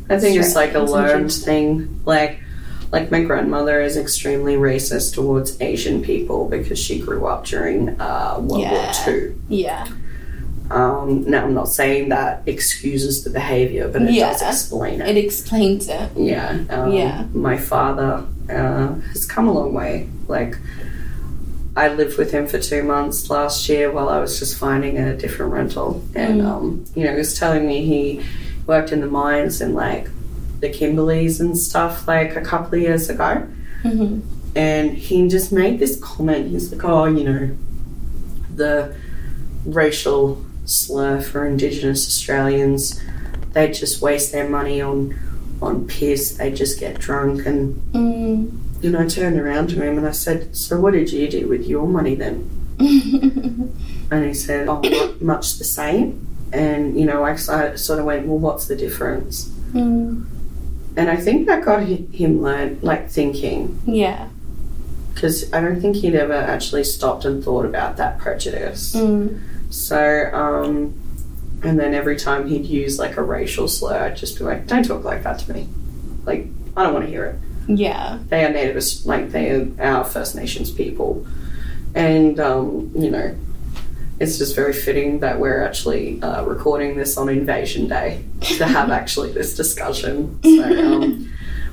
I 0.09 0.19
think 0.19 0.39
it's 0.39 0.55
like 0.55 0.75
a 0.75 0.81
learned 0.81 1.33
thing. 1.33 2.01
Like, 2.05 2.41
like 2.93 3.11
my 3.11 3.23
grandmother 3.23 3.81
is 3.81 3.97
extremely 3.97 4.55
racist 4.57 5.15
towards 5.15 5.61
Asian 5.61 6.03
people 6.03 6.49
because 6.49 6.79
she 6.79 6.99
grew 7.01 7.27
up 7.27 7.45
during 7.45 8.01
uh, 8.01 8.37
World 8.41 8.63
Yeah. 8.63 8.73
War 8.85 8.93
Two. 9.05 9.41
Yeah. 9.49 9.87
Um, 10.71 11.25
now, 11.31 11.45
I'm 11.45 11.55
not 11.55 11.69
saying 11.69 12.09
that 12.09 12.43
excuses 12.47 13.23
the 13.23 13.31
behavior, 13.31 13.87
but 13.89 14.03
it 14.03 14.11
Yeah. 14.11 14.33
does 14.33 14.43
explain 14.43 15.01
it. 15.01 15.17
It 15.17 15.25
explains 15.25 15.89
it. 15.89 16.11
yeah. 16.17 16.59
Um, 16.71 16.93
Yeah. 16.93 17.25
My 17.33 17.57
father 17.57 18.25
uh, 18.51 18.95
has 19.13 19.25
come 19.27 19.47
a 19.49 19.53
long 19.53 19.73
way. 19.75 20.09
Like, 20.29 20.57
I 21.77 21.89
lived 21.89 22.17
with 22.19 22.31
him 22.33 22.47
for 22.47 22.59
two 22.59 22.83
months 22.83 23.29
last 23.31 23.69
year 23.69 23.93
while 23.93 24.09
I 24.09 24.19
was 24.19 24.39
just 24.39 24.57
finding 24.57 24.99
a 24.99 25.15
different 25.17 25.53
rental. 25.53 26.03
And, 26.15 26.41
um, 26.43 26.85
you 26.95 27.05
know, 27.05 27.13
he 27.13 27.19
was 27.19 27.39
telling 27.39 27.67
me 27.67 27.85
he 27.85 28.23
worked 28.67 28.91
in 28.93 29.01
the 29.01 29.07
mines 29.07 29.61
and, 29.61 29.75
like 29.75 30.09
the 30.61 30.69
Kimberleys 30.71 31.41
and 31.41 31.59
stuff 31.59 32.07
like 32.09 32.37
a 32.37 32.41
couple 32.41 32.75
of 32.77 32.81
years 32.81 33.09
ago. 33.11 33.47
Mhm. 33.85 34.23
And 34.55 34.93
he 34.93 35.29
just 35.29 35.53
made 35.53 35.79
this 35.79 35.99
comment. 36.01 36.49
He's 36.49 36.73
like, 36.73 36.85
oh, 36.85 37.05
you 37.05 37.25
know, 37.25 37.51
the 38.55 38.95
racial 39.67 40.43
slur 40.65 41.21
for 41.21 41.47
Indigenous 41.47 42.07
Australians, 42.07 42.99
they 43.53 43.71
just 43.71 44.01
waste 44.01 44.33
their 44.33 44.49
money 44.49 44.81
on 44.81 45.15
on 45.63 45.87
piss. 45.87 46.33
They 46.33 46.51
just 46.53 46.79
get 46.79 46.99
drunk. 46.99 47.47
And, 47.47 47.81
Mm. 47.95 48.51
you 48.83 48.91
know, 48.91 49.01
I 49.01 49.07
turned 49.07 49.39
around 49.41 49.69
to 49.71 49.77
him 49.83 49.97
and 49.97 50.07
I 50.07 50.11
said, 50.13 50.55
so 50.55 50.79
what 50.79 50.93
did 50.93 51.11
you 51.11 51.29
do 51.31 51.49
with 51.49 51.67
your 51.67 51.87
money 51.87 52.15
then? 52.15 52.49
And 54.11 54.25
he 54.25 54.35
said, 54.35 54.69
oh, 54.69 54.81
much 55.21 55.57
the 55.59 55.65
same. 55.65 56.27
And, 56.53 56.99
you 56.99 57.05
know, 57.07 57.25
I, 57.25 57.33
I 57.33 57.75
sort 57.75 57.99
of 57.99 58.05
went, 58.05 58.27
well, 58.29 58.39
what's 58.39 58.67
the 58.67 58.77
difference? 58.77 59.49
Mm. 59.73 60.25
And 60.97 61.11
I 61.11 61.17
think 61.17 61.47
that 61.47 61.65
got 61.65 61.83
him 61.83 62.41
learn, 62.43 62.79
like 62.83 63.11
thinking, 63.11 63.79
Yeah. 63.87 64.29
because 65.15 65.53
I 65.53 65.61
don't 65.61 65.81
think 65.81 65.97
he'd 65.97 66.15
ever 66.15 66.33
actually 66.35 66.85
stopped 66.85 67.25
and 67.25 67.43
thought 67.45 67.65
about 67.67 67.97
that 67.99 68.19
prejudice. 68.19 68.95
Mm. 68.95 69.41
So, 69.71 70.31
um, 70.33 70.95
and 71.63 71.79
then 71.79 71.93
every 71.95 72.17
time 72.17 72.47
he'd 72.49 72.65
use 72.67 72.99
like 72.99 73.17
a 73.17 73.23
racial 73.23 73.69
slur, 73.69 73.99
I'd 73.99 74.17
just 74.17 74.39
be 74.39 74.45
like, 74.45 74.67
don't 74.67 74.85
talk 74.85 75.05
like 75.05 75.23
that 75.25 75.39
to 75.41 75.53
me. 75.53 75.69
like 76.25 76.47
I 76.77 76.83
don't 76.83 76.93
want 76.93 77.05
to 77.07 77.11
hear 77.11 77.25
it. 77.25 77.37
Yeah. 77.69 78.19
They 78.29 78.45
are 78.45 78.51
Native, 78.51 78.83
like 79.05 79.31
they 79.33 79.51
are 79.51 79.69
our 79.81 80.05
First 80.05 80.35
Nations 80.35 80.71
people, 80.71 81.27
and 81.95 82.39
um, 82.41 82.91
you 82.95 83.11
know, 83.11 83.35
it's 84.19 84.39
just 84.39 84.55
very 84.57 84.73
fitting 84.73 85.21
that 85.21 85.39
we're 85.39 85.63
actually 85.63 86.21
uh, 86.23 86.43
recording 86.45 86.97
this 86.97 87.17
on 87.17 87.29
Invasion 87.29 87.87
Day 87.89 88.25
to 88.41 88.67
have 88.67 88.91
actually 88.91 89.33
this 89.33 89.55
discussion. 89.55 90.39
So, 90.43 90.63
um, 90.63 91.33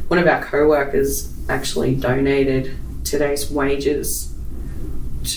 one 0.10 0.20
of 0.20 0.28
our 0.28 0.44
co-workers 0.44 1.34
actually 1.50 1.96
donated 1.96 2.76
today's 3.06 3.50
wages 3.50 4.34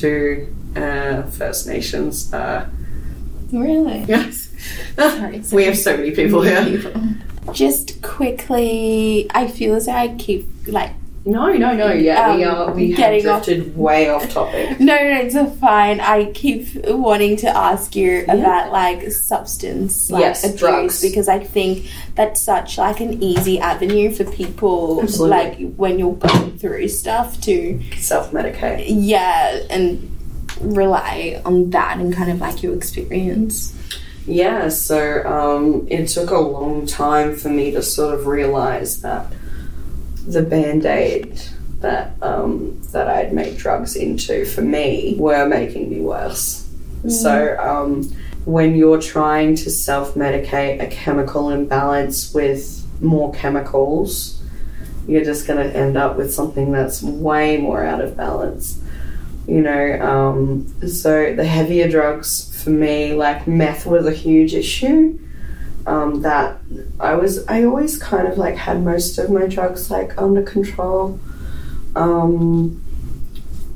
to 0.00 0.52
uh, 0.74 1.22
First 1.24 1.66
Nations. 1.66 2.32
Uh, 2.32 2.68
Really? 3.52 4.00
yes, 4.08 4.48
Sorry, 4.96 5.40
we 5.52 5.64
have 5.66 5.78
so 5.78 5.96
many 5.96 6.10
people 6.10 6.42
here. 6.42 6.92
Just 7.52 8.02
quickly, 8.02 9.28
I 9.32 9.46
feel 9.46 9.76
as 9.76 9.86
though 9.86 9.92
I 9.92 10.16
keep 10.18 10.48
like 10.66 10.90
No, 11.28 11.52
no, 11.52 11.74
no. 11.74 11.92
Yeah, 11.92 12.36
we 12.36 12.44
Um, 12.44 12.54
are. 12.68 12.72
We 12.72 12.90
have 12.90 12.96
getting 12.96 13.26
off- 13.28 13.44
drifted 13.44 13.76
way 13.76 14.08
off 14.08 14.30
topic. 14.32 14.78
no, 14.80 14.94
no, 14.94 15.20
it's 15.22 15.58
fine. 15.58 15.98
I 16.00 16.26
keep 16.32 16.68
wanting 16.86 17.36
to 17.38 17.48
ask 17.56 17.96
you 17.96 18.24
about 18.28 18.70
like 18.72 19.10
substance 19.10 20.08
like, 20.10 20.20
Yes, 20.20 20.44
abuse 20.44 20.60
drugs. 20.60 21.00
because 21.02 21.28
I 21.28 21.40
think 21.40 21.86
that's 22.14 22.40
such 22.40 22.78
like 22.78 23.00
an 23.00 23.20
easy 23.22 23.58
avenue 23.58 24.12
for 24.12 24.24
people 24.24 25.00
Absolutely. 25.02 25.36
like 25.36 25.74
when 25.74 25.98
you're 25.98 26.14
going 26.14 26.58
through 26.58 26.86
stuff 26.88 27.40
to 27.42 27.80
Self-medicate. 27.98 28.84
yeah 28.88 29.60
and 29.68 30.08
rely 30.60 31.40
on 31.44 31.70
that 31.70 31.98
and 31.98 32.14
kind 32.14 32.30
of 32.30 32.40
like 32.40 32.62
your 32.62 32.74
experience. 32.74 33.72
Yeah, 34.28 34.68
so 34.70 35.22
um, 35.24 35.86
it 35.88 36.06
took 36.08 36.30
a 36.30 36.38
long 36.38 36.86
time 36.86 37.36
for 37.36 37.48
me 37.48 37.70
to 37.72 37.82
sort 37.82 38.14
of 38.14 38.26
realize 38.26 39.02
that 39.02 39.26
the 40.26 40.42
band 40.42 40.84
aid 40.84 41.40
that 41.80 42.12
um, 42.22 42.80
that 42.92 43.08
I'd 43.08 43.32
made 43.32 43.56
drugs 43.56 43.96
into 43.96 44.44
for 44.44 44.62
me 44.62 45.14
were 45.18 45.46
making 45.46 45.90
me 45.90 46.00
worse. 46.00 46.66
So 47.08 47.56
um, 47.60 48.02
when 48.44 48.74
you're 48.74 49.00
trying 49.00 49.54
to 49.56 49.70
self 49.70 50.14
medicate 50.14 50.82
a 50.82 50.86
chemical 50.88 51.50
imbalance 51.50 52.32
with 52.34 52.84
more 53.00 53.32
chemicals, 53.32 54.42
you're 55.06 55.24
just 55.24 55.46
going 55.46 55.58
to 55.58 55.76
end 55.76 55.96
up 55.96 56.16
with 56.16 56.32
something 56.32 56.72
that's 56.72 57.02
way 57.02 57.58
more 57.58 57.84
out 57.84 58.00
of 58.00 58.16
balance. 58.16 58.82
You 59.46 59.60
know, 59.60 60.00
um, 60.00 60.88
so 60.88 61.34
the 61.34 61.44
heavier 61.44 61.88
drugs 61.88 62.62
for 62.64 62.70
me, 62.70 63.14
like 63.14 63.46
meth, 63.46 63.86
was 63.86 64.06
a 64.06 64.12
huge 64.12 64.54
issue. 64.54 65.18
Um, 65.86 66.22
that 66.22 66.58
I 66.98 67.14
was, 67.14 67.46
I 67.46 67.62
always 67.62 67.96
kind 67.96 68.26
of 68.26 68.38
like 68.38 68.56
had 68.56 68.82
most 68.82 69.18
of 69.18 69.30
my 69.30 69.46
drugs 69.46 69.88
like 69.90 70.20
under 70.20 70.42
control. 70.42 71.20
Um, 71.94 72.82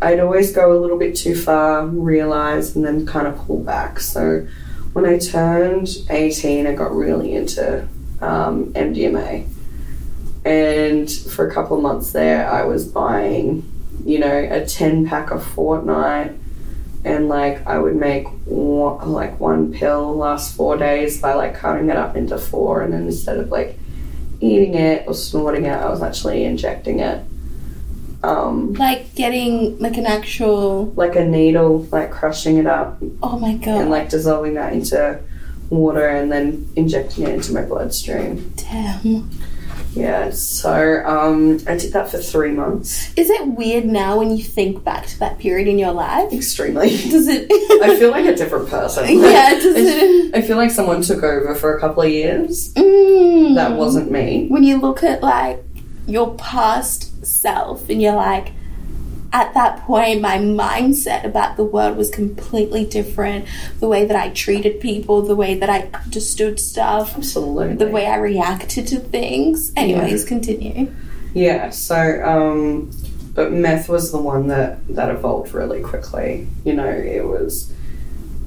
I'd 0.03 0.19
always 0.19 0.53
go 0.53 0.77
a 0.77 0.79
little 0.79 0.99
bit 0.99 1.15
too 1.15 1.37
far, 1.37 1.87
realize, 1.87 2.75
and 2.75 2.85
then 2.85 3.07
kind 3.07 3.27
of 3.27 3.37
pull 3.37 3.63
back. 3.63 4.01
So 4.01 4.47
when 4.93 5.05
I 5.05 5.19
turned 5.19 5.89
18, 6.09 6.67
I 6.67 6.75
got 6.75 6.93
really 6.93 7.35
into 7.35 7.87
um, 8.21 8.73
MDMA. 8.73 9.47
And 10.45 11.11
for 11.11 11.47
a 11.47 11.53
couple 11.53 11.77
of 11.77 11.83
months 11.83 12.13
there, 12.13 12.51
I 12.51 12.65
was 12.65 12.87
buying, 12.87 13.71
you 14.05 14.19
know, 14.19 14.49
a 14.51 14.65
10 14.65 15.07
pack 15.07 15.31
a 15.31 15.39
fortnight. 15.39 16.33
And 17.05 17.29
like, 17.29 17.67
I 17.67 17.79
would 17.79 17.97
make 17.97 18.27
one, 18.45 19.11
like 19.13 19.41
one 19.41 19.73
pill 19.73 20.15
last 20.17 20.55
four 20.55 20.77
days 20.77 21.21
by 21.21 21.35
like 21.35 21.55
cutting 21.55 21.89
it 21.89 21.97
up 21.97 22.17
into 22.17 22.37
four. 22.39 22.83
And 22.83 22.93
then 22.93 23.03
instead 23.07 23.39
of 23.39 23.49
like 23.51 23.79
eating 24.41 24.75
it 24.75 25.07
or 25.07 25.15
snorting 25.15 25.65
it, 25.65 25.73
I 25.73 25.89
was 25.89 26.03
actually 26.03 26.45
injecting 26.45 27.01
it. 27.01 27.25
Um, 28.23 28.75
Like 28.75 29.15
getting 29.15 29.79
like 29.79 29.97
an 29.97 30.05
actual 30.05 30.93
like 30.95 31.17
a 31.17 31.25
needle, 31.25 31.87
like 31.91 32.11
crushing 32.11 32.59
it 32.59 32.67
up 32.67 32.99
oh 33.23 33.39
my 33.39 33.55
god 33.55 33.81
and 33.81 33.91
like 33.91 34.11
dissolving 34.11 34.55
that 34.55 34.75
into 34.75 35.19
water 35.71 36.07
and 36.07 36.31
then 36.31 36.69
injecting 36.77 37.25
it 37.25 37.35
into 37.35 37.55
my 37.55 37.63
bloodstream. 37.63 38.53
damn. 38.57 39.31
Yeah, 39.93 40.31
so 40.31 41.03
um, 41.05 41.59
I 41.67 41.77
did 41.77 41.93
that 41.95 42.11
for 42.11 42.19
three 42.19 42.53
months. 42.53 43.13
Is 43.17 43.29
it 43.29 43.47
weird 43.47 43.85
now 43.85 44.19
when 44.19 44.37
you 44.37 44.45
think 44.45 44.85
back 44.85 45.07
to 45.07 45.19
that 45.19 45.39
period 45.39 45.67
in 45.67 45.79
your 45.79 45.93
life? 45.93 46.33
Extremely. 46.33 46.91
Does 46.91 47.27
it? 47.29 47.47
I 47.83 47.97
feel 47.99 48.11
like 48.11 48.27
a 48.27 48.35
different 48.35 48.69
person. 48.69 49.05
yeah. 49.19 49.51
Does 49.51 49.77
it? 49.77 50.35
I 50.35 50.43
feel 50.43 50.57
like 50.57 50.71
someone 50.71 51.03
took 51.03 51.23
over 51.23 51.55
for 51.55 51.77
a 51.77 51.81
couple 51.81 52.03
of 52.03 52.11
years. 52.11 52.73
Mm. 52.75 53.55
That 53.57 53.73
wasn't 53.73 54.11
me. 54.11 54.47
when 54.49 54.63
you 54.63 54.79
look 54.79 55.03
at 55.03 55.23
like 55.23 55.63
your 56.07 56.35
past 56.37 57.25
self 57.27 57.89
and 57.89 58.01
you're 58.01 58.15
like 58.15 58.53
at 59.33 59.55
that 59.55 59.81
point 59.81 60.21
my 60.21 60.39
mindset 60.39 61.25
about 61.25 61.57
the 61.57 61.65
world 61.65 61.97
was 61.97 62.11
completely 62.11 62.85
different 62.85 63.47
the 63.79 63.87
way 63.87 64.05
that 64.05 64.17
i 64.17 64.29
treated 64.31 64.81
people 64.81 65.23
the 65.23 65.37
way 65.37 65.55
that 65.55 65.71
i 65.71 65.89
understood 66.05 66.59
stuff 66.59 67.17
Absolutely. 67.17 67.77
the 67.77 67.89
way 67.89 68.07
i 68.07 68.17
reacted 68.17 68.87
to 68.87 68.99
things 68.99 69.73
anyways 69.77 70.25
continue 70.25 70.93
Yeah, 71.33 71.71
so 71.71 71.97
um 72.25 72.91
but 73.35 73.53
meth 73.53 73.89
was 73.89 74.11
the 74.11 74.19
one 74.19 74.49
that 74.49 74.87
that 74.89 75.11
evolved 75.11 75.55
really 75.55 75.81
quickly. 75.81 76.49
You 76.65 76.75
know, 76.75 76.89
it 76.89 77.25
was 77.25 77.73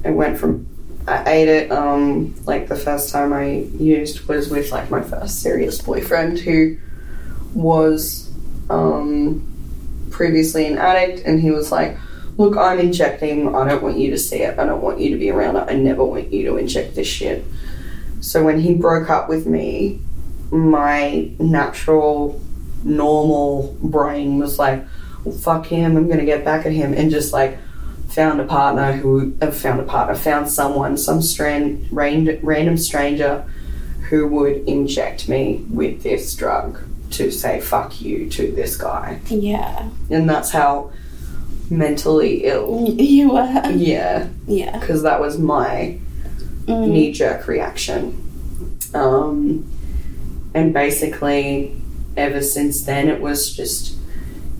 it 0.04 0.10
went 0.10 0.38
from 0.38 0.68
I 1.06 1.24
ate 1.30 1.48
it 1.48 1.72
um 1.72 2.34
like 2.44 2.68
the 2.68 2.76
first 2.76 3.10
time 3.10 3.32
I 3.32 3.52
used 3.78 4.28
was 4.28 4.50
with 4.50 4.70
like 4.70 4.90
my 4.90 5.00
first 5.02 5.40
serious 5.40 5.80
boyfriend 5.80 6.38
who 6.38 6.76
was 7.54 8.30
um 8.68 9.53
previously 10.14 10.66
an 10.66 10.78
addict 10.78 11.26
and 11.26 11.40
he 11.40 11.50
was 11.50 11.70
like 11.70 11.98
Look, 12.36 12.56
I'm 12.56 12.80
injecting. 12.80 13.54
I 13.54 13.68
don't 13.68 13.82
want 13.82 13.96
you 13.96 14.10
to 14.10 14.18
see 14.18 14.38
it. 14.38 14.58
I 14.58 14.64
don't 14.64 14.82
want 14.82 14.98
you 14.98 15.10
to 15.10 15.16
be 15.16 15.30
around 15.30 15.56
it. 15.56 15.66
I 15.68 15.74
never 15.74 16.04
want 16.04 16.32
you 16.32 16.44
to 16.46 16.56
inject 16.56 16.96
this 16.96 17.06
shit. 17.06 17.44
So 18.20 18.42
when 18.42 18.60
he 18.60 18.74
broke 18.74 19.08
up 19.08 19.28
with 19.28 19.46
me, 19.46 20.00
my 20.50 21.30
natural 21.38 22.40
normal 22.82 23.76
brain 23.80 24.38
was 24.38 24.58
like, 24.58 24.84
well, 25.24 25.36
fuck 25.36 25.66
him, 25.66 25.96
I'm 25.96 26.08
gonna 26.08 26.24
get 26.24 26.44
back 26.44 26.66
at 26.66 26.72
him, 26.72 26.92
and 26.92 27.10
just 27.10 27.32
like 27.32 27.58
found 28.08 28.40
a 28.40 28.44
partner 28.44 28.92
who 28.92 29.36
uh, 29.40 29.50
found 29.50 29.80
a 29.80 29.84
partner, 29.84 30.14
found 30.14 30.50
someone, 30.50 30.96
some 30.96 31.22
strand, 31.22 31.86
random 31.90 32.76
stranger 32.76 33.44
who 34.10 34.26
would 34.28 34.56
inject 34.68 35.28
me 35.28 35.64
with 35.70 36.02
this 36.02 36.34
drug 36.34 36.78
to 37.14 37.30
say 37.30 37.60
fuck 37.60 38.00
you 38.00 38.28
to 38.30 38.50
this 38.52 38.76
guy, 38.76 39.20
yeah 39.28 39.88
and 40.10 40.28
that's 40.28 40.50
how 40.50 40.90
mentally 41.70 42.44
ill. 42.44 42.88
you 42.98 43.30
were 43.30 43.62
Yeah, 43.74 44.28
yeah 44.46 44.78
because 44.78 45.02
that 45.02 45.20
was 45.20 45.38
my 45.38 45.98
Mm. 46.66 46.88
knee 46.88 47.12
jerk 47.12 47.46
reaction. 47.46 48.18
Um, 48.94 49.70
and 50.54 50.72
basically, 50.72 51.76
ever 52.16 52.40
since 52.40 52.82
then, 52.86 53.08
it 53.08 53.20
was 53.20 53.54
just 53.54 53.98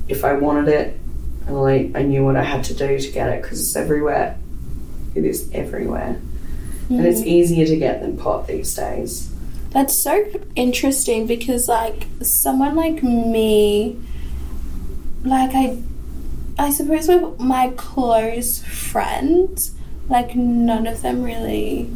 if 0.06 0.22
I 0.22 0.34
wanted 0.34 0.68
it, 0.68 1.00
I, 1.48 1.90
I 1.94 2.02
knew 2.02 2.22
what 2.22 2.36
I 2.36 2.42
had 2.42 2.62
to 2.64 2.74
do 2.74 2.98
to 2.98 3.10
get 3.10 3.30
it 3.30 3.40
because 3.42 3.58
it's 3.60 3.74
everywhere. 3.74 4.36
It 5.14 5.24
is 5.24 5.48
everywhere. 5.54 6.20
And 6.90 7.06
it's 7.06 7.22
easier 7.22 7.64
to 7.66 7.76
get 7.78 8.02
than 8.02 8.18
pot 8.18 8.46
these 8.46 8.74
days. 8.74 9.33
That's 9.74 10.02
so 10.04 10.24
interesting 10.54 11.26
because 11.26 11.66
like 11.68 12.06
someone 12.22 12.76
like 12.76 13.02
me 13.02 14.00
like 15.24 15.50
I 15.52 15.82
I 16.56 16.70
suppose 16.70 17.08
with 17.08 17.40
my 17.40 17.72
close 17.76 18.62
friends 18.62 19.74
like 20.08 20.36
none 20.36 20.86
of 20.86 21.02
them 21.02 21.24
really 21.24 21.90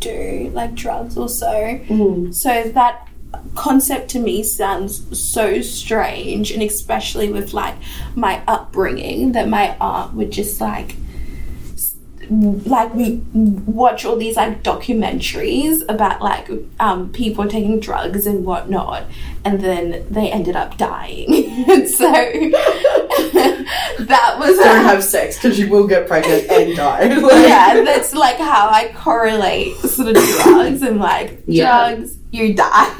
do 0.00 0.50
like 0.52 0.74
drugs 0.74 1.16
or 1.16 1.28
so. 1.28 1.46
Mm. 1.46 2.34
So 2.34 2.64
that 2.64 3.08
concept 3.54 4.10
to 4.10 4.18
me 4.18 4.42
sounds 4.42 5.18
so 5.18 5.62
strange 5.62 6.50
and 6.50 6.60
especially 6.60 7.30
with 7.30 7.54
like 7.54 7.76
my 8.16 8.42
upbringing 8.48 9.30
that 9.32 9.48
my 9.48 9.76
aunt 9.80 10.14
would 10.14 10.32
just 10.32 10.60
like 10.60 10.96
like 12.32 12.94
we 12.94 13.16
watch 13.34 14.04
all 14.04 14.16
these 14.16 14.36
like 14.36 14.62
documentaries 14.62 15.82
about 15.88 16.22
like 16.22 16.48
um, 16.80 17.10
people 17.12 17.46
taking 17.48 17.78
drugs 17.80 18.26
and 18.26 18.44
whatnot 18.44 19.04
and 19.44 19.60
then 19.60 20.06
they 20.10 20.30
ended 20.30 20.56
up 20.56 20.76
dying 20.78 21.26
so 21.86 22.10
that 24.02 24.36
was 24.38 24.56
Don't 24.58 24.84
have 24.84 25.02
sex 25.04 25.36
because 25.36 25.58
you 25.58 25.68
will 25.68 25.86
get 25.86 26.06
pregnant 26.06 26.50
and 26.50 26.76
die. 26.76 27.02
yeah, 27.46 27.82
that's 27.84 28.14
like 28.14 28.36
how 28.36 28.68
I 28.68 28.92
correlate 28.94 29.76
sort 29.76 30.08
of 30.08 30.14
drugs 30.42 30.82
and 30.82 30.98
like 30.98 31.42
Yeah. 31.46 31.94
drugs, 31.96 32.16
you 32.32 32.54
die. 32.54 32.64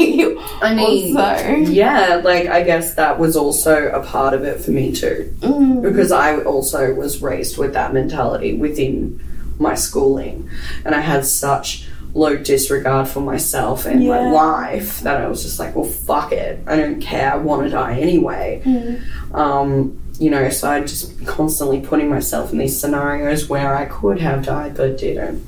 I 0.63 0.75
mean, 0.77 1.17
also, 1.17 1.71
yeah, 1.73 2.21
like 2.23 2.47
I 2.47 2.63
guess 2.63 2.95
that 2.95 3.19
was 3.19 3.35
also 3.35 3.89
a 3.89 4.05
part 4.05 4.35
of 4.35 4.45
it 4.45 4.61
for 4.61 4.71
me 4.71 4.93
too. 4.93 5.35
Mm. 5.41 5.83
because 5.83 6.13
I 6.13 6.41
also 6.43 6.95
was 6.95 7.21
raised 7.21 7.59
with 7.59 7.73
that 7.73 7.93
mentality 7.93 8.53
within 8.53 9.21
my 9.59 9.75
schooling, 9.75 10.49
and 10.85 10.95
I 10.95 11.01
had 11.01 11.25
such 11.25 11.89
low 12.15 12.37
disregard 12.37 13.09
for 13.09 13.21
myself 13.21 13.87
and 13.87 14.07
my 14.07 14.31
life 14.31 15.01
that 15.01 15.19
I 15.19 15.27
was 15.29 15.43
just 15.43 15.59
like, 15.59 15.75
well, 15.75 15.87
fuck 15.87 16.31
it. 16.31 16.61
I 16.67 16.77
don't 16.77 17.01
care. 17.01 17.33
I 17.33 17.37
want 17.37 17.63
to 17.63 17.71
die 17.71 17.99
anyway. 17.99 19.01
Um, 19.33 19.99
you 20.19 20.31
know, 20.31 20.51
so 20.51 20.71
I'd 20.71 20.87
just 20.87 21.25
constantly 21.25 21.81
putting 21.81 22.11
myself 22.11 22.53
in 22.53 22.59
these 22.59 22.79
scenarios 22.79 23.49
where 23.49 23.75
I 23.75 23.87
could 23.87 24.21
have 24.21 24.45
died 24.45 24.77
but 24.77 24.99
didn't. 24.99 25.43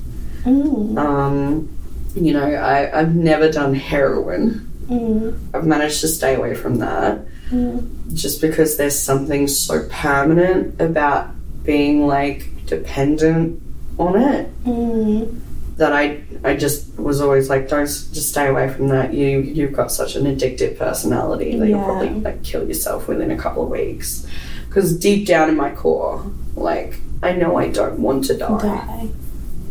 Mm. 0.45 0.97
Um, 0.97 1.69
you 2.15 2.33
know, 2.33 2.45
I, 2.45 2.99
I've 3.01 3.15
never 3.15 3.51
done 3.51 3.75
heroin. 3.75 4.71
Mm. 4.87 5.39
I've 5.55 5.65
managed 5.67 6.01
to 6.03 6.09
stay 6.09 6.35
away 6.35 6.55
from 6.55 6.79
that 6.79 7.21
Mm. 7.51 8.15
just 8.15 8.41
because 8.41 8.79
there's 8.79 8.99
something 8.99 9.47
so 9.49 9.87
permanent 9.91 10.81
about 10.81 11.29
being 11.63 12.07
like 12.07 12.49
dependent 12.67 13.61
on 13.99 14.17
it 14.19 14.49
Mm. 14.65 15.41
that 15.77 15.93
I 15.93 16.23
I 16.43 16.57
just 16.57 16.99
was 16.99 17.21
always 17.21 17.51
like 17.51 17.69
don't 17.69 17.85
just 17.87 18.31
stay 18.31 18.49
away 18.49 18.71
from 18.71 18.89
that 18.89 19.13
you 19.13 19.41
you've 19.41 19.75
got 19.75 19.93
such 19.93 20.17
an 20.17 20.25
addictive 20.25 20.79
personality 20.79 21.57
that 21.59 21.69
you'll 21.69 21.85
probably 21.85 22.11
like 22.21 22.43
kill 22.43 22.67
yourself 22.67 23.09
within 23.09 23.31
a 23.31 23.37
couple 23.37 23.63
of 23.65 23.69
weeks 23.71 24.27
because 24.69 24.99
deep 24.99 25.27
down 25.27 25.51
in 25.51 25.57
my 25.57 25.71
core 25.71 26.25
like 26.57 26.99
I 27.23 27.33
know 27.33 27.57
I 27.59 27.69
don't 27.69 27.99
want 28.01 28.25
to 28.27 28.37
die 28.39 28.59
Die. 28.63 29.09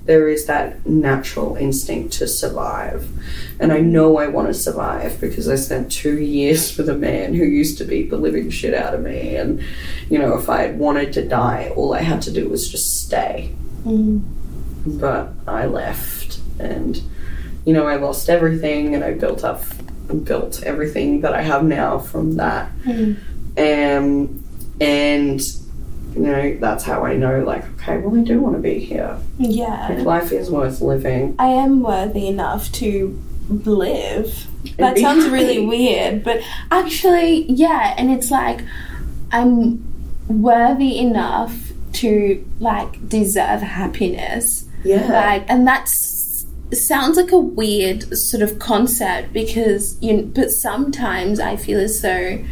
There 0.05 0.27
is 0.27 0.45
that 0.45 0.85
natural 0.85 1.55
instinct 1.55 2.13
to 2.13 2.27
survive. 2.27 3.07
And 3.59 3.71
I 3.71 3.79
know 3.79 4.17
I 4.17 4.27
want 4.27 4.47
to 4.47 4.53
survive 4.53 5.21
because 5.21 5.47
I 5.47 5.55
spent 5.55 5.91
two 5.91 6.19
years 6.19 6.77
with 6.77 6.89
a 6.89 6.95
man 6.95 7.33
who 7.33 7.45
used 7.45 7.77
to 7.77 7.85
beat 7.85 8.09
the 8.09 8.17
living 8.17 8.49
shit 8.49 8.73
out 8.73 8.93
of 8.93 9.01
me. 9.01 9.35
And, 9.37 9.63
you 10.09 10.19
know, 10.19 10.37
if 10.37 10.49
I 10.49 10.63
had 10.63 10.77
wanted 10.77 11.13
to 11.13 11.27
die, 11.27 11.71
all 11.75 11.93
I 11.93 12.01
had 12.01 12.21
to 12.23 12.31
do 12.31 12.49
was 12.49 12.69
just 12.69 13.01
stay. 13.01 13.55
Mm. 13.85 14.23
But 14.85 15.31
I 15.47 15.67
left 15.67 16.39
and, 16.59 17.01
you 17.65 17.73
know, 17.73 17.87
I 17.87 17.95
lost 17.95 18.29
everything 18.29 18.95
and 18.95 19.03
I 19.05 19.13
built 19.13 19.45
up, 19.45 19.63
built 20.25 20.63
everything 20.63 21.21
that 21.21 21.33
I 21.33 21.43
have 21.43 21.63
now 21.63 21.99
from 21.99 22.35
that. 22.35 22.71
Mm. 22.79 23.17
Um, 23.57 24.43
and, 24.81 25.41
you 26.15 26.21
know, 26.21 26.57
that's 26.59 26.83
how 26.83 27.03
I 27.05 27.15
know, 27.15 27.43
like, 27.43 27.63
okay, 27.75 27.97
well, 27.97 28.19
I 28.19 28.23
do 28.23 28.39
want 28.39 28.55
to 28.55 28.61
be 28.61 28.79
here. 28.79 29.17
Like, 29.39 29.55
Yeah. 29.55 30.01
life 30.03 30.31
is 30.31 30.49
worth 30.49 30.81
living. 30.81 31.35
I 31.39 31.47
am 31.47 31.81
worthy 31.81 32.27
enough 32.27 32.71
to 32.73 33.19
live. 33.49 34.47
That 34.77 34.97
sounds 34.97 35.25
happy. 35.25 35.33
really 35.33 35.65
weird, 35.65 36.23
but 36.23 36.41
actually, 36.71 37.51
yeah, 37.51 37.93
and 37.97 38.09
it's 38.09 38.31
like 38.31 38.61
I'm 39.31 39.83
worthy 40.27 40.97
enough 40.99 41.71
to 41.93 42.43
like 42.59 43.09
deserve 43.09 43.61
happiness. 43.61 44.65
Yeah. 44.83 45.07
Like, 45.11 45.45
and 45.49 45.67
that's 45.67 46.45
sounds 46.73 47.17
like 47.17 47.31
a 47.31 47.39
weird 47.39 48.17
sort 48.17 48.41
of 48.41 48.57
concept 48.57 49.31
because 49.31 49.95
you 50.01 50.23
but 50.33 50.49
sometimes 50.49 51.39
I 51.39 51.55
feel 51.55 51.79
as 51.79 52.01
though 52.01 52.43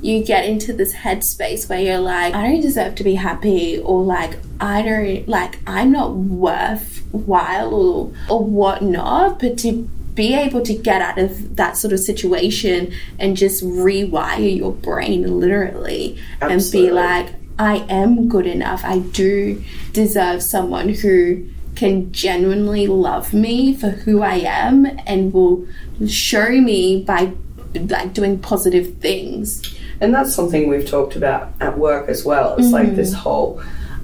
you 0.00 0.24
get 0.24 0.44
into 0.44 0.72
this 0.72 0.94
headspace 0.94 1.68
where 1.68 1.80
you're 1.80 1.98
like, 1.98 2.34
I 2.34 2.48
don't 2.48 2.60
deserve 2.60 2.94
to 2.96 3.04
be 3.04 3.14
happy, 3.14 3.78
or 3.78 4.02
like, 4.02 4.38
I 4.60 4.82
don't, 4.82 5.28
like, 5.28 5.58
I'm 5.66 5.92
not 5.92 6.14
worthwhile, 6.14 7.74
or, 7.74 8.12
or 8.30 8.44
whatnot, 8.44 9.40
but 9.40 9.58
to 9.58 9.88
be 10.14 10.34
able 10.34 10.62
to 10.62 10.74
get 10.74 11.00
out 11.00 11.16
of 11.16 11.56
that 11.56 11.76
sort 11.76 11.92
of 11.92 12.00
situation 12.00 12.92
and 13.20 13.36
just 13.36 13.62
rewire 13.62 14.56
your 14.56 14.72
brain 14.72 15.38
literally 15.38 16.18
and 16.40 16.60
be 16.72 16.90
like, 16.90 17.28
I 17.56 17.86
am 17.88 18.28
good 18.28 18.46
enough. 18.46 18.84
I 18.84 18.98
do 18.98 19.62
deserve 19.92 20.42
someone 20.42 20.88
who 20.88 21.48
can 21.76 22.10
genuinely 22.10 22.88
love 22.88 23.32
me 23.32 23.76
for 23.76 23.90
who 23.90 24.22
I 24.22 24.36
am 24.38 24.86
and 25.06 25.32
will 25.32 25.66
show 26.08 26.50
me 26.50 27.04
by 27.04 27.32
like 27.74 28.12
doing 28.12 28.40
positive 28.40 28.98
things. 28.98 29.77
And 30.00 30.14
that's 30.14 30.34
something 30.34 30.68
we've 30.68 30.88
talked 30.88 31.16
about 31.16 31.52
at 31.60 31.76
work 31.76 32.08
as 32.08 32.24
well. 32.24 32.56
It's 32.56 32.70
like 32.70 32.88
mm. 32.88 32.96
this 32.96 33.12
whole 33.12 33.62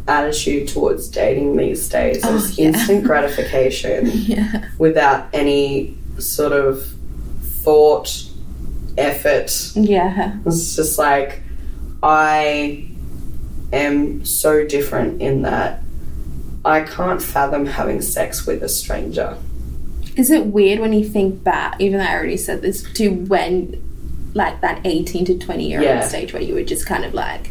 attitude 0.09 0.69
towards 0.69 1.09
dating 1.09 1.57
these 1.57 1.89
days 1.89 2.21
oh, 2.25 2.37
is 2.37 2.59
Oh, 2.59 2.63
yeah. 2.63 2.69
instant 2.69 3.05
gratification 3.11 4.11
Yeah. 4.13 4.69
without 4.79 5.29
any 5.33 5.97
sort 6.19 6.53
of 6.53 6.85
thought, 7.63 8.25
effort. 8.99 9.73
Yeah. 9.75 10.37
It's 10.45 10.77
just 10.77 10.99
like 10.99 11.41
I 12.03 12.89
am 13.73 14.25
so 14.25 14.67
different 14.67 15.23
in 15.23 15.43
that 15.43 15.83
I 16.65 16.83
can't 16.83 17.23
fathom 17.23 17.67
having 17.67 18.01
sex 18.03 18.47
with 18.47 18.63
a 18.63 18.69
stranger. 18.69 19.37
Is 20.17 20.31
it 20.31 20.47
weird 20.47 20.79
when 20.79 20.93
you 20.93 21.05
think 21.09 21.43
back, 21.43 21.81
even 21.81 21.99
though 21.99 22.05
I 22.05 22.15
already 22.15 22.37
said 22.37 22.63
this, 22.63 22.83
to 22.95 23.09
when 23.09 23.83
like 24.35 24.61
that 24.61 24.81
18 24.85 25.25
to 25.27 25.39
20 25.39 25.69
year 25.69 25.83
Yeah. 25.83 26.01
old 26.01 26.09
stage 26.11 26.33
where 26.33 26.43
you 26.43 26.55
were 26.55 26.63
just 26.65 26.87
kind 26.87 27.05
of 27.05 27.15
like, 27.15 27.51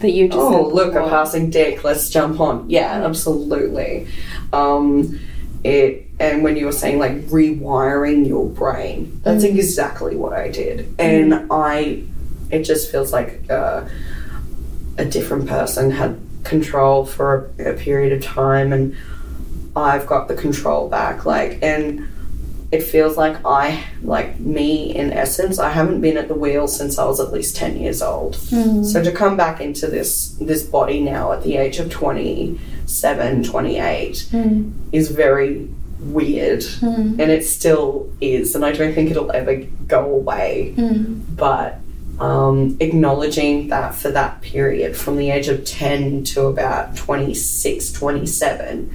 that 0.00 0.10
you 0.10 0.26
just. 0.28 0.38
Oh, 0.38 0.68
look, 0.68 0.94
a 0.94 1.08
passing 1.08 1.50
dick. 1.50 1.84
Let's 1.84 2.10
jump 2.10 2.40
on. 2.40 2.68
Yeah, 2.68 3.04
absolutely. 3.04 4.06
Um, 4.52 5.18
it 5.62 6.06
and 6.20 6.44
when 6.44 6.56
you 6.56 6.66
were 6.66 6.72
saying 6.72 6.98
like 6.98 7.12
rewiring 7.26 8.26
your 8.28 8.46
brain, 8.48 9.20
that's 9.24 9.44
exactly 9.44 10.14
what 10.16 10.32
I 10.32 10.48
did, 10.50 10.94
and 10.98 11.46
I. 11.50 12.02
It 12.50 12.62
just 12.62 12.92
feels 12.92 13.12
like 13.12 13.50
uh, 13.50 13.84
a 14.98 15.04
different 15.04 15.48
person 15.48 15.90
had 15.90 16.20
control 16.44 17.04
for 17.06 17.50
a, 17.58 17.70
a 17.70 17.74
period 17.74 18.12
of 18.12 18.22
time, 18.22 18.72
and 18.72 18.94
I've 19.74 20.06
got 20.06 20.28
the 20.28 20.34
control 20.34 20.88
back. 20.88 21.24
Like, 21.24 21.58
and 21.62 22.06
it 22.74 22.82
feels 22.82 23.16
like 23.16 23.36
I, 23.44 23.84
like 24.02 24.40
me 24.40 24.92
in 24.94 25.12
essence, 25.12 25.60
I 25.60 25.70
haven't 25.70 26.00
been 26.00 26.16
at 26.16 26.26
the 26.26 26.34
wheel 26.34 26.66
since 26.66 26.98
I 26.98 27.04
was 27.04 27.20
at 27.20 27.32
least 27.32 27.54
10 27.54 27.78
years 27.78 28.02
old. 28.02 28.34
Mm. 28.34 28.84
So 28.84 29.00
to 29.00 29.12
come 29.12 29.36
back 29.36 29.60
into 29.60 29.86
this, 29.86 30.30
this 30.40 30.64
body 30.64 31.00
now 31.00 31.30
at 31.30 31.44
the 31.44 31.56
age 31.56 31.78
of 31.78 31.88
27, 31.88 33.44
28 33.44 34.12
mm. 34.12 34.72
is 34.90 35.12
very 35.12 35.68
weird. 36.00 36.62
Mm. 36.62 37.20
And 37.20 37.30
it 37.30 37.44
still 37.44 38.12
is. 38.20 38.56
And 38.56 38.64
I 38.64 38.72
don't 38.72 38.92
think 38.92 39.12
it'll 39.12 39.30
ever 39.30 39.62
go 39.86 40.02
away. 40.02 40.74
But 41.36 41.78
um, 42.18 42.76
acknowledging 42.80 43.68
that 43.68 43.94
for 43.94 44.10
that 44.10 44.40
period 44.40 44.96
from 44.96 45.16
the 45.16 45.30
age 45.30 45.46
of 45.46 45.64
10 45.64 46.24
to 46.24 46.46
about 46.46 46.96
26, 46.96 47.92
27, 47.92 48.90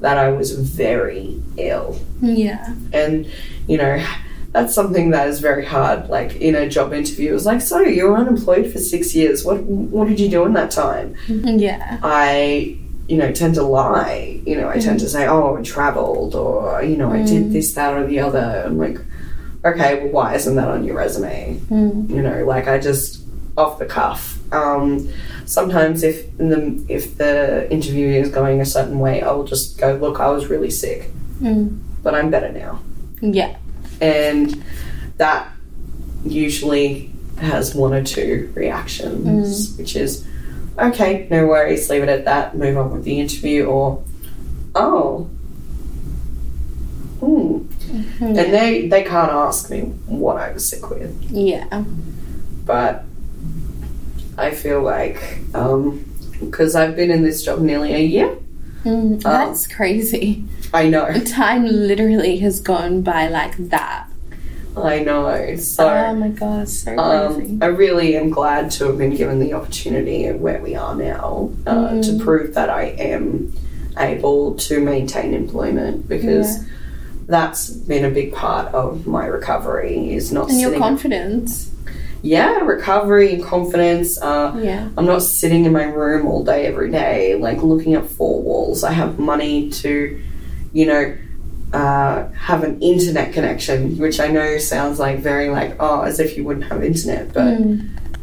that 0.00 0.18
I 0.18 0.30
was 0.30 0.52
very 0.52 1.40
ill. 1.56 1.98
Yeah. 2.20 2.74
and 2.92 3.30
you 3.66 3.78
know 3.78 4.04
that's 4.52 4.74
something 4.74 5.10
that 5.10 5.28
is 5.28 5.38
very 5.40 5.64
hard 5.64 6.08
like 6.08 6.36
in 6.36 6.54
a 6.54 6.68
job 6.68 6.92
interview. 6.92 7.34
It's 7.34 7.44
like 7.44 7.60
so 7.60 7.80
you 7.80 8.06
were 8.06 8.16
unemployed 8.16 8.72
for 8.72 8.78
six 8.78 9.14
years. 9.14 9.44
What 9.44 9.62
what 9.62 10.08
did 10.08 10.18
you 10.18 10.28
do 10.28 10.44
in 10.44 10.54
that 10.54 10.70
time? 10.70 11.14
Mm-hmm. 11.26 11.58
Yeah. 11.58 12.00
i 12.02 12.76
you 13.08 13.16
know 13.16 13.32
tend 13.32 13.54
to 13.56 13.62
lie. 13.62 14.40
You 14.46 14.56
know 14.56 14.68
i 14.68 14.78
tend 14.78 15.00
to 15.00 15.06
mm-hmm. 15.06 15.12
say 15.12 15.26
oh 15.26 15.56
i 15.56 15.62
traveled 15.62 16.34
or 16.34 16.82
you 16.82 16.96
know 16.96 17.10
i 17.12 17.22
did 17.22 17.44
mm. 17.44 17.52
this 17.52 17.72
that 17.74 17.94
or 17.94 18.06
the 18.06 18.20
other. 18.20 18.64
I'm 18.66 18.78
like 18.78 18.98
okay 19.64 20.02
well 20.02 20.12
why 20.12 20.34
isn't 20.34 20.56
that 20.56 20.68
on 20.68 20.84
your 20.84 20.96
resume? 20.96 21.60
Mm. 21.70 22.10
You 22.10 22.22
know 22.22 22.44
like 22.44 22.66
i 22.66 22.78
just 22.78 23.24
off 23.56 23.78
the 23.78 23.86
cuff 23.86 24.39
um, 24.52 25.08
sometimes 25.46 26.02
if 26.02 26.36
the 26.38 26.84
if 26.88 27.16
the 27.18 27.70
interview 27.72 28.08
is 28.08 28.28
going 28.30 28.60
a 28.60 28.66
certain 28.66 28.98
way 28.98 29.22
i 29.22 29.30
will 29.30 29.44
just 29.44 29.78
go 29.78 29.94
look 29.94 30.20
i 30.20 30.28
was 30.28 30.46
really 30.48 30.70
sick 30.70 31.10
Mm. 31.40 31.78
but 32.02 32.14
i'm 32.14 32.30
better 32.30 32.52
now 32.52 32.80
Yeah. 33.22 33.56
and 34.00 34.62
that 35.16 35.48
usually 36.24 37.10
has 37.38 37.74
one 37.74 37.94
or 37.94 38.02
two 38.04 38.52
reactions, 38.54 39.74
which 39.78 39.96
is 39.96 40.26
okay, 40.78 41.26
no 41.30 41.46
worries, 41.46 41.88
leave 41.88 42.02
it 42.02 42.08
at 42.10 42.26
that, 42.26 42.54
move 42.56 42.76
on 42.76 42.90
with 42.92 43.04
the 43.04 43.18
interview, 43.18 43.64
or 43.64 44.02
oh, 44.74 45.24
hmm. 47.20 47.60
and 48.20 48.36
they 48.36 48.88
they 48.88 49.02
can't 49.02 49.30
ask 49.32 49.70
me 49.70 49.80
what 50.06 50.36
I 50.36 50.52
was 50.52 50.68
sick 50.68 50.88
with, 50.90 51.16
Yeah. 51.30 51.84
but 52.66 53.04
I 54.40 54.50
feel 54.52 54.82
like 54.82 55.38
because 56.40 56.74
I've 56.74 56.96
been 56.96 57.10
in 57.10 57.22
this 57.22 57.44
job 57.44 57.60
nearly 57.60 57.92
a 57.94 58.00
year, 58.00 58.36
Mm, 58.84 59.22
that's 59.22 59.66
crazy. 59.66 60.44
I 60.72 60.88
know, 60.88 61.12
Time 61.26 61.66
literally 61.66 62.38
has 62.38 62.60
gone 62.60 63.02
by 63.02 63.28
like 63.28 63.56
that. 63.68 64.06
I 64.76 65.00
know, 65.00 65.56
so. 65.56 65.88
oh 65.88 66.14
my 66.14 66.28
god, 66.28 66.68
so 66.68 66.94
crazy. 66.94 67.52
Um, 67.52 67.58
I 67.62 67.66
really 67.66 68.16
am 68.16 68.30
glad 68.30 68.70
to 68.72 68.86
have 68.86 68.98
been 68.98 69.14
given 69.16 69.40
the 69.40 69.52
opportunity 69.52 70.26
of 70.26 70.40
where 70.40 70.62
we 70.62 70.76
are 70.76 70.94
now 70.94 71.50
uh, 71.66 72.00
to 72.00 72.18
prove 72.20 72.54
that 72.54 72.70
I 72.70 72.84
am 72.84 73.52
able 73.98 74.54
to 74.54 74.80
maintain 74.80 75.34
employment 75.34 76.08
because 76.08 76.64
that's 77.26 77.68
been 77.70 78.04
a 78.04 78.10
big 78.10 78.32
part 78.32 78.72
of 78.72 79.06
my 79.06 79.26
recovery 79.26 80.14
is 80.14 80.32
not 80.32 80.48
and 80.50 80.60
your 80.60 80.78
confidence. 80.78 81.69
Yeah 82.22 82.58
recovery 82.60 83.34
and 83.34 83.44
confidence 83.44 84.20
uh, 84.20 84.58
Yeah. 84.62 84.88
I'm 84.96 85.06
not 85.06 85.22
sitting 85.22 85.64
in 85.64 85.72
my 85.72 85.84
room 85.84 86.26
all 86.26 86.44
day 86.44 86.66
every 86.66 86.90
day 86.90 87.34
like 87.36 87.62
looking 87.62 87.94
at 87.94 88.06
four 88.06 88.42
walls 88.42 88.84
I 88.84 88.92
have 88.92 89.18
money 89.18 89.70
to 89.70 90.20
you 90.72 90.86
know 90.86 91.16
uh, 91.72 92.28
have 92.32 92.64
an 92.64 92.80
internet 92.82 93.32
connection, 93.32 93.96
which 93.98 94.18
I 94.18 94.26
know 94.26 94.58
sounds 94.58 94.98
like 94.98 95.20
very 95.20 95.50
like, 95.50 95.76
oh, 95.78 96.00
as 96.00 96.18
if 96.18 96.36
you 96.36 96.42
wouldn't 96.42 96.66
have 96.66 96.82
internet. 96.82 97.32
But, 97.32 97.60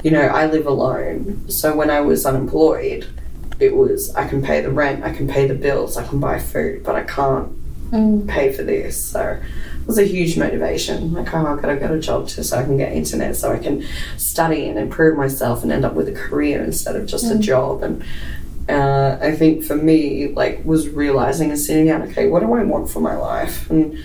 you 0.03 0.11
know, 0.11 0.21
I 0.23 0.47
live 0.47 0.67
alone. 0.67 1.49
So 1.49 1.73
when 1.73 1.89
I 1.89 2.01
was 2.01 2.25
unemployed, 2.25 3.07
it 3.59 3.73
was 3.73 4.13
I 4.15 4.27
can 4.27 4.41
pay 4.43 4.59
the 4.59 4.69
rent, 4.69 5.03
I 5.05 5.13
can 5.13 5.29
pay 5.29 5.47
the 5.47 5.55
bills, 5.55 5.95
I 5.95 6.05
can 6.05 6.19
buy 6.19 6.39
food, 6.39 6.83
but 6.83 6.95
I 6.95 7.03
can't 7.03 7.47
pay 8.27 8.51
for 8.51 8.63
this. 8.63 9.01
So 9.03 9.39
was 9.87 9.97
a 9.97 10.03
huge 10.03 10.37
motivation. 10.37 11.13
Like, 11.13 11.33
oh, 11.33 11.47
I've 11.47 11.61
got 11.61 11.69
to 11.69 11.77
get 11.77 11.89
a 11.89 11.99
job 11.99 12.27
just 12.27 12.49
so 12.49 12.59
I 12.59 12.63
can 12.63 12.77
get 12.77 12.91
internet, 12.91 13.35
so 13.37 13.53
I 13.53 13.57
can 13.57 13.85
study 14.17 14.67
and 14.67 14.77
improve 14.77 15.17
myself 15.17 15.63
and 15.63 15.71
end 15.71 15.85
up 15.85 15.93
with 15.93 16.09
a 16.09 16.13
career 16.13 16.61
instead 16.63 16.95
of 16.97 17.07
just 17.07 17.31
a 17.31 17.39
job. 17.39 17.83
And 17.83 18.03
uh, 18.69 19.17
I 19.21 19.31
think 19.31 19.63
for 19.63 19.75
me, 19.75 20.27
like, 20.27 20.63
was 20.65 20.89
realizing 20.89 21.49
and 21.49 21.59
sitting 21.59 21.85
down, 21.85 22.01
okay, 22.03 22.27
what 22.27 22.41
do 22.41 22.53
I 22.53 22.63
want 22.63 22.89
for 22.89 22.99
my 22.99 23.15
life? 23.15 23.69
And 23.71 23.97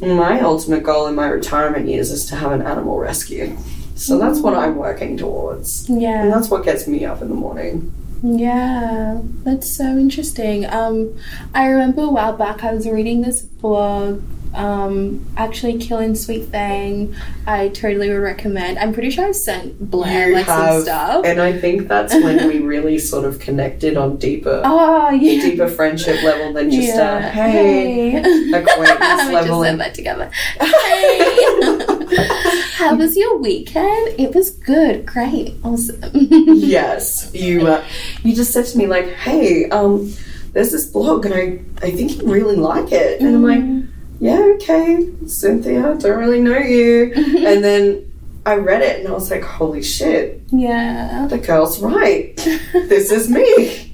my 0.00 0.40
ultimate 0.40 0.84
goal 0.84 1.08
in 1.08 1.14
my 1.16 1.26
retirement 1.26 1.88
years 1.88 2.10
is 2.10 2.24
to 2.26 2.36
have 2.36 2.52
an 2.52 2.62
animal 2.62 2.98
rescue. 2.98 3.56
So 3.96 4.18
that's 4.18 4.38
what 4.40 4.54
I'm 4.54 4.76
working 4.76 5.16
towards. 5.16 5.88
Yeah. 5.88 6.22
And 6.22 6.32
that's 6.32 6.50
what 6.50 6.64
gets 6.64 6.86
me 6.86 7.04
up 7.04 7.20
in 7.20 7.28
the 7.28 7.34
morning. 7.34 7.92
Yeah. 8.22 9.20
That's 9.42 9.76
so 9.76 9.84
interesting. 9.98 10.66
Um, 10.66 11.16
I 11.52 11.66
remember 11.66 12.02
a 12.02 12.10
while 12.10 12.36
back 12.36 12.62
I 12.62 12.72
was 12.72 12.86
reading 12.88 13.22
this 13.22 13.42
blog. 13.42 14.22
Um, 14.54 15.26
actually, 15.36 15.78
Killing 15.78 16.14
Sweet 16.14 16.44
Thing. 16.46 17.14
I 17.46 17.68
totally 17.68 18.08
would 18.08 18.16
recommend. 18.22 18.78
I'm 18.78 18.92
pretty 18.92 19.10
sure 19.10 19.26
I've 19.26 19.36
sent 19.36 19.90
Blair 19.90 20.28
You 20.28 20.34
like 20.36 20.46
some 20.46 20.82
stuff. 20.82 21.24
And 21.24 21.40
I 21.40 21.52
think 21.58 21.88
that's 21.88 22.14
when 22.14 22.46
we 22.48 22.60
really 22.60 22.98
sort 22.98 23.24
of 23.24 23.38
connected 23.40 23.96
on 23.96 24.16
deeper, 24.16 24.62
oh 24.64 25.10
yeah. 25.20 25.40
deeper 25.42 25.68
friendship 25.68 26.22
level 26.22 26.52
than 26.52 26.70
just 26.70 26.88
yeah. 26.88 27.18
a 27.18 27.20
hey, 27.30 28.10
Hey. 28.10 28.52
acquaintance 28.52 29.24
we 29.28 29.34
level. 29.34 29.62
just 29.62 29.70
said 29.70 29.80
that 29.80 29.94
together. 29.94 30.30
Hey. 30.60 32.14
How 32.74 32.94
was 32.96 33.16
your 33.16 33.36
weekend? 33.38 34.20
It 34.20 34.34
was 34.34 34.50
good. 34.50 35.06
Great. 35.06 35.54
Awesome. 35.64 36.00
yes, 36.12 37.30
you 37.34 37.66
uh, 37.66 37.84
you 38.22 38.34
just 38.34 38.52
said 38.52 38.66
to 38.66 38.78
me 38.78 38.86
like, 38.86 39.06
hey, 39.14 39.68
um, 39.70 40.12
there's 40.52 40.70
this 40.72 40.86
blog 40.86 41.24
and 41.26 41.34
I 41.34 41.60
I 41.86 41.90
think 41.90 42.18
you 42.22 42.30
really 42.30 42.56
like 42.56 42.92
it, 42.92 43.20
and 43.20 43.34
I'm 43.34 43.42
like, 43.42 43.83
yeah, 44.20 44.40
okay, 44.56 45.08
Cynthia, 45.26 45.96
don't 45.98 46.18
really 46.18 46.40
know 46.40 46.58
you, 46.58 47.12
and 47.16 47.62
then 47.64 48.10
I 48.46 48.56
read 48.56 48.82
it 48.82 49.00
and 49.00 49.08
I 49.08 49.12
was 49.12 49.30
like, 49.30 49.42
holy 49.42 49.82
shit, 49.82 50.42
yeah. 50.50 51.26
the 51.28 51.38
girl's 51.38 51.80
right, 51.80 52.36
this 52.72 53.10
is 53.10 53.30
me. 53.30 53.93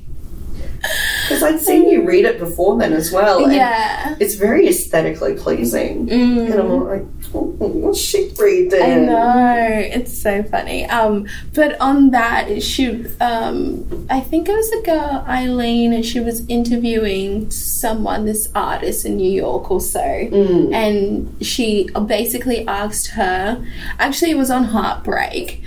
Because 1.30 1.44
I'd 1.44 1.60
seen 1.60 1.88
you 1.88 2.02
read 2.04 2.24
it 2.24 2.40
before 2.40 2.76
then 2.76 2.92
as 2.92 3.12
well, 3.12 3.44
and 3.44 3.52
Yeah. 3.52 4.16
it's 4.18 4.34
very 4.34 4.66
aesthetically 4.68 5.34
pleasing. 5.34 6.10
And 6.10 6.52
I'm 6.54 6.84
like, 6.86 7.02
oh, 7.32 7.44
what's 7.58 8.00
she 8.00 8.32
reading? 8.36 8.82
I 8.82 8.94
know 8.96 9.66
it's 9.94 10.20
so 10.20 10.42
funny. 10.42 10.86
Um, 10.86 11.28
but 11.54 11.80
on 11.80 12.10
that, 12.10 12.62
she, 12.64 13.06
um, 13.20 14.06
I 14.10 14.18
think 14.18 14.48
it 14.48 14.56
was 14.56 14.72
a 14.72 14.82
girl 14.82 15.24
Eileen, 15.28 15.92
and 15.92 16.04
she 16.04 16.18
was 16.18 16.44
interviewing 16.48 17.48
someone, 17.50 18.24
this 18.24 18.48
artist 18.56 19.06
in 19.06 19.16
New 19.16 19.30
York 19.30 19.70
or 19.70 19.80
so, 19.80 20.00
and 20.00 21.36
she 21.40 21.88
basically 22.06 22.66
asked 22.66 23.08
her. 23.12 23.64
Actually, 24.00 24.32
it 24.32 24.36
was 24.36 24.50
on 24.50 24.64
heartbreak, 24.64 25.62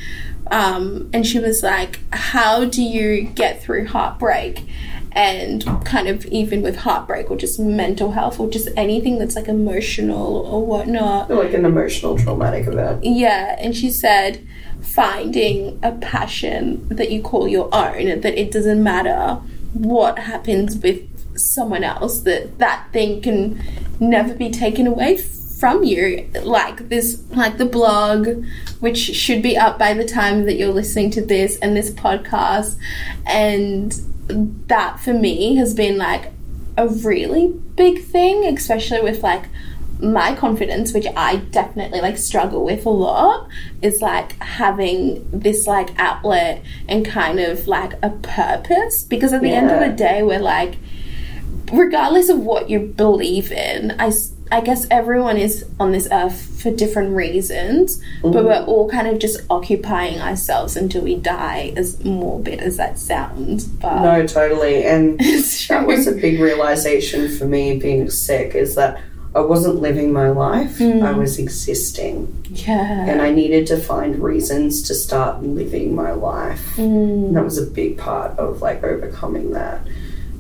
um, 0.52 1.10
and 1.14 1.26
she 1.26 1.40
was 1.40 1.64
like, 1.64 2.00
"How 2.12 2.66
do 2.66 2.84
you 2.84 3.24
get 3.24 3.62
through 3.64 3.86
heartbreak?" 3.88 4.64
And 5.16 5.64
kind 5.86 6.08
of 6.08 6.26
even 6.26 6.64
with 6.64 6.78
heartbreak 6.78 7.30
or 7.30 7.38
just 7.38 7.60
mental 7.60 8.12
health 8.12 8.40
or 8.40 8.50
just 8.50 8.68
anything 8.76 9.20
that's 9.20 9.36
like 9.36 9.48
emotional 9.48 10.38
or 10.48 10.66
whatnot. 10.66 11.30
Like 11.30 11.54
an 11.54 11.66
emotional 11.66 12.18
traumatic 12.18 12.66
event. 12.66 13.04
Yeah, 13.04 13.56
and 13.60 13.76
she 13.76 13.92
said 13.92 14.48
finding 14.82 15.80
a 15.84 15.92
passion 15.92 16.88
that 16.90 17.12
you 17.12 17.22
call 17.22 17.48
your 17.48 17.70
own, 17.74 18.22
that 18.22 18.40
it 18.40 18.52
doesn't 18.52 18.82
matter 18.82 19.40
what 19.74 20.18
happens 20.18 20.78
with 20.78 21.08
someone 21.38 21.84
else, 21.84 22.22
that 22.22 22.58
that 22.58 22.88
thing 22.92 23.22
can 23.22 23.62
never 24.00 24.34
be 24.34 24.50
taken 24.50 24.88
away 24.88 25.18
from 25.18 25.84
you. 25.84 26.28
Like 26.42 26.90
this, 26.90 27.24
like 27.30 27.58
the 27.58 27.66
blog, 27.66 28.44
which 28.80 28.98
should 28.98 29.42
be 29.42 29.56
up 29.58 29.78
by 29.78 29.94
the 29.94 30.06
time 30.06 30.46
that 30.46 30.56
you're 30.56 30.74
listening 30.74 31.12
to 31.12 31.26
this, 31.26 31.58
and 31.60 31.78
this 31.78 31.92
podcast, 31.92 32.78
and 33.26 33.96
that 34.28 35.00
for 35.00 35.14
me 35.14 35.56
has 35.56 35.74
been 35.74 35.98
like 35.98 36.32
a 36.78 36.88
really 36.88 37.48
big 37.76 38.04
thing, 38.04 38.46
especially 38.46 39.02
with 39.02 39.22
like 39.22 39.46
my 40.00 40.36
confidence, 40.36 40.94
which 40.94 41.06
I 41.16 41.38
definitely 41.38 42.02
like 42.02 42.18
struggle 42.18 42.66
with 42.66 42.86
a 42.86 42.90
lot, 42.90 43.48
is 43.82 44.02
like 44.02 44.34
having 44.42 45.26
this 45.32 45.68
like 45.68 45.90
outlet 45.98 46.64
and 46.88 47.06
kind 47.06 47.40
of 47.40 47.68
like 47.68 47.94
a 48.04 48.10
purpose. 48.10 49.04
Because 49.04 49.34
at 49.34 49.42
the 49.42 49.52
end 49.52 49.72
of 49.72 49.80
the 49.80 49.96
day, 49.96 50.24
we're 50.24 50.40
like, 50.40 50.76
regardless 51.72 52.30
of 52.30 52.40
what 52.40 52.70
you 52.70 52.80
believe 52.80 53.52
in, 53.52 53.92
I, 54.00 54.12
I 54.54 54.62
guess 54.62 54.86
everyone 54.92 55.38
is 55.38 55.66
on 55.80 55.94
this 55.94 56.08
earth 56.12 56.62
for 56.62 56.70
different 56.70 57.16
reasons, 57.16 58.00
but 58.22 58.34
mm. 58.34 58.46
we're 58.46 58.64
all 58.66 58.88
kind 58.88 59.08
of 59.08 59.18
just 59.18 59.42
occupying 59.50 60.22
ourselves 60.22 60.76
until 60.76 61.02
we 61.02 61.16
die, 61.16 61.74
as 61.76 62.04
morbid 62.06 62.60
as 62.60 62.78
that 62.78 63.00
sounds. 63.00 63.66
But 63.66 64.04
No, 64.04 64.28
totally. 64.28 64.86
And 64.86 65.20
that 65.70 65.86
was 65.88 66.06
a 66.06 66.12
big 66.12 66.40
realization 66.40 67.36
for 67.36 67.46
me 67.46 67.80
being 67.80 68.12
sick 68.12 68.54
is 68.54 68.76
that 68.76 69.02
I 69.34 69.40
wasn't 69.42 69.82
living 69.82 70.14
my 70.14 70.30
life, 70.30 70.80
I 70.80 70.84
mm. 70.84 71.18
was 71.18 71.40
existing. 71.40 72.46
yeah. 72.52 73.08
And 73.08 73.24
I 73.24 73.32
needed 73.32 73.66
to 73.68 73.78
find 73.78 74.22
reasons 74.22 74.84
to 74.84 74.94
start 74.94 75.42
living 75.42 75.96
my 75.96 76.12
life. 76.12 76.78
And 76.78 77.36
that 77.36 77.44
was 77.44 77.58
a 77.58 77.66
big 77.66 77.98
part 77.98 78.38
of 78.38 78.62
like 78.62 78.84
overcoming 78.84 79.50
that. 79.54 79.82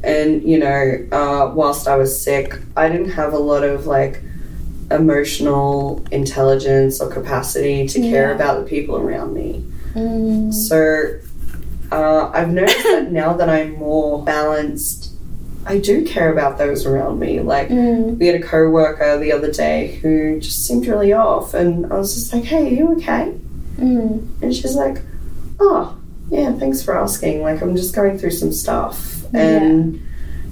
And, 0.04 0.44
you 0.44 0.60
know, 0.60 1.08
uh, 1.12 1.52
whilst 1.56 1.88
I 1.88 1.96
was 1.96 2.22
sick, 2.22 2.56
I 2.76 2.90
didn't 2.90 3.12
have 3.12 3.34
a 3.34 3.38
lot 3.38 3.64
of 3.64 3.86
like 3.88 4.22
emotional 4.92 6.04
intelligence 6.12 7.02
or 7.02 7.10
capacity 7.10 7.88
to 7.88 8.00
care 8.00 8.34
about 8.34 8.60
the 8.64 8.66
people 8.70 8.98
around 8.98 9.34
me. 9.34 9.64
Mm. 9.94 10.54
So 10.54 11.20
uh, 11.92 12.30
I've 12.34 12.50
noticed 12.52 12.84
that 12.84 13.12
now 13.12 13.34
that 13.34 13.50
I'm 13.50 13.74
more 13.74 14.24
balanced, 14.24 15.12
I 15.66 15.78
do 15.78 16.04
care 16.04 16.32
about 16.32 16.58
those 16.58 16.86
around 16.86 17.20
me. 17.20 17.40
Like 17.40 17.70
Mm. 17.70 18.18
we 18.20 18.28
had 18.28 18.36
a 18.36 18.42
co-worker 18.46 19.18
the 19.20 19.32
other 19.32 19.52
day 19.52 20.00
who 20.02 20.40
just 20.40 20.66
seemed 20.66 20.86
really 20.88 21.14
off, 21.14 21.54
and 21.54 21.86
I 21.92 21.98
was 21.98 22.14
just 22.16 22.34
like, 22.34 22.44
"Hey, 22.44 22.68
are 22.68 22.74
you 22.74 22.92
okay?" 22.98 23.34
Mm. 23.78 24.28
And 24.42 24.54
she's 24.54 24.76
like, 24.76 24.98
"Oh, 25.62 25.96
yeah, 26.30 26.52
thanks 26.54 26.82
for 26.84 26.98
asking. 26.98 27.42
Like 27.42 27.62
I'm 27.62 27.76
just 27.78 27.96
going 27.96 28.18
through 28.18 28.32
some 28.32 28.52
stuff, 28.52 29.23
and 29.34 30.02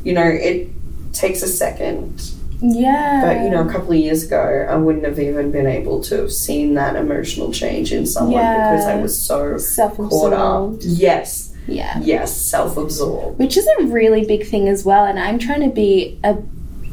you 0.04 0.14
know, 0.14 0.26
it 0.26 0.68
takes 1.14 1.42
a 1.44 1.48
second. 1.48 2.32
Yeah. 2.62 3.22
But 3.26 3.44
you 3.44 3.50
know, 3.50 3.68
a 3.68 3.72
couple 3.72 3.92
of 3.92 3.98
years 3.98 4.24
ago, 4.24 4.68
I 4.70 4.76
wouldn't 4.76 5.06
have 5.06 5.20
even 5.20 5.52
been 5.52 5.66
able 5.68 6.02
to 6.04 6.18
have 6.22 6.32
seen 6.32 6.76
that 6.76 6.96
emotional 6.96 7.52
change 7.52 7.92
in 7.92 8.06
someone 8.06 8.34
Yeah. 8.34 8.72
because 8.72 8.86
I 8.88 9.02
was 9.02 9.26
so 9.26 9.58
caught 9.90 10.34
up. 10.34 10.74
Yes, 10.82 11.54
Yeah. 11.68 12.00
yes, 12.04 12.36
self-absorbed. 12.36 13.40
Which 13.40 13.58
is 13.58 13.68
a 13.80 13.86
really 13.86 14.26
big 14.26 14.46
thing 14.46 14.68
as 14.68 14.86
well, 14.86 15.06
and 15.06 15.20
I'm 15.20 15.40
trying 15.40 15.62
to 15.62 15.74
be 15.74 16.20
a 16.24 16.36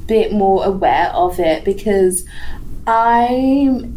bit 0.07 0.33
more 0.33 0.65
aware 0.65 1.11
of 1.15 1.39
it 1.39 1.65
because 1.65 2.25
I'm 2.87 3.97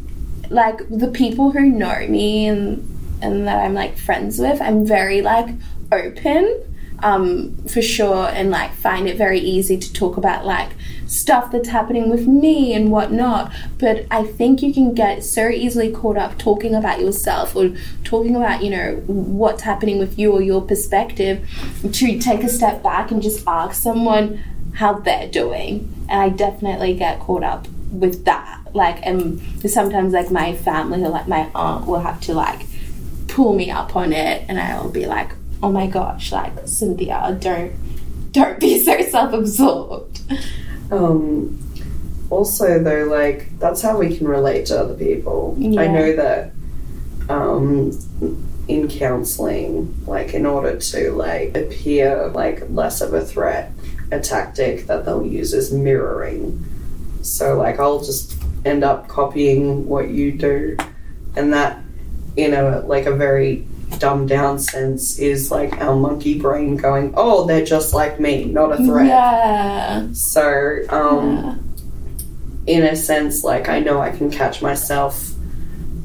like 0.49 0.81
the 0.89 1.07
people 1.07 1.51
who 1.51 1.61
know 1.61 2.05
me 2.09 2.47
and 2.47 2.87
and 3.21 3.47
that 3.47 3.63
I'm 3.63 3.73
like 3.73 3.97
friends 3.97 4.39
with, 4.39 4.61
I'm 4.61 4.85
very 4.85 5.21
like 5.21 5.47
open 5.91 6.53
um 7.03 7.55
for 7.67 7.81
sure 7.81 8.27
and 8.27 8.51
like 8.51 8.73
find 8.73 9.07
it 9.07 9.17
very 9.17 9.39
easy 9.39 9.77
to 9.77 9.93
talk 9.93 10.17
about 10.17 10.45
like 10.45 10.69
stuff 11.07 11.51
that's 11.51 11.69
happening 11.69 12.09
with 12.09 12.25
me 12.27 12.73
and 12.73 12.91
whatnot. 12.91 13.51
But 13.77 14.05
i 14.11 14.23
think 14.23 14.61
you 14.61 14.73
can 14.73 14.93
get 14.93 15.23
so 15.23 15.49
easily 15.49 15.91
caught 15.91 16.17
up 16.17 16.37
talking 16.37 16.73
about 16.75 16.99
yourself 16.99 17.55
or 17.55 17.75
talking 18.03 18.35
about 18.35 18.63
you 18.63 18.69
know 18.69 18.95
what's 19.07 19.63
happening 19.63 19.99
with 19.99 20.17
you 20.17 20.31
or 20.31 20.41
your 20.41 20.61
perspective 20.61 21.47
to 21.91 22.19
take 22.19 22.43
a 22.43 22.49
step 22.49 22.83
back 22.83 23.11
and 23.11 23.21
just 23.21 23.43
ask 23.47 23.81
someone 23.81 24.41
how 24.75 24.93
they're 24.93 25.27
doing. 25.27 25.93
And 26.09 26.21
i 26.21 26.29
definitely 26.29 26.95
get 26.95 27.19
caught 27.19 27.43
up 27.43 27.67
with 27.91 28.25
that. 28.25 28.59
Like 28.73 29.05
and 29.05 29.41
sometimes 29.69 30.13
like 30.13 30.31
my 30.31 30.55
family 30.55 31.03
or 31.03 31.09
like 31.09 31.27
my 31.27 31.49
aunt 31.53 31.87
will 31.87 31.99
have 31.99 32.21
to 32.21 32.33
like 32.33 32.65
pull 33.27 33.53
me 33.53 33.71
up 33.71 33.95
on 33.95 34.13
it 34.13 34.45
and 34.47 34.59
I'll 34.59 34.89
be 34.89 35.05
like, 35.05 35.31
oh 35.63 35.71
my 35.71 35.87
gosh, 35.87 36.31
like 36.31 36.53
Cynthia, 36.67 37.37
don't 37.39 37.73
don't 38.31 38.59
be 38.59 38.79
so 38.79 39.01
self-absorbed. 39.01 40.21
Um, 40.91 41.59
also, 42.29 42.81
though, 42.81 43.05
like 43.05 43.57
that's 43.59 43.81
how 43.81 43.97
we 43.97 44.15
can 44.15 44.27
relate 44.27 44.67
to 44.67 44.79
other 44.79 44.95
people. 44.95 45.57
I 45.77 45.87
know 45.87 46.15
that 46.15 46.51
um, 47.29 47.91
in 48.67 48.87
counseling, 48.87 49.93
like 50.05 50.33
in 50.33 50.45
order 50.45 50.77
to 50.77 51.11
like 51.11 51.55
appear 51.55 52.29
like 52.29 52.69
less 52.69 53.01
of 53.01 53.13
a 53.13 53.23
threat, 53.23 53.71
a 54.11 54.19
tactic 54.19 54.87
that 54.87 55.05
they'll 55.05 55.25
use 55.25 55.53
is 55.53 55.71
mirroring. 55.71 56.65
So 57.21 57.57
like 57.57 57.79
I'll 57.79 58.03
just 58.03 58.41
end 58.65 58.83
up 58.83 59.07
copying 59.07 59.87
what 59.87 60.09
you 60.09 60.31
do, 60.31 60.77
and 61.35 61.53
that 61.53 61.83
in 62.37 62.53
a 62.53 62.79
like 62.81 63.05
a 63.05 63.15
very 63.15 63.67
dumbed 63.99 64.29
down 64.29 64.59
sense 64.59 65.19
is 65.19 65.51
like 65.51 65.73
our 65.79 65.95
monkey 65.95 66.39
brain 66.39 66.77
going, 66.77 67.13
oh, 67.15 67.45
they're 67.45 67.65
just 67.65 67.93
like 67.93 68.19
me, 68.19 68.45
not 68.45 68.71
a 68.71 68.83
threat. 68.83 69.07
Yeah. 69.07 70.07
So 70.13 70.81
um, 70.89 71.73
in 72.67 72.83
a 72.83 72.95
sense, 72.95 73.43
like 73.43 73.69
I 73.69 73.79
know 73.79 74.01
I 74.01 74.11
can 74.11 74.31
catch 74.31 74.61
myself 74.61 75.31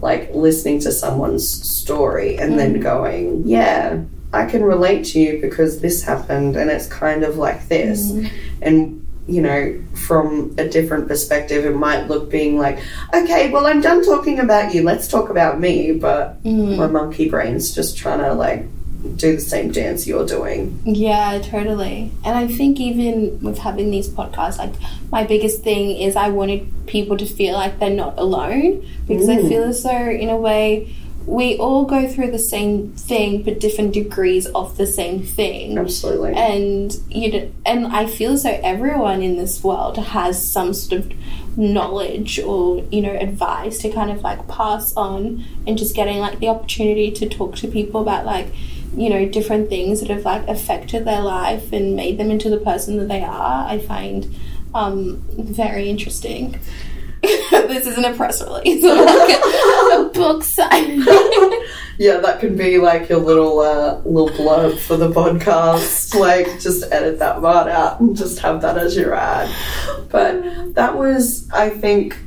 like 0.00 0.30
listening 0.34 0.80
to 0.80 0.92
someone's 0.92 1.48
story 1.80 2.38
and 2.38 2.58
then 2.58 2.80
going, 2.80 3.42
yeah, 3.46 4.02
I 4.32 4.44
can 4.46 4.62
relate 4.62 5.04
to 5.06 5.20
you 5.20 5.40
because 5.40 5.80
this 5.80 6.02
happened 6.02 6.56
and 6.56 6.70
it's 6.70 6.86
kind 6.86 7.24
of 7.24 7.38
like 7.38 7.68
this. 7.68 8.12
And 8.60 9.05
you 9.26 9.42
know, 9.42 9.82
from 10.06 10.54
a 10.56 10.68
different 10.68 11.08
perspective, 11.08 11.64
it 11.64 11.74
might 11.74 12.06
look 12.06 12.30
being 12.30 12.58
like, 12.58 12.78
okay, 13.12 13.50
well, 13.50 13.66
I'm 13.66 13.80
done 13.80 14.04
talking 14.04 14.38
about 14.38 14.74
you. 14.74 14.82
Let's 14.82 15.08
talk 15.08 15.30
about 15.30 15.58
me. 15.58 15.92
But 15.92 16.42
mm. 16.44 16.76
my 16.76 16.86
monkey 16.86 17.28
brain's 17.28 17.74
just 17.74 17.96
trying 17.96 18.20
to 18.20 18.34
like 18.34 18.66
do 19.16 19.36
the 19.36 19.40
same 19.40 19.70
dance 19.72 20.06
you're 20.06 20.26
doing. 20.26 20.80
Yeah, 20.84 21.40
totally. 21.42 22.12
And 22.24 22.36
I 22.36 22.46
think 22.46 22.80
even 22.80 23.40
with 23.40 23.58
having 23.58 23.90
these 23.90 24.08
podcasts, 24.08 24.58
like 24.58 24.74
my 25.10 25.24
biggest 25.24 25.62
thing 25.62 25.96
is 25.96 26.16
I 26.16 26.28
wanted 26.28 26.86
people 26.86 27.16
to 27.16 27.26
feel 27.26 27.54
like 27.54 27.78
they're 27.78 27.90
not 27.90 28.18
alone 28.18 28.86
because 29.06 29.28
I 29.28 29.36
mm. 29.36 29.48
feel 29.48 29.64
as 29.64 29.82
though, 29.82 30.10
in 30.10 30.28
a 30.28 30.36
way, 30.36 30.94
we 31.26 31.58
all 31.58 31.84
go 31.84 32.08
through 32.08 32.30
the 32.30 32.38
same 32.38 32.92
thing 32.92 33.42
but 33.42 33.58
different 33.58 33.92
degrees 33.92 34.46
of 34.46 34.76
the 34.76 34.86
same 34.86 35.22
thing. 35.22 35.76
Absolutely. 35.76 36.34
And 36.34 36.96
you 37.10 37.32
know, 37.32 37.52
and 37.66 37.86
I 37.88 38.06
feel 38.06 38.32
as 38.32 38.44
though 38.44 38.60
everyone 38.62 39.22
in 39.22 39.36
this 39.36 39.62
world 39.62 39.98
has 39.98 40.50
some 40.50 40.72
sort 40.72 41.00
of 41.00 41.12
knowledge 41.58 42.38
or 42.38 42.84
you 42.92 43.00
know 43.00 43.12
advice 43.12 43.78
to 43.78 43.90
kind 43.90 44.10
of 44.10 44.22
like 44.22 44.46
pass 44.46 44.96
on, 44.96 45.44
and 45.66 45.76
just 45.76 45.96
getting 45.96 46.18
like 46.18 46.38
the 46.38 46.48
opportunity 46.48 47.10
to 47.10 47.28
talk 47.28 47.56
to 47.56 47.68
people 47.68 48.00
about 48.00 48.24
like 48.24 48.46
you 48.96 49.10
know 49.10 49.28
different 49.28 49.68
things 49.68 50.00
that 50.00 50.10
have 50.10 50.24
like 50.24 50.46
affected 50.46 51.04
their 51.04 51.22
life 51.22 51.72
and 51.72 51.96
made 51.96 52.18
them 52.18 52.30
into 52.30 52.48
the 52.48 52.58
person 52.58 52.98
that 52.98 53.08
they 53.08 53.22
are. 53.22 53.68
I 53.68 53.78
find 53.78 54.32
um, 54.74 55.24
very 55.36 55.88
interesting. 55.88 56.60
this 57.22 57.86
isn't 57.86 58.04
a 58.04 58.14
press 58.14 58.42
release, 58.42 58.82
like 58.84 59.30
a, 59.30 60.00
a 60.00 60.10
book 60.12 60.42
signing. 60.42 61.04
Yeah, 61.98 62.18
that 62.18 62.40
could 62.40 62.58
be 62.58 62.76
like 62.76 63.08
your 63.08 63.20
little 63.20 63.60
uh, 63.60 64.02
little 64.04 64.28
blurb 64.28 64.78
for 64.78 64.98
the 64.98 65.08
podcast. 65.08 66.14
Like, 66.14 66.60
just 66.60 66.84
edit 66.92 67.18
that 67.20 67.40
part 67.40 67.68
out 67.68 68.00
and 68.00 68.14
just 68.14 68.38
have 68.40 68.60
that 68.60 68.76
as 68.76 68.94
your 68.94 69.14
ad. 69.14 69.48
But 70.10 70.74
that 70.74 70.98
was, 70.98 71.48
I 71.50 71.70
think, 71.70 72.18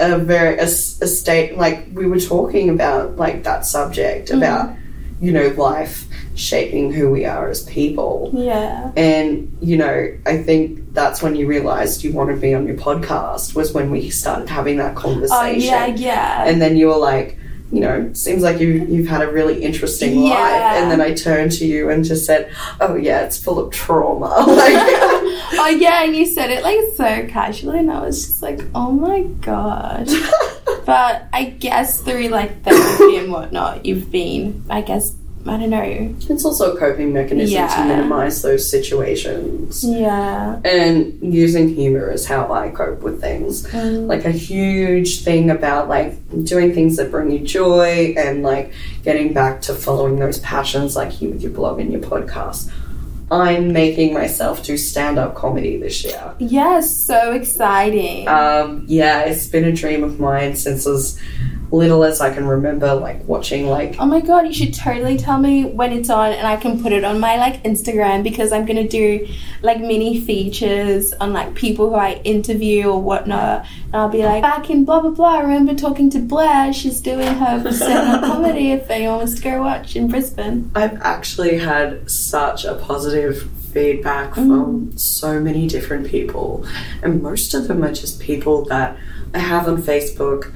a 0.00 0.16
very 0.18 0.56
a 0.56 0.66
state 0.68 1.58
like 1.58 1.88
we 1.92 2.06
were 2.06 2.18
talking 2.18 2.70
about 2.70 3.16
like 3.16 3.42
that 3.44 3.66
subject 3.66 4.30
about 4.30 4.74
you 5.20 5.32
know 5.32 5.48
life 5.48 6.06
shaping 6.36 6.92
who 6.92 7.10
we 7.10 7.24
are 7.24 7.48
as 7.48 7.64
people. 7.64 8.30
yeah. 8.34 8.92
And, 8.96 9.56
you 9.60 9.76
know, 9.76 10.16
I 10.26 10.42
think 10.42 10.80
that's 10.96 11.22
when 11.22 11.36
you 11.36 11.46
realized 11.46 12.02
you 12.02 12.12
wanted 12.12 12.36
to 12.36 12.40
be 12.40 12.54
on 12.54 12.66
your 12.66 12.76
podcast, 12.76 13.54
was 13.54 13.72
when 13.72 13.90
we 13.90 14.10
started 14.10 14.48
having 14.48 14.78
that 14.78 14.96
conversation. 14.96 15.36
Oh 15.38 15.46
yeah, 15.46 15.86
yeah. 15.86 16.44
And 16.44 16.60
then 16.60 16.76
you 16.76 16.88
were 16.88 16.96
like, 16.96 17.38
you 17.70 17.80
know, 17.80 18.12
seems 18.14 18.42
like 18.42 18.60
you, 18.60 18.86
you've 18.88 19.06
had 19.06 19.22
a 19.22 19.30
really 19.30 19.62
interesting 19.62 20.22
life. 20.22 20.40
And 20.40 20.90
then 20.90 21.00
I 21.00 21.12
turned 21.12 21.52
to 21.52 21.66
you 21.66 21.90
and 21.90 22.04
just 22.04 22.24
said, 22.24 22.50
oh, 22.80 22.94
yeah, 22.94 23.26
it's 23.26 23.42
full 23.42 23.58
of 23.58 23.72
trauma. 23.72 24.26
like, 24.46 24.46
oh 24.48 25.76
yeah, 25.78 26.04
and 26.04 26.16
you 26.16 26.26
said 26.26 26.50
it 26.50 26.62
like 26.62 26.78
so 26.96 27.26
casually, 27.28 27.80
and 27.80 27.90
I 27.90 28.00
was 28.00 28.24
just 28.24 28.42
like, 28.42 28.60
oh 28.74 28.92
my 28.92 29.22
god. 29.22 30.06
but 30.86 31.28
I 31.32 31.56
guess 31.58 32.00
through 32.00 32.28
like 32.28 32.62
therapy 32.62 33.16
and 33.16 33.30
whatnot, 33.30 33.84
you've 33.84 34.10
been, 34.10 34.64
I 34.70 34.80
guess, 34.80 35.14
I 35.48 35.56
don't 35.58 35.70
know. 35.70 36.14
it's 36.28 36.44
also 36.44 36.74
a 36.74 36.78
coping 36.78 37.12
mechanism 37.12 37.54
Yeah. 37.54 37.68
to 37.74 37.84
minimize 37.88 38.42
those 38.42 38.68
situations. 38.70 39.84
Yeah. 39.84 40.60
and 40.64 41.18
using 41.22 41.74
humor 41.74 42.10
is 42.10 42.26
how 42.26 42.52
I 42.52 42.70
cope 42.70 43.00
with 43.02 43.20
things. 43.20 43.66
Mm. 43.68 44.06
Like 44.06 44.24
a 44.24 44.30
huge 44.30 45.22
thing 45.22 45.50
about 45.50 45.88
like 45.88 46.14
doing 46.44 46.72
things 46.74 46.96
that 46.96 47.10
bring 47.10 47.30
you 47.30 47.40
joy 47.40 48.14
and 48.16 48.42
like 48.42 48.72
getting 49.04 49.32
back 49.32 49.60
to 49.62 49.74
following 49.74 50.18
those 50.18 50.38
passions 50.40 50.96
like 50.96 51.20
you 51.20 51.30
with 51.30 51.42
your 51.42 51.52
blog 51.52 51.80
and 51.80 51.92
your 51.92 52.00
podcast. 52.00 52.70
I'm 53.30 53.72
making 53.72 54.14
myself 54.14 54.62
do 54.62 54.76
stand 54.76 55.18
up 55.18 55.34
comedy 55.34 55.76
this 55.78 56.04
year. 56.04 56.34
Yeah, 56.38 56.80
so 56.80 57.32
exciting. 57.32 58.28
Um, 58.28 58.84
yeah, 58.86 59.22
it's 59.22 59.48
been 59.48 59.64
a 59.64 59.72
dream 59.72 60.04
of 60.04 60.20
mine 60.20 60.54
since 60.54 60.86
as 60.86 61.18
little 61.70 62.04
as 62.04 62.20
I 62.20 62.32
can 62.32 62.46
remember, 62.46 62.94
like 62.94 63.24
watching 63.24 63.66
like 63.66 63.96
Oh 63.98 64.06
my 64.06 64.20
god, 64.20 64.46
you 64.46 64.52
should 64.52 64.74
totally 64.74 65.16
tell 65.16 65.38
me 65.38 65.64
when 65.64 65.92
it's 65.92 66.10
on 66.10 66.32
and 66.32 66.46
I 66.46 66.56
can 66.56 66.82
put 66.82 66.92
it 66.92 67.04
on 67.04 67.18
my 67.18 67.36
like 67.36 67.62
Instagram 67.64 68.22
because 68.22 68.52
I'm 68.52 68.66
gonna 68.66 68.88
do 68.88 69.26
like 69.62 69.80
mini 69.80 70.20
features 70.20 71.12
on 71.14 71.32
like 71.32 71.54
people 71.54 71.90
who 71.90 71.96
I 71.96 72.20
interview 72.24 72.88
or 72.88 73.00
whatnot. 73.00 73.66
And 73.86 73.96
I'll 73.96 74.08
be 74.08 74.24
like, 74.24 74.42
back 74.42 74.70
in 74.70 74.84
blah 74.84 75.00
blah 75.00 75.10
blah, 75.10 75.38
I 75.38 75.40
remember 75.42 75.74
talking 75.74 76.10
to 76.10 76.18
Blair, 76.18 76.72
she's 76.72 77.00
doing 77.00 77.26
her 77.26 77.72
stand 77.72 78.24
comedy 78.24 78.72
if 78.72 78.88
anyone 78.90 79.18
wants 79.18 79.34
to 79.34 79.42
go 79.42 79.60
watch 79.62 79.96
in 79.96 80.08
Brisbane. 80.08 80.70
I've 80.74 81.00
actually 81.02 81.58
had 81.58 82.10
such 82.10 82.64
a 82.64 82.74
positive 82.74 83.50
feedback 83.72 84.34
from 84.34 84.86
mm. 84.86 84.98
so 84.98 85.40
many 85.40 85.66
different 85.66 86.06
people, 86.06 86.66
and 87.02 87.22
most 87.22 87.54
of 87.54 87.68
them 87.68 87.84
are 87.84 87.92
just 87.92 88.20
people 88.20 88.64
that 88.66 88.96
I 89.34 89.38
have 89.38 89.68
on 89.68 89.82
Facebook 89.82 90.52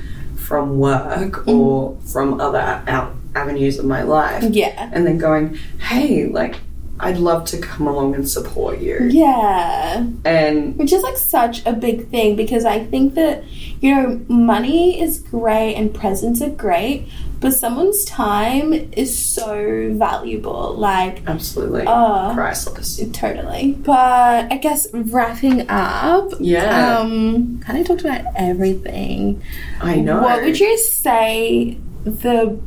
from 0.50 0.80
work 0.80 1.46
mm. 1.46 1.56
or 1.56 1.96
from 2.12 2.40
other 2.40 2.82
out 2.88 3.14
avenues 3.36 3.78
of 3.78 3.84
my 3.84 4.02
life, 4.02 4.42
Yeah. 4.42 4.90
and 4.92 5.06
then 5.06 5.16
going, 5.16 5.56
"Hey, 5.78 6.26
like." 6.26 6.56
I'd 7.02 7.16
love 7.18 7.44
to 7.46 7.58
come 7.58 7.86
along 7.86 8.14
and 8.14 8.28
support 8.28 8.78
you. 8.80 8.98
Yeah. 9.10 10.06
And 10.24 10.76
Which 10.76 10.92
is 10.92 11.02
like 11.02 11.16
such 11.16 11.64
a 11.66 11.72
big 11.72 12.08
thing 12.10 12.36
because 12.36 12.64
I 12.64 12.84
think 12.84 13.14
that, 13.14 13.42
you 13.80 13.94
know, 13.94 14.20
money 14.28 15.00
is 15.00 15.18
great 15.20 15.74
and 15.76 15.94
presents 15.94 16.42
are 16.42 16.50
great, 16.50 17.08
but 17.40 17.52
someone's 17.52 18.04
time 18.04 18.74
is 18.92 19.16
so 19.34 19.92
valuable. 19.94 20.74
Like, 20.74 21.22
absolutely 21.26 21.84
Oh. 21.86 22.32
priceless. 22.34 23.00
Totally. 23.12 23.72
But 23.82 24.52
I 24.52 24.58
guess 24.58 24.86
wrapping 24.92 25.68
up, 25.70 26.32
Yeah, 26.38 26.98
um, 26.98 27.60
kind 27.64 27.78
of 27.80 27.86
talked 27.86 28.02
about 28.02 28.26
everything. 28.36 29.42
I 29.80 29.96
know. 29.96 30.20
What 30.20 30.42
would 30.42 30.60
you 30.60 30.76
say 30.76 31.78
the 32.04 32.58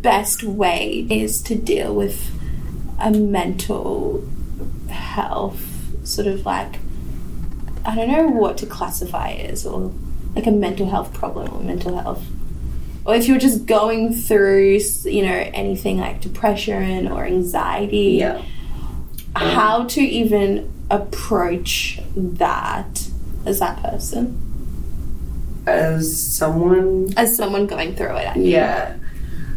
best 0.00 0.42
way 0.42 1.06
is 1.10 1.42
to 1.42 1.54
deal 1.54 1.94
with 1.94 2.30
a 3.00 3.10
mental 3.10 4.26
health 4.88 5.60
sort 6.06 6.26
of 6.26 6.44
like 6.46 6.76
I 7.84 7.94
don't 7.94 8.08
know 8.08 8.28
what 8.28 8.58
to 8.58 8.66
classify 8.66 9.30
as 9.32 9.66
or 9.66 9.92
like 10.34 10.46
a 10.46 10.50
mental 10.50 10.88
health 10.88 11.12
problem 11.14 11.52
or 11.54 11.60
mental 11.62 11.96
health 11.98 12.24
or 13.06 13.14
if 13.14 13.26
you're 13.28 13.38
just 13.38 13.66
going 13.66 14.12
through 14.14 14.78
you 15.04 15.22
know 15.22 15.50
anything 15.54 15.98
like 15.98 16.20
depression 16.20 17.08
or 17.08 17.24
anxiety 17.24 18.16
Yeah. 18.20 18.42
how 19.36 19.84
to 19.84 20.00
even 20.00 20.70
approach 20.90 22.00
that 22.16 23.08
as 23.46 23.58
that 23.60 23.82
person 23.82 24.40
As 25.66 26.36
someone 26.36 27.12
as 27.16 27.36
someone 27.36 27.66
going 27.66 27.94
through 27.96 28.16
it 28.16 28.36
Yeah. 28.36 28.96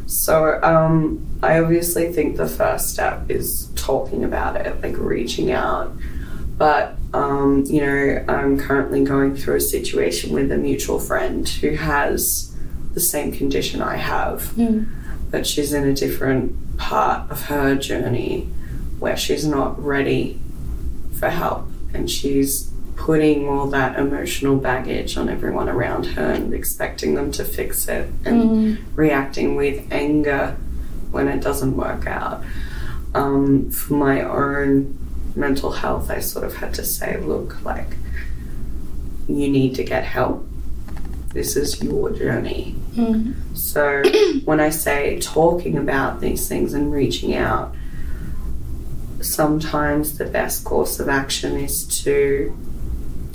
So, 0.07 0.61
um, 0.63 1.25
I 1.43 1.59
obviously 1.59 2.11
think 2.13 2.37
the 2.37 2.47
first 2.47 2.89
step 2.89 3.29
is 3.29 3.69
talking 3.75 4.23
about 4.23 4.55
it, 4.55 4.81
like 4.81 4.97
reaching 4.97 5.51
out. 5.51 5.93
But, 6.57 6.95
um, 7.13 7.65
you 7.67 7.81
know, 7.81 8.25
I'm 8.27 8.57
currently 8.57 9.03
going 9.03 9.35
through 9.35 9.55
a 9.57 9.61
situation 9.61 10.33
with 10.33 10.51
a 10.51 10.57
mutual 10.57 10.97
friend 10.99 11.47
who 11.47 11.75
has 11.75 12.55
the 12.93 12.99
same 13.01 13.31
condition 13.31 13.81
I 13.81 13.97
have, 13.97 14.53
but 15.29 15.45
she's 15.45 15.73
in 15.73 15.83
a 15.83 15.93
different 15.93 16.77
part 16.77 17.29
of 17.29 17.43
her 17.45 17.75
journey 17.75 18.49
where 18.99 19.17
she's 19.17 19.45
not 19.45 19.77
ready 19.83 20.39
for 21.19 21.29
help 21.29 21.67
and 21.93 22.09
she's 22.09 22.71
putting 22.97 23.47
all 23.47 23.67
that 23.67 23.97
emotional 23.97 24.57
baggage 24.57 25.17
on 25.17 25.29
everyone 25.29 25.69
around 25.69 26.05
her 26.05 26.31
and 26.31 26.53
expecting 26.53 27.13
them 27.13 27.31
to 27.31 27.45
fix 27.45 27.87
it 27.87 28.09
and 28.25 28.79
reacting 28.97 29.55
with 29.55 29.87
anger 29.91 30.57
when 31.11 31.27
it 31.27 31.41
doesn't 31.41 31.77
work 31.77 32.05
out. 32.07 32.43
Um, 33.13 33.69
for 33.71 33.93
my 33.93 34.23
own 34.23 34.97
mental 35.35 35.71
health, 35.71 36.09
I 36.09 36.19
sort 36.19 36.43
of 36.43 36.55
had 36.55 36.73
to 36.73 36.83
say, 36.83 37.17
look, 37.17 37.63
like, 37.63 37.95
you 39.27 39.47
need 39.47 39.75
to 39.75 39.83
get 39.83 40.03
help. 40.03 40.45
This 41.33 41.55
is 41.55 41.81
your 41.81 42.09
journey. 42.11 42.75
So 43.53 44.03
when 44.45 44.59
I 44.59 44.71
say 44.71 45.19
talking 45.19 45.77
about 45.77 46.19
these 46.19 46.47
things 46.49 46.73
and 46.73 46.91
reaching 46.91 47.35
out, 47.35 47.75
sometimes 49.21 50.17
the 50.17 50.25
best 50.25 50.63
course 50.63 50.99
of 50.99 51.09
action 51.09 51.57
is 51.57 51.85
to 52.03 52.57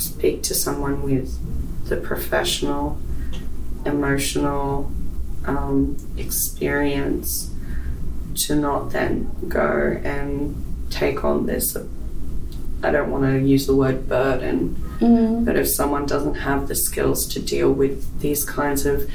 speak 0.03 0.43
to 0.45 0.55
someone 0.55 1.03
with 1.03 1.39
the 1.89 1.97
professional, 1.97 2.99
emotional 3.87 4.91
um, 5.47 5.97
experience 6.16 7.51
to 8.35 8.57
not 8.57 8.91
then 8.91 9.31
go 9.49 10.01
and 10.05 10.55
take 10.91 11.24
on 11.24 11.47
this. 11.47 11.77
I 12.83 12.91
don't 12.91 13.11
want 13.11 13.24
to 13.24 13.39
use 13.47 13.66
the 13.66 13.77
word 13.77 14.09
burden, 14.09 14.77
Mm. 15.01 15.45
but 15.45 15.57
if 15.57 15.66
someone 15.69 16.07
doesn't 16.07 16.35
have 16.35 16.69
the 16.69 16.77
skills 16.77 17.27
to 17.35 17.41
deal 17.43 17.73
with 17.73 18.20
these 18.20 18.45
kinds 18.45 18.87
of 18.87 19.11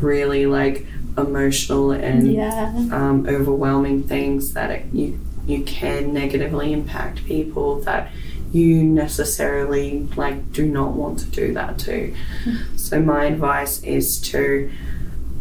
really 0.00 0.44
like 0.44 0.86
emotional 1.16 1.92
and 1.92 2.30
Yeah. 2.32 2.70
um, 2.92 3.26
overwhelming 3.26 4.02
things 4.02 4.52
that 4.52 4.70
it, 4.70 4.84
you 4.92 5.18
you 5.46 5.62
can 5.62 6.12
negatively 6.12 6.72
impact 6.74 7.24
people 7.24 7.80
that 7.80 8.08
you 8.52 8.82
necessarily 8.82 10.08
like 10.16 10.52
do 10.52 10.66
not 10.66 10.92
want 10.92 11.18
to 11.20 11.26
do 11.26 11.54
that 11.54 11.78
to. 11.80 12.14
So 12.76 13.00
my 13.00 13.26
advice 13.26 13.84
is 13.84 14.20
to 14.32 14.68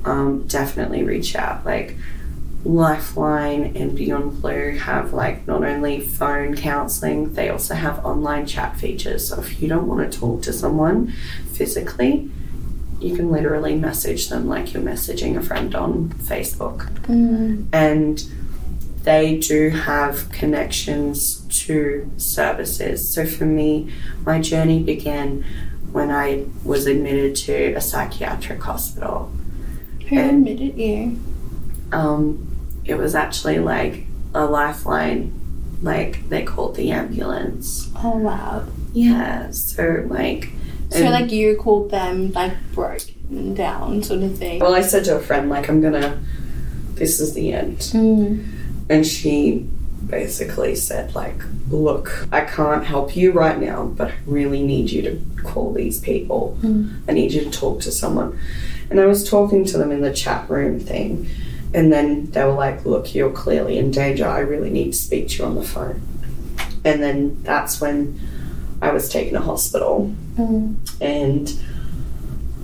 um, 0.05 0.45
definitely 0.45 1.01
reach 1.01 1.35
out. 1.35 1.65
Like 1.65 1.95
Lifeline 2.63 3.75
and 3.75 3.95
Beyond 3.95 4.39
Blue 4.41 4.77
have 4.77 5.13
like 5.13 5.47
not 5.47 5.63
only 5.63 6.01
phone 6.01 6.55
counseling, 6.55 7.33
they 7.33 7.49
also 7.49 7.73
have 7.73 8.05
online 8.05 8.45
chat 8.45 8.77
features. 8.77 9.29
So 9.29 9.39
if 9.39 9.61
you 9.61 9.67
don't 9.67 9.87
want 9.87 10.11
to 10.11 10.19
talk 10.19 10.43
to 10.43 10.53
someone 10.53 11.11
physically, 11.53 12.29
you 12.99 13.15
can 13.15 13.31
literally 13.31 13.75
message 13.75 14.29
them 14.29 14.47
like 14.47 14.73
you're 14.73 14.83
messaging 14.83 15.37
a 15.37 15.41
friend 15.41 15.73
on 15.73 16.09
Facebook. 16.09 16.89
Mm. 17.03 17.67
And 17.71 18.23
they 19.03 19.37
do 19.37 19.69
have 19.69 20.29
connections 20.31 21.37
to 21.65 22.09
services. 22.17 23.11
So 23.13 23.25
for 23.25 23.45
me, 23.45 23.91
my 24.25 24.39
journey 24.41 24.83
began 24.83 25.43
when 25.91 26.11
I 26.11 26.45
was 26.63 26.85
admitted 26.85 27.35
to 27.37 27.73
a 27.73 27.81
psychiatric 27.81 28.61
hospital. 28.61 29.31
Who 30.09 30.17
And- 30.17 30.47
admitted 30.47 30.77
you? 30.77 31.19
Um, 31.91 32.47
it 32.85 32.95
was 32.95 33.15
actually 33.15 33.59
like 33.59 34.05
a 34.35 34.45
lifeline, 34.45 35.31
like 35.81 36.27
they 36.29 36.43
called 36.43 36.75
the 36.75 36.91
ambulance. 36.91 37.89
Oh 38.03 38.17
wow. 38.17 38.65
Yeah, 38.93 39.51
so 39.51 40.05
like. 40.07 40.49
So 40.91 41.03
like 41.05 41.31
you 41.31 41.55
called 41.55 41.91
them 41.91 42.31
like 42.31 42.53
broken 42.73 43.53
down 43.53 44.01
sort 44.03 44.23
of 44.23 44.37
thing. 44.37 44.59
Well, 44.59 44.73
I 44.73 44.81
said 44.81 45.05
to 45.05 45.15
a 45.17 45.19
friend, 45.19 45.47
like, 45.49 45.69
I'm 45.69 45.81
gonna. 45.81 46.19
This 46.95 47.19
is 47.19 47.33
the 47.35 47.53
end. 47.53 47.77
Mm. 47.77 48.45
And 48.89 49.05
she 49.05 49.67
basically 50.07 50.75
said, 50.75 51.13
like, 51.13 51.35
look, 51.69 52.27
I 52.31 52.41
can't 52.41 52.85
help 52.85 53.15
you 53.15 53.31
right 53.31 53.59
now, 53.59 53.85
but 53.85 54.09
I 54.11 54.15
really 54.25 54.63
need 54.63 54.89
you 54.89 55.01
to 55.03 55.21
call 55.43 55.73
these 55.73 55.99
people. 55.99 56.57
I 57.07 57.11
need 57.11 57.31
you 57.31 57.43
to 57.43 57.51
talk 57.51 57.81
to 57.81 57.91
someone. 57.91 58.39
And 58.89 58.99
I 58.99 59.05
was 59.05 59.29
talking 59.29 59.65
to 59.65 59.77
them 59.77 59.91
in 59.91 60.01
the 60.01 60.13
chat 60.13 60.49
room 60.49 60.79
thing. 60.79 61.29
And 61.73 61.93
then 61.93 62.31
they 62.31 62.43
were 62.43 62.53
like, 62.53 62.85
look, 62.85 63.13
you're 63.13 63.31
clearly 63.31 63.77
in 63.77 63.91
danger. 63.91 64.27
I 64.27 64.39
really 64.39 64.71
need 64.71 64.93
to 64.93 64.97
speak 64.97 65.29
to 65.29 65.35
you 65.37 65.45
on 65.45 65.55
the 65.55 65.63
phone. 65.63 66.01
And 66.83 67.03
then 67.03 67.43
that's 67.43 67.79
when 67.79 68.19
I 68.81 68.91
was 68.91 69.09
taken 69.09 69.33
to 69.33 69.41
hospital 69.41 70.15
Mm. 70.37 70.77
and 71.01 71.53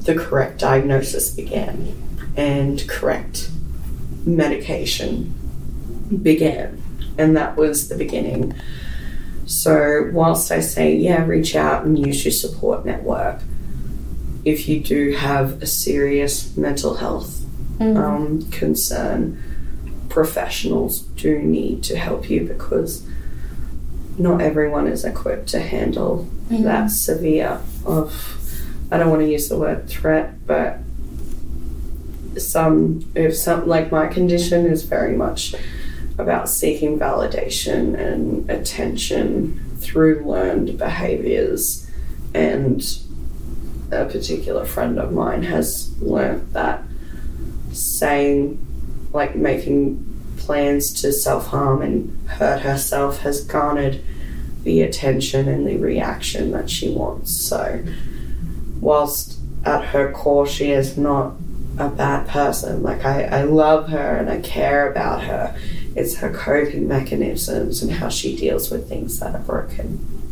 the 0.06 0.16
correct 0.16 0.60
diagnosis 0.60 1.30
began 1.30 1.94
and 2.38 2.88
correct 2.88 3.50
medication 4.26 5.34
began 6.22 6.82
and 7.18 7.36
that 7.38 7.56
was 7.56 7.88
the 7.90 7.96
beginning. 7.96 8.54
So 9.46 10.10
whilst 10.12 10.52
i 10.52 10.60
say 10.60 10.96
yeah 10.96 11.24
reach 11.24 11.56
out 11.56 11.86
and 11.86 12.00
use 12.00 12.26
your 12.26 12.32
support 12.32 12.84
network 12.84 13.42
if 14.44 14.68
you 14.68 14.80
do 14.80 15.12
have 15.12 15.62
a 15.62 15.68
serious 15.68 16.58
mental 16.58 16.96
health 16.96 17.46
um, 17.80 18.50
concern 18.50 19.42
professionals 20.10 21.02
do 21.02 21.38
need 21.40 21.84
to 21.84 21.96
help 21.96 22.30
you 22.30 22.46
because 22.48 23.06
not 24.18 24.42
everyone 24.42 24.88
is 24.88 25.04
equipped 25.04 25.50
to 25.50 25.60
handle 25.60 26.28
that 26.50 26.90
severe 26.90 27.60
of 27.86 28.36
I 28.92 28.98
don't 28.98 29.10
want 29.10 29.24
to 29.24 29.30
use 29.30 29.50
the 29.50 29.58
word 29.58 29.90
threat, 29.90 30.46
but 30.46 30.80
some 32.38 33.12
if 33.16 33.36
some 33.36 33.68
like 33.68 33.92
my 33.92 34.08
condition 34.08 34.66
is 34.66 34.84
very 34.84 35.16
much 35.16 35.56
about 36.18 36.50
seeking 36.50 36.98
validation 36.98 37.98
and 38.00 38.50
attention 38.50 39.78
through 39.80 40.26
learned 40.26 40.78
behaviors. 40.78 41.90
And 42.34 42.84
a 43.92 44.06
particular 44.06 44.66
friend 44.66 45.00
of 45.00 45.12
mine 45.12 45.44
has 45.44 45.94
learnt 46.02 46.54
that 46.54 46.84
saying 47.72 48.62
like 49.14 49.36
making 49.36 50.16
plans 50.38 50.92
to 51.02 51.12
self-harm 51.12 51.82
and 51.82 52.30
hurt 52.30 52.62
herself 52.62 53.20
has 53.22 53.44
garnered 53.44 54.02
the 54.64 54.82
attention 54.82 55.48
and 55.48 55.66
the 55.66 55.78
reaction 55.78 56.52
that 56.52 56.70
she 56.70 56.90
wants. 56.90 57.46
So, 57.46 57.84
whilst 58.80 59.40
at 59.64 59.86
her 59.86 60.12
core 60.12 60.46
she 60.48 60.72
is 60.72 60.98
not 60.98 61.34
a 61.78 61.90
bad 61.90 62.28
person, 62.28 62.84
like 62.84 63.06
I, 63.06 63.24
I 63.24 63.44
love 63.44 63.90
her 63.90 64.18
and 64.18 64.30
I 64.30 64.42
care 64.42 64.92
about 64.92 65.24
her, 65.24 65.56
it's 65.96 66.18
her 66.18 66.32
coping 66.32 66.88
mechanisms 66.88 67.82
and 67.82 67.94
how 67.94 68.10
she 68.10 68.36
deals 68.36 68.70
with 68.70 68.90
things 68.90 69.20
that 69.20 69.34
are 69.34 69.40
broken. 69.40 70.25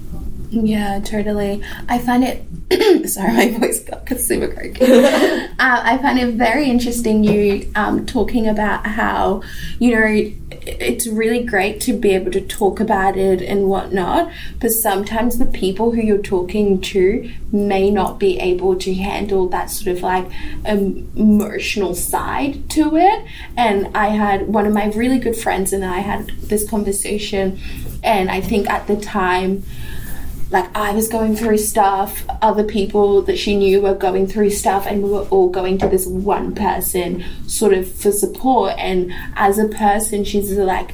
Yeah, 0.53 0.99
totally. 0.99 1.63
I 1.89 1.97
find 1.97 2.23
it. 2.23 3.09
sorry, 3.09 3.33
my 3.33 3.57
voice 3.57 3.83
got 3.83 4.07
super 4.19 4.47
croaky. 4.47 4.85
uh, 4.85 5.47
I 5.59 5.97
find 5.99 6.19
it 6.19 6.35
very 6.35 6.69
interesting 6.69 7.23
you 7.23 7.71
um, 7.75 8.05
talking 8.05 8.47
about 8.47 8.85
how 8.85 9.41
you 9.79 9.95
know 9.95 10.31
it's 10.65 11.07
really 11.07 11.43
great 11.43 11.81
to 11.81 11.93
be 11.93 12.11
able 12.11 12.31
to 12.31 12.41
talk 12.41 12.79
about 12.79 13.17
it 13.17 13.41
and 13.41 13.67
whatnot, 13.67 14.31
but 14.59 14.69
sometimes 14.69 15.39
the 15.39 15.47
people 15.47 15.91
who 15.91 16.01
you're 16.01 16.19
talking 16.19 16.79
to 16.81 17.31
may 17.51 17.89
not 17.89 18.19
be 18.19 18.39
able 18.39 18.75
to 18.75 18.93
handle 18.93 19.49
that 19.49 19.71
sort 19.71 19.97
of 19.97 20.03
like 20.03 20.25
um, 20.65 21.09
emotional 21.15 21.95
side 21.95 22.69
to 22.69 22.95
it. 22.95 23.25
And 23.57 23.89
I 23.97 24.09
had 24.09 24.47
one 24.47 24.67
of 24.67 24.73
my 24.73 24.85
really 24.91 25.17
good 25.17 25.35
friends 25.35 25.73
and 25.73 25.83
I 25.83 25.99
had 25.99 26.27
this 26.43 26.69
conversation, 26.69 27.59
and 28.03 28.29
I 28.29 28.39
think 28.39 28.69
at 28.69 28.85
the 28.85 28.97
time 28.97 29.63
like 30.53 30.73
I 30.77 30.91
was 30.91 31.07
going 31.07 31.35
through 31.35 31.57
stuff, 31.57 32.23
other 32.43 32.63
people 32.63 33.23
that 33.23 33.39
she 33.39 33.55
knew 33.55 33.81
were 33.81 33.95
going 33.95 34.27
through 34.27 34.51
stuff, 34.51 34.85
and 34.85 35.01
we 35.01 35.09
were 35.09 35.27
all 35.29 35.49
going 35.49 35.79
to 35.79 35.87
this 35.87 36.05
one 36.05 36.53
person 36.53 37.25
sort 37.47 37.73
of 37.73 37.91
for 37.91 38.11
support. 38.11 38.75
And 38.77 39.11
as 39.35 39.57
a 39.57 39.67
person, 39.67 40.23
she's 40.23 40.51
like, 40.51 40.93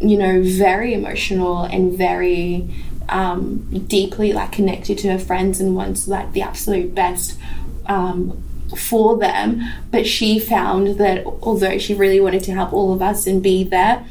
you 0.00 0.18
know, 0.18 0.42
very 0.42 0.92
emotional 0.92 1.62
and 1.62 1.96
very 1.96 2.68
um, 3.08 3.84
deeply 3.86 4.32
like 4.32 4.50
connected 4.50 4.98
to 4.98 5.12
her 5.12 5.20
friends 5.20 5.60
and 5.60 5.76
wants 5.76 6.08
like 6.08 6.32
the 6.32 6.42
absolute 6.42 6.92
best 6.92 7.38
um, 7.86 8.42
for 8.76 9.16
them. 9.16 9.62
But 9.92 10.08
she 10.08 10.40
found 10.40 10.98
that 10.98 11.24
although 11.24 11.78
she 11.78 11.94
really 11.94 12.20
wanted 12.20 12.42
to 12.42 12.52
help 12.52 12.72
all 12.72 12.92
of 12.92 13.00
us 13.00 13.28
and 13.28 13.40
be 13.40 13.62
there, 13.62 14.04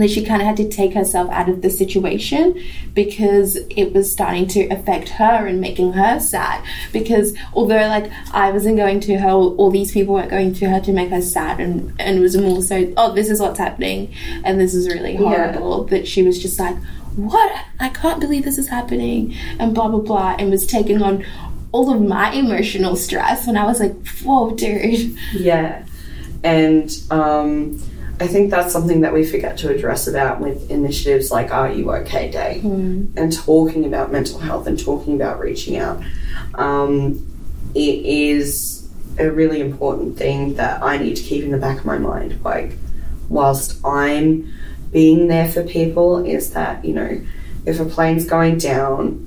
that 0.00 0.10
she 0.10 0.24
kind 0.24 0.40
of 0.40 0.46
had 0.46 0.56
to 0.58 0.68
take 0.68 0.94
herself 0.94 1.30
out 1.30 1.48
of 1.48 1.62
the 1.62 1.70
situation 1.70 2.62
because 2.94 3.56
it 3.70 3.92
was 3.92 4.10
starting 4.10 4.46
to 4.48 4.66
affect 4.68 5.10
her 5.10 5.46
and 5.46 5.60
making 5.60 5.92
her 5.92 6.20
sad. 6.20 6.64
Because 6.92 7.36
although 7.54 7.86
like 7.88 8.10
I 8.32 8.50
wasn't 8.50 8.76
going 8.76 9.00
to 9.00 9.18
her, 9.18 9.30
all 9.30 9.70
these 9.70 9.92
people 9.92 10.14
weren't 10.14 10.30
going 10.30 10.54
to 10.54 10.68
her 10.70 10.80
to 10.80 10.92
make 10.92 11.10
her 11.10 11.22
sad, 11.22 11.60
and 11.60 11.94
and 11.98 12.18
it 12.18 12.20
was 12.20 12.36
more 12.36 12.62
so, 12.62 12.92
oh, 12.96 13.12
this 13.12 13.28
is 13.30 13.40
what's 13.40 13.58
happening, 13.58 14.14
and 14.44 14.60
this 14.60 14.74
is 14.74 14.88
really 14.88 15.16
horrible. 15.16 15.84
That 15.84 16.06
she 16.06 16.22
was 16.22 16.40
just 16.40 16.58
like, 16.58 16.76
what? 17.16 17.64
I 17.80 17.88
can't 17.88 18.20
believe 18.20 18.44
this 18.44 18.58
is 18.58 18.68
happening, 18.68 19.34
and 19.58 19.74
blah 19.74 19.88
blah 19.88 20.00
blah, 20.00 20.36
and 20.38 20.50
was 20.50 20.66
taking 20.66 21.02
on 21.02 21.24
all 21.72 21.92
of 21.94 22.00
my 22.00 22.32
emotional 22.32 22.96
stress. 22.96 23.46
And 23.46 23.58
I 23.58 23.64
was 23.64 23.80
like, 23.80 23.94
whoa, 24.24 24.54
dude. 24.54 25.16
Yeah. 25.34 25.84
And 26.42 26.90
um, 27.10 27.82
I 28.20 28.26
think 28.26 28.50
that's 28.50 28.72
something 28.72 29.02
that 29.02 29.12
we 29.12 29.24
forget 29.24 29.58
to 29.58 29.70
address 29.70 30.08
about 30.08 30.40
with 30.40 30.70
initiatives 30.70 31.30
like 31.30 31.52
R 31.52 31.70
U 31.70 31.92
OK 31.92 32.30
Day 32.30 32.60
and 32.62 33.32
talking 33.32 33.84
about 33.84 34.10
mental 34.10 34.40
health 34.40 34.66
and 34.66 34.78
talking 34.78 35.14
about 35.14 35.38
reaching 35.38 35.76
out. 35.76 36.02
Um, 36.54 37.24
it 37.74 38.04
is 38.04 38.88
a 39.18 39.30
really 39.30 39.60
important 39.60 40.16
thing 40.16 40.54
that 40.54 40.82
I 40.82 40.98
need 40.98 41.16
to 41.16 41.22
keep 41.22 41.44
in 41.44 41.52
the 41.52 41.58
back 41.58 41.78
of 41.78 41.84
my 41.84 41.98
mind. 41.98 42.42
Like, 42.44 42.72
whilst 43.28 43.84
I'm 43.84 44.52
being 44.90 45.28
there 45.28 45.48
for 45.48 45.62
people, 45.62 46.24
is 46.24 46.52
that, 46.54 46.84
you 46.84 46.94
know, 46.94 47.20
if 47.66 47.78
a 47.78 47.84
plane's 47.84 48.24
going 48.24 48.58
down, 48.58 49.26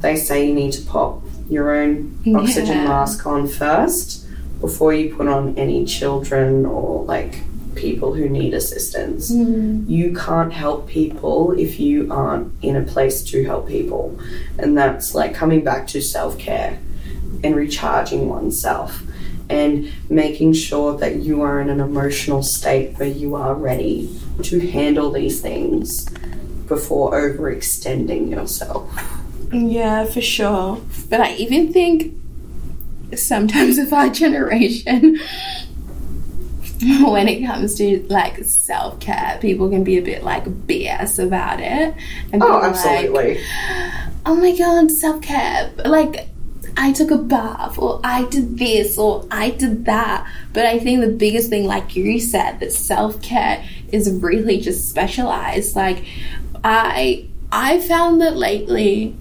they 0.00 0.16
say 0.16 0.48
you 0.48 0.54
need 0.54 0.72
to 0.72 0.82
pop 0.82 1.22
your 1.48 1.74
own 1.74 2.18
oxygen 2.34 2.84
mask 2.84 3.26
on 3.26 3.46
first 3.46 4.26
before 4.60 4.94
you 4.94 5.14
put 5.14 5.28
on 5.28 5.56
any 5.58 5.84
children 5.84 6.64
or 6.64 7.04
like 7.04 7.40
people 7.74 8.14
who 8.14 8.28
need 8.28 8.54
assistance. 8.54 9.30
Hmm. 9.30 9.84
You 9.88 10.14
can't 10.14 10.52
help 10.52 10.88
people 10.88 11.52
if 11.52 11.80
you 11.80 12.12
aren't 12.12 12.52
in 12.62 12.76
a 12.76 12.82
place 12.82 13.22
to 13.30 13.44
help 13.44 13.68
people. 13.68 14.18
And 14.58 14.76
that's 14.76 15.14
like 15.14 15.34
coming 15.34 15.62
back 15.62 15.86
to 15.88 16.00
self 16.00 16.38
care 16.38 16.78
and 17.42 17.54
recharging 17.54 18.28
oneself 18.28 19.02
and 19.48 19.92
making 20.08 20.54
sure 20.54 20.96
that 20.96 21.16
you 21.16 21.42
are 21.42 21.60
in 21.60 21.68
an 21.68 21.80
emotional 21.80 22.42
state 22.42 22.98
where 22.98 23.08
you 23.08 23.34
are 23.34 23.54
ready 23.54 24.18
to 24.42 24.58
handle 24.70 25.10
these 25.10 25.40
things 25.40 26.08
before 26.66 27.12
overextending 27.12 28.30
yourself. 28.30 28.90
Yeah, 29.52 30.06
for 30.06 30.20
sure. 30.20 30.80
But 31.10 31.20
I 31.20 31.34
even 31.34 31.72
think 31.72 32.14
sometimes 33.14 33.78
of 33.84 33.92
our 33.92 34.08
generation, 34.08 35.20
when 37.06 37.28
it 37.28 37.44
comes 37.46 37.74
to 37.76 38.04
like 38.08 38.42
self 38.44 38.98
care, 39.00 39.38
people 39.40 39.68
can 39.70 39.84
be 39.84 39.98
a 39.98 40.02
bit 40.02 40.22
like 40.24 40.44
BS 40.44 41.22
about 41.24 41.60
it. 41.60 41.94
And 42.32 42.42
Oh, 42.42 42.46
be 42.46 42.52
like, 42.52 42.64
absolutely. 42.64 43.40
oh 44.26 44.34
my 44.34 44.56
god, 44.56 44.90
self 44.90 45.22
care. 45.22 45.70
Like, 45.84 46.28
I 46.76 46.92
took 46.92 47.10
a 47.12 47.18
bath, 47.18 47.78
or 47.78 48.00
I 48.02 48.24
did 48.24 48.58
this, 48.58 48.98
or 48.98 49.26
I 49.30 49.50
did 49.50 49.84
that. 49.84 50.28
But 50.52 50.66
I 50.66 50.78
think 50.80 51.00
the 51.02 51.08
biggest 51.12 51.48
thing, 51.48 51.64
like 51.66 51.94
you 51.94 52.18
said, 52.20 52.58
that 52.60 52.72
self 52.72 53.22
care 53.22 53.64
is 53.92 54.10
really 54.10 54.60
just 54.60 54.88
specialized. 54.90 55.76
Like, 55.76 56.04
I 56.64 57.28
I 57.52 57.80
found 57.80 58.20
that 58.20 58.36
lately, 58.36 59.14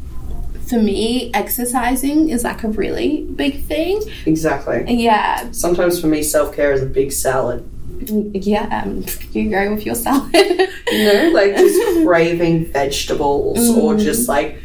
for 0.73 0.81
me, 0.81 1.29
exercising 1.35 2.29
is 2.29 2.43
like 2.43 2.63
a 2.63 2.69
really 2.69 3.23
big 3.35 3.61
thing. 3.63 4.01
Exactly. 4.25 4.83
Yeah, 4.87 5.51
Sometimes 5.51 6.01
for 6.01 6.07
me, 6.07 6.23
self 6.23 6.55
care 6.55 6.71
is 6.73 6.81
a 6.81 6.87
big 6.87 7.11
salad. 7.11 7.63
yeah. 8.33 8.81
Um, 8.83 9.05
you 9.33 9.49
go 9.51 9.73
with 9.73 9.85
your 9.85 9.95
salad. 9.95 10.33
You 10.91 11.05
know, 11.05 11.29
like 11.33 11.55
just 11.55 12.05
craving 12.05 12.65
vegetables 12.65 13.67
or 13.69 13.97
just 13.97 14.27
like 14.29 14.59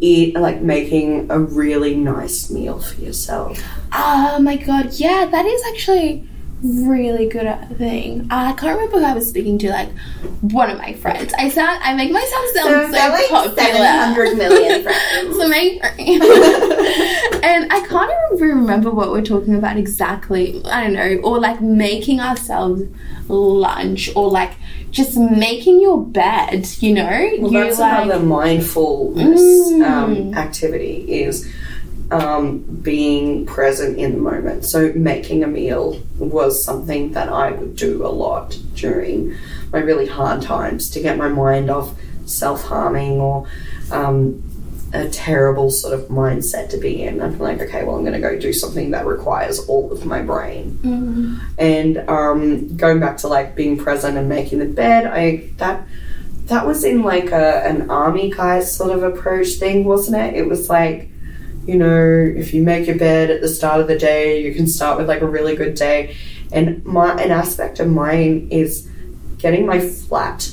eat, 0.00 0.34
like 0.34 0.62
making 0.62 1.30
a 1.30 1.38
really 1.38 1.94
nice 1.94 2.48
meal 2.50 2.80
for 2.80 2.98
yourself. 3.02 3.62
Oh 3.92 4.38
my 4.38 4.56
god, 4.56 4.94
yeah, 4.94 5.26
that 5.26 5.44
is 5.44 5.62
actually 5.68 6.27
really 6.62 7.28
good 7.28 7.46
at 7.46 7.76
thing. 7.76 8.26
I 8.30 8.52
can't 8.52 8.76
remember 8.76 8.98
who 8.98 9.04
I 9.04 9.14
was 9.14 9.28
speaking 9.28 9.58
to, 9.58 9.70
like 9.70 9.90
one 10.40 10.70
of 10.70 10.78
my 10.78 10.92
friends. 10.94 11.32
I 11.34 11.48
sound 11.48 11.80
I 11.82 11.94
make 11.94 12.10
myself 12.10 12.44
sound 12.54 12.94
so, 12.94 13.26
popular. 13.28 14.36
million 14.36 14.82
friends. 14.84 15.36
So 15.36 15.48
make 15.48 15.82
and 17.44 17.72
I 17.72 17.84
can't 17.88 18.10
even 18.34 18.48
remember 18.48 18.90
what 18.90 19.10
we're 19.10 19.22
talking 19.24 19.54
about 19.54 19.76
exactly. 19.76 20.60
I 20.64 20.84
don't 20.84 20.94
know, 20.94 21.16
or 21.22 21.38
like 21.38 21.60
making 21.60 22.20
ourselves 22.20 22.82
lunch, 23.28 24.10
or 24.16 24.30
like 24.30 24.52
just 24.90 25.16
making 25.16 25.80
your 25.80 26.04
bed. 26.04 26.68
You 26.80 26.94
know, 26.94 27.30
Well, 27.40 27.52
you 27.52 27.64
that's 27.64 27.78
like 27.78 28.04
another 28.04 28.24
mindfulness 28.24 29.40
Mm. 29.68 29.84
um, 29.88 30.34
activity 30.34 31.04
is 31.22 31.46
um, 32.10 32.58
being 32.58 33.46
present 33.46 33.98
in 33.98 34.12
the 34.12 34.18
moment. 34.18 34.64
So 34.64 34.92
making 34.94 35.44
a 35.44 35.46
meal 35.46 36.00
was 36.18 36.64
something 36.64 37.12
that 37.12 37.28
I 37.28 37.50
would 37.52 37.76
do 37.76 38.06
a 38.06 38.08
lot 38.08 38.58
during 38.74 39.36
my 39.72 39.80
really 39.80 40.06
hard 40.06 40.42
times 40.42 40.88
to 40.90 41.00
get 41.00 41.18
my 41.18 41.28
mind 41.28 41.70
off 41.70 41.94
self 42.24 42.64
harming 42.64 43.20
or 43.20 43.46
um, 43.90 44.42
a 44.94 45.08
terrible 45.10 45.70
sort 45.70 45.92
of 45.92 46.08
mindset 46.08 46.70
to 46.70 46.78
be 46.78 47.02
in. 47.02 47.20
I'm 47.20 47.38
like, 47.38 47.60
okay, 47.60 47.84
well, 47.84 47.96
I'm 47.96 48.02
going 48.02 48.14
to 48.14 48.20
go 48.20 48.38
do 48.38 48.52
something 48.54 48.90
that 48.92 49.04
requires 49.04 49.58
all 49.68 49.92
of 49.92 50.06
my 50.06 50.22
brain. 50.22 50.78
And 51.58 51.98
um, 52.08 52.76
going 52.76 53.00
back 53.00 53.18
to 53.18 53.28
like 53.28 53.54
being 53.54 53.76
present 53.76 54.16
and 54.16 54.28
making 54.28 54.60
the 54.60 54.66
bed, 54.66 55.06
I 55.06 55.50
that 55.56 55.86
that 56.46 56.66
was 56.66 56.84
in 56.84 57.02
like 57.02 57.30
a 57.32 57.66
an 57.66 57.90
army 57.90 58.30
guy 58.30 58.60
sort 58.60 58.90
of 58.90 59.02
approach 59.02 59.48
thing, 59.54 59.84
wasn't 59.84 60.16
it? 60.16 60.34
It 60.34 60.48
was 60.48 60.70
like, 60.70 61.10
you 61.68 61.76
know, 61.76 62.32
if 62.34 62.54
you 62.54 62.62
make 62.62 62.86
your 62.86 62.96
bed 62.96 63.30
at 63.30 63.42
the 63.42 63.48
start 63.48 63.82
of 63.82 63.88
the 63.88 63.98
day, 63.98 64.42
you 64.42 64.54
can 64.54 64.66
start 64.66 64.96
with 64.96 65.06
like 65.06 65.20
a 65.20 65.26
really 65.26 65.54
good 65.54 65.74
day. 65.74 66.16
And 66.50 66.82
my 66.82 67.12
an 67.12 67.30
aspect 67.30 67.78
of 67.78 67.88
mine 67.88 68.48
is 68.50 68.90
getting 69.36 69.66
my 69.66 69.78
flat 69.78 70.50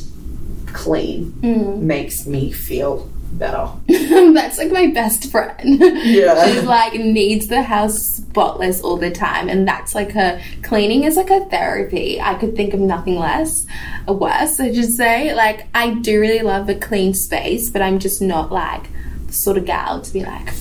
clean 0.68 1.32
mm. 1.40 1.80
makes 1.80 2.28
me 2.28 2.52
feel 2.52 3.10
better. 3.32 3.72
that's 3.88 4.58
like 4.58 4.74
my 4.74 4.88
best 4.88 5.32
friend. 5.32 5.80
Yeah. 5.80 6.48
She's 6.48 6.64
like 6.64 6.96
needs 6.96 7.48
the 7.48 7.64
house 7.64 7.98
spotless 7.98 8.82
all 8.82 8.98
the 8.98 9.10
time, 9.10 9.48
and 9.48 9.66
that's 9.66 9.96
like 9.96 10.12
her 10.12 10.42
cleaning 10.64 11.06
is 11.06 11.16
like 11.16 11.30
a 11.30 11.46
therapy. 11.46 12.20
I 12.20 12.36
could 12.36 12.58
think 12.58 12.74
of 12.74 12.82
nothing 12.82 13.18
less, 13.18 13.66
or 14.06 14.16
worse. 14.16 14.60
I 14.60 14.74
should 14.74 14.92
say. 14.92 15.34
Like 15.34 15.68
I 15.74 15.94
do 15.94 16.20
really 16.20 16.42
love 16.42 16.68
a 16.68 16.76
clean 16.76 17.14
space, 17.14 17.70
but 17.70 17.82
I'm 17.82 18.00
just 18.00 18.22
not 18.22 18.52
like 18.52 18.90
the 19.28 19.34
sort 19.34 19.58
of 19.58 19.64
gal 19.64 20.02
to 20.02 20.14
be 20.14 20.24
like, 20.24 20.54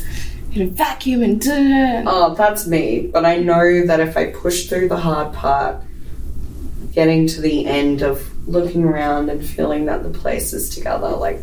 you 0.55 0.65
know, 0.65 0.71
vacuum 0.71 1.23
and. 1.23 1.41
duh. 1.41 2.05
Oh, 2.07 2.35
that's 2.35 2.67
me. 2.67 3.09
But 3.13 3.25
I 3.25 3.39
know 3.39 3.87
that 3.87 4.01
if 4.01 4.17
I 4.17 4.31
push 4.31 4.69
through 4.69 4.89
the 4.89 4.97
hard 4.97 5.35
part, 5.35 5.83
getting 6.93 7.27
to 7.27 7.41
the 7.41 7.67
end 7.67 8.03
of 8.03 8.31
looking 8.47 8.85
around 8.85 9.31
and 9.31 9.45
feeling 9.45 9.87
that 9.87 10.03
the 10.03 10.11
place 10.11 10.53
is 10.53 10.69
together, 10.75 11.09
like, 11.09 11.43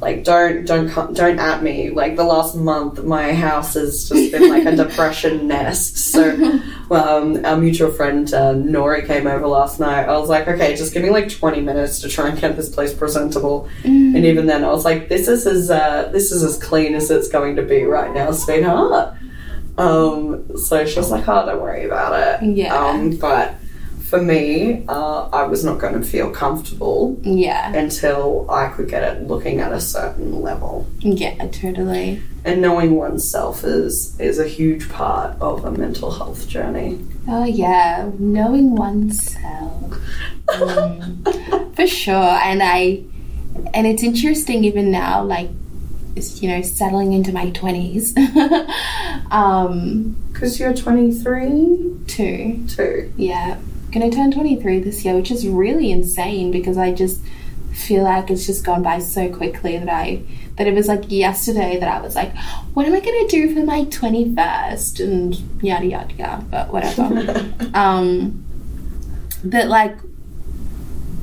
like 0.00 0.24
don't 0.24 0.66
don't 0.66 0.88
come, 0.88 1.14
don't 1.14 1.38
at 1.38 1.62
me. 1.62 1.90
Like 1.90 2.16
the 2.16 2.24
last 2.24 2.54
month, 2.54 3.02
my 3.04 3.32
house 3.32 3.74
has 3.74 4.08
just 4.08 4.32
been 4.32 4.48
like 4.48 4.64
a 4.64 4.76
depression 4.84 5.48
nest. 5.48 5.96
So, 5.96 6.60
um, 6.90 7.44
our 7.44 7.56
mutual 7.56 7.90
friend 7.90 8.32
uh, 8.34 8.54
Nori 8.54 9.06
came 9.06 9.26
over 9.26 9.46
last 9.46 9.80
night. 9.80 10.08
I 10.08 10.18
was 10.18 10.28
like, 10.28 10.46
okay, 10.46 10.76
just 10.76 10.92
give 10.92 11.02
me 11.02 11.10
like 11.10 11.30
twenty 11.30 11.60
minutes 11.60 12.00
to 12.00 12.08
try 12.08 12.28
and 12.28 12.38
get 12.38 12.56
this 12.56 12.68
place 12.68 12.92
presentable. 12.92 13.68
And 13.84 14.24
even 14.24 14.46
then, 14.46 14.64
I 14.64 14.68
was 14.68 14.84
like, 14.84 15.08
this 15.08 15.28
is 15.28 15.46
as 15.46 15.70
uh, 15.70 16.10
this 16.12 16.32
is 16.32 16.42
as 16.42 16.62
clean 16.62 16.94
as 16.94 17.10
it's 17.10 17.28
going 17.28 17.56
to 17.56 17.62
be 17.62 17.84
right 17.84 18.12
now, 18.12 18.30
sweetheart. 18.30 19.14
Um, 19.76 20.56
so 20.56 20.84
she 20.86 20.98
was 20.98 21.10
like, 21.10 21.26
"Oh, 21.26 21.46
don't 21.46 21.60
worry 21.60 21.84
about 21.84 22.42
it." 22.42 22.56
Yeah. 22.56 22.74
Um, 22.76 23.16
but 23.16 23.54
for 24.14 24.22
me, 24.22 24.84
uh, 24.88 25.28
I 25.32 25.42
was 25.42 25.64
not 25.64 25.80
going 25.80 25.94
to 26.00 26.06
feel 26.06 26.30
comfortable 26.30 27.18
Yeah, 27.22 27.74
until 27.74 28.46
I 28.48 28.68
could 28.68 28.88
get 28.88 29.02
it 29.02 29.26
looking 29.26 29.58
at 29.58 29.72
a 29.72 29.80
certain 29.80 30.40
level. 30.40 30.86
yeah, 31.00 31.48
totally. 31.48 32.22
And 32.44 32.62
knowing 32.62 32.94
oneself 32.94 33.64
is 33.64 34.14
is 34.20 34.38
a 34.38 34.46
huge 34.46 34.88
part 34.88 35.36
of 35.40 35.64
a 35.64 35.72
mental 35.72 36.12
health 36.12 36.46
journey. 36.48 37.00
Oh 37.26 37.44
yeah, 37.44 38.08
knowing 38.18 38.76
oneself. 38.76 39.98
Mm, 40.46 41.74
for 41.74 41.86
sure. 41.88 42.38
And 42.48 42.62
I 42.62 43.02
and 43.72 43.86
it's 43.86 44.04
interesting 44.04 44.62
even 44.64 44.90
now, 44.92 45.24
like 45.24 45.48
you 46.40 46.48
know, 46.48 46.62
settling 46.62 47.12
into 47.14 47.32
my 47.32 47.50
twenties. 47.50 48.14
um 49.32 50.14
Because 50.32 50.60
you're 50.60 50.74
23 50.74 52.04
too. 52.06 52.64
too. 52.68 53.12
Yeah. 53.16 53.58
Gonna 53.94 54.10
turn 54.10 54.32
twenty 54.32 54.56
three 54.56 54.80
this 54.80 55.04
year, 55.04 55.14
which 55.14 55.30
is 55.30 55.46
really 55.46 55.92
insane 55.92 56.50
because 56.50 56.76
I 56.76 56.92
just 56.92 57.20
feel 57.72 58.02
like 58.02 58.28
it's 58.28 58.44
just 58.44 58.64
gone 58.64 58.82
by 58.82 58.98
so 58.98 59.32
quickly 59.32 59.78
that 59.78 59.88
I 59.88 60.24
that 60.56 60.66
it 60.66 60.74
was 60.74 60.88
like 60.88 61.12
yesterday 61.12 61.78
that 61.78 61.88
I 61.88 62.00
was 62.00 62.16
like, 62.16 62.36
what 62.74 62.86
am 62.86 62.92
I 62.92 62.98
gonna 62.98 63.28
do 63.28 63.54
for 63.54 63.64
my 63.64 63.84
twenty 63.84 64.34
first 64.34 64.98
and 64.98 65.32
yada 65.62 65.86
yada 65.86 66.12
yada 66.14 66.44
but 66.50 66.72
whatever. 66.72 67.52
um 67.74 68.44
that 69.44 69.68
like 69.68 69.96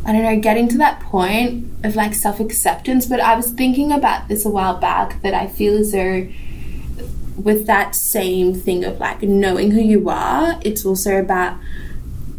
I 0.05 0.13
don't 0.13 0.23
know, 0.23 0.39
getting 0.39 0.69
to 0.69 0.77
that 0.77 1.01
point 1.01 1.67
of 1.83 1.97
like 1.97 2.13
self 2.13 2.39
acceptance. 2.39 3.05
But 3.05 3.19
I 3.19 3.35
was 3.35 3.51
thinking 3.51 3.91
about 3.91 4.29
this 4.29 4.45
a 4.45 4.49
while 4.49 4.77
back 4.77 5.21
that 5.23 5.33
I 5.33 5.47
feel 5.47 5.77
as 5.77 5.91
though 5.91 6.25
with 7.35 7.67
that 7.67 7.95
same 7.95 8.53
thing 8.53 8.85
of 8.85 8.97
like 9.01 9.23
knowing 9.23 9.71
who 9.71 9.81
you 9.81 10.09
are, 10.09 10.57
it's 10.63 10.85
also 10.85 11.17
about 11.17 11.57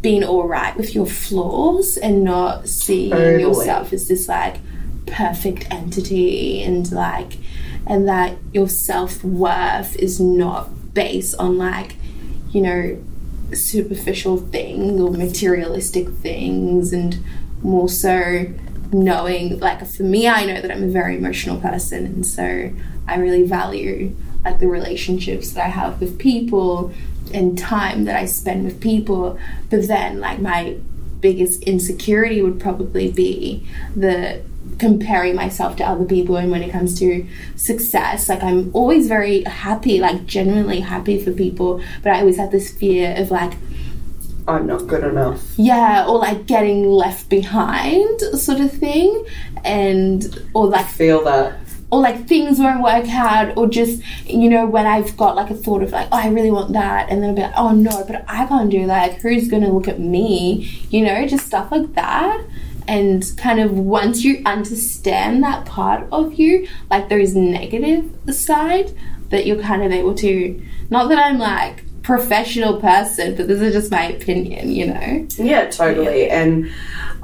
being 0.03 0.25
all 0.25 0.47
right 0.47 0.77
with 0.77 0.95
your 0.95 1.07
flaws 1.07 1.97
and 1.97 2.25
not 2.25 2.69
seeing 2.69 3.11
Totally. 3.11 3.41
yourself 3.41 3.93
as 3.93 4.09
this 4.09 4.29
like 4.29 4.57
perfect 5.07 5.67
entity 5.71 6.63
and 6.63 6.91
like 6.93 7.39
and 7.87 8.09
that 8.09 8.37
your 8.53 8.69
self-worth 8.69 9.97
is 9.97 10.21
not 10.21 10.95
based 10.95 11.35
on 11.39 11.57
like 11.57 11.97
you 12.51 12.61
know 12.61 13.03
superficial 13.55 14.39
things 14.39 15.01
or 15.01 15.11
materialistic 15.11 16.09
things 16.09 16.93
and 16.93 17.23
more 17.63 17.89
so 17.89 18.47
knowing 18.93 19.59
like 19.61 19.87
for 19.87 20.03
me 20.03 20.27
I 20.27 20.45
know 20.47 20.61
that 20.61 20.71
I'm 20.71 20.85
a 20.85 20.89
very 20.89 21.17
emotional 21.17 21.61
person 21.61 22.07
and 22.07 22.27
so 22.27 22.71
I 23.07 23.17
really 23.17 23.45
value 23.45 24.17
like 24.45 24.59
the 24.59 24.69
relationships 24.69 25.53
that 25.53 25.65
I 25.65 25.69
have 25.69 26.01
with 26.01 26.19
people 26.19 26.93
and 27.35 27.59
time 27.59 28.05
that 28.05 28.17
I 28.17 28.27
spend 28.27 28.65
with 28.65 28.81
people 28.81 29.39
but 29.71 29.87
then 29.89 30.21
like 30.21 30.41
my 30.41 30.77
biggest 31.21 31.63
insecurity 31.63 32.43
would 32.43 32.61
probably 32.61 33.11
be 33.11 33.67
the 33.97 34.43
comparing 34.79 35.35
myself 35.35 35.77
to 35.77 35.85
other 35.85 36.05
people 36.05 36.37
and 36.37 36.51
when 36.51 36.63
it 36.63 36.71
comes 36.71 36.99
to 36.99 37.27
success 37.57 38.29
like 38.29 38.43
i'm 38.43 38.71
always 38.75 39.07
very 39.07 39.43
happy 39.45 40.01
like 40.01 40.25
genuinely 40.25 40.81
happy 40.81 41.23
for 41.23 41.33
people 41.33 41.81
but 42.03 42.13
i 42.13 42.21
always 42.21 42.37
have 42.37 42.51
this 42.51 42.71
fear 42.77 43.15
of 43.17 43.31
like 43.31 43.53
I'm 44.49 44.67
not 44.67 44.89
good 44.89 45.05
enough. 45.05 45.57
yeah, 45.57 46.05
or 46.07 46.19
like 46.19 46.47
getting 46.47 46.87
left 46.87 47.29
behind, 47.29 48.21
sort 48.21 48.61
of 48.61 48.73
thing, 48.73 49.25
and 49.65 50.43
or 50.53 50.67
like 50.67 50.87
Feel 50.87 51.23
that. 51.25 51.62
Or 51.93 52.01
like 52.01 52.27
things 52.27 52.59
won't 52.59 52.83
work 52.83 53.07
out, 53.11 53.57
or 53.57 53.69
just 53.69 54.03
you 54.27 54.49
know 54.49 54.67
when 54.67 54.87
I've 54.87 55.15
got 55.17 55.37
like 55.37 55.51
a 55.51 55.55
thought 55.55 55.83
of 55.83 55.93
like 55.93 56.09
oh 56.11 56.17
I 56.17 56.29
really 56.29 56.51
want 56.51 56.73
that, 56.73 57.11
and 57.11 57.23
then 57.23 57.31
I'll 57.31 57.37
be 57.37 57.43
like 57.43 57.53
oh 57.57 57.73
no, 57.73 58.05
but 58.05 58.25
I 58.27 58.47
can't 58.47 58.71
do 58.71 58.87
that. 58.87 59.17
Who's 59.17 59.47
gonna 59.47 59.71
look 59.71 59.87
at 59.87 60.01
me? 60.01 60.87
You 60.89 61.05
know, 61.05 61.27
just 61.27 61.47
stuff 61.47 61.71
like 61.71 61.95
that. 61.95 62.45
And 62.89 63.25
kind 63.37 63.61
of 63.61 63.73
once 63.79 64.25
you 64.25 64.43
understand 64.45 65.45
that 65.45 65.67
part 65.67 66.09
of 66.11 66.35
you, 66.35 66.67
like 66.91 67.11
those 67.11 67.37
negative 67.37 68.11
side, 68.35 68.93
that 69.29 69.47
you're 69.47 69.63
kind 69.63 69.85
of 69.85 69.93
able 69.93 70.15
to. 70.17 70.61
Not 70.89 71.11
that 71.11 71.19
I'm 71.19 71.39
like 71.39 71.85
professional 72.03 72.81
person, 72.81 73.37
but 73.37 73.49
this 73.49 73.61
is 73.61 73.75
just 73.75 73.91
my 73.91 74.07
opinion, 74.07 74.73
you 74.73 74.87
know. 74.87 75.29
Yeah, 75.37 75.69
totally. 75.71 76.29
And 76.31 76.73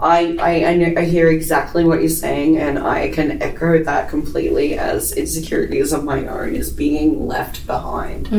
I, 0.00 0.36
I, 0.40 0.64
I, 0.70 0.76
know, 0.76 1.00
I 1.00 1.04
hear 1.04 1.28
exactly 1.28 1.84
what 1.84 2.00
you're 2.00 2.08
saying, 2.08 2.58
and 2.58 2.78
I 2.78 3.10
can 3.10 3.42
echo 3.42 3.82
that 3.82 4.08
completely 4.08 4.78
as 4.78 5.12
insecurities 5.12 5.92
of 5.92 6.04
my 6.04 6.26
own 6.26 6.54
is 6.54 6.70
being 6.70 7.26
left 7.26 7.66
behind. 7.66 8.30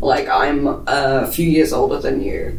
Like, 0.00 0.28
I'm 0.28 0.66
a 0.86 1.26
few 1.26 1.48
years 1.48 1.72
older 1.72 1.98
than 1.98 2.22
you, 2.22 2.58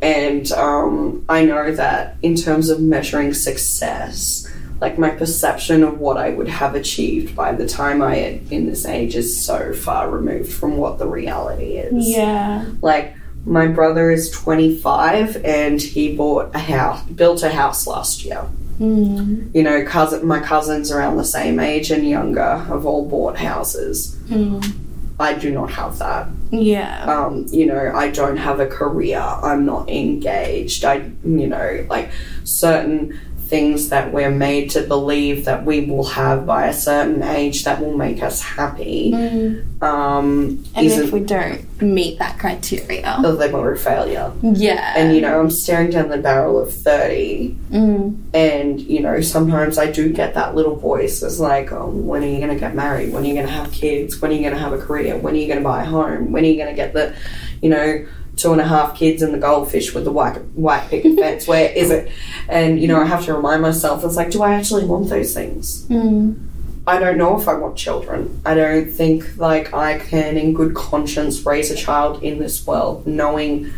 and 0.00 0.50
um, 0.52 1.24
I 1.28 1.44
know 1.44 1.72
that 1.72 2.16
in 2.22 2.34
terms 2.34 2.70
of 2.70 2.80
measuring 2.80 3.34
success, 3.34 4.46
like 4.80 4.98
my 4.98 5.10
perception 5.10 5.82
of 5.82 5.98
what 5.98 6.16
I 6.16 6.30
would 6.30 6.48
have 6.48 6.74
achieved 6.74 7.34
by 7.34 7.52
the 7.52 7.66
time 7.66 8.00
I 8.00 8.16
am 8.16 8.46
in 8.50 8.66
this 8.66 8.86
age 8.86 9.16
is 9.16 9.44
so 9.44 9.72
far 9.72 10.08
removed 10.08 10.52
from 10.52 10.76
what 10.76 10.98
the 10.98 11.06
reality 11.06 11.78
is. 11.78 12.08
Yeah. 12.08 12.64
Like 12.80 13.16
my 13.48 13.66
brother 13.66 14.10
is 14.10 14.30
25 14.30 15.44
and 15.44 15.80
he 15.80 16.14
bought 16.14 16.54
a 16.54 16.58
house, 16.58 17.02
built 17.04 17.42
a 17.42 17.50
house 17.50 17.86
last 17.86 18.24
year. 18.24 18.44
Mm. 18.78 19.54
You 19.54 19.62
know, 19.62 19.84
cousin, 19.84 20.26
my 20.26 20.40
cousins 20.40 20.92
around 20.92 21.16
the 21.16 21.24
same 21.24 21.58
age 21.58 21.90
and 21.90 22.08
younger 22.08 22.58
have 22.58 22.86
all 22.86 23.08
bought 23.08 23.38
houses. 23.38 24.16
Mm. 24.28 24.72
I 25.18 25.32
do 25.32 25.50
not 25.50 25.72
have 25.72 25.98
that. 25.98 26.28
Yeah. 26.50 27.04
Um, 27.04 27.46
you 27.50 27.66
know, 27.66 27.92
I 27.92 28.10
don't 28.10 28.36
have 28.36 28.60
a 28.60 28.66
career. 28.66 29.18
I'm 29.18 29.66
not 29.66 29.88
engaged. 29.88 30.84
I, 30.84 31.10
you 31.24 31.48
know, 31.48 31.86
like 31.88 32.10
certain 32.44 33.18
things 33.48 33.88
that 33.88 34.12
we're 34.12 34.30
made 34.30 34.68
to 34.70 34.82
believe 34.82 35.46
that 35.46 35.64
we 35.64 35.80
will 35.80 36.04
have 36.04 36.44
by 36.44 36.66
a 36.66 36.72
certain 36.72 37.22
age 37.22 37.64
that 37.64 37.80
will 37.80 37.96
make 37.96 38.22
us 38.22 38.42
happy. 38.42 39.10
Mm. 39.12 39.82
Um, 39.82 40.64
And 40.76 40.86
if 40.86 41.12
we 41.12 41.20
don't 41.20 41.64
meet 41.80 42.18
that 42.18 42.38
criteria. 42.38 43.16
then 43.22 43.52
we're 43.52 43.72
a 43.72 43.78
failure. 43.78 44.30
Yeah. 44.42 44.92
And 44.96 45.14
you 45.14 45.22
know, 45.22 45.40
I'm 45.40 45.50
staring 45.50 45.90
down 45.90 46.08
the 46.10 46.18
barrel 46.18 46.60
of 46.60 46.72
30, 46.72 47.56
Mm. 47.72 48.16
and 48.34 48.80
you 48.80 49.00
know, 49.00 49.20
sometimes 49.22 49.78
I 49.78 49.90
do 49.90 50.12
get 50.12 50.34
that 50.34 50.54
little 50.54 50.76
voice 50.76 51.20
that's 51.20 51.40
like, 51.40 51.72
oh, 51.72 51.86
when 51.88 52.22
are 52.22 52.26
you 52.26 52.38
going 52.38 52.52
to 52.52 52.60
get 52.60 52.74
married? 52.74 53.12
When 53.12 53.22
are 53.24 53.26
you 53.26 53.34
going 53.34 53.46
to 53.46 53.52
have 53.52 53.72
kids? 53.72 54.20
When 54.20 54.30
are 54.30 54.34
you 54.34 54.40
going 54.40 54.54
to 54.54 54.60
have 54.60 54.72
a 54.74 54.78
career? 54.78 55.16
When 55.16 55.34
are 55.34 55.38
you 55.38 55.46
going 55.46 55.58
to 55.58 55.64
buy 55.64 55.82
a 55.84 55.86
home? 55.86 56.32
When 56.32 56.44
are 56.44 56.48
you 56.48 56.56
going 56.56 56.68
to 56.68 56.74
get 56.76 56.92
the, 56.92 57.14
you 57.62 57.70
know, 57.70 58.04
two 58.38 58.52
and 58.52 58.60
a 58.60 58.64
half 58.64 58.96
kids 58.96 59.20
and 59.22 59.34
the 59.34 59.38
goldfish 59.38 59.94
with 59.94 60.04
the 60.04 60.12
white, 60.12 60.42
white 60.54 60.88
picket 60.88 61.18
fence? 61.18 61.46
Where 61.46 61.70
is 61.70 61.90
it? 61.90 62.10
And 62.48 62.80
you 62.80 62.88
know, 62.88 63.00
I 63.00 63.04
have 63.04 63.24
to 63.26 63.34
remind 63.34 63.62
myself, 63.62 64.04
it's 64.04 64.16
like, 64.16 64.30
do 64.30 64.42
I 64.42 64.54
actually 64.54 64.84
want 64.84 65.08
those 65.08 65.34
things? 65.34 65.84
Mm. 65.86 66.48
I 66.86 66.98
don't 66.98 67.18
know 67.18 67.38
if 67.38 67.46
I 67.46 67.52
want 67.52 67.76
children. 67.76 68.40
I 68.46 68.54
don't 68.54 68.90
think 68.90 69.36
like 69.36 69.74
I 69.74 69.98
can 69.98 70.38
in 70.38 70.54
good 70.54 70.74
conscience 70.74 71.44
raise 71.44 71.70
a 71.70 71.76
child 71.76 72.22
in 72.22 72.38
this 72.38 72.66
world 72.66 73.06
knowing 73.06 73.70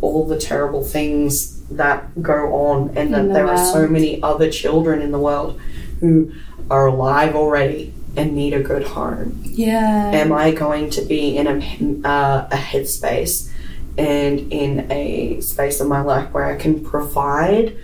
all 0.00 0.24
the 0.24 0.38
terrible 0.38 0.84
things 0.84 1.60
that 1.70 2.22
go 2.22 2.54
on 2.54 2.96
and 2.96 3.12
that 3.12 3.26
the 3.26 3.32
there 3.32 3.48
are 3.48 3.72
so 3.72 3.88
many 3.88 4.22
other 4.22 4.48
children 4.48 5.02
in 5.02 5.10
the 5.10 5.18
world 5.18 5.60
who 5.98 6.32
are 6.70 6.86
alive 6.86 7.34
already 7.34 7.92
and 8.16 8.34
need 8.34 8.54
a 8.54 8.62
good 8.62 8.84
home. 8.84 9.40
Yeah. 9.42 10.12
Am 10.12 10.32
I 10.32 10.52
going 10.52 10.90
to 10.90 11.02
be 11.02 11.36
in 11.36 11.46
a, 11.48 12.08
uh, 12.08 12.48
a 12.50 12.56
headspace 12.56 13.50
and 13.98 14.52
in 14.52 14.90
a 14.90 15.40
space 15.40 15.80
of 15.80 15.88
my 15.88 16.00
life 16.00 16.32
where 16.32 16.44
I 16.44 16.56
can 16.56 16.84
provide 16.84 17.76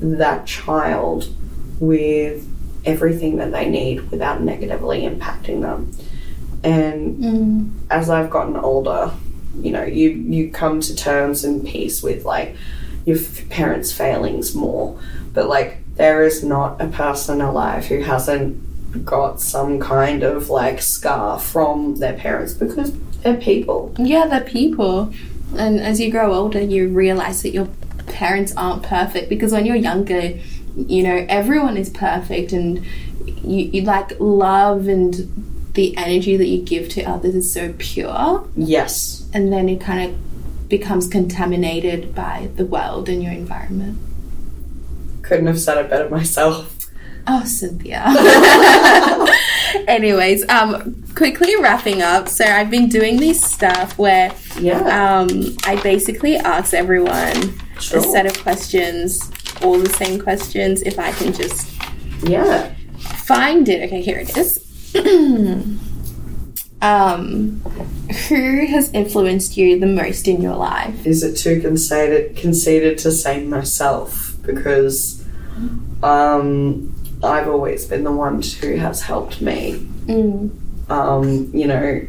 that 0.00 0.46
child 0.46 1.28
with 1.80 2.46
everything 2.84 3.36
that 3.36 3.52
they 3.52 3.68
need 3.68 4.10
without 4.10 4.42
negatively 4.42 5.02
impacting 5.02 5.60
them? 5.62 5.90
And 6.62 7.16
Mm. 7.24 7.70
as 7.90 8.10
I've 8.10 8.30
gotten 8.30 8.56
older, 8.56 9.10
you 9.60 9.72
know, 9.72 9.82
you 9.82 10.10
you 10.10 10.50
come 10.50 10.80
to 10.80 10.94
terms 10.94 11.44
and 11.44 11.64
peace 11.64 12.02
with 12.02 12.24
like 12.24 12.54
your 13.06 13.16
f- 13.16 13.48
parents' 13.48 13.92
failings 13.92 14.54
more, 14.54 14.94
but 15.34 15.48
like 15.48 15.78
there 15.96 16.22
is 16.24 16.44
not 16.44 16.80
a 16.80 16.86
person 16.86 17.40
alive 17.40 17.86
who 17.86 18.00
hasn't 18.00 18.56
got 19.04 19.40
some 19.40 19.78
kind 19.80 20.22
of 20.22 20.50
like 20.50 20.80
scar 20.82 21.38
from 21.38 21.96
their 21.96 22.12
parents 22.14 22.52
because 22.54 22.92
they're 23.22 23.36
people. 23.36 23.94
Yeah, 23.98 24.26
they're 24.26 24.40
people. 24.40 25.12
And 25.56 25.80
as 25.80 26.00
you 26.00 26.10
grow 26.10 26.32
older, 26.32 26.60
you 26.60 26.88
realize 26.88 27.42
that 27.42 27.50
your 27.50 27.68
parents 28.06 28.54
aren't 28.56 28.82
perfect 28.82 29.28
because 29.28 29.52
when 29.52 29.66
you're 29.66 29.76
younger, 29.76 30.38
you 30.76 31.02
know, 31.02 31.26
everyone 31.28 31.76
is 31.76 31.90
perfect 31.90 32.52
and 32.52 32.84
you, 33.26 33.70
you 33.72 33.82
like 33.82 34.12
love 34.20 34.88
and 34.88 35.72
the 35.74 35.96
energy 35.96 36.36
that 36.36 36.46
you 36.46 36.62
give 36.62 36.88
to 36.90 37.02
others 37.04 37.34
is 37.34 37.52
so 37.52 37.72
pure. 37.78 38.48
Yes, 38.56 39.28
And 39.32 39.52
then 39.52 39.68
it 39.68 39.80
kind 39.80 40.10
of 40.10 40.68
becomes 40.68 41.08
contaminated 41.08 42.14
by 42.14 42.48
the 42.56 42.64
world 42.64 43.08
and 43.08 43.22
your 43.22 43.32
environment. 43.32 43.98
couldn't 45.22 45.46
have 45.46 45.60
said 45.60 45.78
it 45.78 45.90
better 45.90 46.08
myself. 46.08 46.76
Oh, 47.26 47.44
Cynthia. 47.44 48.04
Anyways, 49.88 50.48
um, 50.48 51.02
quickly 51.14 51.54
wrapping 51.60 52.02
up. 52.02 52.28
So 52.28 52.44
I've 52.44 52.70
been 52.70 52.88
doing 52.88 53.18
this 53.18 53.42
stuff 53.42 53.98
where 53.98 54.34
Yeah, 54.58 54.80
um, 55.20 55.56
I 55.64 55.80
basically 55.82 56.36
ask 56.36 56.74
everyone 56.74 57.58
Sure. 57.78 58.00
a 58.00 58.02
set 58.02 58.26
of 58.26 58.38
questions, 58.42 59.30
all 59.62 59.78
the 59.78 59.88
same 59.90 60.20
questions. 60.20 60.82
If 60.82 60.98
I 60.98 61.12
can 61.12 61.32
just 61.32 61.70
yeah. 62.22 62.74
find 62.98 63.68
it. 63.68 63.84
Okay, 63.84 64.02
here 64.02 64.18
it 64.18 64.36
is. 64.36 64.66
um, 66.82 67.60
who 68.28 68.66
has 68.66 68.92
influenced 68.92 69.56
you 69.56 69.78
the 69.78 69.86
most 69.86 70.28
in 70.28 70.42
your 70.42 70.56
life? 70.56 71.06
Is 71.06 71.22
it 71.22 71.36
too 71.36 71.60
conceited 71.60 72.36
conceited 72.36 72.98
to 72.98 73.10
say 73.10 73.44
myself 73.44 74.36
because 74.42 75.24
um, 76.02 76.94
I've 77.22 77.48
always 77.48 77.86
been 77.86 78.04
the 78.04 78.12
one 78.12 78.42
who 78.42 78.76
has 78.76 79.02
helped 79.02 79.40
me. 79.40 79.86
Mm. 80.06 80.50
um, 80.90 81.50
you 81.54 81.66
know, 81.66 82.06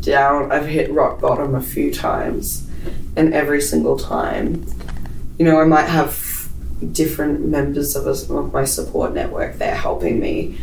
down, 0.00 0.52
I've 0.52 0.66
hit 0.66 0.90
rock 0.92 1.20
bottom 1.20 1.54
a 1.54 1.62
few 1.62 1.92
times, 1.92 2.68
and 3.16 3.34
every 3.34 3.60
single 3.60 3.98
time, 3.98 4.66
you 5.38 5.44
know, 5.44 5.60
I 5.60 5.64
might 5.64 5.86
have 5.86 6.48
different 6.92 7.46
members 7.46 7.96
of, 7.96 8.06
us, 8.06 8.28
of 8.30 8.52
my 8.52 8.64
support 8.64 9.14
network 9.14 9.56
there 9.56 9.74
helping 9.74 10.20
me, 10.20 10.58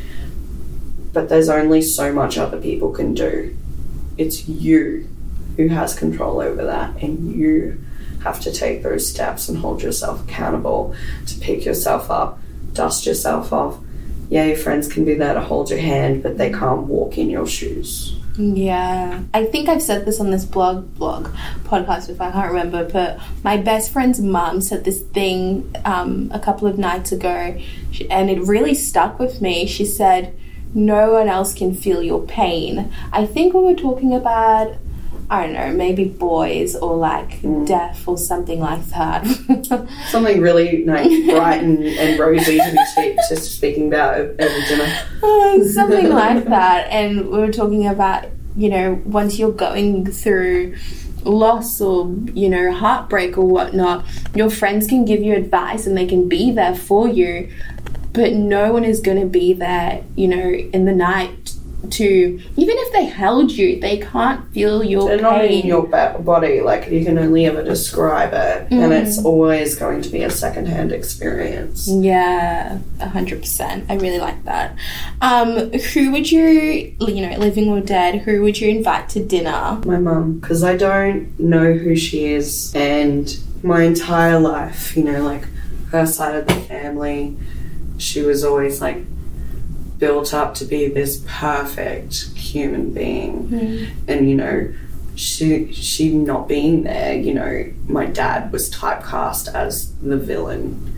but 1.12 1.30
there's 1.30 1.50
only 1.50 1.82
so 1.82 2.14
much 2.14 2.38
other 2.38 2.60
people 2.60 2.92
can 2.92 3.14
do. 3.14 3.56
It's 4.18 4.48
you 4.48 5.08
who 5.58 5.70
has 5.70 5.98
control 5.98 6.40
over 6.40 6.64
that, 6.66 7.02
and 7.02 7.36
you 7.36 7.82
have 8.24 8.40
to 8.42 8.52
take 8.52 8.84
those 8.84 9.10
steps 9.10 9.50
and 9.50 9.58
hold 9.58 9.82
yourself 9.82 10.24
accountable 10.24 10.96
to 11.28 11.40
pick 11.40 11.66
yourself 11.66 12.10
up, 12.10 12.40
dust 12.76 13.06
yourself 13.06 13.52
off. 13.52 13.80
Yeah, 14.30 14.46
your 14.46 14.58
friends 14.58 14.92
can 14.92 15.06
be 15.06 15.16
there 15.16 15.34
to 15.34 15.42
hold 15.42 15.70
your 15.70 15.80
hand, 15.80 16.24
but 16.24 16.38
they 16.38 16.52
can't 16.52 16.84
walk 16.84 17.18
in 17.18 17.30
your 17.30 17.48
shoes. 17.48 18.16
Yeah, 18.38 19.22
I 19.34 19.46
think 19.46 19.70
I've 19.70 19.82
said 19.82 20.06
this 20.06 20.20
on 20.20 20.30
this 20.30 20.44
blog 20.44 20.94
blog 20.96 21.30
podcast 21.64 22.10
if 22.10 22.20
I 22.20 22.32
can't 22.32 22.52
remember, 22.52 22.84
but 22.84 23.20
my 23.44 23.56
best 23.56 23.94
friend's 23.94 24.20
mum 24.20 24.60
said 24.62 24.84
this 24.84 25.02
thing 25.02 25.74
um, 25.86 26.30
a 26.34 26.40
couple 26.40 26.68
of 26.68 26.78
nights 26.78 27.12
ago, 27.14 27.58
and 28.10 28.30
it 28.30 28.42
really 28.42 28.74
stuck 28.74 29.20
with 29.20 29.42
me. 29.42 29.68
She 29.68 29.86
said, 29.86 30.36
"No 30.74 31.14
one 31.14 31.30
else 31.30 31.54
can 31.54 31.74
feel 31.74 32.04
your 32.04 32.24
pain." 32.24 32.92
I 33.14 33.26
think 33.26 33.54
we 33.54 33.62
were 33.62 33.76
talking 33.76 34.14
about. 34.14 34.76
I 35.28 35.44
don't 35.44 35.54
know, 35.54 35.74
maybe 35.74 36.06
boys 36.06 36.76
or 36.76 36.96
like 36.98 37.42
death 37.66 38.08
or 38.08 38.16
something 38.16 38.60
like 38.60 38.86
that. 38.90 39.26
Something 40.10 40.40
really 40.40 40.86
like 40.86 41.10
bright 41.26 41.64
and, 41.64 41.84
and 41.84 42.20
rosy 42.20 42.60
to 42.60 42.72
be 42.72 42.86
spe- 42.86 43.30
just 43.30 43.56
speaking 43.56 43.88
about 43.88 44.20
over 44.20 44.36
dinner. 44.38 45.02
Uh, 45.24 45.64
something 45.64 46.10
like 46.14 46.46
that. 46.46 46.88
And 46.92 47.30
we 47.32 47.40
were 47.40 47.52
talking 47.52 47.88
about, 47.88 48.26
you 48.56 48.70
know, 48.70 49.02
once 49.04 49.40
you're 49.40 49.52
going 49.52 50.12
through 50.12 50.76
loss 51.24 51.82
or, 51.82 52.14
you 52.34 52.48
know, 52.48 52.72
heartbreak 52.72 53.36
or 53.36 53.46
whatnot, 53.46 54.06
your 54.36 54.52
friends 54.52 54.86
can 54.86 55.06
give 55.06 55.24
you 55.24 55.34
advice 55.34 55.88
and 55.88 55.98
they 55.98 56.06
can 56.06 56.30
be 56.30 56.52
there 56.52 56.76
for 56.76 57.08
you, 57.08 57.52
but 58.14 58.34
no 58.34 58.72
one 58.72 58.84
is 58.84 59.00
going 59.02 59.20
to 59.20 59.26
be 59.26 59.54
there, 59.54 60.04
you 60.16 60.28
know, 60.28 60.50
in 60.50 60.86
the 60.86 60.94
night 60.94 61.55
to 61.92 62.40
even 62.58 62.76
if 62.78 62.94
they 62.94 63.06
held 63.06 63.52
you, 63.52 63.80
they 63.80 63.98
can't 63.98 64.52
feel 64.54 64.84
your 64.84 65.08
They're 65.08 65.18
pain. 65.18 65.24
not 65.24 65.46
in 65.46 65.66
your 65.68 65.84
body, 65.88 66.62
like 66.62 66.90
you 66.90 67.04
can 67.06 67.18
only 67.18 67.46
ever 67.46 67.64
describe 67.64 68.34
it, 68.34 68.68
and 68.72 68.92
it's 68.94 69.20
Mm. 69.20 69.26
always 69.26 69.76
going 69.76 70.02
to 70.02 70.10
be 70.10 70.24
a 70.24 70.30
secondhand 70.30 70.92
experience. 70.92 71.88
Yeah, 71.88 72.80
a 73.00 73.10
hundred 73.10 73.42
percent. 73.42 73.86
I 73.90 73.96
really 73.96 74.20
like 74.20 74.44
that. 74.46 74.76
Um, 75.22 75.72
who 75.72 76.12
would 76.12 76.32
you, 76.32 76.94
you 77.00 77.28
know, 77.28 77.38
living 77.38 77.70
or 77.70 77.82
dead, 77.82 78.22
who 78.22 78.42
would 78.44 78.60
you 78.60 78.70
invite 78.70 79.10
to 79.10 79.24
dinner? 79.24 79.80
My 79.86 79.98
mum, 79.98 80.40
because 80.40 80.64
I 80.64 80.76
don't 80.78 81.38
know 81.40 81.74
who 81.74 81.96
she 81.96 82.26
is, 82.26 82.74
and 82.76 83.38
my 83.64 83.84
entire 83.84 84.40
life, 84.40 84.96
you 84.96 85.04
know, 85.04 85.24
like 85.24 85.44
her 85.92 86.06
side 86.06 86.36
of 86.36 86.48
the 86.48 86.54
family, 86.56 87.36
she 87.98 88.22
was 88.22 88.44
always 88.44 88.82
like 88.82 88.98
built 89.98 90.34
up 90.34 90.54
to 90.56 90.66
be 90.66 90.88
this 90.88 91.24
perfect 91.28 92.36
human 92.36 92.92
being, 92.92 93.48
hmm. 93.48 93.86
and 94.08 94.30
you 94.30 94.36
know, 94.36 94.74
she 95.16 95.72
she 95.72 96.14
not 96.14 96.48
being 96.48 96.84
there, 96.84 97.16
you 97.16 97.34
know, 97.34 97.72
my 97.88 98.06
dad 98.06 98.52
was 98.52 98.70
typecast 98.70 99.54
as 99.54 99.94
the 99.96 100.18
villain, 100.18 100.94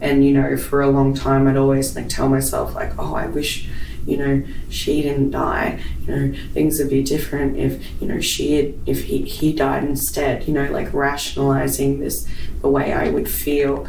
and 0.00 0.24
you 0.24 0.32
know, 0.32 0.56
for 0.56 0.80
a 0.80 0.90
long 0.90 1.14
time, 1.14 1.46
I'd 1.46 1.56
always 1.56 1.94
like 1.94 2.08
tell 2.08 2.28
myself 2.28 2.74
like, 2.74 2.92
oh, 2.98 3.14
I 3.14 3.26
wish. 3.26 3.68
You 4.06 4.16
know, 4.16 4.42
she 4.70 5.02
didn't 5.02 5.30
die. 5.30 5.78
You 6.06 6.16
know, 6.16 6.38
things 6.54 6.78
would 6.78 6.88
be 6.88 7.02
different 7.02 7.58
if 7.58 7.86
you 8.00 8.08
know 8.08 8.18
she 8.18 8.54
had, 8.54 8.74
if 8.86 9.04
he 9.04 9.22
he 9.22 9.52
died 9.52 9.84
instead. 9.84 10.48
You 10.48 10.54
know, 10.54 10.72
like 10.72 10.92
rationalizing 10.94 12.00
this 12.00 12.26
the 12.62 12.68
way 12.70 12.94
I 12.94 13.10
would 13.10 13.28
feel, 13.28 13.86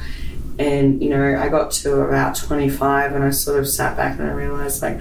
and 0.60 1.02
you 1.02 1.10
know, 1.10 1.40
I 1.40 1.50
got 1.50 1.72
to 1.72 2.02
about 2.02 2.36
twenty 2.36 2.70
five, 2.70 3.14
and 3.14 3.24
I 3.24 3.32
sort 3.32 3.60
of 3.60 3.68
sat 3.68 3.96
back 3.98 4.20
and 4.20 4.28
I 4.30 4.34
realized 4.34 4.82
like, 4.82 5.00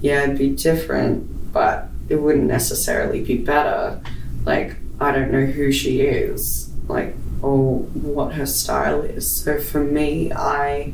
yeah, 0.00 0.24
it'd 0.24 0.38
be 0.38 0.50
different, 0.50 1.52
but 1.52 1.88
it 2.08 2.16
wouldn't 2.16 2.46
necessarily 2.46 3.22
be 3.22 3.36
better. 3.36 4.00
Like, 4.44 4.76
I 5.00 5.12
don't 5.12 5.30
know 5.30 5.46
who 5.46 5.72
she 5.72 6.00
is, 6.02 6.70
like, 6.88 7.14
or 7.42 7.78
what 7.78 8.34
her 8.34 8.46
style 8.46 9.02
is. 9.02 9.42
So 9.42 9.60
for 9.60 9.82
me, 9.82 10.32
I 10.32 10.92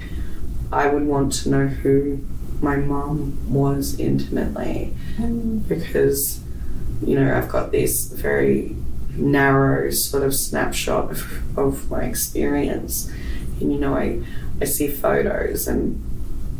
I 0.72 0.88
would 0.88 1.04
want 1.04 1.32
to 1.34 1.50
know 1.50 1.66
who 1.66 2.20
my 2.60 2.76
mum 2.76 3.38
was 3.52 3.98
intimately 4.00 4.94
mm. 5.16 5.66
because 5.68 6.40
you 7.02 7.18
know 7.18 7.36
I've 7.36 7.48
got 7.48 7.70
this 7.70 8.06
very 8.06 8.74
narrow 9.10 9.90
sort 9.90 10.22
of 10.22 10.34
snapshot 10.34 11.10
of, 11.10 11.58
of 11.58 11.90
my 11.90 12.04
experience 12.04 13.10
and 13.60 13.72
you 13.72 13.78
know 13.78 13.94
I 13.94 14.22
I 14.60 14.64
see 14.64 14.88
photos 14.88 15.66
and 15.68 16.02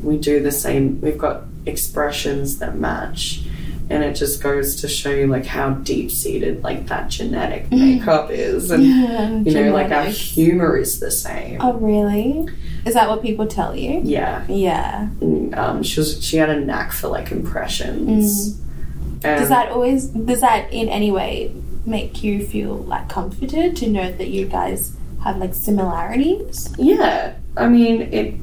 we 0.03 0.19
do 0.19 0.41
the 0.43 0.53
same 0.53 1.01
we've 1.01 1.19
got 1.19 1.43
expressions 1.67 2.59
that 2.59 2.77
match 2.77 3.43
and 3.89 4.03
it 4.03 4.15
just 4.15 4.43
goes 4.43 4.81
to 4.81 4.89
show 4.89 5.11
you 5.11 5.27
like 5.29 5.47
how 5.47 5.71
deep 5.71 6.11
seated 6.11 6.63
like 6.65 6.87
that 6.89 7.09
genetic 7.09 7.71
makeup 7.71 8.31
is 8.31 8.71
and 8.71 8.83
you 9.47 9.55
know 9.55 9.73
like 9.73 9.91
our 9.93 10.05
humor 10.05 10.77
is 10.77 10.99
the 11.01 11.11
same 11.11 11.59
Oh, 11.61 11.75
really? 11.75 12.49
Is 12.85 12.95
that 12.95 13.09
what 13.09 13.21
people 13.23 13.47
tell 13.47 13.75
you? 13.77 14.01
yeah 14.05 14.45
Yeah. 14.49 15.09
and, 15.21 15.55
um, 15.55 15.83
she 15.83 16.01
was 16.01 16.23
she 16.25 16.37
had 16.37 16.51
a 16.51 16.61
knack 16.61 16.93
for 16.93 17.09
like 17.09 17.31
impressions. 17.33 18.59
And 19.25 19.41
Does 19.41 19.49
that 19.49 19.71
always, 19.73 20.07
does 20.09 20.41
that 20.43 20.73
in 20.73 20.89
any 20.89 21.11
way 21.11 21.53
make 21.85 22.23
you 22.23 22.47
feel 22.47 22.75
like 22.77 23.09
comforted 23.09 23.75
to 23.77 23.89
know 23.89 24.13
that 24.13 24.29
you 24.29 24.47
guys 24.47 24.96
have 25.27 25.39
like 25.39 25.55
similarities? 25.55 26.73
yeah, 26.79 27.35
I 27.57 27.69
mean 27.69 28.03
it. 28.13 28.35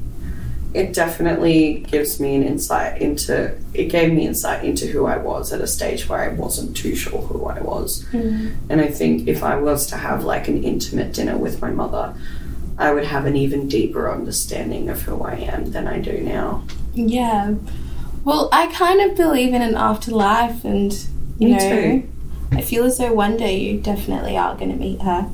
It 0.74 0.92
definitely 0.92 1.86
gives 1.88 2.18
me 2.18 2.34
an 2.34 2.42
insight 2.42 3.00
into. 3.00 3.56
It 3.74 3.84
gave 3.90 4.12
me 4.12 4.26
insight 4.26 4.64
into 4.64 4.86
who 4.88 5.06
I 5.06 5.18
was 5.18 5.52
at 5.52 5.60
a 5.60 5.68
stage 5.68 6.08
where 6.08 6.18
I 6.18 6.28
wasn't 6.34 6.76
too 6.76 6.96
sure 6.96 7.20
who 7.20 7.46
I 7.46 7.60
was. 7.60 8.04
Mm-hmm. 8.06 8.70
And 8.70 8.80
I 8.80 8.88
think 8.88 9.28
if 9.28 9.44
I 9.44 9.54
was 9.54 9.86
to 9.88 9.96
have 9.96 10.24
like 10.24 10.48
an 10.48 10.64
intimate 10.64 11.12
dinner 11.12 11.38
with 11.38 11.62
my 11.62 11.70
mother, 11.70 12.16
I 12.76 12.92
would 12.92 13.04
have 13.04 13.24
an 13.24 13.36
even 13.36 13.68
deeper 13.68 14.10
understanding 14.10 14.88
of 14.88 15.02
who 15.02 15.22
I 15.22 15.34
am 15.36 15.70
than 15.70 15.86
I 15.86 16.00
do 16.00 16.18
now. 16.20 16.64
Yeah. 16.94 17.54
Well, 18.24 18.48
I 18.50 18.66
kind 18.72 19.00
of 19.00 19.16
believe 19.16 19.54
in 19.54 19.62
an 19.62 19.76
afterlife, 19.76 20.64
and 20.64 20.92
you 21.38 21.48
Me 21.48 21.52
know, 21.52 21.58
too. 21.58 22.08
I 22.52 22.62
feel 22.62 22.84
as 22.84 22.98
though 22.98 23.12
one 23.12 23.36
day 23.36 23.58
you 23.58 23.78
definitely 23.80 24.36
are 24.36 24.56
going 24.56 24.70
to 24.70 24.76
meet 24.76 25.02
her. 25.02 25.30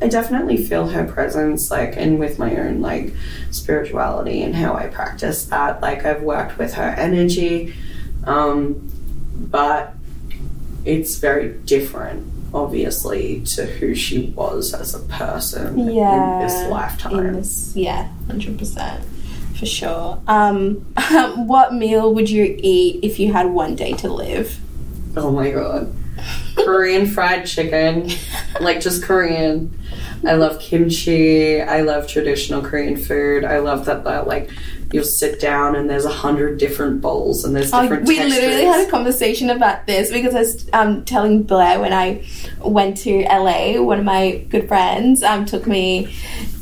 I 0.00 0.08
definitely 0.08 0.58
feel 0.58 0.88
her 0.88 1.04
presence, 1.04 1.70
like, 1.70 1.96
and 1.96 2.18
with 2.18 2.38
my 2.38 2.54
own 2.56 2.82
like 2.82 3.14
spirituality 3.50 4.42
and 4.42 4.54
how 4.54 4.74
I 4.74 4.88
practice 4.88 5.46
that. 5.46 5.80
Like, 5.80 6.04
I've 6.04 6.22
worked 6.22 6.58
with 6.58 6.74
her 6.74 6.94
energy, 6.98 7.74
um, 8.24 8.90
but 9.34 9.94
it's 10.84 11.16
very 11.16 11.54
different, 11.64 12.30
obviously, 12.52 13.40
to 13.42 13.64
who 13.64 13.94
she 13.94 14.32
was 14.36 14.74
as 14.74 14.94
a 14.94 15.00
person 15.00 15.78
in 15.78 16.46
this 16.46 16.68
lifetime. 16.68 17.26
In 17.26 17.32
this, 17.34 17.72
yeah, 17.74 18.08
hundred 18.26 18.58
percent, 18.58 19.02
for 19.58 19.66
sure. 19.66 20.20
Um, 20.26 20.74
what 21.46 21.72
meal 21.72 22.12
would 22.14 22.28
you 22.28 22.54
eat 22.58 23.02
if 23.02 23.18
you 23.18 23.32
had 23.32 23.46
one 23.46 23.74
day 23.74 23.92
to 23.94 24.12
live? 24.12 24.58
Oh 25.16 25.30
my 25.30 25.50
god. 25.50 25.92
Korean 26.56 27.06
fried 27.06 27.46
chicken, 27.46 28.10
like 28.60 28.80
just 28.80 29.02
Korean. 29.02 29.78
I 30.26 30.32
love 30.34 30.58
kimchi. 30.60 31.60
I 31.60 31.82
love 31.82 32.08
traditional 32.08 32.62
Korean 32.62 32.96
food. 32.96 33.44
I 33.44 33.58
love 33.58 33.84
that, 33.84 34.04
that 34.04 34.26
like 34.26 34.50
you'll 34.92 35.04
sit 35.04 35.40
down 35.40 35.76
and 35.76 35.90
there's 35.90 36.04
a 36.04 36.10
hundred 36.10 36.58
different 36.58 37.00
bowls 37.00 37.44
and 37.44 37.54
there's 37.54 37.72
Oh, 37.72 37.82
different 37.82 38.06
we 38.06 38.16
textures. 38.16 38.40
literally 38.40 38.64
had 38.64 38.86
a 38.86 38.90
conversation 38.90 39.50
about 39.50 39.86
this 39.86 40.10
because 40.10 40.34
I 40.34 40.38
was 40.38 40.68
um, 40.72 41.04
telling 41.04 41.42
Blair 41.42 41.78
when 41.80 41.92
I 41.92 42.24
went 42.60 42.96
to 42.98 43.22
LA. 43.24 43.80
One 43.80 43.98
of 43.98 44.04
my 44.04 44.38
good 44.48 44.66
friends 44.68 45.22
um, 45.22 45.44
took 45.44 45.66
me 45.66 46.14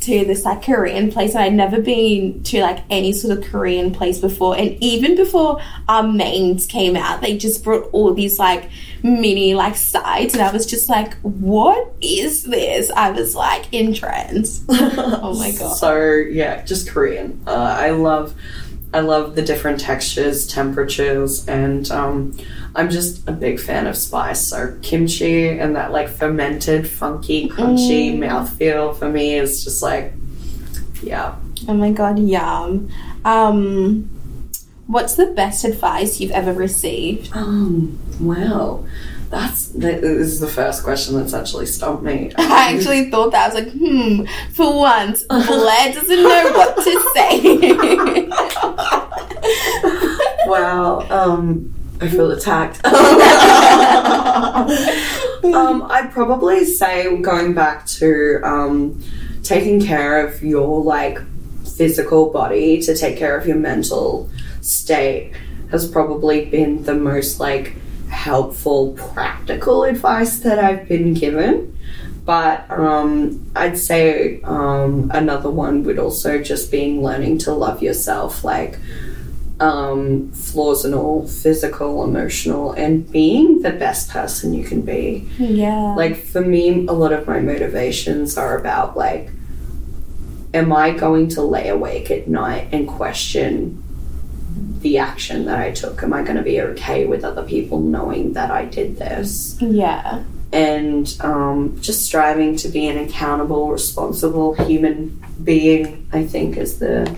to 0.05 0.25
this 0.25 0.45
like 0.45 0.63
Korean 0.63 1.11
place, 1.11 1.33
and 1.33 1.43
I'd 1.43 1.53
never 1.53 1.81
been 1.81 2.43
to 2.43 2.61
like 2.61 2.79
any 2.89 3.11
sort 3.11 3.37
of 3.37 3.43
Korean 3.45 3.91
place 3.91 4.19
before. 4.19 4.55
And 4.55 4.77
even 4.81 5.15
before 5.15 5.59
our 5.89 6.03
mains 6.03 6.67
came 6.67 6.95
out, 6.95 7.21
they 7.21 7.37
just 7.37 7.63
brought 7.63 7.89
all 7.91 8.13
these 8.13 8.37
like 8.37 8.69
mini 9.03 9.55
like 9.55 9.75
sides, 9.75 10.33
and 10.33 10.43
I 10.43 10.51
was 10.51 10.65
just 10.65 10.89
like, 10.89 11.15
"What 11.21 11.93
is 12.01 12.43
this?" 12.43 12.91
I 12.91 13.09
was 13.11 13.35
like 13.35 13.65
in 13.71 13.93
trance. 13.93 14.63
oh 14.69 15.35
my 15.37 15.51
god! 15.59 15.73
So 15.73 15.97
yeah, 15.99 16.63
just 16.63 16.89
Korean. 16.89 17.41
Uh, 17.47 17.51
I 17.79 17.89
love, 17.89 18.33
I 18.95 19.01
love 19.01 19.35
the 19.35 19.41
different 19.41 19.81
textures, 19.81 20.47
temperatures, 20.47 21.45
and 21.49 21.91
um, 21.91 22.39
I'm 22.75 22.89
just 22.89 23.27
a 23.27 23.33
big 23.33 23.59
fan 23.59 23.87
of 23.87 23.97
spice. 23.97 24.47
So 24.47 24.79
kimchi 24.81 25.49
and 25.49 25.75
that 25.75 25.91
like 25.91 26.07
fermented, 26.07 26.87
funky, 26.87 27.49
crunchy 27.49 28.17
mouthfeel 28.17 28.95
for 28.95 29.09
me 29.09 29.35
is 29.35 29.65
just 29.65 29.83
like, 29.83 30.13
yeah. 31.03 31.35
Oh 31.67 31.73
my 31.73 31.91
god, 31.91 32.19
yum. 32.19 32.89
Um, 33.25 34.09
what's 34.87 35.15
the 35.15 35.25
best 35.25 35.65
advice 35.65 36.21
you've 36.21 36.31
ever 36.31 36.53
received? 36.53 37.35
Um. 37.35 37.99
Wow. 38.21 38.85
That's 39.29 39.67
that 39.69 40.05
is 40.05 40.39
the 40.39 40.47
first 40.47 40.83
question 40.83 41.15
that's 41.15 41.33
actually 41.33 41.65
stumped 41.65 42.03
me. 42.03 42.31
I 42.37 42.73
actually 42.73 43.09
thought 43.11 43.33
that. 43.33 43.51
I 43.51 43.53
was 43.53 43.65
like, 43.65 43.73
hmm, 43.73 44.23
for 44.53 44.79
once, 44.79 45.23
Blair 45.29 45.93
doesn't 45.93 46.23
know 46.23 46.51
what 46.53 46.77
to 46.77 47.11
say. 47.13 48.29
Wow. 50.47 51.07
Um, 51.09 51.73
I 51.99 52.07
feel 52.07 52.29
attacked. 52.29 52.85
um, 55.43 55.83
I'd 55.89 56.11
probably 56.11 56.65
say 56.65 57.19
going 57.21 57.53
back 57.53 57.87
to 57.87 58.41
um, 58.43 59.01
taking 59.43 59.81
care 59.83 60.25
of 60.25 60.43
your 60.43 60.83
like 60.83 61.19
physical 61.77 62.29
body 62.29 62.81
to 62.81 62.95
take 62.95 63.17
care 63.17 63.37
of 63.37 63.47
your 63.47 63.57
mental 63.57 64.29
state 64.61 65.33
has 65.71 65.89
probably 65.89 66.45
been 66.45 66.83
the 66.83 66.93
most 66.93 67.39
like 67.39 67.75
helpful 68.09 68.93
practical 68.93 69.83
advice 69.83 70.39
that 70.39 70.59
I've 70.59 70.87
been 70.87 71.13
given. 71.13 71.71
But 72.25 72.69
um, 72.71 73.51
I'd 73.55 73.77
say 73.77 74.41
um, 74.43 75.11
another 75.13 75.49
one 75.49 75.83
would 75.83 75.99
also 75.99 76.41
just 76.41 76.71
being 76.71 77.03
learning 77.03 77.37
to 77.39 77.53
love 77.53 77.83
yourself, 77.83 78.43
like 78.43 78.79
um, 79.59 80.31
flaws 80.31 80.83
and 80.83 80.93
all, 80.93 81.27
physical, 81.27 82.03
emotional, 82.03 82.73
and 82.73 83.09
being 83.11 83.61
the 83.61 83.71
best 83.71 84.09
person 84.09 84.53
you 84.53 84.65
can 84.65 84.81
be. 84.81 85.29
yeah. 85.37 85.95
Like 85.95 86.17
for 86.17 86.41
me, 86.41 86.85
a 86.87 86.91
lot 86.91 87.13
of 87.13 87.27
my 87.27 87.39
motivations 87.39 88.37
are 88.37 88.57
about 88.57 88.97
like, 88.97 89.29
am 90.53 90.73
I 90.73 90.91
going 90.91 91.29
to 91.29 91.41
lay 91.41 91.69
awake 91.69 92.11
at 92.11 92.27
night 92.27 92.69
and 92.71 92.87
question 92.87 93.81
the 94.79 94.97
action 94.97 95.45
that 95.45 95.59
I 95.59 95.71
took? 95.71 96.03
Am 96.03 96.13
I 96.13 96.23
going 96.23 96.37
to 96.37 96.43
be 96.43 96.61
okay 96.61 97.05
with 97.05 97.23
other 97.23 97.43
people 97.43 97.79
knowing 97.79 98.33
that 98.33 98.51
I 98.51 98.65
did 98.65 98.97
this? 98.97 99.57
yeah. 99.61 100.23
and 100.51 101.17
um, 101.21 101.77
just 101.81 102.05
striving 102.05 102.55
to 102.57 102.67
be 102.69 102.87
an 102.87 102.97
accountable, 102.97 103.71
responsible 103.71 104.53
human 104.65 105.21
being, 105.43 106.07
I 106.13 106.25
think, 106.25 106.57
is 106.57 106.79
the 106.79 107.13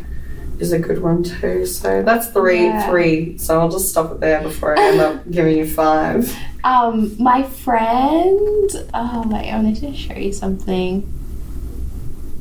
is 0.59 0.71
a 0.71 0.79
good 0.79 1.01
one 1.01 1.23
too. 1.23 1.65
So 1.65 2.01
that's 2.03 2.27
three, 2.27 2.65
Yeah. 2.65 2.89
three. 2.89 3.38
So 3.38 3.59
I'll 3.59 3.69
just 3.69 3.89
stop 3.89 4.11
it 4.11 4.19
there 4.19 4.41
before 4.41 4.77
I 4.77 4.81
end 4.84 4.99
up 4.99 5.29
giving 5.31 5.57
you 5.57 5.67
five. 5.67 6.35
Um, 6.63 7.15
my 7.21 7.43
friend. 7.43 8.69
Oh 8.93 9.23
wait, 9.27 9.51
I 9.51 9.55
wanted 9.55 9.77
to 9.81 9.93
show 9.95 10.15
you 10.15 10.34
something. 10.34 11.13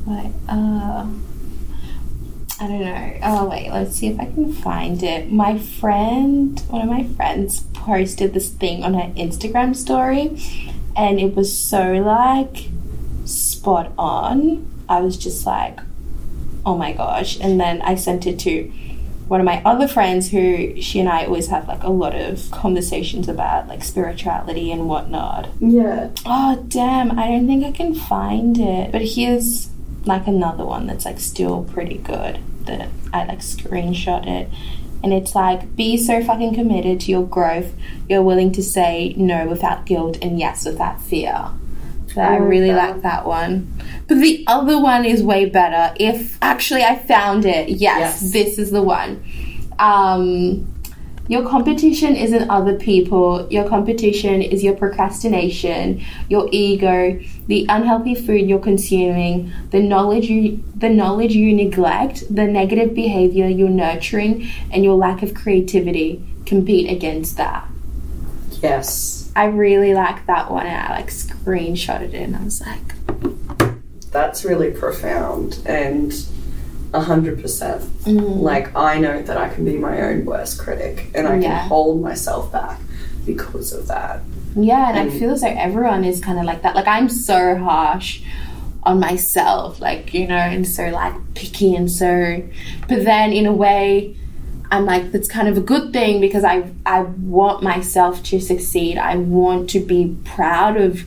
Like, 0.05 0.31
uh, 0.49 1.05
I 2.59 2.67
don't 2.67 2.81
know. 2.81 3.13
Oh 3.23 3.45
wait, 3.49 3.69
let's 3.71 3.95
see 3.97 4.07
if 4.07 4.19
I 4.19 4.25
can 4.25 4.51
find 4.51 5.01
it. 5.03 5.31
My 5.31 5.59
friend, 5.59 6.59
one 6.69 6.81
of 6.81 6.87
my 6.89 7.03
friends, 7.15 7.61
posted 7.73 8.33
this 8.33 8.49
thing 8.49 8.83
on 8.83 8.93
her 8.95 9.11
Instagram 9.13 9.75
story, 9.75 10.41
and 10.95 11.19
it 11.19 11.35
was 11.35 11.55
so 11.57 11.93
like 11.93 12.69
spot 13.25 13.91
on. 13.97 14.65
I 14.89 15.01
was 15.01 15.17
just 15.17 15.45
like, 15.45 15.79
oh 16.67 16.77
my 16.77 16.91
gosh! 16.91 17.39
And 17.39 17.59
then 17.59 17.81
I 17.81 17.95
sent 17.95 18.27
it 18.27 18.37
to 18.39 18.71
one 19.27 19.39
of 19.39 19.45
my 19.45 19.61
other 19.63 19.87
friends 19.87 20.29
who 20.31 20.79
she 20.81 20.99
and 20.99 21.09
I 21.09 21.25
always 21.25 21.47
have 21.47 21.67
like 21.67 21.83
a 21.83 21.89
lot 21.89 22.13
of 22.13 22.51
conversations 22.51 23.27
about 23.27 23.67
like 23.67 23.83
spirituality 23.83 24.71
and 24.71 24.87
whatnot. 24.87 25.49
Yeah. 25.59 26.11
Oh 26.25 26.63
damn, 26.67 27.17
I 27.17 27.27
don't 27.27 27.47
think 27.47 27.65
I 27.65 27.71
can 27.71 27.95
find 27.95 28.57
it. 28.57 28.91
But 28.91 29.01
here's 29.01 29.69
like 30.05 30.27
another 30.27 30.65
one 30.65 30.87
that's 30.87 31.05
like 31.05 31.19
still 31.19 31.63
pretty 31.63 31.97
good 31.97 32.39
that 32.65 32.89
I 33.13 33.25
like 33.25 33.39
screenshot 33.39 34.27
it. 34.27 34.49
And 35.03 35.13
it's 35.13 35.35
like, 35.35 35.75
be 35.75 35.95
so 35.95 36.23
fucking 36.23 36.55
committed 36.55 36.99
to 37.01 37.11
your 37.11 37.25
growth, 37.25 37.73
you're 38.09 38.23
willing 38.23 38.51
to 38.53 38.63
say 38.63 39.13
no 39.15 39.47
without 39.47 39.85
guilt 39.85 40.17
and 40.21 40.39
yes 40.39 40.65
without 40.65 40.99
fear. 41.01 41.51
I 42.17 42.35
I 42.35 42.37
really 42.37 42.69
that. 42.71 42.93
like 42.93 43.01
that 43.03 43.25
one. 43.25 43.71
But 44.07 44.15
the 44.19 44.43
other 44.47 44.79
one 44.79 45.05
is 45.05 45.21
way 45.23 45.45
better. 45.45 45.93
If 45.99 46.37
actually 46.41 46.83
I 46.83 46.97
found 46.97 47.45
it, 47.45 47.69
yes, 47.69 48.21
Yes. 48.21 48.31
this 48.33 48.57
is 48.57 48.71
the 48.71 48.81
one. 48.81 49.23
Um, 49.79 50.73
your 51.29 51.45
competition 51.47 52.15
isn't 52.15 52.49
other 52.49 52.75
people. 52.75 53.47
Your 53.51 53.67
competition 53.67 54.41
is 54.41 54.63
your 54.63 54.75
procrastination, 54.75 56.01
your 56.29 56.47
ego, 56.53 57.19
the 57.47 57.65
unhealthy 57.67 58.15
food 58.15 58.47
you're 58.47 58.59
consuming, 58.59 59.51
the 59.71 59.79
knowledge 59.81 60.27
you 60.29 60.63
the 60.73 60.89
knowledge 60.89 61.33
you 61.35 61.53
neglect, 61.53 62.23
the 62.33 62.45
negative 62.45 62.93
behavior 62.95 63.47
you're 63.47 63.67
nurturing, 63.69 64.47
and 64.71 64.83
your 64.85 64.95
lack 64.95 65.21
of 65.21 65.33
creativity. 65.33 66.23
Compete 66.45 66.89
against 66.89 67.35
that. 67.35 67.67
Yes. 68.63 69.16
I 69.37 69.45
really 69.45 69.93
like 69.93 70.25
that 70.25 70.49
one, 70.49 70.65
and 70.65 70.75
I 70.75 70.95
like 70.97 71.09
screenshotted 71.11 72.13
it, 72.15 72.23
and 72.23 72.35
I 72.35 72.43
was 72.43 72.59
like, 72.59 72.95
That's 74.11 74.43
really 74.43 74.71
profound 74.71 75.59
and 75.67 76.11
a 76.91 77.01
hundred 77.01 77.39
percent. 77.39 77.83
Like 78.07 78.75
I 78.75 78.97
know 78.99 79.21
that 79.21 79.37
I 79.37 79.49
can 79.49 79.63
be 79.63 79.77
my 79.77 80.01
own 80.01 80.25
worst 80.25 80.57
critic 80.57 81.11
and 81.13 81.27
I 81.27 81.31
can 81.33 81.41
Yeah. 81.43 81.67
hold 81.67 82.01
myself 82.01 82.51
back 82.51 82.79
because 83.27 83.73
of 83.73 83.87
that. 83.89 84.21
Yeah, 84.55 84.89
and 84.89 84.97
I 84.97 85.05
Mm. 85.13 85.19
feel 85.19 85.31
as 85.31 85.41
though 85.41 85.47
everyone 85.55 86.03
is 86.03 86.19
kind 86.19 86.39
of 86.39 86.45
like 86.45 86.63
that. 86.63 86.75
Like 86.75 86.87
I'm 86.87 87.07
so 87.09 87.57
harsh 87.57 88.21
on 88.83 88.99
myself, 88.99 89.79
like 89.79 90.13
you 90.15 90.25
know, 90.27 90.35
and 90.55 90.65
so 90.67 90.87
like 90.89 91.13
picky 91.35 91.75
and 91.75 91.91
so. 91.91 92.41
But 92.87 93.03
then 93.05 93.33
in 93.33 93.45
a 93.45 93.53
way, 93.53 94.15
I'm 94.71 94.85
like 94.85 95.11
that's 95.11 95.27
kind 95.27 95.47
of 95.47 95.57
a 95.57 95.61
good 95.61 95.93
thing 95.93 96.19
because 96.21 96.43
I 96.43 96.69
I 96.85 97.01
want 97.01 97.63
myself 97.63 98.21
to 98.23 98.39
succeed. 98.39 98.97
I 98.97 99.15
want 99.17 99.69
to 99.71 99.79
be 99.79 100.15
proud 100.25 100.77
of. 100.77 101.03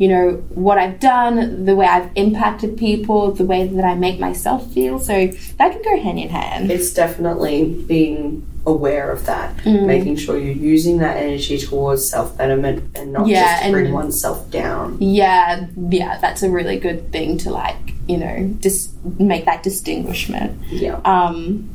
You 0.00 0.06
know 0.06 0.30
what 0.54 0.78
I've 0.78 1.00
done, 1.00 1.64
the 1.64 1.74
way 1.74 1.84
I've 1.84 2.08
impacted 2.14 2.76
people, 2.78 3.32
the 3.32 3.44
way 3.44 3.66
that 3.66 3.84
I 3.84 3.96
make 3.96 4.20
myself 4.20 4.72
feel. 4.72 5.00
So 5.00 5.26
that 5.58 5.72
can 5.72 5.82
go 5.82 6.00
hand 6.00 6.20
in 6.20 6.28
hand. 6.28 6.70
It's 6.70 6.92
definitely 6.94 7.64
being 7.88 8.46
aware 8.64 9.10
of 9.10 9.26
that, 9.26 9.56
Mm. 9.64 9.86
making 9.86 10.14
sure 10.14 10.38
you're 10.38 10.54
using 10.54 10.98
that 10.98 11.16
energy 11.16 11.58
towards 11.58 12.08
self 12.08 12.36
betterment 12.38 12.84
and 12.94 13.12
not 13.12 13.26
Yeah, 13.26 13.42
just 13.54 13.64
to 13.64 13.70
bring 13.72 13.86
and- 13.86 13.94
oneself 13.94 14.48
down. 14.52 14.98
Yeah, 15.00 15.66
yeah, 15.90 16.18
that's 16.20 16.44
a 16.44 16.48
really 16.48 16.78
good 16.78 17.10
thing 17.10 17.36
to 17.38 17.50
like, 17.50 17.94
you 18.06 18.18
know, 18.18 18.50
just 18.60 18.90
make 19.18 19.46
that 19.46 19.64
distinguishment. 19.64 20.52
Yeah. 20.70 21.00
Um, 21.04 21.70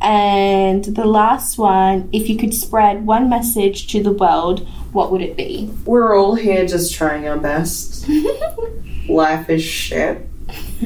and 0.00 0.84
the 0.84 1.04
last 1.04 1.58
one, 1.58 2.08
if 2.12 2.28
you 2.28 2.36
could 2.36 2.54
spread 2.54 3.04
one 3.04 3.28
message 3.28 3.88
to 3.88 4.02
the 4.02 4.12
world, 4.12 4.66
what 4.92 5.10
would 5.10 5.20
it 5.20 5.36
be? 5.36 5.70
We're 5.84 6.16
all 6.16 6.34
here 6.34 6.66
just 6.66 6.94
trying 6.94 7.26
our 7.28 7.38
best. 7.38 8.08
Life 9.08 9.50
is 9.50 9.62
shit. 9.62 10.26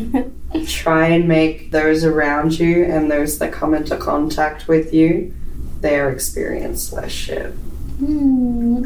Try 0.67 1.09
and 1.09 1.29
make 1.29 1.71
those 1.71 2.05
around 2.05 2.59
you 2.59 2.85
and 2.85 3.11
those 3.11 3.39
that 3.39 3.53
come 3.53 3.75
into 3.75 3.97
contact 3.97 4.69
with 4.69 4.93
you 4.93 5.35
their 5.83 6.11
experience 6.11 6.93
less 6.93 7.11
shit. 7.11 7.53
Hmm. 7.99 8.85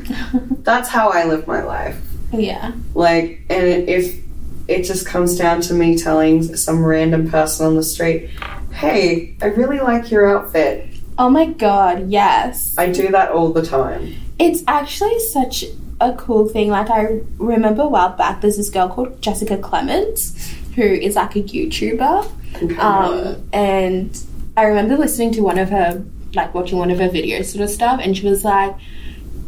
That's 0.63 0.89
how 0.89 1.11
I 1.11 1.25
live 1.25 1.47
my 1.47 1.63
life. 1.63 2.01
yeah. 2.33 2.73
Like, 2.95 3.43
and 3.49 3.89
if 3.89 4.23
it 4.67 4.83
just 4.83 5.07
comes 5.07 5.39
down 5.39 5.61
to 5.63 5.75
me 5.75 5.97
telling 5.97 6.57
some 6.57 6.85
random 6.85 7.31
person 7.31 7.67
on 7.67 7.77
the 7.77 7.83
street, 7.83 8.31
hey, 8.77 9.35
I 9.41 9.47
really 9.47 9.81
like 9.81 10.11
your 10.11 10.37
outfit. 10.37 10.89
Oh 11.19 11.31
my 11.31 11.47
god, 11.47 12.11
yes. 12.11 12.77
I 12.77 12.93
do 12.93 13.09
that 13.09 13.31
all 13.31 13.53
the 13.53 13.65
time. 13.65 14.15
It's 14.39 14.63
actually 14.69 15.19
such 15.21 15.65
a 16.01 16.13
cool 16.13 16.47
thing. 16.47 16.69
Like 16.69 16.91
I 16.91 17.21
remember 17.39 17.83
a 17.83 17.89
while 17.89 18.11
back, 18.11 18.43
there's 18.43 18.59
this 18.59 18.69
girl 18.69 18.89
called 18.89 19.21
Jessica 19.23 19.57
Clements 19.57 20.55
who 20.75 20.83
is 20.83 21.17
like 21.17 21.37
a 21.37 21.43
YouTuber. 21.43 22.79
Um, 22.79 23.49
and 23.53 24.23
I 24.59 24.65
remember 24.65 24.97
listening 24.97 25.33
to 25.33 25.41
one 25.41 25.59
of 25.59 25.71
her, 25.71 26.05
like 26.35 26.53
watching 26.53 26.77
one 26.77 26.91
of 26.91 26.99
her 26.99 27.09
videos 27.09 27.47
sort 27.47 27.65
of 27.65 27.71
stuff, 27.71 27.99
and 28.03 28.17
she 28.17 28.27
was 28.27 28.45
like, 28.45 28.77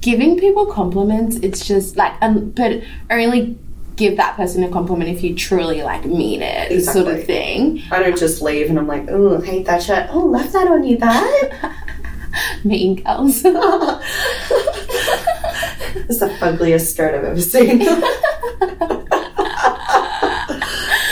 giving 0.01 0.39
people 0.39 0.65
compliments, 0.67 1.37
it's 1.37 1.67
just 1.67 1.97
like, 1.97 2.15
um, 2.23 2.51
but 2.51 2.83
only 3.11 3.59
give 3.99 4.17
that 4.17 4.37
person 4.37 4.63
a 4.63 4.71
compliment 4.71 5.11
if 5.11 5.23
you 5.23 5.35
truly 5.35 5.83
like 5.83 6.07
mean 6.07 6.41
it, 6.41 6.83
sort 6.85 7.09
of 7.09 7.25
thing. 7.25 7.83
I 7.91 7.99
don't 7.99 8.17
just 8.17 8.41
leave 8.41 8.71
and 8.71 8.79
I'm 8.79 8.87
like, 8.87 9.07
oh, 9.11 9.41
hate 9.41 9.67
that 9.67 9.83
shirt. 9.83 10.09
Oh, 10.11 10.21
love 10.21 10.51
that 10.53 10.69
on 10.69 10.85
you, 10.85 10.97
babe. 10.97 11.73
Mean 12.65 13.03
girls. 13.03 13.45
It's 16.09 16.21
the 16.21 16.31
ugliest 16.41 16.93
skirt 16.93 17.15
I've 17.15 17.25
ever 17.25 17.41
seen. 17.41 17.79
no, 17.79 17.89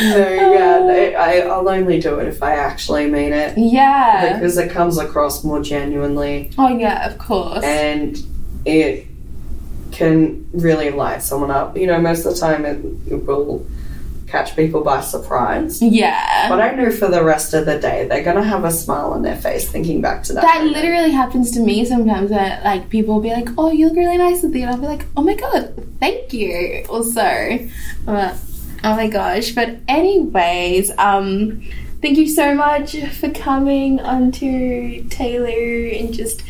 yeah, 0.00 1.16
I, 1.18 1.40
I'll 1.50 1.68
only 1.68 2.00
do 2.00 2.18
it 2.18 2.28
if 2.28 2.42
I 2.42 2.54
actually 2.54 3.10
mean 3.10 3.32
it 3.32 3.56
yeah. 3.58 4.34
because 4.34 4.56
it 4.58 4.70
comes 4.70 4.98
across 4.98 5.44
more 5.44 5.62
genuinely 5.62 6.50
Oh 6.58 6.68
yeah, 6.68 7.06
of 7.10 7.18
course. 7.18 7.64
and 7.64 8.16
it 8.64 9.06
can 9.96 10.46
really 10.52 10.90
light 10.90 11.22
someone 11.22 11.50
up. 11.50 11.76
You 11.76 11.86
know, 11.86 11.98
most 11.98 12.26
of 12.26 12.34
the 12.34 12.38
time 12.38 12.66
it, 12.66 12.84
it 13.10 13.24
will 13.24 13.66
catch 14.26 14.54
people 14.54 14.82
by 14.82 15.00
surprise. 15.00 15.80
yeah. 15.80 16.48
But 16.48 16.60
I 16.60 16.72
know 16.72 16.90
for 16.90 17.08
the 17.08 17.24
rest 17.24 17.54
of 17.54 17.64
the 17.64 17.78
day, 17.78 18.06
they're 18.06 18.24
gonna 18.24 18.42
have 18.42 18.64
a 18.64 18.70
smile 18.70 19.12
on 19.12 19.22
their 19.22 19.36
face 19.36 19.70
thinking 19.70 20.02
back 20.02 20.22
to 20.24 20.34
that. 20.34 20.42
That 20.42 20.58
moment. 20.58 20.76
literally 20.76 21.10
happens 21.12 21.50
to 21.52 21.60
me 21.60 21.84
sometimes 21.84 22.30
where 22.30 22.60
like 22.62 22.90
people 22.90 23.14
will 23.14 23.22
be 23.22 23.30
like, 23.30 23.48
Oh, 23.56 23.72
you 23.72 23.88
look 23.88 23.96
really 23.96 24.18
nice 24.18 24.42
you 24.42 24.50
and 24.52 24.66
I'll 24.66 24.76
be 24.76 24.86
like, 24.86 25.06
Oh 25.16 25.22
my 25.22 25.34
god, 25.34 25.88
thank 25.98 26.32
you. 26.32 26.84
Also. 26.90 27.68
But, 28.04 28.36
oh 28.84 28.96
my 28.96 29.08
gosh. 29.08 29.52
But 29.52 29.76
anyways, 29.88 30.90
um 30.98 31.62
thank 32.02 32.18
you 32.18 32.28
so 32.28 32.54
much 32.54 32.96
for 33.14 33.30
coming 33.30 34.00
onto 34.00 35.08
Taylor 35.08 35.88
and 35.96 36.12
just 36.12 36.42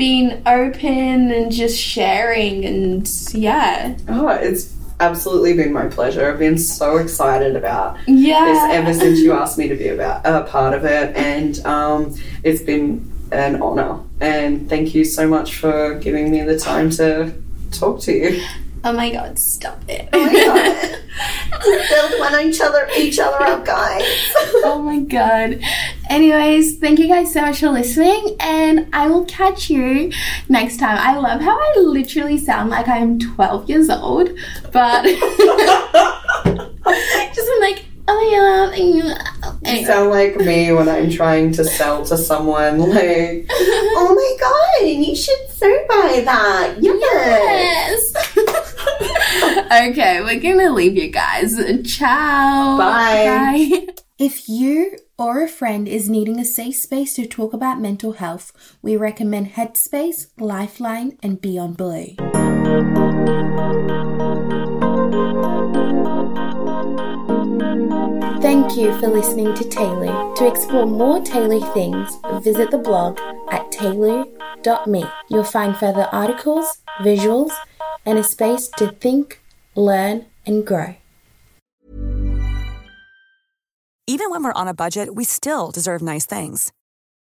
being 0.00 0.42
open 0.46 1.30
and 1.30 1.52
just 1.52 1.78
sharing 1.78 2.64
and 2.64 3.06
yeah. 3.34 3.94
Oh, 4.08 4.28
it's 4.28 4.74
absolutely 4.98 5.52
been 5.52 5.74
my 5.74 5.88
pleasure. 5.88 6.32
I've 6.32 6.38
been 6.38 6.56
so 6.56 6.96
excited 6.96 7.54
about 7.54 7.98
Yeah. 8.06 8.46
this 8.46 8.76
ever 8.78 8.94
since 8.94 9.18
you 9.20 9.32
asked 9.34 9.58
me 9.58 9.68
to 9.68 9.76
be 9.76 9.88
about 9.88 10.24
a 10.24 10.44
part 10.48 10.72
of 10.72 10.86
it, 10.86 11.14
and 11.14 11.58
um, 11.66 12.14
it's 12.42 12.62
been 12.62 13.12
an 13.30 13.60
honor. 13.60 14.00
And 14.20 14.70
thank 14.70 14.94
you 14.94 15.04
so 15.04 15.28
much 15.28 15.56
for 15.56 15.96
giving 15.96 16.30
me 16.30 16.40
the 16.44 16.58
time 16.58 16.88
to 16.92 17.34
talk 17.70 18.00
to 18.00 18.12
you. 18.12 18.42
Oh 18.82 18.92
my 18.92 19.10
god, 19.10 19.38
stop 19.38 19.78
it. 19.88 20.08
Oh 20.12 20.24
my 20.24 20.32
god. 20.32 20.98
to 21.62 21.86
build 21.88 22.20
one 22.20 22.34
on 22.34 22.46
each 22.46 22.60
other, 22.60 22.88
each 22.96 23.18
other 23.18 23.42
up, 23.42 23.64
guys. 23.64 24.02
oh 24.64 24.80
my 24.82 25.00
god. 25.00 25.60
Anyways, 26.08 26.78
thank 26.78 26.98
you 26.98 27.06
guys 27.06 27.30
so 27.32 27.42
much 27.42 27.60
for 27.60 27.68
listening, 27.68 28.36
and 28.40 28.88
I 28.94 29.08
will 29.08 29.26
catch 29.26 29.68
you 29.68 30.10
next 30.48 30.78
time. 30.78 30.96
I 30.98 31.18
love 31.18 31.42
how 31.42 31.58
I 31.58 31.74
literally 31.80 32.38
sound 32.38 32.70
like 32.70 32.88
I'm 32.88 33.18
12 33.18 33.68
years 33.68 33.90
old, 33.90 34.30
but 34.72 35.02
just 37.34 37.50
I'm 37.52 37.60
like, 37.60 37.84
oh 38.12 38.20
yeah, 38.30 38.70
thank 38.70 38.94
you. 38.96 39.04
You 39.04 39.14
Anyway. 39.64 39.84
sound 39.86 40.10
like 40.10 40.36
me 40.36 40.72
when 40.72 40.88
I'm 40.88 41.10
trying 41.10 41.52
to 41.52 41.64
sell 41.64 42.04
to 42.06 42.16
someone, 42.16 42.78
like, 42.78 43.46
oh 43.50 44.14
my 44.14 44.36
god, 44.40 44.86
you 44.88 45.14
should 45.14 45.50
so 45.50 45.68
buy 45.88 46.22
that. 46.24 46.76
Yes. 46.80 48.12
Yes. 48.36 49.90
okay, 49.90 50.20
we're 50.22 50.40
gonna 50.40 50.72
leave 50.72 50.96
you 50.96 51.10
guys. 51.10 51.56
Ciao. 51.84 52.76
Bye. 52.78 53.24
Bye. 53.26 53.86
If 54.18 54.48
you 54.48 54.98
or 55.18 55.42
a 55.44 55.48
friend 55.48 55.86
is 55.88 56.08
needing 56.10 56.38
a 56.38 56.44
safe 56.44 56.76
space 56.76 57.14
to 57.14 57.26
talk 57.26 57.52
about 57.52 57.80
mental 57.80 58.12
health, 58.12 58.52
we 58.82 58.96
recommend 58.96 59.52
Headspace, 59.52 60.26
Lifeline, 60.38 61.18
and 61.22 61.40
Beyond 61.40 61.76
Blue. 61.76 62.16
Thank 68.40 68.74
you 68.74 68.98
for 68.98 69.08
listening 69.08 69.54
to 69.54 69.68
Taylor. 69.68 70.34
To 70.36 70.46
explore 70.46 70.86
more 70.86 71.20
Taylor 71.20 71.60
things, 71.74 72.08
visit 72.42 72.70
the 72.70 72.78
blog 72.78 73.20
at 73.50 73.70
taylor.me. 73.70 75.04
You'll 75.28 75.44
find 75.44 75.76
further 75.76 76.08
articles, 76.10 76.78
visuals, 77.00 77.52
and 78.06 78.18
a 78.18 78.24
space 78.24 78.70
to 78.78 78.92
think, 78.92 79.42
learn, 79.74 80.24
and 80.46 80.66
grow. 80.66 80.96
Even 84.06 84.30
when 84.30 84.42
we're 84.42 84.54
on 84.54 84.68
a 84.68 84.74
budget, 84.74 85.14
we 85.14 85.24
still 85.24 85.70
deserve 85.70 86.00
nice 86.00 86.24
things. 86.24 86.72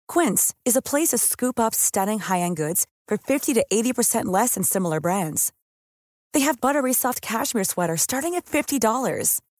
Quince 0.07 0.53
is 0.65 0.75
a 0.75 0.81
place 0.81 1.09
to 1.09 1.19
scoop 1.19 1.59
up 1.59 1.75
stunning 1.75 2.19
high 2.19 2.39
end 2.39 2.57
goods 2.57 2.87
for 3.07 3.17
50 3.17 3.53
to 3.53 3.63
80% 3.71 4.25
less 4.25 4.55
than 4.55 4.63
similar 4.63 4.99
brands. 4.99 5.53
They 6.33 6.39
have 6.39 6.59
buttery 6.59 6.93
soft 6.93 7.21
cashmere 7.21 7.65
sweaters 7.65 8.01
starting 8.01 8.33
at 8.33 8.45
$50, 8.45 9.41